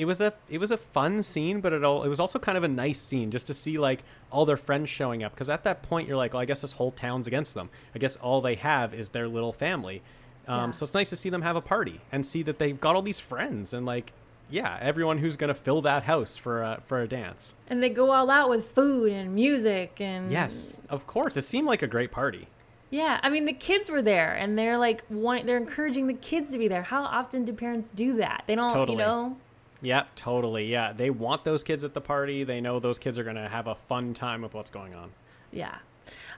it 0.00 0.06
was 0.06 0.22
a 0.22 0.32
it 0.48 0.58
was 0.58 0.70
a 0.70 0.78
fun 0.78 1.22
scene, 1.22 1.60
but 1.60 1.74
it 1.74 1.84
all 1.84 2.04
it 2.04 2.08
was 2.08 2.20
also 2.20 2.38
kind 2.38 2.56
of 2.56 2.64
a 2.64 2.68
nice 2.68 2.98
scene 2.98 3.30
just 3.30 3.46
to 3.48 3.54
see 3.54 3.76
like 3.76 4.02
all 4.32 4.46
their 4.46 4.56
friends 4.56 4.88
showing 4.88 5.22
up. 5.22 5.32
Because 5.34 5.50
at 5.50 5.62
that 5.64 5.82
point, 5.82 6.08
you're 6.08 6.16
like, 6.16 6.32
well, 6.32 6.40
I 6.40 6.46
guess 6.46 6.62
this 6.62 6.72
whole 6.72 6.90
town's 6.90 7.26
against 7.26 7.54
them. 7.54 7.68
I 7.94 7.98
guess 7.98 8.16
all 8.16 8.40
they 8.40 8.54
have 8.54 8.94
is 8.94 9.10
their 9.10 9.28
little 9.28 9.52
family. 9.52 10.00
Um, 10.48 10.70
Yeah. 10.70 10.72
So 10.72 10.84
it's 10.84 10.94
nice 10.94 11.10
to 11.10 11.16
see 11.16 11.28
them 11.28 11.42
have 11.42 11.54
a 11.54 11.60
party 11.60 12.00
and 12.10 12.24
see 12.24 12.42
that 12.44 12.58
they've 12.58 12.80
got 12.80 12.96
all 12.96 13.02
these 13.02 13.20
friends 13.20 13.74
and 13.74 13.84
like, 13.84 14.14
yeah, 14.48 14.78
everyone 14.80 15.18
who's 15.18 15.36
gonna 15.36 15.54
fill 15.54 15.82
that 15.82 16.04
house 16.04 16.38
for 16.38 16.62
a, 16.62 16.80
for 16.86 17.02
a 17.02 17.06
dance. 17.06 17.52
And 17.68 17.82
they 17.82 17.90
go 17.90 18.10
all 18.10 18.30
out 18.30 18.48
with 18.48 18.70
food 18.70 19.12
and 19.12 19.34
music 19.34 20.00
and 20.00 20.30
Yes, 20.32 20.80
of 20.88 21.06
course. 21.06 21.36
It 21.36 21.42
seemed 21.42 21.66
like 21.66 21.82
a 21.82 21.86
great 21.86 22.10
party. 22.10 22.48
Yeah, 22.88 23.20
I 23.22 23.28
mean 23.28 23.44
the 23.44 23.52
kids 23.52 23.90
were 23.90 24.02
there, 24.02 24.34
and 24.34 24.58
they're 24.58 24.78
like, 24.78 25.04
want, 25.10 25.44
they're 25.46 25.58
encouraging 25.58 26.06
the 26.06 26.14
kids 26.14 26.50
to 26.52 26.58
be 26.58 26.68
there. 26.68 26.82
How 26.82 27.02
often 27.04 27.44
do 27.44 27.52
parents 27.52 27.90
do 27.94 28.16
that? 28.16 28.44
They 28.46 28.54
don't, 28.54 28.72
Totally. 28.72 28.96
you 28.96 29.04
know. 29.04 29.36
Yeah, 29.82 30.04
totally. 30.14 30.66
Yeah, 30.66 30.92
they 30.92 31.10
want 31.10 31.44
those 31.44 31.62
kids 31.62 31.84
at 31.84 31.94
the 31.94 32.00
party. 32.00 32.44
They 32.44 32.60
know 32.60 32.80
those 32.80 32.98
kids 32.98 33.18
are 33.18 33.24
gonna 33.24 33.48
have 33.48 33.66
a 33.66 33.74
fun 33.74 34.14
time 34.14 34.42
with 34.42 34.54
what's 34.54 34.70
going 34.70 34.94
on. 34.94 35.10
Yeah. 35.52 35.76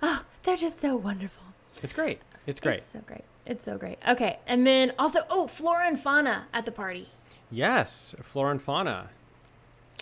Oh, 0.03 0.25
they're 0.43 0.57
just 0.57 0.81
so 0.81 0.97
wonderful. 0.97 1.45
It's 1.83 1.93
great. 1.93 2.21
It's 2.47 2.61
great. 2.61 2.79
It's 2.79 2.93
so 2.93 3.01
great. 3.07 3.25
It's 3.47 3.65
so 3.65 3.79
great. 3.79 3.99
Okay, 4.09 4.39
and 4.47 4.67
then 4.67 4.93
also, 4.99 5.21
oh, 5.31 5.47
Flora 5.47 5.87
and 5.87 5.99
Fauna 5.99 6.47
at 6.53 6.65
the 6.65 6.73
party. 6.73 7.09
Yes, 7.51 8.15
Flora 8.23 8.53
and 8.53 8.63
Fauna. 8.63 9.11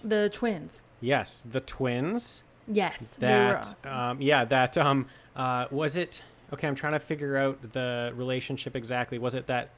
The 0.03 0.31
twins. 0.33 0.83
Yes, 1.01 1.45
the 1.51 1.61
twins. 1.61 2.43
Yes, 2.69 3.03
they 3.19 3.29
were. 3.29 3.61
That 3.83 3.87
um, 3.87 4.21
yeah, 4.21 4.45
that 4.45 4.77
um, 4.79 5.07
uh, 5.35 5.67
was 5.71 5.97
it. 5.97 6.23
Okay, 6.53 6.69
I'm 6.69 6.75
trying 6.75 6.93
to 6.93 7.01
figure 7.01 7.37
out 7.37 7.73
the 7.73 8.13
relationship 8.15 8.77
exactly. 8.77 9.19
Was 9.19 9.35
it 9.35 9.47
that 9.47 9.71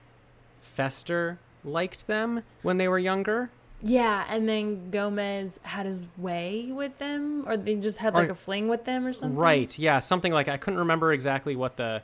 Fester 0.60 1.38
liked 1.64 2.06
them 2.06 2.42
when 2.62 2.78
they 2.78 2.88
were 2.88 2.98
younger? 2.98 3.50
Yeah, 3.84 4.24
and 4.28 4.48
then 4.48 4.90
Gomez 4.90 5.58
had 5.62 5.86
his 5.86 6.06
way 6.16 6.68
with 6.70 6.98
them, 6.98 7.44
or 7.48 7.56
they 7.56 7.74
just 7.74 7.98
had 7.98 8.14
like 8.14 8.28
Or- 8.28 8.32
a 8.32 8.34
fling 8.36 8.68
with 8.68 8.84
them 8.84 9.04
or 9.06 9.12
something. 9.12 9.36
Right. 9.36 9.76
Yeah, 9.78 9.98
something 9.98 10.32
like 10.32 10.46
I 10.48 10.56
couldn't 10.56 10.78
remember 10.80 11.12
exactly 11.12 11.56
what 11.56 11.76
the 11.76 12.02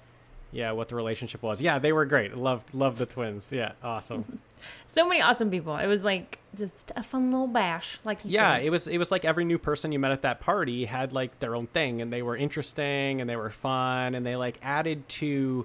yeah 0.51 0.73
what 0.73 0.89
the 0.89 0.97
relationship 0.97 1.43
was. 1.43 1.61
Yeah, 1.63 1.79
they 1.79 1.93
were 1.93 2.05
great. 2.05 2.37
Loved 2.37 2.75
loved 2.75 2.99
the 2.99 3.07
twins. 3.07 3.51
Yeah, 3.53 3.73
awesome. 3.83 4.41
So 4.91 5.07
many 5.07 5.21
awesome 5.23 5.51
people. 5.53 5.77
It 5.77 5.87
was 5.87 6.05
like 6.05 6.41
just 6.57 6.91
a 6.97 7.05
fun 7.05 7.31
little 7.31 7.47
bash, 7.47 8.01
like 8.05 8.19
yeah, 8.25 8.57
said. 8.57 8.65
it 8.67 8.71
was 8.71 8.89
it 8.89 8.99
was 8.99 9.13
like 9.13 9.25
every 9.25 9.45
new 9.45 9.59
person 9.59 9.93
you 9.93 10.01
met 10.01 10.11
at 10.11 10.23
that 10.23 10.41
party 10.41 10.87
had 10.87 11.13
like 11.13 11.39
their 11.39 11.55
own 11.55 11.69
thing, 11.69 12.03
and 12.03 12.13
they 12.13 12.23
were 12.23 12.37
interesting 12.37 13.21
and 13.21 13.31
they 13.31 13.37
were 13.37 13.51
fun, 13.51 14.17
and 14.17 14.27
they 14.27 14.35
like 14.35 14.59
added 14.63 15.09
to 15.11 15.65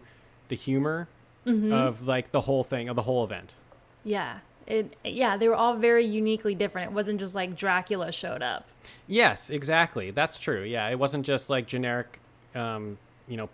the 0.50 0.56
humor 0.56 1.08
Mm-hmm. 1.48 1.74
of 1.74 2.08
like 2.08 2.32
the 2.32 2.42
whole 2.42 2.64
thing 2.64 2.88
of 2.88 2.96
the 2.96 3.02
whole 3.02 3.24
event. 3.24 3.56
Yeah. 4.04 4.40
It 4.66 4.96
yeah, 5.04 5.36
they 5.36 5.50
were 5.50 5.56
all 5.56 5.76
very 5.76 6.06
uniquely 6.06 6.56
different. 6.56 6.92
It 6.92 6.94
wasn't 6.94 7.20
just 7.20 7.36
like 7.36 7.56
Dracula 7.56 8.12
showed 8.12 8.42
up. 8.42 8.68
Yes, 9.08 9.50
exactly. 9.50 10.12
That's 10.12 10.40
true. 10.40 10.64
Yeah, 10.64 10.88
it 10.90 10.98
wasn't 10.98 11.26
just 11.26 11.50
like 11.50 11.68
generic, 11.68 12.20
um, 12.56 12.98
you 13.28 13.36
know, 13.36 13.50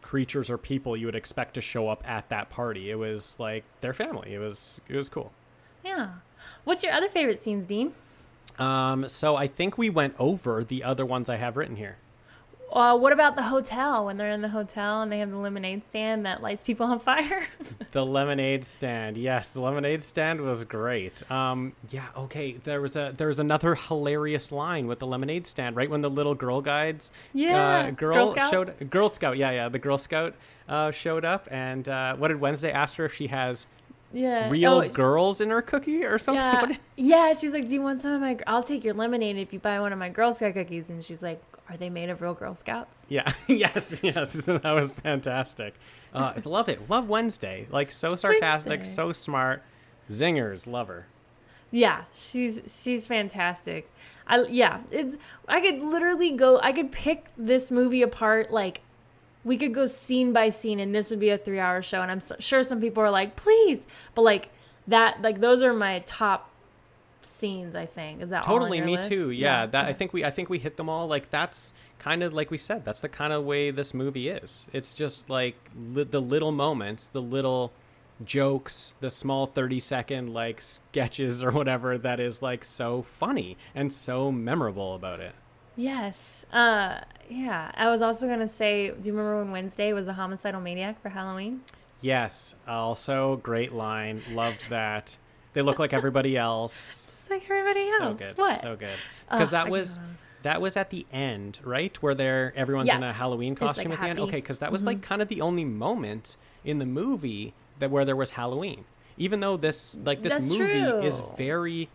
creatures 0.00 0.48
or 0.48 0.56
people 0.56 0.96
you 0.96 1.06
would 1.06 1.14
expect 1.14 1.54
to 1.54 1.60
show 1.60 1.88
up 1.88 2.08
at 2.08 2.28
that 2.30 2.48
party. 2.48 2.90
It 2.90 2.94
was 2.94 3.38
like 3.38 3.64
their 3.80 3.92
family. 3.92 4.32
It 4.32 4.38
was 4.38 4.80
it 4.88 4.96
was 4.96 5.08
cool. 5.08 5.32
Yeah. 5.84 6.08
What's 6.64 6.82
your 6.82 6.92
other 6.92 7.08
favorite 7.08 7.42
scenes, 7.42 7.66
Dean? 7.66 7.92
Um, 8.58 9.08
so 9.08 9.36
I 9.36 9.46
think 9.46 9.76
we 9.76 9.90
went 9.90 10.14
over 10.18 10.64
the 10.64 10.82
other 10.84 11.04
ones 11.04 11.28
I 11.28 11.36
have 11.36 11.56
written 11.56 11.76
here. 11.76 11.96
Uh, 12.76 12.94
what 12.94 13.10
about 13.10 13.36
the 13.36 13.42
hotel 13.42 14.04
when 14.04 14.18
they're 14.18 14.32
in 14.32 14.42
the 14.42 14.50
hotel 14.50 15.00
and 15.00 15.10
they 15.10 15.18
have 15.20 15.30
the 15.30 15.36
lemonade 15.38 15.82
stand 15.88 16.26
that 16.26 16.42
lights 16.42 16.62
people 16.62 16.84
on 16.84 17.00
fire? 17.00 17.48
the 17.92 18.04
lemonade 18.04 18.62
stand, 18.62 19.16
yes, 19.16 19.54
the 19.54 19.60
lemonade 19.60 20.02
stand 20.02 20.38
was 20.42 20.62
great. 20.64 21.28
Um, 21.30 21.72
yeah, 21.88 22.04
okay. 22.14 22.52
There 22.52 22.82
was 22.82 22.94
a 22.94 23.14
there 23.16 23.28
was 23.28 23.38
another 23.38 23.76
hilarious 23.76 24.52
line 24.52 24.86
with 24.86 24.98
the 24.98 25.06
lemonade 25.06 25.46
stand 25.46 25.74
right 25.74 25.88
when 25.88 26.02
the 26.02 26.10
little 26.10 26.34
girl 26.34 26.60
guides, 26.60 27.12
yeah, 27.32 27.78
uh, 27.78 27.90
girl, 27.92 28.34
girl 28.34 28.50
showed 28.50 28.90
Girl 28.90 29.08
Scout, 29.08 29.38
yeah, 29.38 29.52
yeah, 29.52 29.68
the 29.70 29.78
Girl 29.78 29.96
Scout 29.96 30.34
uh, 30.68 30.90
showed 30.90 31.24
up, 31.24 31.48
and 31.50 31.88
uh, 31.88 32.14
what 32.16 32.28
did 32.28 32.38
Wednesday 32.38 32.72
ask 32.72 32.98
her 32.98 33.06
if 33.06 33.14
she 33.14 33.28
has 33.28 33.66
yeah. 34.12 34.50
real 34.50 34.82
Oh, 34.82 34.88
girls 34.90 35.40
in 35.40 35.48
her 35.48 35.62
cookie 35.62 36.04
or 36.04 36.18
something? 36.18 36.76
Yeah, 36.96 37.28
yeah. 37.28 37.32
She 37.32 37.46
was 37.46 37.54
like, 37.54 37.68
"Do 37.68 37.74
you 37.74 37.80
want 37.80 38.02
some 38.02 38.12
of 38.12 38.20
my? 38.20 38.36
I'll 38.46 38.62
take 38.62 38.84
your 38.84 38.92
lemonade 38.92 39.38
if 39.38 39.54
you 39.54 39.60
buy 39.60 39.80
one 39.80 39.94
of 39.94 39.98
my 39.98 40.10
Girl 40.10 40.30
Scout 40.30 40.52
cookies." 40.52 40.90
And 40.90 41.02
she's 41.02 41.22
like, 41.22 41.42
"Are 41.68 41.76
they 41.76 41.90
made 41.90 42.10
of 42.10 42.22
real 42.22 42.34
Girl 42.34 42.54
Scouts?" 42.54 43.06
Yeah, 43.08 43.32
yes, 43.46 44.00
yes, 44.02 44.32
that 44.44 44.64
was 44.64 44.92
fantastic. 44.92 45.74
Uh, 46.12 46.32
love 46.44 46.68
it. 46.68 46.88
Love 46.88 47.08
Wednesday. 47.08 47.66
Like 47.70 47.90
so 47.90 48.16
sarcastic, 48.16 48.80
Wednesday. 48.80 48.94
so 48.94 49.12
smart. 49.12 49.62
Zingers, 50.08 50.66
love 50.66 50.88
her. 50.88 51.06
Yeah, 51.70 52.04
she's 52.14 52.60
she's 52.82 53.06
fantastic. 53.06 53.90
I 54.26 54.44
yeah, 54.44 54.80
it's 54.90 55.16
I 55.48 55.60
could 55.60 55.80
literally 55.80 56.30
go. 56.30 56.60
I 56.60 56.72
could 56.72 56.92
pick 56.92 57.26
this 57.36 57.70
movie 57.70 58.02
apart 58.02 58.50
like. 58.50 58.80
We 59.44 59.56
could 59.56 59.72
go 59.72 59.86
scene 59.86 60.32
by 60.32 60.48
scene, 60.48 60.80
and 60.80 60.92
this 60.92 61.08
would 61.10 61.20
be 61.20 61.30
a 61.30 61.38
three-hour 61.38 61.80
show. 61.80 62.02
And 62.02 62.10
I'm 62.10 62.18
so, 62.18 62.34
sure 62.40 62.64
some 62.64 62.80
people 62.80 63.00
are 63.00 63.10
like, 63.10 63.36
"Please," 63.36 63.86
but 64.16 64.22
like 64.22 64.48
that, 64.88 65.22
like 65.22 65.40
those 65.40 65.62
are 65.62 65.72
my 65.72 66.00
top 66.04 66.50
scenes. 67.26 67.74
I 67.74 67.86
think 67.86 68.22
is 68.22 68.30
that 68.30 68.42
Totally, 68.44 68.80
me 68.80 68.96
list? 68.96 69.08
too. 69.10 69.30
Yeah, 69.30 69.66
that 69.66 69.86
I 69.86 69.92
think 69.92 70.12
we 70.12 70.24
I 70.24 70.30
think 70.30 70.48
we 70.48 70.58
hit 70.58 70.76
them 70.76 70.88
all. 70.88 71.06
Like 71.06 71.30
that's 71.30 71.72
kind 71.98 72.22
of 72.22 72.32
like 72.32 72.50
we 72.50 72.58
said. 72.58 72.84
That's 72.84 73.00
the 73.00 73.08
kind 73.08 73.32
of 73.32 73.44
way 73.44 73.70
this 73.70 73.92
movie 73.94 74.28
is. 74.28 74.66
It's 74.72 74.94
just 74.94 75.28
like 75.30 75.56
li- 75.76 76.04
the 76.04 76.20
little 76.20 76.52
moments, 76.52 77.06
the 77.06 77.22
little 77.22 77.72
jokes, 78.24 78.94
the 79.00 79.10
small 79.10 79.46
30 79.46 79.78
second 79.80 80.32
like 80.32 80.60
sketches 80.60 81.42
or 81.42 81.50
whatever 81.50 81.98
that 81.98 82.18
is 82.20 82.40
like 82.42 82.64
so 82.64 83.02
funny 83.02 83.56
and 83.74 83.92
so 83.92 84.32
memorable 84.32 84.94
about 84.94 85.20
it. 85.20 85.34
Yes. 85.76 86.46
Uh, 86.52 87.00
yeah. 87.28 87.70
I 87.74 87.90
was 87.90 88.00
also 88.02 88.26
gonna 88.26 88.48
say, 88.48 88.88
do 88.90 88.96
you 89.06 89.12
remember 89.12 89.38
when 89.42 89.50
Wednesday 89.50 89.92
was 89.92 90.08
a 90.08 90.14
homicidal 90.14 90.60
maniac 90.60 91.00
for 91.02 91.10
Halloween? 91.10 91.60
Yes, 92.00 92.54
also 92.66 93.36
great 93.36 93.72
line. 93.72 94.22
Loved 94.32 94.68
that. 94.70 95.16
They 95.52 95.62
look 95.62 95.78
like 95.78 95.92
everybody 95.92 96.36
else. 96.48 97.12
Like 97.30 97.42
everybody 97.48 97.88
else. 97.88 97.98
So 97.98 98.14
good. 98.14 98.38
What? 98.38 98.60
So 98.60 98.76
good. 98.76 98.96
Because 99.30 99.48
I 99.48 99.50
that 99.52 99.64
could 99.64 99.72
was 99.72 99.98
that 100.42 100.60
was 100.60 100.76
at 100.76 100.90
the 100.90 101.06
end, 101.12 101.58
right? 101.64 102.00
Where 102.02 102.14
they're 102.14 102.52
everyone's 102.56 102.88
Yeah. 102.88 102.96
in 102.96 103.02
a 103.02 103.12
Halloween 103.12 103.52
It's, 103.52 103.60
like, 103.60 103.74
costume 103.74 103.92
at 103.92 104.00
the 104.00 104.06
end. 104.08 104.20
Okay, 104.20 104.36
because 104.36 104.60
that 104.60 104.70
was 104.70 104.84
like 104.84 104.98
mm-hmm. 104.98 105.04
kind 105.04 105.22
of 105.22 105.28
the 105.28 105.40
only 105.40 105.64
moment 105.64 106.36
in 106.64 106.78
the 106.78 106.86
movie 106.86 107.52
that 107.78 107.90
where 107.90 108.04
there 108.04 108.16
was 108.16 108.32
Halloween. 108.32 108.84
Even 109.16 109.40
though 109.40 109.56
this 109.56 109.98
like 110.04 110.22
this 110.22 110.34
That's 110.34 110.50
movie 110.50 111.06
is 111.06 111.22
very 111.36 111.88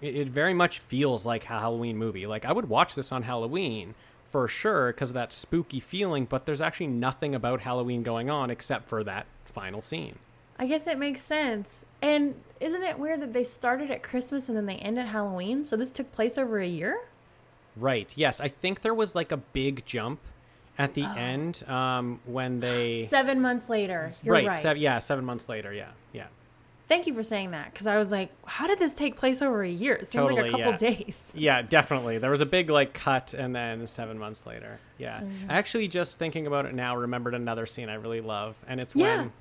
it, 0.00 0.16
it 0.16 0.28
very 0.28 0.54
much 0.54 0.78
feels 0.78 1.26
like 1.26 1.44
a 1.44 1.58
Halloween 1.58 1.96
movie. 1.96 2.26
Like 2.26 2.44
I 2.44 2.52
would 2.52 2.68
watch 2.68 2.94
this 2.94 3.12
on 3.12 3.24
Halloween 3.24 3.94
for 4.30 4.48
sure 4.48 4.92
because 4.92 5.10
of 5.10 5.14
that 5.14 5.32
spooky 5.32 5.80
feeling, 5.80 6.24
but 6.24 6.46
there's 6.46 6.60
actually 6.60 6.86
nothing 6.86 7.34
about 7.34 7.60
Halloween 7.60 8.02
going 8.02 8.30
on 8.30 8.50
except 8.50 8.88
for 8.88 9.04
that 9.04 9.26
final 9.44 9.80
scene. 9.80 10.18
I 10.58 10.66
guess 10.66 10.86
it 10.86 10.98
makes 10.98 11.20
sense. 11.22 11.84
And 12.00 12.34
isn't 12.62 12.82
it 12.82 12.98
weird 12.98 13.20
that 13.20 13.32
they 13.32 13.44
started 13.44 13.90
at 13.90 14.02
Christmas 14.02 14.48
and 14.48 14.56
then 14.56 14.66
they 14.66 14.76
end 14.76 14.98
at 14.98 15.08
Halloween? 15.08 15.64
So 15.64 15.76
this 15.76 15.90
took 15.90 16.12
place 16.12 16.38
over 16.38 16.58
a 16.60 16.66
year? 16.66 17.00
Right. 17.76 18.12
Yes, 18.16 18.40
I 18.40 18.48
think 18.48 18.82
there 18.82 18.94
was 18.94 19.14
like 19.14 19.32
a 19.32 19.36
big 19.38 19.84
jump 19.86 20.20
at 20.78 20.94
the 20.94 21.04
end 21.04 21.62
um, 21.68 22.20
when 22.24 22.60
they 22.60 23.04
Seven 23.08 23.40
months 23.40 23.68
later. 23.68 24.10
You're 24.22 24.32
right, 24.34 24.46
right. 24.46 24.54
sev- 24.54 24.76
yeah, 24.76 24.98
seven 24.98 25.24
months 25.24 25.48
later. 25.48 25.72
Yeah, 25.72 25.88
yeah. 26.12 26.26
Thank 26.88 27.06
you 27.06 27.14
for 27.14 27.22
saying 27.22 27.52
that 27.52 27.72
because 27.72 27.86
I 27.86 27.96
was 27.96 28.10
like, 28.10 28.30
how 28.44 28.66
did 28.66 28.78
this 28.78 28.92
take 28.92 29.16
place 29.16 29.40
over 29.40 29.62
a 29.62 29.68
year? 29.70 29.94
It 29.94 30.06
seems 30.08 30.28
like 30.30 30.46
a 30.46 30.50
couple 30.50 30.72
yeah. 30.72 30.76
days. 30.76 31.30
Yeah, 31.34 31.62
definitely. 31.62 32.18
There 32.18 32.30
was 32.30 32.42
a 32.42 32.46
big 32.46 32.68
like 32.68 32.92
cut, 32.92 33.32
and 33.32 33.54
then 33.56 33.86
seven 33.86 34.18
months 34.18 34.46
later. 34.46 34.78
Yeah, 34.98 35.20
Mm-hmm. 35.20 35.50
actually, 35.50 35.88
just 35.88 36.18
thinking 36.18 36.46
about 36.46 36.66
it 36.66 36.74
now, 36.74 36.96
remembered 36.96 37.34
another 37.34 37.64
scene 37.66 37.88
I 37.88 37.94
really 37.94 38.20
love, 38.20 38.56
and 38.68 38.78
it's 38.80 38.94
Yeah. 38.94 39.18
when 39.22 39.32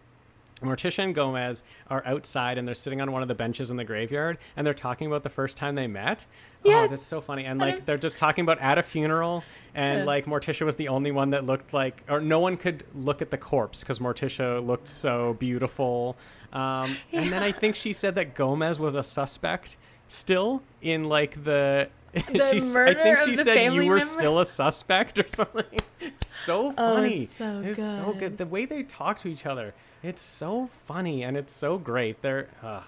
Morticia 0.62 1.04
and 1.04 1.16
Gomez 1.16 1.64
are 1.90 2.04
outside 2.06 2.58
and 2.58 2.68
they're 2.68 2.76
sitting 2.76 3.02
on 3.02 3.12
one 3.12 3.22
of 3.22 3.28
the 3.28 3.36
benches 3.36 3.72
in 3.72 3.78
the 3.78 3.84
graveyard, 3.84 4.38
and 4.56 4.66
they're 4.66 4.74
talking 4.74 5.08
about 5.08 5.24
the 5.24 5.30
first 5.30 5.58
time 5.58 5.76
they 5.76 5.88
met. 5.88 6.26
Oh, 6.64 6.88
that's 6.88 7.02
so 7.02 7.20
funny. 7.22 7.46
And 7.46 7.60
like 7.60 7.86
they're 7.86 7.98
just 7.98 8.18
talking 8.20 8.44
about 8.44 8.60
at 8.60 8.78
a 8.78 8.84
funeral, 8.84 9.44
and 9.74 10.00
Yeah. 10.00 10.06
like 10.06 10.26
Morticia 10.26 10.66
was 10.66 10.76
the 10.76 10.88
only 10.90 11.12
one 11.12 11.32
that 11.32 11.46
looked 11.46 11.74
like, 11.74 12.04
or 12.08 12.20
no 12.22 12.40
one 12.40 12.58
could 12.58 12.84
look 12.94 13.22
at 13.22 13.32
the 13.32 13.38
corpse 13.38 13.82
because 13.82 13.98
Morticia 14.00 14.66
looked 14.66 14.88
so 14.88 15.34
beautiful. 15.40 16.16
Um, 16.54 16.96
And 17.12 17.32
then 17.32 17.42
I 17.44 17.52
think 17.52 17.76
she 17.76 17.94
said 17.94 18.16
that 18.16 18.36
Gomez 18.36 18.80
was 18.80 18.94
a 18.96 19.04
suspect 19.04 19.78
still 20.08 20.62
in 20.82 21.04
like 21.06 21.44
the. 21.44 21.90
The 22.14 22.46
she's, 22.52 22.76
I 22.76 22.94
think 22.94 23.20
she 23.20 23.38
said 23.38 23.74
you 23.74 23.86
were 23.86 23.96
member? 23.96 24.02
still 24.02 24.40
a 24.40 24.46
suspect 24.46 25.18
or 25.18 25.26
something. 25.30 25.80
so 26.22 26.74
Oh, 26.78 26.96
funny. 26.96 27.24
it's 27.24 27.36
so 27.38 27.62
It's 27.64 27.80
so 27.80 28.06
good. 28.12 28.20
good. 28.20 28.38
The 28.38 28.46
way 28.48 28.66
they 28.66 28.84
talk 28.84 29.18
to 29.20 29.30
each 29.30 29.46
other, 29.46 29.74
it's 30.04 30.22
so 30.22 30.70
funny 30.86 31.24
and 31.24 31.38
it's 31.38 31.54
so 31.54 31.78
great. 31.78 32.22
They're. 32.22 32.48
Ugh. 32.64 32.84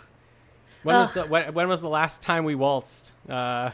When 0.84 0.97
was 0.97 1.11
the 1.14 1.24
when, 1.24 1.53
when 1.53 1.70
was 1.70 1.80
the 1.82 1.88
last 1.89 2.22
time 2.22 2.43
we 2.43 2.55
waltzed? 2.55 3.14
Uh, 3.30 3.72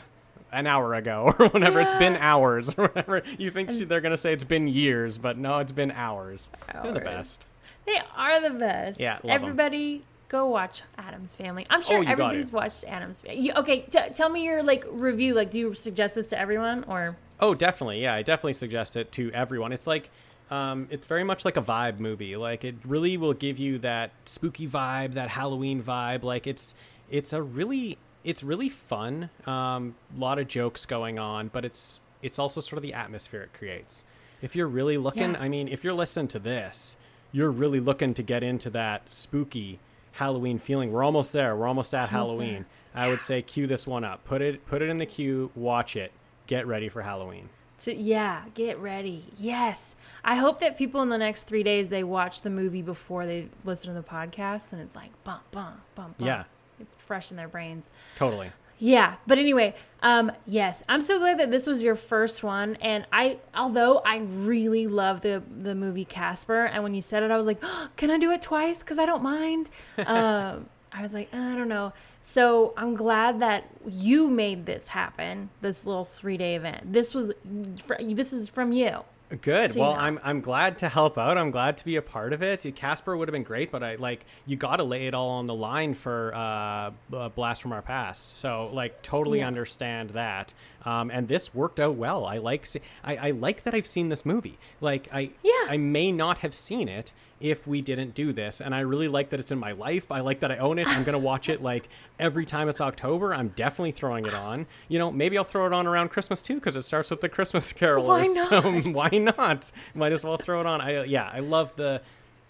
an 0.52 0.68
hour 0.68 0.94
ago 0.96 1.34
or 1.40 1.48
whatever. 1.50 1.80
It's 1.80 1.94
been 1.94 2.16
hours 2.16 2.74
or 2.78 2.88
whatever. 2.88 3.24
You 3.38 3.52
think 3.52 3.72
she, 3.72 3.86
they're 3.86 4.02
gonna 4.02 4.18
say 4.18 4.34
it's 4.34 4.44
been 4.44 4.68
years, 4.68 5.18
but 5.18 5.38
no, 5.38 5.60
it's 5.60 5.72
been 5.72 5.92
hours. 5.92 6.50
They're 6.82 6.94
the 6.94 7.00
best. 7.02 7.46
They 7.86 8.00
are 8.16 8.42
the 8.42 8.58
best. 8.58 9.00
Yeah. 9.00 9.20
Everybody 9.24 10.04
go 10.28 10.48
watch 10.48 10.84
Addams 10.98 11.34
Family. 11.34 11.66
I'm 11.70 11.82
sure 11.82 12.00
Oh, 12.00 12.04
everybody's 12.04 12.52
watched 12.52 12.84
Addams 12.86 13.22
Family. 13.22 13.42
You, 13.42 13.54
okay, 13.58 13.82
t- 13.82 14.00
tell 14.14 14.30
me 14.30 14.44
your 14.44 14.62
like 14.64 14.86
review. 14.90 15.34
Like, 15.34 15.52
do 15.52 15.60
you 15.60 15.74
suggest 15.74 16.16
this 16.16 16.28
to 16.28 16.40
everyone 16.40 16.84
or? 16.88 17.16
Oh, 17.40 17.56
definitely. 17.56 18.02
Yeah, 18.02 18.14
I 18.14 18.22
definitely 18.22 18.54
suggest 18.54 18.96
it 18.96 19.12
to 19.14 19.32
everyone. 19.32 19.72
It's 19.72 19.88
like, 19.88 20.10
um, 20.50 20.88
it's 20.89 21.06
very 21.06 21.24
much 21.24 21.45
like 21.45 21.58
a 21.58 21.62
vibe 21.62 22.00
movie. 22.00 22.36
Like 22.36 22.64
it 22.64 22.76
really 22.86 23.18
will 23.18 23.34
give 23.34 23.60
you 23.60 23.78
that 23.80 24.12
spooky 24.26 24.68
vibe, 24.68 25.14
that 25.14 25.30
Halloween 25.30 25.84
vibe. 25.84 26.24
Like 26.24 26.47
it's, 26.47 26.74
it's 27.10 27.34
a 27.34 27.41
really, 27.41 27.97
it's 28.24 28.43
really 28.43 28.70
fun. 28.70 29.30
Um, 29.45 29.95
a 30.16 30.20
lot 30.20 30.39
of 30.39 30.47
jokes 30.47 30.86
going 30.86 31.20
on, 31.20 31.50
but 31.50 31.66
it's, 31.66 32.02
it's 32.22 32.39
also 32.39 32.62
sort 32.62 32.78
of 32.78 32.84
the 32.84 32.93
atmosphere 32.93 33.41
it 33.43 33.54
creates. 33.54 34.04
If 34.41 34.56
you're 34.56 34.68
really 34.68 34.97
looking, 34.97 35.32
Yeah. 35.34 35.41
I 35.41 35.50
mean, 35.50 35.68
if 35.68 35.84
you're 35.84 35.93
listening 35.93 36.28
to 36.30 36.39
this, 36.39 36.97
you're 37.32 37.52
really 37.52 37.80
looking 37.80 38.14
to 38.16 38.24
get 38.24 38.41
into 38.43 38.70
that 38.72 39.12
spooky 39.14 39.80
Halloween 40.14 40.58
feeling. 40.60 40.91
We're 40.91 41.04
almost 41.04 41.32
there. 41.32 41.56
We're 41.56 41.68
almost 41.68 41.93
at 41.93 42.12
Almost 42.12 42.12
Halloween. 42.12 42.66
I 42.95 43.08
would 43.10 43.22
say 43.22 43.41
cue 43.41 43.68
this 43.68 43.86
one 43.86 44.04
up. 44.04 44.26
Put 44.26 44.41
it, 44.41 44.66
put 44.66 44.82
it 44.82 44.89
in 44.89 44.97
the 44.97 45.06
queue. 45.06 45.52
Watch 45.56 45.95
it. 45.95 46.12
Get 46.47 46.66
ready 46.66 46.89
for 46.89 47.04
Halloween. 47.04 47.50
To, 47.84 47.96
yeah, 47.96 48.44
get 48.54 48.80
ready. 48.80 49.26
Yes. 49.38 49.96
I 50.24 50.36
hope 50.36 50.60
that 50.60 50.78
people 50.78 51.02
in 51.02 51.10
the 51.10 51.18
next 51.18 51.44
three 51.44 51.64
days 51.64 51.88
they 51.88 52.04
watch 52.04 52.42
the 52.42 52.50
movie 52.50 52.82
before 52.82 53.26
they 53.26 53.48
listen 53.64 53.94
to 53.94 54.00
the 54.00 54.08
podcast, 54.08 54.74
and 54.74 54.82
it's 54.82 54.96
like 54.96 55.12
bum 55.24 55.40
bum 55.52 55.82
bum 55.96 56.16
bum. 56.18 56.28
Yeah. 56.28 56.44
it's 56.80 56.96
fresh 56.96 57.32
in 57.32 57.38
their 57.38 57.48
brains. 57.48 57.90
Totally. 58.16 58.52
Yeah, 58.82 59.16
but 59.28 59.38
anyway, 59.38 59.76
um, 60.02 60.32
yes, 60.48 60.84
I'm 60.88 61.02
so 61.02 61.20
glad 61.20 61.38
that 61.40 61.52
this 61.52 61.68
was 61.68 61.84
your 61.84 61.96
first 61.96 62.44
one, 62.44 62.78
and 62.78 63.06
I, 63.12 63.40
although 63.54 63.98
I 64.06 64.20
really 64.20 64.88
love 64.88 65.20
the 65.20 65.44
the 65.62 65.76
movie 65.76 66.06
Casper, 66.06 66.66
and 66.66 66.82
when 66.82 66.94
you 66.94 67.02
said 67.02 67.22
it, 67.22 67.30
I 67.30 67.36
was 67.38 67.46
like, 67.46 67.60
oh, 67.62 67.90
can 67.98 68.10
I 68.10 68.18
do 68.18 68.32
it 68.32 68.42
twice? 68.42 68.80
Because 68.80 68.98
I 68.98 69.06
don't 69.06 69.24
mind. 69.24 69.70
um, 70.06 70.70
I 70.92 71.02
was 71.02 71.14
like, 71.14 71.34
I 71.34 71.56
don't 71.56 71.70
know. 71.70 71.94
So 72.22 72.74
I'm 72.76 72.96
glad 72.96 73.40
that 73.42 73.66
you 73.86 74.30
made 74.30 74.66
this 74.66 74.90
happen, 74.90 75.50
this 75.62 75.86
little 75.86 76.06
three 76.06 76.38
day 76.38 76.56
event. 76.56 76.92
This 76.94 77.14
was, 77.14 77.32
this 77.46 78.34
is 78.34 78.50
from 78.50 78.72
you. 78.72 79.04
Good. 79.42 79.72
So, 79.72 79.76
you 79.76 79.82
well, 79.82 79.94
know. 79.94 80.00
I'm 80.00 80.20
I'm 80.24 80.42
glad 80.42 80.80
to 80.80 80.90
help 80.90 81.20
out. 81.20 81.38
I'm 81.38 81.52
glad 81.52 81.78
to 81.78 81.86
be 81.86 81.98
a 81.98 82.02
part 82.02 82.34
of 82.34 82.42
it. 82.42 82.66
Casper 82.76 83.16
would 83.16 83.28
have 83.28 83.34
been 83.34 83.44
great, 83.44 83.72
but 83.72 83.84
I 83.84 83.94
like 83.96 84.26
you 84.48 84.56
got 84.56 84.78
to 84.78 84.84
lay 84.84 85.06
it 85.06 85.14
all 85.14 85.30
on 85.30 85.46
the 85.46 85.54
line 85.54 85.94
for 85.94 86.34
uh, 86.34 86.92
uh, 87.14 87.30
Blast 87.30 87.62
from 87.62 87.72
Our 87.72 87.84
Past. 87.84 88.38
So 88.38 88.72
like 88.74 89.04
totally 89.04 89.40
Yeah. 89.40 89.48
understand 89.48 90.10
that. 90.12 90.54
Um, 90.86 91.12
and 91.12 91.28
this 91.28 91.54
worked 91.54 91.80
out 91.80 91.96
well. 91.96 92.26
I 92.26 92.38
like 92.38 92.66
I, 93.04 93.16
I 93.18 93.32
like 93.32 93.64
that 93.64 93.74
I've 93.74 93.88
seen 93.88 94.10
this 94.10 94.26
movie. 94.26 94.58
Like 94.80 95.08
I 95.12 95.32
Yeah. 95.44 95.52
I 95.68 95.78
may 95.78 96.12
not 96.12 96.40
have 96.40 96.54
seen 96.54 96.88
it 96.88 97.12
if 97.42 97.66
we 97.68 97.82
didn't 97.82 98.14
do 98.14 98.34
this, 98.34 98.60
and 98.62 98.74
I 98.76 98.82
really 98.82 99.08
like 99.08 99.30
that 99.30 99.40
it's 99.40 99.52
in 99.52 99.60
my 99.60 99.72
life. 99.74 100.12
I 100.12 100.20
like 100.22 100.40
that 100.42 100.52
I 100.52 100.58
own 100.58 100.80
it. 100.80 100.88
I'm 100.88 101.04
gonna 101.04 101.20
watch 101.20 101.50
it 101.50 101.62
like 101.62 101.90
every 102.18 102.46
time 102.46 102.70
it's 102.70 102.82
October. 102.82 103.34
I'm 103.34 103.50
definitely 103.50 103.92
throwing 103.92 104.26
it 104.26 104.34
on. 104.34 104.68
You 104.88 105.00
know, 105.00 105.12
maybe 105.12 105.38
I'll 105.38 105.44
throw 105.44 105.66
it 105.66 105.74
on 105.74 105.86
around 105.88 106.10
Christmas 106.10 106.42
too 106.42 106.56
because 106.56 106.76
it 106.76 106.84
starts 106.84 107.10
with 107.10 107.22
the 107.22 107.30
Christmas 107.30 107.72
Carolers. 107.80 108.08
Why 108.08 108.24
So 108.24 108.72
not? 108.72 108.86
why 108.94 109.10
not? 109.18 109.72
Might 109.96 110.12
as 110.14 110.24
well 110.24 110.38
throw 110.38 110.60
it 110.62 110.66
on. 110.66 110.80
I 110.82 111.04
yeah, 111.04 111.30
I 111.32 111.40
love 111.40 111.76
the 111.76 112.02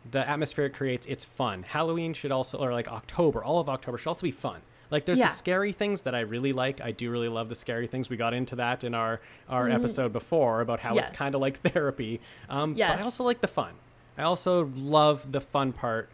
the 0.10 0.28
atmosphere 0.28 0.66
it 0.66 0.74
creates. 0.74 1.06
It's 1.08 1.26
fun. 1.26 1.64
Halloween 1.64 2.14
should 2.14 2.32
also 2.32 2.58
or 2.60 2.72
like 2.72 2.88
October, 2.88 3.44
all 3.44 3.60
of 3.60 3.70
October 3.70 3.98
should 3.98 4.10
also 4.10 4.24
be 4.24 4.32
fun. 4.32 4.62
Like 4.92 5.06
there's 5.06 5.20
Yeah. 5.20 5.28
the 5.28 5.32
scary 5.34 5.72
things 5.72 6.02
that 6.02 6.16
I 6.16 6.22
really 6.22 6.52
like. 6.54 6.82
I 6.82 6.92
do 6.92 7.12
really 7.12 7.28
love 7.30 7.50
the 7.50 7.56
scary 7.56 7.86
things. 7.88 8.10
We 8.10 8.18
got 8.18 8.34
into 8.34 8.56
that 8.58 8.84
in 8.84 8.94
our 8.96 9.20
our 9.48 9.70
episode 9.70 10.12
before 10.14 10.62
about 10.62 10.80
how 10.80 10.96
it's 10.98 11.12
kind 11.12 11.36
of 11.36 11.42
like 11.42 11.58
therapy. 11.62 12.20
Um, 12.50 12.74
But 12.74 12.82
I 13.00 13.02
also 13.04 13.24
like 13.24 13.42
the 13.42 13.48
fun. 13.48 13.74
I 14.18 14.24
also 14.24 14.70
love 14.76 15.32
the 15.32 15.42
fun 15.42 15.72
part 15.74 16.10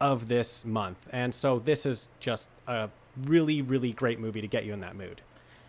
of 0.00 0.28
this 0.28 0.64
month, 0.64 1.08
and 1.12 1.34
so 1.34 1.58
this 1.58 1.84
is 1.84 2.08
just 2.20 2.48
a 2.66 2.88
really 3.22 3.60
really 3.60 3.92
great 3.92 4.18
movie 4.20 4.40
to 4.40 4.46
get 4.46 4.64
you 4.64 4.72
in 4.72 4.80
that 4.80 4.96
mood. 4.96 5.20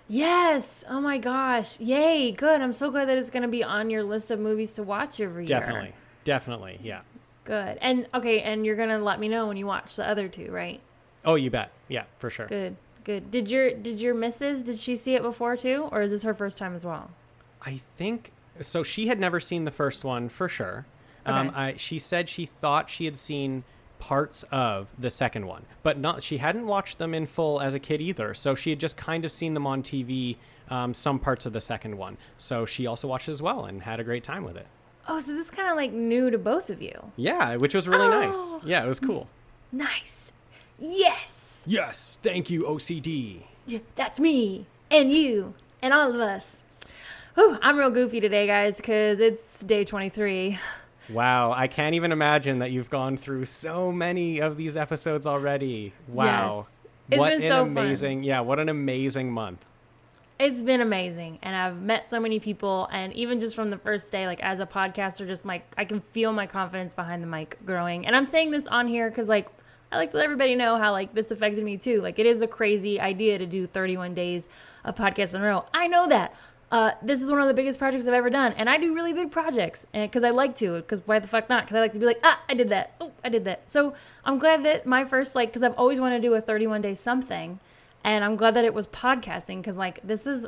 Yes. 0.08 0.84
Oh 0.90 1.00
my 1.00 1.18
gosh. 1.18 1.80
Yay. 1.80 2.32
Good. 2.32 2.62
I'm 2.62 2.74
so 2.74 2.92
glad 2.92 3.08
that 3.08 3.18
it's 3.18 3.30
going 3.30 3.44
to 3.44 3.48
be 3.50 3.64
on 3.64 3.90
your 3.90 4.04
list 4.04 4.30
of 4.30 4.40
movies 4.40 4.76
to 4.76 4.84
watch 4.84 5.20
every 5.22 5.44
year. 5.44 5.48
Definitely, 5.60 5.94
definitely, 6.26 6.80
yeah. 6.84 7.02
Good. 7.46 7.78
And 7.82 8.08
okay, 8.14 8.42
and 8.42 8.66
you're 8.66 8.76
going 8.76 8.90
to 8.90 8.98
let 9.00 9.20
me 9.20 9.28
know 9.30 9.48
when 9.48 9.58
you 9.58 9.66
watch 9.66 9.96
the 9.96 10.06
other 10.08 10.28
two, 10.28 10.52
right? 10.52 10.80
Oh, 11.26 11.36
you 11.36 11.50
bet. 11.50 11.72
Yeah, 11.88 12.04
for 12.20 12.30
sure. 12.30 12.48
Good. 12.48 12.76
Good. 13.04 13.32
Did 13.32 13.50
your 13.50 13.74
did 13.74 14.00
your 14.00 14.14
missus 14.14 14.62
did 14.62 14.78
she 14.78 14.96
see 14.96 15.16
it 15.16 15.24
before 15.24 15.58
too 15.58 15.90
or 15.92 16.02
is 16.04 16.12
this 16.12 16.24
her 16.24 16.34
first 16.34 16.58
time 16.58 16.76
as 16.76 16.86
well? 16.86 17.10
I 17.64 17.82
think 17.96 18.32
so. 18.60 18.84
She 18.84 19.08
had 19.08 19.20
never 19.20 19.40
seen 19.40 19.66
the 19.66 19.72
first 19.72 20.04
one 20.04 20.30
for 20.30 20.48
sure. 20.48 20.86
Um, 21.26 21.52
I, 21.56 21.76
she 21.78 22.00
said 22.00 22.30
she 22.30 22.46
thought 22.46 22.90
she 22.90 23.06
had 23.06 23.16
seen 23.16 23.64
parts 24.00 24.44
of 24.52 24.92
the 24.98 25.10
second 25.12 25.46
one, 25.46 25.66
but 25.84 25.98
not. 25.98 26.24
She 26.24 26.38
hadn't 26.38 26.66
watched 26.66 26.98
them 26.98 27.14
in 27.14 27.28
full 27.28 27.62
as 27.62 27.74
a 27.74 27.80
kid 27.80 28.02
either. 28.02 28.34
So 28.34 28.56
she 28.56 28.72
had 28.72 28.80
just 28.80 28.98
kind 28.98 29.24
of 29.24 29.32
seen 29.32 29.54
them 29.54 29.68
on 29.68 29.84
TV, 29.84 30.38
um, 30.70 30.94
some 30.94 31.20
parts 31.20 31.46
of 31.46 31.54
the 31.54 31.62
second 31.62 31.98
one. 31.98 32.18
So 32.38 32.66
she 32.66 32.88
also 32.88 33.08
watched 33.08 33.30
it 33.30 33.32
as 33.32 33.42
well 33.42 33.66
and 33.66 33.84
had 33.84 34.00
a 34.00 34.04
great 34.04 34.24
time 34.24 34.44
with 34.44 34.58
it. 34.58 34.66
Oh, 35.08 35.20
so 35.20 35.34
this 35.34 35.46
is 35.46 35.52
kind 35.52 35.70
of 35.70 35.76
like 35.76 35.92
new 35.92 36.30
to 36.32 36.38
both 36.38 36.70
of 36.70 36.82
you. 36.82 37.12
Yeah, 37.16 37.56
which 37.58 37.76
was 37.76 37.88
really 37.88 38.08
nice. 38.08 38.36
Oh. 38.38 38.62
Yeah, 38.66 38.84
it 38.84 38.88
was 38.88 39.00
cool. 39.00 39.28
Nice. 39.72 40.21
Yes. 40.82 41.64
Yes, 41.68 42.18
thank 42.24 42.50
you, 42.50 42.64
OCD. 42.64 43.44
Yeah, 43.68 43.80
That's 43.96 44.20
me 44.20 44.66
and 44.90 45.12
you 45.12 45.54
and 45.82 45.94
all 45.94 46.10
of 46.10 46.20
us. 46.20 46.60
Whew, 47.36 47.58
I'm 47.62 47.78
real 47.78 47.92
goofy 47.92 48.20
today, 48.20 48.48
guys, 48.48 48.78
because 48.78 49.20
it's 49.20 49.62
day 49.64 49.86
23. 49.86 50.60
Wow, 51.10 51.52
I 51.52 51.68
can't 51.68 51.96
even 51.96 52.12
imagine 52.12 52.60
that 52.60 52.72
you've 52.72 52.90
gone 52.90 53.16
through 53.16 53.46
so 53.46 53.92
many 53.92 54.40
of 54.40 54.58
these 54.58 54.76
episodes 54.76 55.28
already. 55.28 55.94
Wow. 56.08 56.68
It's 57.10 57.20
what 57.20 57.30
been 57.30 57.42
an 57.44 57.48
so 57.48 57.60
fun. 57.64 57.68
amazing, 57.68 58.24
yeah, 58.24 58.40
what 58.40 58.60
an 58.60 58.70
amazing 58.70 59.32
month. 59.32 59.64
It's 60.40 60.64
been 60.64 60.82
amazing, 60.82 61.38
and 61.44 61.56
I've 61.56 61.82
met 61.82 62.10
so 62.10 62.20
many 62.20 62.40
people, 62.40 62.90
and 62.92 63.14
even 63.14 63.40
just 63.40 63.56
from 63.56 63.70
the 63.70 63.78
first 63.78 64.12
day, 64.12 64.26
like 64.26 64.42
as 64.42 64.60
a 64.60 64.66
podcaster, 64.66 65.28
just 65.28 65.46
like 65.46 65.64
I 65.78 65.86
can 65.86 66.02
feel 66.02 66.34
my 66.34 66.48
confidence 66.48 66.94
behind 66.94 67.22
the 67.22 67.28
mic 67.28 67.58
growing. 67.66 68.08
And 68.08 68.16
I'm 68.16 68.26
saying 68.26 68.50
this 68.52 68.66
on 68.68 68.88
here 68.88 69.10
because 69.10 69.30
like 69.30 69.48
I 69.92 69.98
like 69.98 70.12
to 70.12 70.18
let 70.18 70.24
everybody 70.24 70.56
know 70.56 70.78
how 70.78 70.92
like 70.92 71.14
this 71.14 71.32
affected 71.32 71.64
me 71.64 71.78
too. 71.78 72.02
Like 72.02 72.18
it 72.20 72.26
is 72.26 72.42
a 72.42 72.48
crazy 72.48 73.00
idea 73.00 73.38
to 73.38 73.46
do 73.46 73.66
31 73.66 74.14
days 74.14 74.48
of 74.86 74.96
podcasts 74.96 75.36
in 75.36 75.42
a 75.42 75.46
row. 75.46 75.66
I 75.74 75.88
know 75.88 76.08
that. 76.08 76.34
Uh, 76.72 76.92
this 77.02 77.22
is 77.22 77.30
one 77.30 77.42
of 77.42 77.50
the 77.50 77.54
biggest 77.54 77.78
projects 77.78 78.08
I've 78.08 78.14
ever 78.14 78.30
done, 78.30 78.54
and 78.54 78.70
I 78.70 78.78
do 78.78 78.96
really 78.96 79.12
big 79.12 79.30
projects, 79.30 79.86
because 79.92 80.24
I 80.24 80.30
like 80.30 80.56
to, 80.56 80.78
because 80.78 81.06
why 81.06 81.20
the 81.20 81.28
fuck 81.28 81.50
not? 81.50 81.66
Because 81.66 81.76
I 81.76 81.82
like 81.82 81.92
to 81.92 82.00
be 82.00 82.06
like, 82.06 82.22
ah, 82.24 82.40
I 82.48 82.54
did 82.54 82.70
that, 82.70 82.94
oh, 83.02 83.12
I 83.26 83.28
did 83.28 83.44
that. 83.44 83.70
So 83.70 83.94
I'm 84.24 84.40
glad 84.40 84.64
that 84.64 84.86
my 84.86 85.04
first 85.04 85.36
like, 85.36 85.50
because 85.50 85.64
I've 85.64 85.78
always 85.78 86.00
wanted 86.00 86.22
to 86.22 86.30
do 86.30 86.34
a 86.34 86.40
31 86.40 86.82
day 86.82 86.94
something, 86.94 87.60
and 88.06 88.24
I'm 88.24 88.38
glad 88.38 88.54
that 88.54 88.64
it 88.64 88.74
was 88.74 88.88
podcasting, 88.88 89.58
because 89.58 89.76
like 89.76 90.00
this 90.02 90.26
is 90.26 90.48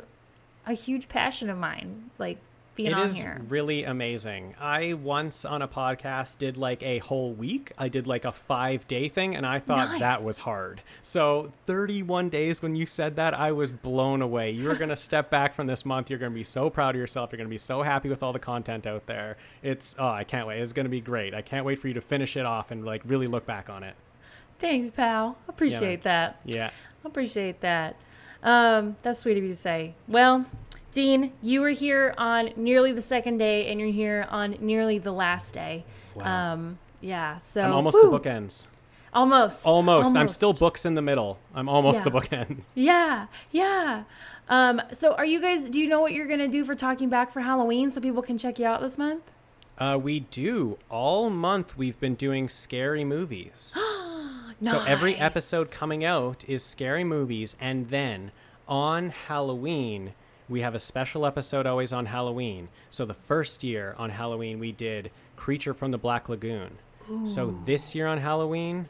a 0.66 0.72
huge 0.72 1.10
passion 1.10 1.50
of 1.50 1.58
mine, 1.58 2.08
like 2.18 2.38
being 2.74 2.90
It 2.90 2.94
on 2.94 3.06
is 3.06 3.16
here. 3.16 3.40
really 3.48 3.84
amazing. 3.84 4.54
I 4.60 4.94
once 4.94 5.44
on 5.44 5.62
a 5.62 5.68
podcast 5.68 6.38
did 6.38 6.56
like 6.56 6.82
a 6.82 6.98
whole 6.98 7.32
week. 7.32 7.72
I 7.78 7.88
did 7.88 8.06
like 8.06 8.24
a 8.24 8.32
five 8.32 8.86
day 8.88 9.08
thing, 9.08 9.36
and 9.36 9.46
I 9.46 9.58
thought 9.60 9.90
Nice. 9.90 10.00
that 10.00 10.22
was 10.22 10.38
hard. 10.38 10.82
So 11.02 11.52
31 11.66 12.28
days 12.30 12.62
when 12.62 12.74
you 12.74 12.86
said 12.86 13.16
that, 13.16 13.34
I 13.34 13.52
was 13.52 13.70
blown 13.70 14.22
away. 14.22 14.50
You're 14.50 14.74
going 14.74 14.88
to 14.90 14.96
step 14.96 15.30
back 15.30 15.54
from 15.54 15.66
this 15.66 15.84
month. 15.84 16.10
You're 16.10 16.18
going 16.18 16.32
to 16.32 16.36
be 16.36 16.42
so 16.44 16.68
proud 16.70 16.94
of 16.94 17.00
yourself. 17.00 17.30
You're 17.32 17.38
going 17.38 17.48
to 17.48 17.54
be 17.54 17.58
so 17.58 17.82
happy 17.82 18.08
with 18.08 18.22
all 18.22 18.32
the 18.32 18.38
content 18.38 18.86
out 18.86 19.06
there. 19.06 19.36
It's, 19.62 19.94
oh, 19.98 20.08
I 20.08 20.24
can't 20.24 20.46
wait. 20.46 20.60
It's 20.60 20.72
going 20.72 20.86
to 20.86 20.90
be 20.90 21.00
great. 21.00 21.34
I 21.34 21.42
can't 21.42 21.64
wait 21.64 21.78
for 21.78 21.88
you 21.88 21.94
to 21.94 22.00
finish 22.00 22.36
it 22.36 22.44
off 22.46 22.70
and 22.70 22.84
like 22.84 23.02
really 23.04 23.26
look 23.26 23.46
back 23.46 23.70
on 23.70 23.82
it. 23.84 23.94
Thanks, 24.58 24.90
pal. 24.90 25.36
Appreciate 25.48 26.02
that. 26.04 26.40
Yeah. 26.44 26.70
Appreciate 27.04 27.60
that. 27.60 27.96
Um, 28.42 28.96
that's 29.02 29.20
sweet 29.20 29.36
of 29.38 29.42
you 29.42 29.50
to 29.50 29.56
say. 29.56 29.94
Well, 30.06 30.44
Dean, 30.94 31.32
you 31.42 31.60
were 31.60 31.70
here 31.70 32.14
on 32.16 32.50
nearly 32.56 32.92
the 32.92 33.02
second 33.02 33.38
day, 33.38 33.66
and 33.70 33.80
you're 33.80 33.90
here 33.92 34.28
on 34.30 34.56
nearly 34.60 34.98
the 34.98 35.10
last 35.12 35.52
day. 35.52 35.84
Wow. 36.14 36.52
Um, 36.52 36.78
yeah. 37.00 37.38
So 37.38 37.62
I'm 37.62 37.72
almost 37.72 37.96
whew, 38.00 38.10
the 38.10 38.18
bookends. 38.20 38.66
Almost. 39.12 39.66
Almost. 39.66 40.16
I'm 40.16 40.28
still 40.28 40.52
books 40.52 40.84
in 40.86 40.94
the 40.94 41.02
middle. 41.02 41.38
I'm 41.54 41.68
almost 41.68 41.98
Yeah. 41.98 42.04
the 42.04 42.10
bookends. 42.12 42.64
Yeah, 42.76 43.26
yeah. 43.50 44.04
Um, 44.48 44.80
so 44.92 45.14
are 45.14 45.24
you 45.24 45.40
guys? 45.40 45.68
Do 45.68 45.80
you 45.80 45.88
know 45.88 46.00
what 46.00 46.12
you're 46.12 46.26
gonna 46.28 46.48
do 46.48 46.64
for 46.64 46.74
talking 46.76 47.08
back 47.08 47.32
for 47.32 47.40
Halloween, 47.40 47.90
so 47.90 48.00
people 48.00 48.22
can 48.22 48.38
check 48.38 48.58
you 48.60 48.66
out 48.66 48.80
this 48.80 48.96
month? 48.96 49.22
Uh, 49.76 49.98
we 50.00 50.20
do. 50.20 50.78
All 50.88 51.28
month 51.28 51.76
we've 51.76 51.98
been 51.98 52.14
doing 52.14 52.48
scary 52.48 53.04
movies. 53.04 53.76
So 54.62 54.82
every 54.84 55.16
episode 55.16 55.70
coming 55.70 56.04
out 56.04 56.44
is 56.48 56.62
scary 56.62 57.04
movies, 57.04 57.54
and 57.60 57.90
then 57.90 58.30
on 58.68 59.10
Halloween 59.10 60.14
we 60.48 60.60
have 60.60 60.74
a 60.74 60.78
special 60.78 61.26
episode 61.26 61.66
always 61.66 61.92
on 61.92 62.06
Halloween. 62.06 62.68
So 62.90 63.04
the 63.04 63.14
first 63.14 63.64
year 63.64 63.94
on 63.98 64.10
Halloween 64.10 64.58
we 64.58 64.72
did 64.72 65.10
Creature 65.36 65.74
from 65.74 65.90
the 65.90 65.98
Black 65.98 66.28
Lagoon. 66.28 66.78
So 67.24 67.54
this 67.66 67.94
year 67.94 68.06
on 68.06 68.16
Halloween, 68.16 68.88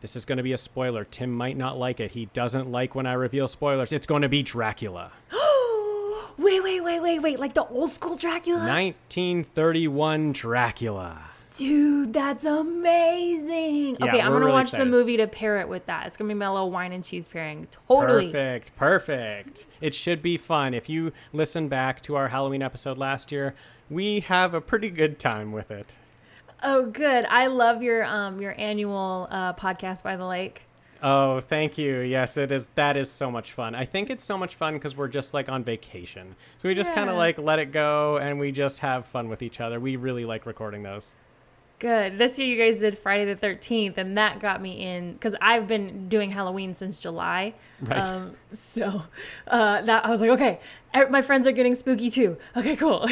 this 0.00 0.16
is 0.16 0.24
going 0.24 0.38
to 0.38 0.42
be 0.42 0.52
a 0.52 0.58
spoiler. 0.58 1.04
Tim 1.04 1.32
might 1.32 1.56
not 1.56 1.78
like 1.78 2.00
it. 2.00 2.10
He 2.10 2.26
doesn't 2.26 2.70
like 2.72 2.96
when 2.96 3.06
I 3.06 3.12
reveal 3.12 3.46
spoilers. 3.46 3.92
It's 3.92 4.06
going 4.06 4.22
to 4.22 4.28
be 4.28 4.42
Dracula. 4.42 5.12
wait, 6.38 6.60
wait, 6.62 6.80
wait, 6.80 7.00
wait, 7.00 7.20
wait! 7.20 7.38
Like 7.38 7.54
the 7.54 7.64
old 7.66 7.92
school 7.92 8.16
Dracula, 8.16 8.58
1931 8.58 10.32
Dracula. 10.32 11.29
Dude. 11.56 12.12
That's 12.12 12.44
amazing. 12.44 13.96
Yeah, 13.98 14.06
okay, 14.06 14.20
I'm 14.20 14.32
gonna 14.32 14.40
really 14.40 14.52
watch 14.52 14.68
excited. 14.68 14.86
the 14.86 14.90
movie 14.90 15.16
to 15.18 15.26
pair 15.26 15.60
it 15.60 15.68
with 15.68 15.86
that. 15.86 16.06
It's 16.06 16.16
gonna 16.16 16.28
be 16.28 16.34
my 16.34 16.48
little 16.48 16.70
wine 16.70 16.92
and 16.92 17.04
cheese 17.04 17.28
pairing. 17.28 17.68
Totally. 17.88 18.26
Perfect, 18.26 18.76
perfect. 18.76 19.66
It 19.80 19.94
should 19.94 20.22
be 20.22 20.36
fun. 20.36 20.74
If 20.74 20.88
you 20.88 21.12
listen 21.32 21.68
back 21.68 22.00
to 22.02 22.16
our 22.16 22.28
Halloween 22.28 22.62
episode 22.62 22.98
last 22.98 23.30
year, 23.32 23.54
we 23.88 24.20
have 24.20 24.54
a 24.54 24.60
pretty 24.60 24.90
good 24.90 25.18
time 25.18 25.52
with 25.52 25.70
it. 25.70 25.96
Oh, 26.62 26.86
good. 26.86 27.24
I 27.26 27.46
love 27.46 27.82
your 27.82 28.04
um 28.04 28.40
your 28.40 28.54
annual 28.58 29.28
uh, 29.30 29.54
podcast 29.54 30.02
by 30.02 30.16
the 30.16 30.26
lake. 30.26 30.62
Oh, 31.02 31.40
thank 31.40 31.78
you. 31.78 32.00
Yes, 32.00 32.36
it 32.36 32.50
is. 32.50 32.68
That 32.74 32.96
is 32.96 33.10
so 33.10 33.30
much 33.30 33.52
fun. 33.52 33.74
I 33.74 33.86
think 33.86 34.10
it's 34.10 34.22
so 34.24 34.36
much 34.36 34.54
fun 34.54 34.74
because 34.74 34.96
we're 34.96 35.08
just 35.08 35.32
like 35.32 35.48
on 35.48 35.64
vacation. 35.64 36.36
So 36.58 36.68
we 36.68 36.74
just 36.74 36.92
kind 36.92 37.08
of 37.08 37.16
like 37.16 37.38
let 37.38 37.58
it 37.58 37.72
go 37.72 38.18
and 38.18 38.38
we 38.38 38.52
just 38.52 38.80
have 38.80 39.06
fun 39.06 39.28
with 39.30 39.42
each 39.42 39.60
other. 39.60 39.80
We 39.80 39.96
really 39.96 40.26
like 40.26 40.44
recording 40.44 40.82
those. 40.82 41.16
Good. 41.80 42.18
This 42.18 42.38
year 42.38 42.46
you 42.46 42.56
guys 42.62 42.78
did 42.78 42.96
Friday 42.98 43.32
the 43.32 43.34
13th, 43.46 43.96
and 43.96 44.16
that 44.18 44.38
got 44.38 44.60
me 44.62 44.84
in 44.84 45.14
because 45.14 45.34
I've 45.40 45.66
been 45.66 46.08
doing 46.10 46.30
Halloween 46.30 46.74
since 46.74 47.00
July. 47.00 47.54
Right. 47.80 48.06
Um, 48.06 48.36
so 48.54 49.02
uh, 49.48 49.80
that 49.82 50.04
I 50.04 50.10
was 50.10 50.20
like, 50.20 50.30
okay, 50.30 50.60
e- 50.94 51.04
my 51.10 51.22
friends 51.22 51.46
are 51.46 51.52
getting 51.52 51.74
spooky 51.74 52.10
too. 52.10 52.36
Okay, 52.56 52.76
cool. 52.76 53.08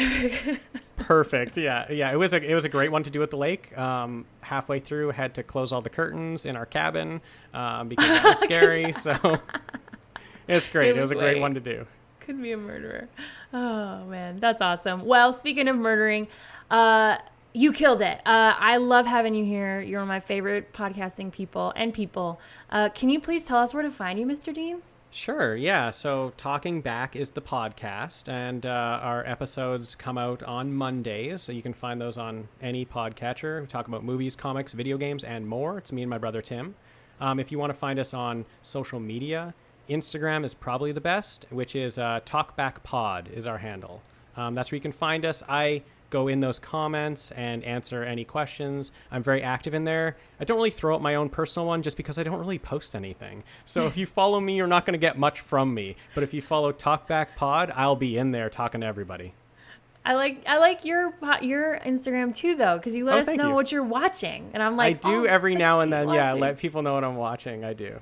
Perfect. 0.97 1.57
Yeah, 1.57 1.91
yeah. 1.91 2.11
It 2.11 2.17
was 2.17 2.33
a 2.33 2.41
it 2.41 2.53
was 2.53 2.65
a 2.65 2.69
great 2.69 2.91
one 2.91 3.03
to 3.03 3.09
do 3.09 3.23
at 3.23 3.31
the 3.31 3.37
lake. 3.37 3.75
Um, 3.77 4.25
halfway 4.41 4.79
through, 4.79 5.11
had 5.11 5.33
to 5.35 5.43
close 5.43 5.71
all 5.71 5.81
the 5.81 5.89
curtains 5.89 6.45
in 6.45 6.55
our 6.55 6.65
cabin 6.65 7.21
um, 7.53 7.87
because 7.89 8.09
it 8.17 8.23
was 8.23 8.39
scary. 8.39 8.93
so 8.93 9.15
it's 10.47 10.69
great. 10.69 10.89
It 10.89 10.97
It 10.97 11.01
was 11.01 11.11
a 11.11 11.15
great 11.15 11.33
great. 11.33 11.41
one 11.41 11.53
to 11.55 11.59
do. 11.59 11.87
Could 12.19 12.41
be 12.41 12.51
a 12.51 12.57
murderer. 12.57 13.07
Oh 13.51 14.05
man, 14.05 14.39
that's 14.39 14.61
awesome. 14.61 15.05
Well, 15.05 15.33
speaking 15.33 15.67
of 15.67 15.75
murdering, 15.77 16.27
uh, 16.69 17.17
you 17.53 17.73
killed 17.73 18.01
it. 18.01 18.19
Uh, 18.25 18.53
I 18.57 18.77
love 18.77 19.05
having 19.05 19.33
you 19.33 19.43
here. 19.43 19.81
You're 19.81 19.99
one 19.99 20.03
of 20.03 20.07
my 20.09 20.19
favorite 20.19 20.71
podcasting 20.73 21.31
people 21.31 21.73
and 21.75 21.93
people. 21.93 22.39
Uh, 22.69 22.89
can 22.89 23.09
you 23.09 23.19
please 23.19 23.43
tell 23.43 23.57
us 23.57 23.73
where 23.73 23.83
to 23.83 23.91
find 23.91 24.19
you, 24.19 24.25
Mr. 24.25 24.53
Dean? 24.53 24.81
Sure, 25.11 25.55
yeah. 25.55 25.89
So, 25.89 26.33
Talking 26.37 26.81
Back 26.81 27.15
is 27.15 27.31
the 27.31 27.41
podcast, 27.41 28.31
and 28.31 28.63
uh, 28.63 28.99
our 29.01 29.25
episodes 29.25 29.95
come 29.95 30.19
out 30.19 30.43
on 30.43 30.71
Mondays. 30.71 31.41
So, 31.41 31.51
you 31.51 31.63
can 31.63 31.73
find 31.73 31.99
those 31.99 32.19
on 32.19 32.47
any 32.61 32.85
podcatcher. 32.85 33.59
We 33.59 33.65
talk 33.65 33.87
about 33.87 34.03
movies, 34.03 34.35
comics, 34.35 34.73
video 34.73 34.97
games, 34.97 35.23
and 35.23 35.47
more. 35.47 35.79
It's 35.79 35.91
me 35.91 36.03
and 36.03 36.11
my 36.11 36.19
brother 36.19 36.43
Tim. 36.43 36.75
Um, 37.19 37.39
if 37.39 37.51
you 37.51 37.57
want 37.57 37.71
to 37.73 37.79
find 37.79 37.97
us 37.97 38.13
on 38.13 38.45
social 38.61 38.99
media, 38.99 39.55
Instagram 39.89 40.45
is 40.45 40.53
probably 40.53 40.91
the 40.91 41.01
best, 41.01 41.47
which 41.49 41.75
is 41.75 41.97
uh, 41.97 42.19
TalkbackPod 42.23 43.31
is 43.31 43.47
our 43.47 43.57
handle. 43.57 44.03
Um, 44.37 44.53
that's 44.53 44.71
where 44.71 44.77
you 44.77 44.81
can 44.81 44.91
find 44.91 45.25
us. 45.25 45.41
I 45.49 45.81
go 46.09 46.27
in 46.27 46.39
those 46.39 46.59
comments 46.59 47.31
and 47.31 47.63
answer 47.63 48.03
any 48.03 48.23
questions. 48.23 48.91
I'm 49.11 49.23
very 49.23 49.41
active 49.43 49.73
in 49.73 49.83
there. 49.83 50.17
I 50.39 50.43
don't 50.43 50.57
really 50.57 50.71
throw 50.71 50.95
up 50.95 51.01
my 51.01 51.15
own 51.15 51.29
personal 51.29 51.67
one 51.67 51.81
just 51.81 51.97
because 51.97 52.17
I 52.17 52.23
don't 52.23 52.39
really 52.39 52.59
post 52.59 52.95
anything. 52.95 53.43
So 53.65 53.85
if 53.85 53.97
you 53.97 54.05
follow 54.07 54.39
me, 54.39 54.55
you're 54.55 54.67
not 54.67 54.85
going 54.85 54.93
to 54.93 54.99
get 54.99 55.17
much 55.17 55.39
from 55.41 55.73
me. 55.73 55.95
But 56.15 56.23
if 56.23 56.33
you 56.33 56.41
follow 56.41 56.71
Talkback 56.73 57.35
Pod, 57.35 57.71
I'll 57.75 57.95
be 57.95 58.17
in 58.17 58.31
there 58.31 58.49
talking 58.49 58.81
to 58.81 58.87
everybody. 58.87 59.33
I 60.05 60.13
like 60.13 60.43
I 60.47 60.57
like 60.57 60.85
your 60.85 61.13
your 61.41 61.77
Instagram 61.79 62.33
too 62.33 62.55
though 62.55 62.77
because 62.77 62.95
you 62.95 63.05
let 63.05 63.15
Oh, 63.17 63.19
us 63.19 63.27
know 63.35 63.49
you. 63.49 63.53
what 63.53 63.71
you're 63.71 63.83
watching 63.83 64.49
and 64.53 64.63
I'm 64.63 64.77
like 64.77 65.05
I 65.05 65.09
do 65.09 65.21
oh, 65.23 65.25
every 65.25 65.55
now 65.55 65.81
and 65.81 65.91
then. 65.91 66.09
Yeah, 66.09 66.33
let 66.33 66.57
people 66.57 66.81
know 66.81 66.93
what 66.93 67.03
I'm 67.03 67.17
watching. 67.17 67.65
I 67.65 67.73
do. 67.73 67.99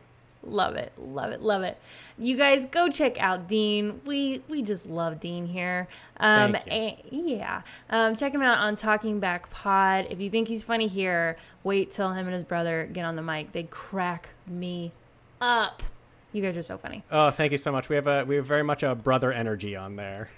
Love 0.47 0.75
it, 0.75 0.93
love 0.97 1.31
it, 1.31 1.41
love 1.41 1.63
it. 1.63 1.77
You 2.17 2.37
guys 2.37 2.65
go 2.67 2.89
check 2.89 3.19
out 3.21 3.47
Dean. 3.47 3.99
We 4.05 4.41
we 4.47 4.61
just 4.61 4.85
love 4.85 5.19
Dean 5.19 5.45
here. 5.45 5.87
Um, 6.19 6.53
Thank 6.65 6.99
you. 7.11 7.35
yeah, 7.37 7.61
um, 7.89 8.15
check 8.15 8.33
him 8.33 8.41
out 8.41 8.57
on 8.59 8.75
Talking 8.75 9.19
Back 9.19 9.49
Pod. 9.49 10.07
If 10.09 10.19
you 10.21 10.29
think 10.29 10.47
he's 10.47 10.63
funny 10.63 10.87
here, 10.87 11.37
wait 11.63 11.91
till 11.91 12.11
him 12.11 12.25
and 12.27 12.33
his 12.33 12.43
brother 12.45 12.89
get 12.91 13.03
on 13.03 13.15
the 13.15 13.21
mic. 13.21 13.51
They 13.51 13.63
crack 13.63 14.29
me 14.47 14.93
up. 15.41 15.83
You 16.31 16.41
guys 16.41 16.55
are 16.57 16.63
so 16.63 16.77
funny. 16.77 17.03
Oh, 17.11 17.29
thank 17.31 17.51
you 17.51 17.57
so 17.57 17.71
much. 17.71 17.89
We 17.89 17.95
have 17.97 18.07
a 18.07 18.23
we 18.23 18.35
have 18.37 18.45
very 18.45 18.63
much 18.63 18.83
a 18.83 18.95
brother 18.95 19.31
energy 19.31 19.75
on 19.75 19.95
there. 19.97 20.29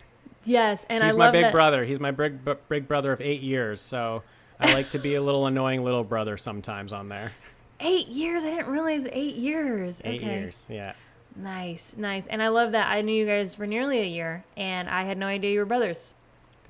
Yes, 0.46 0.86
and 0.90 1.04
He's 1.04 1.16
I 1.16 1.18
my 1.18 1.32
big 1.32 1.44
that. 1.44 1.52
brother. 1.52 1.84
He's 1.84 2.00
my 2.00 2.12
big 2.12 2.40
big 2.68 2.88
brother 2.88 3.12
of 3.12 3.22
eight 3.22 3.42
years. 3.42 3.80
So 3.82 4.24
I 4.60 4.74
like 4.74 4.90
to 4.92 5.00
be 5.00 5.16
a 5.16 5.22
little 5.22 5.46
annoying 5.48 5.84
little 5.84 6.04
brother 6.04 6.38
sometimes 6.38 6.94
on 6.94 7.10
there. 7.10 7.32
Eight 7.80 8.08
years. 8.08 8.44
I 8.44 8.50
didn't 8.50 8.72
realize 8.72 9.08
eight 9.12 9.36
years. 9.36 10.02
Eight 10.04 10.22
okay. 10.22 10.32
years. 10.40 10.68
Yeah. 10.70 10.94
Nice, 11.36 11.94
nice. 11.98 12.26
And 12.28 12.44
I 12.44 12.50
love 12.50 12.74
that. 12.74 12.88
I 12.88 13.02
knew 13.02 13.14
you 13.14 13.26
guys 13.26 13.56
for 13.56 13.66
nearly 13.66 14.00
a 14.02 14.06
year, 14.06 14.44
and 14.58 14.90
I 14.90 15.04
had 15.04 15.18
no 15.18 15.28
idea 15.28 15.52
you 15.52 15.60
were 15.60 15.66
brothers. 15.66 16.14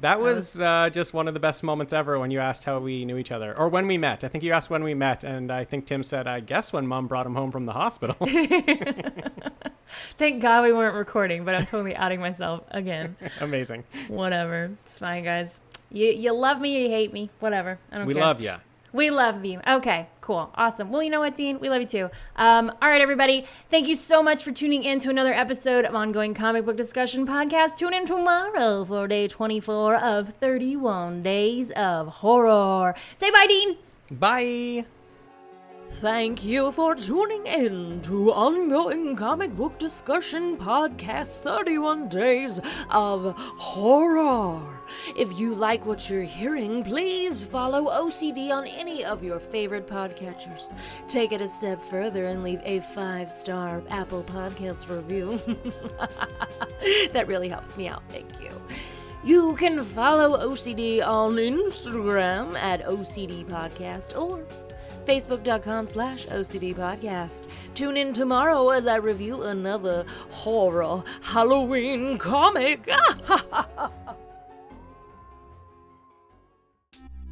That 0.02 0.20
was 0.22 0.60
uh, 0.62 0.90
just 0.92 1.14
one 1.14 1.28
of 1.28 1.34
the 1.34 1.40
best 1.42 1.62
moments 1.62 1.92
ever 1.92 2.18
when 2.20 2.32
you 2.32 2.40
asked 2.40 2.64
how 2.64 2.80
we 2.80 3.04
knew 3.04 3.18
each 3.18 3.32
other, 3.32 3.58
or 3.58 3.68
when 3.68 3.86
we 3.88 3.98
met. 3.98 4.24
I 4.24 4.30
think 4.30 4.44
you 4.44 4.54
asked 4.54 4.70
when 4.70 4.84
we 4.84 4.94
met, 4.94 5.24
and 5.26 5.52
I 5.52 5.66
think 5.66 5.86
Tim 5.88 6.04
said, 6.04 6.26
"I 6.28 6.40
guess 6.40 6.72
when 6.72 6.88
Mom 6.88 7.08
brought 7.08 7.26
him 7.26 7.36
home 7.36 7.52
from 7.52 7.66
the 7.66 7.74
hospital." 7.74 8.16
Thank 10.18 10.42
God 10.42 10.64
we 10.64 10.72
weren't 10.72 10.96
recording, 10.96 11.44
but 11.44 11.56
I'm 11.56 11.66
totally 11.66 11.96
outing 11.96 12.20
myself 12.20 12.64
again. 12.70 13.18
Amazing. 13.42 13.84
Whatever. 14.08 14.72
It's 14.86 14.98
fine, 15.00 15.24
guys. 15.24 15.60
You 15.92 16.08
you 16.08 16.34
love 16.34 16.62
me 16.62 16.78
or 16.78 16.80
you 16.82 16.90
hate 16.90 17.12
me. 17.12 17.30
Whatever. 17.40 17.80
I 17.92 17.98
don't 17.98 18.08
We 18.08 18.14
care. 18.14 18.24
love 18.24 18.40
you. 18.42 18.56
We 18.94 19.10
love 19.10 19.44
you. 19.44 19.60
Okay, 19.68 20.08
cool. 20.30 20.52
Awesome. 20.54 20.92
Well, 20.92 21.02
you 21.02 21.10
know 21.10 21.22
what, 21.22 21.36
Dean? 21.36 21.60
We 21.60 21.70
love 21.70 21.82
you 21.82 21.88
too. 21.88 22.10
Um, 22.36 22.72
all 22.84 22.88
right, 22.88 23.02
everybody. 23.02 23.46
Thank 23.72 23.88
you 23.88 23.96
so 23.96 24.22
much 24.22 24.44
for 24.44 24.52
tuning 24.52 24.84
in 24.84 25.00
to 25.00 25.10
another 25.10 25.34
episode 25.34 25.86
of 25.86 25.96
Ongoing 25.96 26.36
Comic 26.36 26.66
Book 26.66 26.78
Discussion 26.78 27.26
Podcast. 27.26 27.78
Tune 27.78 27.96
in 27.96 28.06
tomorrow 28.06 28.86
for 28.86 29.08
day 29.08 29.28
24 29.28 29.96
of 29.96 30.30
31 30.40 31.24
Days 31.24 31.72
of 31.72 32.10
Horror. 32.10 32.94
Say 33.18 33.32
bye, 33.32 33.48
Dean. 33.48 33.78
Bye. 34.12 34.86
Thank 35.94 36.46
you 36.46 36.72
for 36.74 36.94
tuning 36.94 37.48
in 37.48 38.02
to 38.02 38.32
Ongoing 38.32 39.16
Comic 39.16 39.56
Book 39.56 39.80
Discussion 39.80 40.58
Podcast 40.58 41.40
31 41.40 42.08
Days 42.08 42.62
of 42.92 43.34
Horror. 43.36 44.79
If 45.16 45.38
you 45.40 45.56
like 45.56 45.86
what 45.86 46.10
you're 46.10 46.24
hearing, 46.24 46.84
please 46.84 47.44
follow 47.44 47.90
OCD 47.90 48.52
on 48.52 48.66
any 48.68 49.04
of 49.04 49.24
your 49.24 49.40
favorite 49.40 49.88
podcatchers. 49.88 50.74
Take 51.08 51.32
it 51.32 51.42
a 51.42 51.48
step 51.48 51.82
further 51.84 52.26
and 52.26 52.44
leave 52.44 52.62
a 52.64 52.80
five 52.80 53.32
star 53.32 53.82
Apple 53.90 54.24
Podcast 54.24 54.90
review. 54.90 55.40
that 57.14 57.28
really 57.28 57.50
helps 57.50 57.76
me 57.78 57.88
out. 57.88 58.04
Thank 58.10 58.42
you. 58.42 58.50
You 59.24 59.56
can 59.56 59.84
follow 59.84 60.38
OCD 60.38 61.06
on 61.06 61.36
Instagram 61.36 62.56
at 62.56 62.86
OCD 62.86 63.46
Podcast 63.46 64.18
or 64.18 64.46
facebook.com 65.06 65.88
slash 65.88 66.26
OCD 66.28 66.76
Podcast. 66.76 67.48
Tune 67.74 67.98
in 67.98 68.14
tomorrow 68.14 68.70
as 68.70 68.88
I 68.88 68.98
review 68.98 69.44
another 69.44 70.06
horror 70.30 71.04
Halloween 71.22 72.18
comic. 72.18 72.88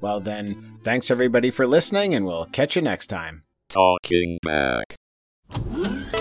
well 0.00 0.20
then, 0.20 0.78
thanks 0.82 1.10
everybody 1.10 1.50
for 1.50 1.66
listening, 1.66 2.14
and 2.14 2.26
we'll 2.26 2.46
catch 2.46 2.76
you 2.76 2.82
next 2.82 3.08
time. 3.08 3.44
Talking 3.68 4.38
back. 4.42 4.96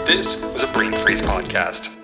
This 0.05 0.41
was 0.41 0.63
a 0.63 0.67
Brain 0.67 0.93
Freeze 0.93 1.21
podcast. 1.21 1.96